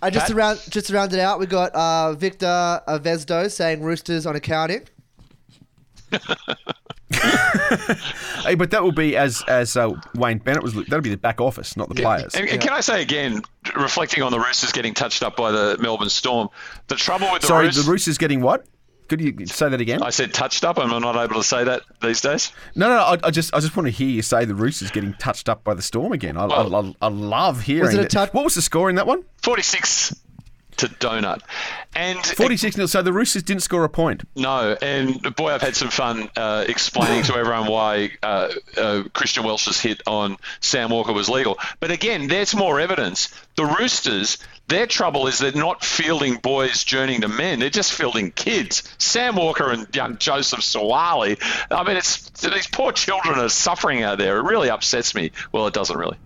I 0.01 0.11
just 0.11 0.29
Pat? 0.29 0.37
around 0.37 0.61
just 0.71 0.87
to 0.87 0.95
round 0.95 1.13
it 1.13 1.19
out, 1.19 1.41
we 1.41 1.47
got 1.47 1.75
uh, 1.75 2.13
Victor 2.15 2.81
Avezdo 2.87 3.51
saying 3.51 3.83
Roosters 3.83 4.27
on 4.27 4.37
accounting. 4.37 4.87
Hey, 8.45 8.55
but 8.55 8.71
that 8.71 8.83
will 8.83 8.93
be 8.93 9.17
as 9.17 9.43
as 9.49 9.77
uh, 9.77 9.91
Wayne 10.15 10.39
Bennett 10.39 10.63
was. 10.63 10.75
That'll 10.75 11.01
be 11.01 11.11
the 11.11 11.17
back 11.17 11.41
office, 11.41 11.77
not 11.77 11.89
the 11.89 11.97
players. 11.97 12.35
And, 12.35 12.49
and 12.49 12.61
can 12.61 12.73
I 12.73 12.81
say 12.81 13.03
again, 13.03 13.43
reflecting 13.77 14.23
on 14.23 14.31
the 14.33 14.39
Roosters 14.39 14.73
getting 14.73 14.95
touched 14.95 15.23
up 15.23 15.37
by 15.37 15.51
the 15.51 15.77
Melbourne 15.81 16.09
Storm, 16.09 16.49
the 16.87 16.95
trouble 16.97 17.31
with 17.33 17.43
the 17.43 17.49
Sorry, 17.49 17.67
Roosters. 17.67 17.85
the 17.85 17.91
Roosters 17.91 18.19
getting 18.19 18.41
what? 18.41 18.67
Could 19.09 19.21
you 19.21 19.47
say 19.47 19.69
that 19.69 19.81
again? 19.81 20.03
I 20.03 20.11
said 20.11 20.35
touched 20.35 20.65
up. 20.65 20.79
Am 20.79 20.93
I 20.93 20.99
not 20.99 21.17
able 21.17 21.41
to 21.41 21.47
say 21.47 21.65
that 21.65 21.83
these 22.03 22.21
days? 22.21 22.53
No, 22.75 22.89
no, 22.89 22.97
no 22.97 23.03
I, 23.03 23.19
I 23.25 23.31
just, 23.31 23.55
I 23.55 23.61
just 23.61 23.77
want 23.77 23.87
to 23.87 23.91
hear 23.91 24.09
you 24.09 24.23
say 24.23 24.45
the 24.45 24.55
Roosters 24.55 24.91
getting 24.91 25.15
touched 25.15 25.49
up 25.49 25.65
by 25.65 25.75
the 25.75 25.83
storm 25.83 26.13
again. 26.13 26.37
I, 26.37 26.45
I, 26.45 26.81
I, 26.81 26.95
I 27.03 27.09
love 27.09 27.63
hearing. 27.63 27.85
Was 27.87 27.95
it 27.95 28.01
a 28.05 28.09
touch- 28.09 28.33
What 28.35 28.45
was 28.45 28.55
the 28.55 28.63
score 28.63 28.91
in 28.91 28.97
that 28.97 29.07
one? 29.07 29.25
46 29.43 30.15
to 30.79 30.87
donut. 30.87 31.41
And 31.95 32.25
Forty-six 32.25 32.77
nil. 32.77 32.87
So 32.87 33.03
the 33.03 33.13
Roosters 33.13 33.43
didn't 33.43 33.63
score 33.63 33.83
a 33.85 33.89
point. 33.89 34.23
No, 34.37 34.77
and 34.81 35.21
boy, 35.35 35.51
I've 35.53 35.63
had 35.63 35.75
some 35.75 35.89
fun 35.89 36.31
uh, 36.37 36.65
explaining 36.69 37.25
to 37.25 37.35
everyone 37.35 37.67
why 37.67 38.13
uh, 38.23 38.51
uh, 38.77 39.03
Christian 39.13 39.43
Welch's 39.43 39.81
hit 39.81 40.01
on 40.07 40.37
Sam 40.61 40.91
Walker 40.91 41.13
was 41.13 41.29
legal. 41.29 41.59
But 41.81 41.91
again, 41.91 42.29
there's 42.29 42.55
more 42.55 42.79
evidence. 42.79 43.35
The 43.57 43.65
Roosters, 43.65 44.39
their 44.69 44.87
trouble 44.87 45.27
is 45.27 45.39
they're 45.39 45.53
not 45.53 45.85
fielding 45.85 46.37
boys 46.37 46.85
journeying 46.85 47.23
to 47.23 47.29
men; 47.29 47.59
they're 47.59 47.71
just 47.71 47.93
fielding 47.93 48.31
kids. 48.33 48.83
Sam 48.99 49.37
Walker 49.37 49.71
and 49.71 49.95
young 49.95 50.19
Joseph 50.19 50.61
Suaalii. 50.61 51.39
I 51.71 51.83
mean, 51.85 51.97
it's 51.97 52.29
these 52.41 52.67
poor 52.67 52.93
children 52.93 53.39
are 53.39 53.49
suffering 53.49 54.03
out 54.03 54.19
there. 54.19 54.39
It 54.39 54.43
really 54.43 54.71
upsets 54.71 55.15
me. 55.15 55.33
Well, 55.53 55.67
it 55.67 55.75
doesn't 55.75 55.97
really. 55.97 56.19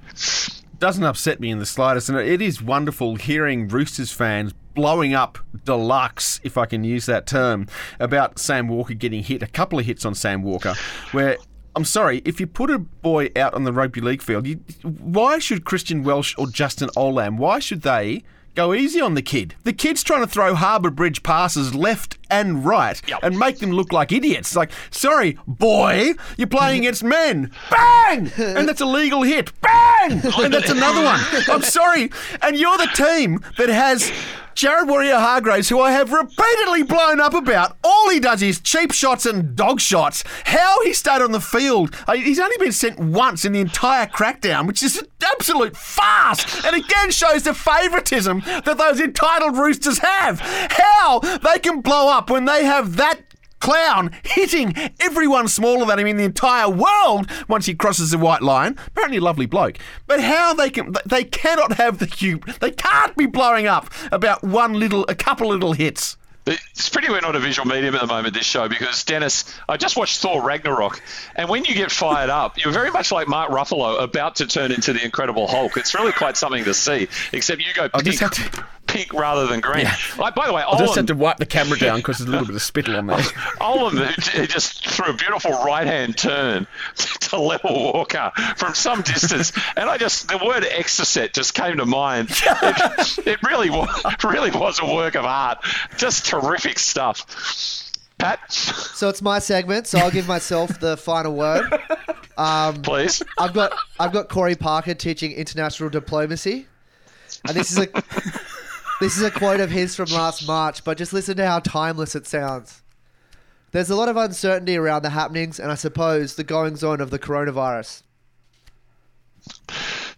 Doesn't 0.78 1.04
upset 1.04 1.38
me 1.38 1.50
in 1.50 1.60
the 1.60 1.66
slightest, 1.66 2.08
and 2.08 2.18
it 2.18 2.42
is 2.42 2.60
wonderful 2.60 3.14
hearing 3.14 3.68
Roosters 3.68 4.10
fans 4.10 4.52
blowing 4.74 5.14
up 5.14 5.38
deluxe, 5.64 6.40
if 6.42 6.58
I 6.58 6.66
can 6.66 6.82
use 6.82 7.06
that 7.06 7.26
term, 7.26 7.68
about 8.00 8.38
Sam 8.38 8.68
Walker 8.68 8.94
getting 8.94 9.22
hit. 9.22 9.42
A 9.42 9.46
couple 9.46 9.78
of 9.78 9.86
hits 9.86 10.04
on 10.04 10.14
Sam 10.14 10.42
Walker, 10.42 10.74
where. 11.12 11.36
I'm 11.74 11.84
sorry, 11.84 12.20
if 12.24 12.38
you 12.38 12.46
put 12.46 12.70
a 12.70 12.78
boy 12.78 13.30
out 13.34 13.54
on 13.54 13.64
the 13.64 13.72
rugby 13.72 14.00
league 14.00 14.22
field, 14.22 14.46
you, 14.46 14.56
why 14.82 15.38
should 15.38 15.64
Christian 15.64 16.02
Welch 16.02 16.36
or 16.38 16.46
Justin 16.46 16.88
Olam, 16.96 17.38
why 17.38 17.58
should 17.60 17.82
they 17.82 18.22
go 18.54 18.74
easy 18.74 19.00
on 19.00 19.14
the 19.14 19.22
kid? 19.22 19.54
The 19.64 19.72
kid's 19.72 20.02
trying 20.02 20.20
to 20.20 20.26
throw 20.26 20.54
Harbour 20.54 20.90
Bridge 20.90 21.22
passes 21.22 21.74
left 21.74 22.18
and 22.32 22.64
right 22.64 23.00
and 23.22 23.38
make 23.38 23.58
them 23.58 23.70
look 23.72 23.92
like 23.92 24.10
idiots. 24.12 24.48
It's 24.48 24.56
like, 24.56 24.72
sorry, 24.90 25.38
boy, 25.46 26.14
you're 26.36 26.46
playing 26.48 26.80
against 26.80 27.04
men. 27.04 27.50
Bang! 27.70 28.30
And 28.38 28.68
that's 28.68 28.80
a 28.80 28.86
legal 28.86 29.22
hit. 29.22 29.52
Bang! 29.60 30.20
And 30.42 30.52
that's 30.52 30.70
another 30.70 31.02
one. 31.04 31.20
I'm 31.48 31.62
sorry. 31.62 32.10
And 32.42 32.56
you're 32.56 32.76
the 32.78 32.88
team 32.94 33.40
that 33.58 33.68
has 33.68 34.10
Jared 34.54 34.86
Waerea-Hargreaves, 34.88 35.68
who 35.70 35.80
I 35.80 35.92
have 35.92 36.12
repeatedly 36.12 36.82
blown 36.82 37.20
up 37.20 37.32
about. 37.34 37.76
All 37.84 38.10
he 38.10 38.20
does 38.20 38.42
is 38.42 38.60
cheap 38.60 38.92
shots 38.92 39.24
and 39.24 39.56
dog 39.56 39.80
shots. 39.80 40.24
How 40.44 40.82
he 40.84 40.92
stayed 40.92 41.22
on 41.22 41.32
the 41.32 41.40
field. 41.40 41.94
uh, 42.06 42.14
He's 42.14 42.38
only 42.40 42.56
been 42.58 42.72
sent 42.72 42.98
once 42.98 43.44
in 43.46 43.52
the 43.52 43.60
entire 43.60 44.06
crackdown, 44.06 44.66
which 44.66 44.82
is 44.82 44.98
an 44.98 45.06
absolute 45.32 45.74
farce. 45.76 46.64
And 46.66 46.76
again 46.76 47.10
shows 47.10 47.44
the 47.44 47.54
favouritism 47.54 48.40
that 48.64 48.76
those 48.76 49.00
entitled 49.00 49.56
roosters 49.56 49.98
have. 49.98 50.40
How 50.40 51.20
they 51.20 51.58
can 51.58 51.80
blow 51.80 52.08
up 52.10 52.21
when 52.30 52.44
they 52.44 52.64
have 52.64 52.96
that 52.96 53.20
clown 53.62 54.10
hitting 54.24 54.74
everyone 54.98 55.46
smaller 55.46 55.86
than 55.86 56.00
him 56.00 56.08
in 56.08 56.16
the 56.16 56.24
entire 56.24 56.68
world 56.68 57.30
once 57.48 57.66
he 57.66 57.74
crosses 57.74 58.10
the 58.10 58.18
white 58.18 58.42
line. 58.42 58.76
Apparently, 58.88 59.18
a 59.18 59.20
lovely 59.20 59.46
bloke. 59.46 59.78
But 60.08 60.20
how 60.20 60.52
they 60.52 60.68
can, 60.68 60.94
they 61.06 61.22
cannot 61.22 61.74
have 61.74 61.98
the 61.98 62.08
cube. 62.08 62.44
They 62.60 62.72
can't 62.72 63.16
be 63.16 63.26
blowing 63.26 63.68
up 63.68 63.88
about 64.10 64.42
one 64.42 64.74
little, 64.74 65.04
a 65.08 65.14
couple 65.14 65.48
little 65.48 65.74
hits. 65.74 66.16
It's 66.44 66.88
pretty 66.88 67.08
we're 67.08 67.20
not 67.20 67.36
a 67.36 67.38
visual 67.38 67.68
medium 67.68 67.94
at 67.94 68.00
the 68.00 68.08
moment, 68.08 68.34
this 68.34 68.44
show, 68.44 68.68
because 68.68 69.04
Dennis, 69.04 69.44
I 69.68 69.76
just 69.76 69.96
watched 69.96 70.20
Thor 70.20 70.42
Ragnarok, 70.42 71.00
and 71.36 71.48
when 71.48 71.64
you 71.64 71.72
get 71.72 71.92
fired 71.92 72.30
up, 72.30 72.58
you're 72.58 72.72
very 72.72 72.90
much 72.90 73.12
like 73.12 73.28
Mark 73.28 73.52
Ruffalo 73.52 74.02
about 74.02 74.34
to 74.36 74.48
turn 74.48 74.72
into 74.72 74.92
the 74.92 75.04
Incredible 75.04 75.46
Hulk. 75.46 75.76
It's 75.76 75.94
really 75.94 76.10
quite 76.10 76.36
something 76.36 76.64
to 76.64 76.74
see, 76.74 77.06
except 77.32 77.60
you 77.60 77.72
go 77.74 77.88
I 77.94 78.02
just 78.02 78.18
have 78.18 78.34
pink 78.86 79.12
rather 79.14 79.46
than 79.46 79.60
green. 79.60 79.86
Like, 80.18 80.34
by 80.34 80.46
the 80.46 80.52
way, 80.52 80.62
I 80.62 80.78
just 80.78 80.94
had 80.94 81.06
to 81.06 81.14
wipe 81.14 81.38
the 81.38 81.46
camera 81.46 81.78
down 81.78 81.98
because 81.98 82.18
there's 82.18 82.28
a 82.28 82.30
little 82.30 82.46
bit 82.46 82.56
of 82.56 82.62
spittle 82.62 82.96
on 82.96 83.06
there. 83.06 83.16
Olam 83.18 83.98
who 84.32 84.46
just 84.46 84.86
threw 84.86 85.12
a 85.12 85.16
beautiful 85.16 85.52
right-hand 85.64 86.16
turn 86.16 86.66
to 86.96 87.38
level 87.38 87.92
Walker 87.92 88.32
from 88.56 88.74
some 88.74 89.02
distance, 89.02 89.52
and 89.76 89.88
I 89.88 89.96
just 89.96 90.28
the 90.28 90.38
word 90.38 90.64
exocet 90.64 91.32
just 91.32 91.54
came 91.54 91.78
to 91.78 91.86
mind. 91.86 92.30
It, 92.64 93.26
it 93.26 93.42
really 93.42 93.70
was, 93.70 94.04
really 94.24 94.50
was 94.50 94.78
a 94.80 94.86
work 94.94 95.14
of 95.14 95.24
art. 95.24 95.58
Just 95.96 96.26
terrific 96.26 96.78
stuff. 96.78 97.26
Pat, 98.18 98.52
So 98.52 99.08
it's 99.08 99.20
my 99.22 99.38
segment, 99.40 99.86
so 99.86 99.98
I'll 99.98 100.10
give 100.10 100.28
myself 100.28 100.78
the 100.78 100.96
final 100.96 101.34
word. 101.34 101.66
Um, 102.36 102.82
please. 102.82 103.22
I've 103.38 103.52
got 103.52 103.72
I've 103.98 104.12
got 104.12 104.28
Corey 104.28 104.54
Parker 104.54 104.94
teaching 104.94 105.32
international 105.32 105.90
diplomacy, 105.90 106.66
and 107.46 107.56
this 107.56 107.72
is 107.72 107.78
a 107.78 107.88
this 109.00 109.16
is 109.16 109.22
a 109.22 109.30
quote 109.30 109.60
of 109.60 109.70
his 109.70 109.94
from 109.96 110.10
last 110.10 110.46
March. 110.46 110.84
But 110.84 110.98
just 110.98 111.12
listen 111.12 111.36
to 111.36 111.46
how 111.46 111.60
timeless 111.60 112.14
it 112.14 112.26
sounds. 112.26 112.82
There's 113.72 113.90
a 113.90 113.96
lot 113.96 114.08
of 114.08 114.16
uncertainty 114.16 114.76
around 114.76 115.02
the 115.02 115.10
happenings, 115.10 115.58
and 115.58 115.72
I 115.72 115.76
suppose 115.76 116.36
the 116.36 116.44
goings 116.44 116.84
on 116.84 117.00
of 117.00 117.10
the 117.10 117.18
coronavirus. 117.18 118.02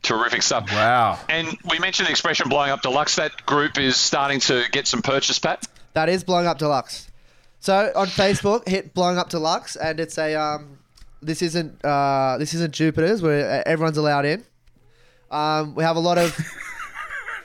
Terrific 0.03 0.43
stuff. 0.43 0.71
Wow. 0.71 1.19
And 1.29 1.57
we 1.71 1.79
mentioned 1.79 2.09
the 2.09 2.11
expression 2.11 2.49
blowing 2.49 2.71
up 2.71 2.83
deluxe. 2.83 3.17
That 3.17 3.47
group 3.47 3.79
is 3.79 3.97
starting 3.97 4.41
to 4.41 4.65
get 4.71 4.87
some 4.87 5.03
purchase, 5.03 5.39
Pat. 5.39 5.67
That 5.95 6.09
is 6.09 6.25
blowing 6.25 6.47
up 6.47 6.59
deluxe. 6.59 7.09
So 7.61 7.93
on 7.97 8.09
Facebook, 8.09 8.69
hit 8.69 8.93
blowing 8.93 9.17
up 9.17 9.31
deluxe, 9.31 9.77
and 9.77 9.99
it's 9.99 10.19
a 10.19 10.35
um, 10.35 10.79
this 11.23 11.41
isn't 11.41 11.83
uh, 11.83 12.37
this 12.39 12.53
isn't 12.53 12.75
Jupiter's 12.75 13.23
where 13.23 13.61
uh, 13.61 13.63
everyone's 13.65 13.97
allowed 13.97 14.27
in. 14.27 14.45
Um, 15.31 15.75
we 15.75 15.83
have 15.85 15.97
a 15.97 16.01
lot 16.01 16.19
of 16.19 16.37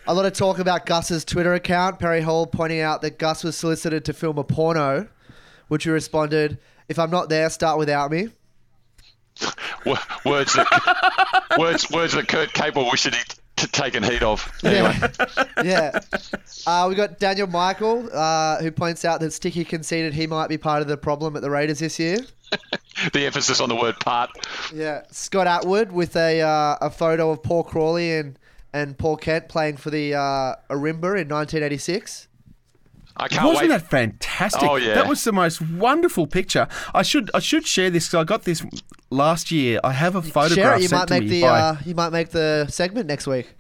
a 0.10 0.14
lot 0.14 0.26
of 0.26 0.34
talk 0.34 0.58
about 0.58 0.88
Gus's 0.88 1.24
Twitter 1.24 1.54
account. 1.54 2.00
Perry 2.00 2.22
Hall 2.22 2.48
pointing 2.48 2.80
out 2.82 3.02
that 3.04 3.20
Gus 3.20 3.44
was 3.44 3.56
solicited 3.56 4.04
to 4.06 4.14
film 4.14 4.40
a 4.40 4.44
porno, 4.44 5.08
which 5.68 5.86
we 5.86 5.92
responded, 5.92 6.58
"If 6.88 6.98
I'm 6.98 7.12
not 7.12 7.30
there, 7.30 7.48
start 7.52 7.78
without 7.78 8.10
me." 8.12 8.30
W- 9.86 10.02
Words 10.26 10.54
that 10.54 11.46
words 11.60 11.90
words 11.92 12.14
that 12.14 12.28
Kurt 12.28 12.52
Capel 12.54 12.90
wished 12.90 13.06
he'd 13.06 13.14
t- 13.56 13.68
taken 13.68 14.02
heed 14.04 14.24
of. 14.24 14.52
Anyway. 14.64 14.98
yeah. 15.64 16.00
Uh, 16.66 16.88
we 16.90 16.96
got 16.96 17.20
Daniel 17.20 17.48
Michael, 17.48 18.10
uh, 18.12 18.58
who 18.62 18.72
points 18.72 19.06
out 19.06 19.20
that 19.22 19.32
Sticky 19.32 19.64
conceded 19.64 20.14
he 20.16 20.26
might 20.28 20.48
be 20.50 20.58
part 20.58 20.82
of 20.82 20.88
the 20.88 20.98
problem 20.98 21.36
at 21.36 21.42
the 21.44 21.50
Raiders 21.52 21.80
this 21.80 22.00
year. 22.00 22.18
the 23.14 23.26
emphasis 23.28 23.62
on 23.62 23.70
the 23.70 23.76
word 23.76 23.98
part. 24.00 24.32
Yeah. 24.74 25.04
Scott 25.12 25.46
Atwood 25.46 25.92
with 25.92 26.16
a 26.16 26.42
uh, 26.42 26.78
a 26.82 26.90
photo 26.90 27.30
of 27.32 27.44
Paul 27.44 27.64
Crawley 27.64 28.18
and, 28.18 28.40
and 28.74 28.98
Paul 28.98 29.18
Kent 29.18 29.50
playing 29.50 29.78
for 29.78 29.90
the 29.90 30.14
uh, 30.16 30.56
Arimba 30.70 31.20
in 31.20 31.28
1986. 31.30 32.28
I 33.18 33.28
can't 33.28 33.46
Wasn't 33.46 33.64
wait. 33.64 33.68
that 33.70 33.90
fantastic? 33.90 34.64
Oh, 34.70 34.78
yeah. 34.78 34.94
That 34.96 35.08
was 35.08 35.24
the 35.26 35.34
most 35.34 35.60
wonderful 35.62 36.26
picture. 36.26 36.68
I 36.94 37.02
should 37.02 37.30
I 37.34 37.40
should 37.40 37.68
share 37.68 37.90
this 37.90 38.08
'cause 38.08 38.22
I 38.22 38.24
got 38.24 38.44
this 38.44 38.64
last 39.10 39.52
year. 39.52 39.80
I 39.84 39.92
have 39.92 40.16
a 40.16 40.22
photograph 40.22 40.56
Share 40.56 40.76
it. 40.76 40.82
You 40.84 40.88
sent 40.88 41.00
might 41.02 41.08
to 41.08 41.14
make 41.16 41.24
me 41.24 41.30
the 41.30 41.42
by 41.42 41.60
uh, 41.60 41.76
you 41.86 41.96
might 41.96 42.12
make 42.12 42.30
the 42.30 42.68
segment 42.70 43.08
next 43.08 43.28
week. 43.28 43.56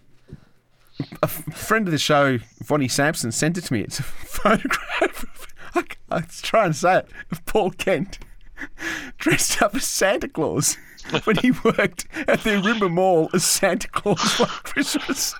a 1.21 1.27
friend 1.27 1.87
of 1.87 1.91
the 1.91 1.97
show, 1.97 2.37
Vonnie 2.63 2.87
Sampson, 2.87 3.31
sent 3.33 3.57
it 3.57 3.65
to 3.65 3.73
me. 3.73 3.81
It's 3.81 3.99
a 3.99 4.03
photograph. 4.03 5.23
Of, 5.23 5.47
I, 5.75 5.83
I 6.09 6.15
was 6.21 6.41
trying 6.41 6.71
to 6.71 6.77
say 6.77 6.97
it 6.99 7.09
of 7.31 7.45
Paul 7.45 7.71
Kent 7.71 8.19
dressed 9.17 9.61
up 9.61 9.75
as 9.75 9.83
Santa 9.85 10.27
Claus 10.27 10.77
when 11.23 11.37
he 11.37 11.51
worked 11.51 12.05
at 12.27 12.41
the 12.41 12.51
Rimba 12.61 12.91
Mall 12.91 13.29
as 13.33 13.43
Santa 13.43 13.87
Claus 13.87 14.39
one 14.39 14.49
Christmas. 14.49 15.33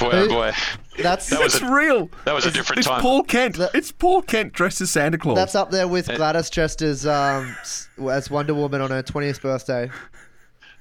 Boy, 0.00 0.10
oh 0.12 0.28
boy. 0.28 0.52
That's 0.98 1.28
That 1.30 1.40
was 1.40 1.54
It's 1.54 1.62
a- 1.62 1.70
real. 1.72 2.10
that 2.24 2.34
was 2.34 2.46
a 2.46 2.50
different 2.50 2.78
it's 2.80 2.88
time. 2.88 3.00
Paul 3.00 3.22
Kent. 3.22 3.58
It's 3.74 3.92
Paul 3.92 4.22
Kent 4.22 4.52
dressed 4.52 4.80
as 4.80 4.90
Santa 4.90 5.18
Claus. 5.18 5.36
That's 5.36 5.54
up 5.54 5.70
there 5.70 5.86
with 5.88 6.08
Gladys 6.08 6.50
dressed 6.50 6.82
as 6.82 7.06
um, 7.06 7.54
as 8.10 8.30
Wonder 8.30 8.54
Woman 8.54 8.80
on 8.80 8.90
her 8.90 9.02
20th 9.02 9.40
birthday. 9.40 9.90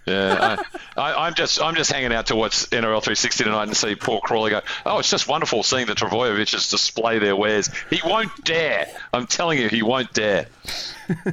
Yeah, 0.07 0.63
I, 0.95 1.01
I, 1.01 1.27
I'm 1.27 1.35
just 1.35 1.61
I'm 1.61 1.75
just 1.75 1.91
hanging 1.91 2.13
out 2.13 2.27
to 2.27 2.35
watch 2.35 2.69
NRL 2.69 3.03
360 3.03 3.43
tonight 3.43 3.63
and 3.63 3.75
see 3.75 3.95
Paul 3.95 4.21
Crawley 4.21 4.51
go. 4.51 4.61
Oh, 4.85 4.99
it's 4.99 5.09
just 5.09 5.27
wonderful 5.27 5.63
seeing 5.63 5.85
the 5.87 5.93
Trbojevics 5.93 6.69
display 6.69 7.19
their 7.19 7.35
wares. 7.35 7.69
He 7.89 7.99
won't 8.05 8.31
dare. 8.43 8.87
I'm 9.13 9.27
telling 9.27 9.59
you, 9.59 9.67
he 9.69 9.83
won't 9.83 10.13
dare. 10.13 10.47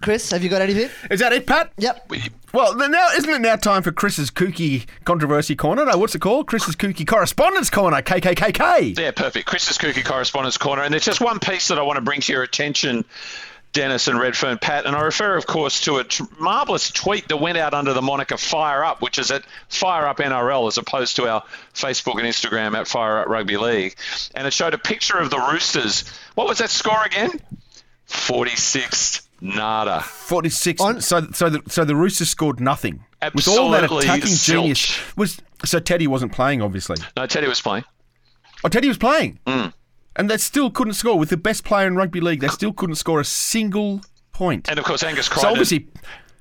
Chris, 0.00 0.30
have 0.30 0.44
you 0.44 0.48
got 0.48 0.62
anything? 0.62 0.90
Is 1.10 1.20
that 1.20 1.32
it, 1.32 1.46
Pat? 1.46 1.72
Yep. 1.76 2.12
Well, 2.54 2.74
then 2.74 2.92
now 2.92 3.08
isn't 3.16 3.28
it 3.28 3.40
now 3.40 3.56
time 3.56 3.82
for 3.82 3.90
Chris's 3.92 4.30
kooky 4.30 4.86
controversy 5.04 5.56
corner? 5.56 5.84
No, 5.84 5.98
what's 5.98 6.14
it 6.14 6.20
called? 6.20 6.46
Chris's 6.46 6.76
kooky 6.76 7.06
correspondence 7.06 7.68
corner. 7.68 8.00
KKKK. 8.00 8.98
Yeah, 8.98 9.10
perfect. 9.10 9.46
Chris's 9.46 9.76
Kooky 9.76 10.04
Correspondence 10.04 10.56
Corner. 10.56 10.82
And 10.82 10.92
there's 10.92 11.04
just 11.04 11.20
one 11.20 11.40
piece 11.40 11.68
that 11.68 11.78
I 11.78 11.82
want 11.82 11.96
to 11.96 12.00
bring 12.00 12.20
to 12.20 12.32
your 12.32 12.42
attention, 12.42 13.04
Dennis 13.72 14.08
and 14.08 14.18
Redfern 14.18 14.58
Pat. 14.58 14.86
And 14.86 14.96
I 14.96 15.02
refer, 15.02 15.36
of 15.36 15.46
course, 15.46 15.82
to 15.82 15.98
a 15.98 16.04
marvellous 16.40 16.90
tweet 16.90 17.28
that 17.28 17.36
went 17.36 17.58
out 17.58 17.74
under 17.74 17.92
the 17.92 18.02
moniker 18.02 18.36
Fire 18.36 18.84
Up, 18.84 19.02
which 19.02 19.18
is 19.18 19.30
at 19.30 19.42
Fire 19.68 20.06
Up 20.06 20.18
NRL 20.18 20.68
as 20.68 20.78
opposed 20.78 21.16
to 21.16 21.28
our 21.28 21.42
Facebook 21.74 22.14
and 22.18 22.22
Instagram 22.22 22.74
at 22.76 22.88
Fire 22.88 23.18
Up 23.18 23.28
Rugby 23.28 23.56
League. 23.56 23.94
And 24.34 24.46
it 24.46 24.52
showed 24.52 24.74
a 24.74 24.78
picture 24.78 25.18
of 25.18 25.30
the 25.30 25.38
Roosters. 25.38 26.04
What 26.34 26.48
was 26.48 26.58
that 26.58 26.70
score 26.70 27.04
again? 27.04 27.30
46 28.06 29.28
nada. 29.40 30.00
46. 30.00 30.80
so, 30.80 30.98
so 31.32 31.50
the 31.50 31.62
so 31.68 31.84
the 31.84 31.94
Roosters 31.94 32.30
scored 32.30 32.60
nothing. 32.60 33.04
Absolutely. 33.20 33.52
With 33.52 33.58
all 33.60 33.70
that 33.72 34.04
attacking 34.04 34.32
zilch. 34.32 34.46
genius, 34.46 35.16
was 35.16 35.40
so 35.64 35.78
Teddy 35.80 36.06
wasn't 36.06 36.32
playing, 36.32 36.62
obviously. 36.62 36.96
No, 37.16 37.26
Teddy 37.26 37.48
was 37.48 37.60
playing. 37.60 37.84
Oh, 38.64 38.68
Teddy 38.68 38.88
was 38.88 38.98
playing, 38.98 39.38
Mm. 39.46 39.72
And 40.18 40.28
they 40.28 40.36
still 40.36 40.70
couldn't 40.70 40.94
score. 40.94 41.18
With 41.18 41.30
the 41.30 41.36
best 41.36 41.64
player 41.64 41.86
in 41.86 41.96
rugby 41.96 42.20
league, 42.20 42.40
they 42.40 42.48
still 42.48 42.72
couldn't 42.72 42.96
score 42.96 43.20
a 43.20 43.24
single 43.24 44.02
point. 44.32 44.68
And 44.68 44.78
of 44.78 44.84
course, 44.84 45.02
Angus 45.02 45.28
Crichton. 45.28 45.48
So 45.48 45.50
obviously, 45.50 45.86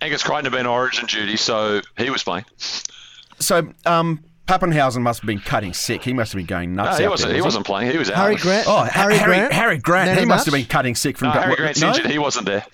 Angus 0.01 0.23
Crichton 0.23 0.45
had 0.45 0.51
been 0.51 0.65
origin 0.65 1.05
duty, 1.05 1.37
so 1.37 1.81
he 1.97 2.09
was 2.09 2.23
playing. 2.23 2.45
so 3.39 3.71
um, 3.85 4.23
Papenhuyzen 4.47 5.01
must 5.01 5.19
have 5.21 5.27
been 5.27 5.39
cutting 5.39 5.73
sick. 5.73 6.03
He 6.03 6.13
must 6.13 6.31
have 6.31 6.37
been 6.39 6.45
going 6.45 6.73
No, 6.73 6.83
nuts. 6.83 6.97
he 6.99 7.05
out 7.05 7.11
wasn't. 7.11 7.29
there, 7.29 7.35
He 7.35 7.41
was 7.41 7.47
wasn't 7.47 7.65
playing. 7.65 7.91
He 7.91 7.97
was 7.97 8.09
out. 8.09 8.17
Harry 8.17 8.35
Grant- 8.37 8.67
Oh, 8.67 8.83
Harry 8.83 9.17
Harry 9.17 9.37
Grant? 9.37 9.53
Harry 9.53 9.77
Grant. 9.77 10.09
Man 10.11 10.19
He 10.19 10.25
must 10.25 10.45
the 10.45 10.51
have 10.51 10.57
been 10.57 10.65
cutting 10.69 10.95
sick 10.95 11.17
from. 11.17 11.27
No, 11.29 11.33
Harry 11.33 11.49
what- 11.49 11.57
Grant's 11.59 11.81
no? 11.81 11.89
injured. 11.89 12.05
He 12.09 12.17
wasn't 12.17 12.45
there. 12.45 12.65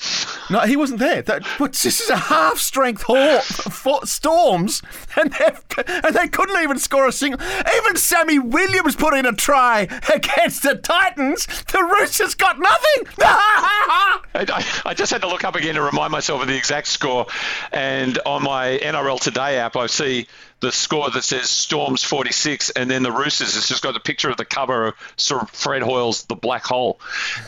No, 0.50 0.60
he 0.60 0.76
wasn't 0.76 1.00
there. 1.00 1.22
That, 1.24 1.44
what, 1.60 1.74
this 1.74 2.00
is 2.02 2.10
a 2.10 2.18
half-strength 2.18 3.04
haul 3.04 3.40
for 3.40 4.06
Storms, 4.06 4.82
and, 5.16 5.32
they've- 5.34 5.62
and 6.04 6.16
they 6.16 6.28
couldn't 6.28 6.62
even 6.62 6.78
score 6.78 7.08
a 7.08 7.12
single. 7.12 7.40
Even 7.78 7.96
Sammy 7.96 8.38
Williams 8.40 8.96
put 8.96 9.14
in 9.16 9.26
a 9.26 9.34
try 9.34 9.88
against 10.14 10.64
the 10.64 10.76
Titans. 10.76 11.48
The 11.72 11.82
Roosters 11.84 12.36
got 12.36 12.60
nothing. 12.60 13.08
I, 13.20 14.20
I- 14.36 14.66
I 14.86 14.94
just 14.94 15.12
had 15.12 15.22
to 15.22 15.28
look 15.28 15.44
up 15.44 15.56
again 15.56 15.76
to 15.76 15.82
remind 15.82 16.12
myself 16.12 16.42
of 16.42 16.48
the 16.48 16.56
exact 16.58 16.88
score. 16.88 17.26
And 17.72 18.20
on 18.26 18.44
my 18.44 18.80
NRL 18.84 19.20
Today 19.20 19.58
app, 19.58 19.76
I 19.76 19.88
see 19.88 20.28
the 20.64 20.72
score 20.72 21.12
that 21.12 21.24
says 21.24 21.50
Storms 21.50 22.04
46, 22.04 22.72
and 22.72 22.90
then 22.90 23.04
the 23.04 23.12
Roosters. 23.12 23.56
It's 23.56 23.68
just 23.68 23.84
got 23.84 23.94
the 23.94 24.00
picture 24.00 24.30
of 24.30 24.38
the 24.38 24.46
cover 24.46 24.88
of 24.88 24.96
Sir 25.18 25.42
Fred 25.52 25.82
Hoyle's 25.82 26.24
The 26.24 26.36
Black 26.36 26.64
Hole. 26.64 27.00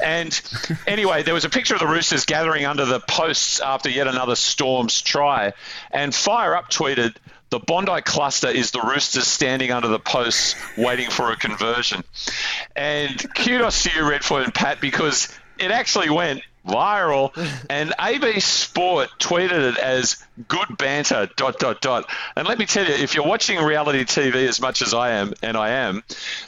And 0.03 0.39
anyway, 0.87 1.23
there 1.23 1.33
was 1.33 1.45
a 1.45 1.49
picture 1.49 1.73
of 1.73 1.79
the 1.79 1.87
Roosters 1.87 2.25
gathering 2.25 2.65
under 2.65 2.85
the 2.85 2.99
posts 2.99 3.61
after 3.61 3.89
yet 3.89 4.07
another 4.07 4.35
Storms 4.35 5.01
try. 5.01 5.53
And 5.91 6.13
Fire 6.13 6.55
Up 6.55 6.69
tweeted, 6.69 7.15
the 7.51 7.59
Bondi 7.59 8.01
cluster 8.01 8.49
is 8.49 8.71
the 8.71 8.81
Roosters 8.81 9.27
standing 9.27 9.71
under 9.71 9.87
the 9.87 9.99
posts 9.99 10.55
waiting 10.77 11.09
for 11.09 11.31
a 11.31 11.37
conversion. 11.37 12.03
And 12.75 13.25
kudos 13.33 13.83
to 13.83 13.91
you, 13.95 14.09
Redford 14.09 14.43
and 14.43 14.53
Pat, 14.53 14.81
because 14.81 15.29
it 15.57 15.71
actually 15.71 16.09
went 16.09 16.41
viral. 16.65 17.31
And 17.69 17.93
AB 17.99 18.39
Sport 18.39 19.09
tweeted 19.19 19.73
it 19.73 19.77
as 19.77 20.23
good 20.47 20.77
banter 20.77 21.29
dot 21.35 21.59
dot 21.59 21.81
dot. 21.81 22.09
And 22.35 22.47
let 22.47 22.57
me 22.59 22.65
tell 22.65 22.85
you 22.85 22.93
if 22.93 23.15
you're 23.15 23.25
watching 23.25 23.59
reality 23.63 24.03
TV 24.03 24.47
as 24.47 24.59
much 24.59 24.81
as 24.81 24.93
I 24.93 25.11
am 25.11 25.33
and 25.41 25.55
I 25.57 25.69
am 25.69 26.03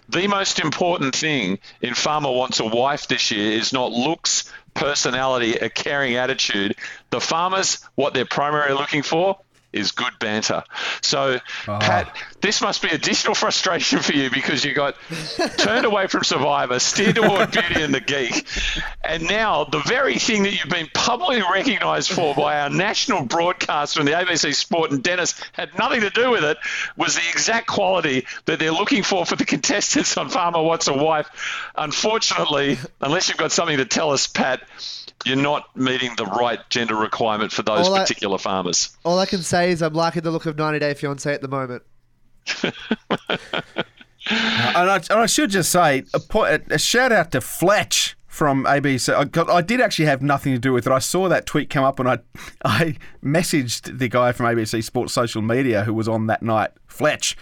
the 0.10 0.28
most 0.28 0.60
important 0.60 1.16
thing 1.16 1.60
in 1.82 1.94
Farmer 1.94 2.32
Wants 2.32 2.60
a 2.60 2.66
Wife 2.66 3.08
this 3.08 3.32
year 3.32 3.52
is 3.52 3.74
not 3.74 3.92
looks 3.92 4.52
personality 4.74 5.56
a 5.56 5.70
caring 5.70 6.16
attitude. 6.16 6.76
The 7.10 7.20
farmers 7.20 7.80
what 7.96 8.14
they're 8.14 8.26
primarily 8.26 8.76
looking 8.76 9.02
for 9.02 9.40
is 9.78 9.92
good 9.92 10.14
banter. 10.20 10.64
So, 11.02 11.40
ah. 11.68 11.80
Pat, 11.80 12.16
this 12.42 12.62
must 12.62 12.82
be 12.82 12.90
additional 12.90 13.36
frustration 13.36 14.00
for 14.00 14.14
you 14.14 14.30
because 14.30 14.64
you 14.64 14.74
got 14.74 14.96
turned 15.58 15.86
away 15.86 16.08
from 16.08 16.24
Survivor, 16.24 16.80
steered 16.80 17.16
toward 17.16 17.52
Beauty 17.52 17.82
and 17.82 17.94
the 17.94 18.02
Geek, 18.02 18.46
and 19.04 19.24
now 19.24 19.64
the 19.64 19.80
very 19.80 20.18
thing 20.20 20.44
that 20.44 20.54
you've 20.54 20.70
been 20.70 20.90
publicly 20.94 21.42
recognised 21.42 22.12
for 22.12 22.34
by 22.36 22.60
our 22.60 22.70
national 22.70 23.26
broadcaster 23.26 24.00
and 24.00 24.08
the 24.08 24.14
ABC 24.14 24.54
Sport 24.54 24.92
and 24.92 25.04
Dennis 25.04 25.34
had 25.54 25.78
nothing 25.78 26.02
to 26.02 26.10
do 26.10 26.32
with 26.32 26.44
it 26.44 26.58
was 26.96 27.16
the 27.16 27.30
exact 27.32 27.68
quality 27.68 28.26
that 28.46 28.60
they're 28.60 28.72
looking 28.72 29.04
for 29.04 29.26
for 29.26 29.36
the 29.36 29.46
contestants 29.46 30.18
on 30.18 30.30
Farmer 30.30 30.62
What's 30.62 30.88
a 30.88 30.94
Wife. 30.94 31.30
Unfortunately, 31.76 32.78
unless 33.02 33.30
you've 33.30 33.38
got 33.38 33.52
something 33.52 33.78
to 33.78 33.86
tell 33.86 34.12
us, 34.12 34.28
Pat. 34.28 34.62
You're 35.26 35.36
not 35.36 35.76
meeting 35.76 36.12
the 36.16 36.26
right 36.26 36.60
gender 36.70 36.96
requirement 36.96 37.52
for 37.52 37.62
those 37.64 37.88
All 37.88 37.96
I- 37.96 38.00
particular 38.02 38.38
farmers. 38.38 38.96
All 39.04 39.20
I 39.20 39.26
can 39.26 39.42
say 39.42 39.72
is 39.72 39.82
I'm 39.82 39.94
liking 39.94 40.22
the 40.24 40.32
look 40.32 40.46
of 40.46 40.58
90 40.58 40.80
Day 40.80 40.94
Fiance 40.94 41.32
at 41.34 41.42
the 41.42 41.48
moment. 41.48 41.84
and, 42.64 42.74
I, 44.30 44.96
and 44.96 45.20
I 45.20 45.26
should 45.26 45.50
just 45.50 45.72
say 45.72 46.04
a, 46.14 46.20
point, 46.20 46.64
a 46.72 46.78
shout 46.78 47.12
out 47.12 47.32
to 47.32 47.42
Fletch 47.42 48.16
from 48.28 48.66
ABC. 48.66 49.14
I, 49.14 49.24
got, 49.26 49.50
I 49.50 49.62
did 49.62 49.82
actually 49.82 50.06
have 50.06 50.22
nothing 50.22 50.54
to 50.54 50.60
do 50.60 50.72
with 50.74 50.86
it. 50.88 50.94
I 50.94 51.00
saw 51.00 51.28
that 51.30 51.46
tweet 51.46 51.70
come 51.70 51.84
up 51.84 52.00
and 52.00 52.08
I 52.10 52.20
I 52.66 52.96
messaged 53.24 53.98
the 53.98 54.08
guy 54.08 54.32
from 54.32 54.46
ABC 54.46 54.84
Sports 54.84 55.14
social 55.14 55.42
media 55.42 55.84
who 55.84 55.94
was 55.94 56.08
on 56.08 56.28
that 56.28 56.42
night, 56.44 56.72
Fletch, 56.88 57.36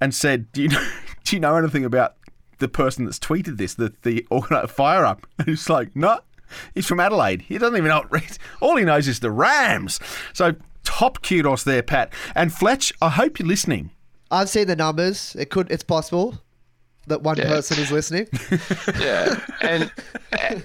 and 0.00 0.14
said, 0.14 0.50
"Do 0.52 0.62
you 0.62 0.68
know, 0.70 0.88
do 1.24 1.36
you 1.36 1.40
know 1.40 1.56
anything 1.56 1.84
about 1.84 2.14
the 2.58 2.68
person 2.68 3.04
that's 3.04 3.18
tweeted 3.18 3.58
this, 3.58 3.74
the 3.74 3.92
the 4.02 4.24
fire 4.68 5.04
up?" 5.04 5.26
And 5.38 5.48
he's 5.48 5.68
like, 5.68 5.94
"No." 5.94 6.20
He's 6.74 6.86
from 6.86 7.00
Adelaide. 7.00 7.42
He 7.42 7.58
doesn't 7.58 7.76
even 7.76 7.88
know 7.88 7.98
what 7.98 8.12
reads. 8.12 8.38
All 8.60 8.76
he 8.76 8.84
knows 8.84 9.08
is 9.08 9.20
the 9.20 9.30
Rams. 9.30 10.00
So 10.32 10.54
top 10.84 11.22
kudos 11.22 11.64
there, 11.64 11.82
Pat. 11.82 12.12
And 12.34 12.52
Fletch, 12.52 12.92
I 13.02 13.10
hope 13.10 13.38
you're 13.38 13.48
listening. 13.48 13.90
I've 14.30 14.48
seen 14.48 14.66
the 14.66 14.76
numbers. 14.76 15.34
It 15.38 15.50
could. 15.50 15.70
It's 15.70 15.82
possible 15.84 16.38
that 17.06 17.22
one 17.22 17.38
Yeah. 17.38 17.44
person 17.44 17.78
is 17.78 17.90
listening. 17.90 18.28
yeah, 19.00 19.40
and 19.62 19.90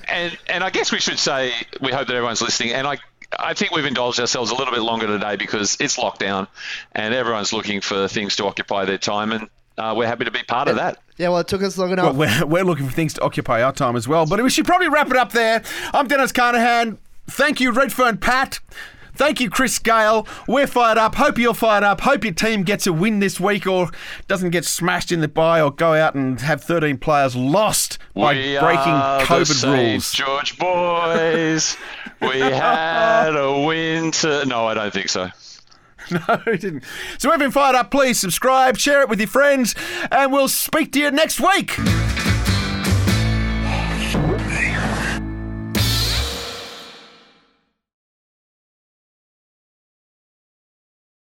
and 0.09 0.37
and 0.47 0.63
I 0.63 0.69
guess 0.69 0.91
we 0.91 0.99
should 0.99 1.19
say 1.19 1.53
we 1.81 1.91
hope 1.91 2.07
that 2.07 2.15
everyone's 2.15 2.41
listening. 2.41 2.73
And 2.73 2.85
I 2.85 2.97
I 3.39 3.53
think 3.53 3.71
we've 3.71 3.85
indulged 3.85 4.19
ourselves 4.19 4.51
a 4.51 4.55
little 4.55 4.73
bit 4.73 4.81
longer 4.81 5.07
today 5.07 5.37
because 5.37 5.77
it's 5.79 5.97
lockdown 5.97 6.47
and 6.91 7.13
everyone's 7.13 7.53
looking 7.53 7.79
for 7.81 8.07
things 8.07 8.35
to 8.35 8.45
occupy 8.45 8.83
their 8.85 8.97
time, 8.97 9.31
and 9.31 9.49
uh, 9.77 9.93
we're 9.95 10.07
happy 10.07 10.25
to 10.25 10.31
be 10.31 10.43
part 10.43 10.67
of 10.67 10.75
that. 10.77 10.99
Yeah, 11.17 11.29
well, 11.29 11.39
it 11.39 11.47
took 11.47 11.61
us 11.63 11.77
long 11.77 11.91
enough. 11.91 12.15
Well, 12.15 12.39
we're, 12.41 12.45
we're 12.45 12.63
looking 12.63 12.87
for 12.87 12.93
things 12.93 13.13
to 13.15 13.21
occupy 13.21 13.61
our 13.61 13.71
time 13.71 13.95
as 13.95 14.07
well. 14.07 14.25
But 14.25 14.41
we 14.43 14.49
should 14.49 14.65
probably 14.65 14.89
wrap 14.89 15.09
it 15.11 15.17
up 15.17 15.31
there. 15.31 15.63
I'm 15.93 16.07
Dennis 16.07 16.31
Carnahan. 16.31 16.97
Thank 17.27 17.59
you, 17.59 17.71
Redfern 17.71 18.17
Pat. 18.17 18.59
Thank 19.15 19.39
you, 19.39 19.49
Chris 19.51 19.77
Gale. 19.77 20.27
We're 20.47 20.65
fired 20.65 20.97
up. 20.97 21.13
Hope 21.15 21.37
you're 21.37 21.53
fired 21.53 21.83
up. 21.83 22.01
Hope 22.01 22.23
your 22.23 22.33
team 22.33 22.63
gets 22.63 22.87
a 22.87 22.93
win 22.93 23.19
this 23.19 23.39
week 23.39 23.67
or 23.67 23.91
doesn't 24.27 24.49
get 24.49 24.65
smashed 24.65 25.11
in 25.11 25.21
the 25.21 25.27
bye 25.27 25.61
or 25.61 25.69
go 25.69 25.93
out 25.93 26.15
and 26.15 26.41
have 26.41 26.63
13 26.63 26.97
players 26.97 27.35
lost 27.35 27.99
by 28.15 28.33
we 28.33 28.57
breaking 28.57 28.91
are 28.91 29.21
COVID 29.21 29.45
St. 29.45 29.91
rules. 29.91 30.11
George 30.13 30.57
boys. 30.57 31.77
we 32.21 32.27
had 32.39 33.35
a 33.35 33.61
win 33.65 34.09
to. 34.11 34.45
No, 34.45 34.65
I 34.65 34.73
don't 34.73 34.91
think 34.91 35.09
so. 35.09 35.29
No, 36.11 36.41
it 36.47 36.61
didn't. 36.61 36.83
So, 37.17 37.29
you've 37.31 37.39
been 37.39 37.51
fired 37.51 37.75
up, 37.75 37.91
please 37.91 38.19
subscribe, 38.19 38.77
share 38.77 39.01
it 39.01 39.09
with 39.09 39.19
your 39.19 39.27
friends, 39.27 39.75
and 40.11 40.31
we'll 40.31 40.47
speak 40.47 40.91
to 40.93 40.99
you 40.99 41.11
next 41.11 41.39
week. 41.39 41.77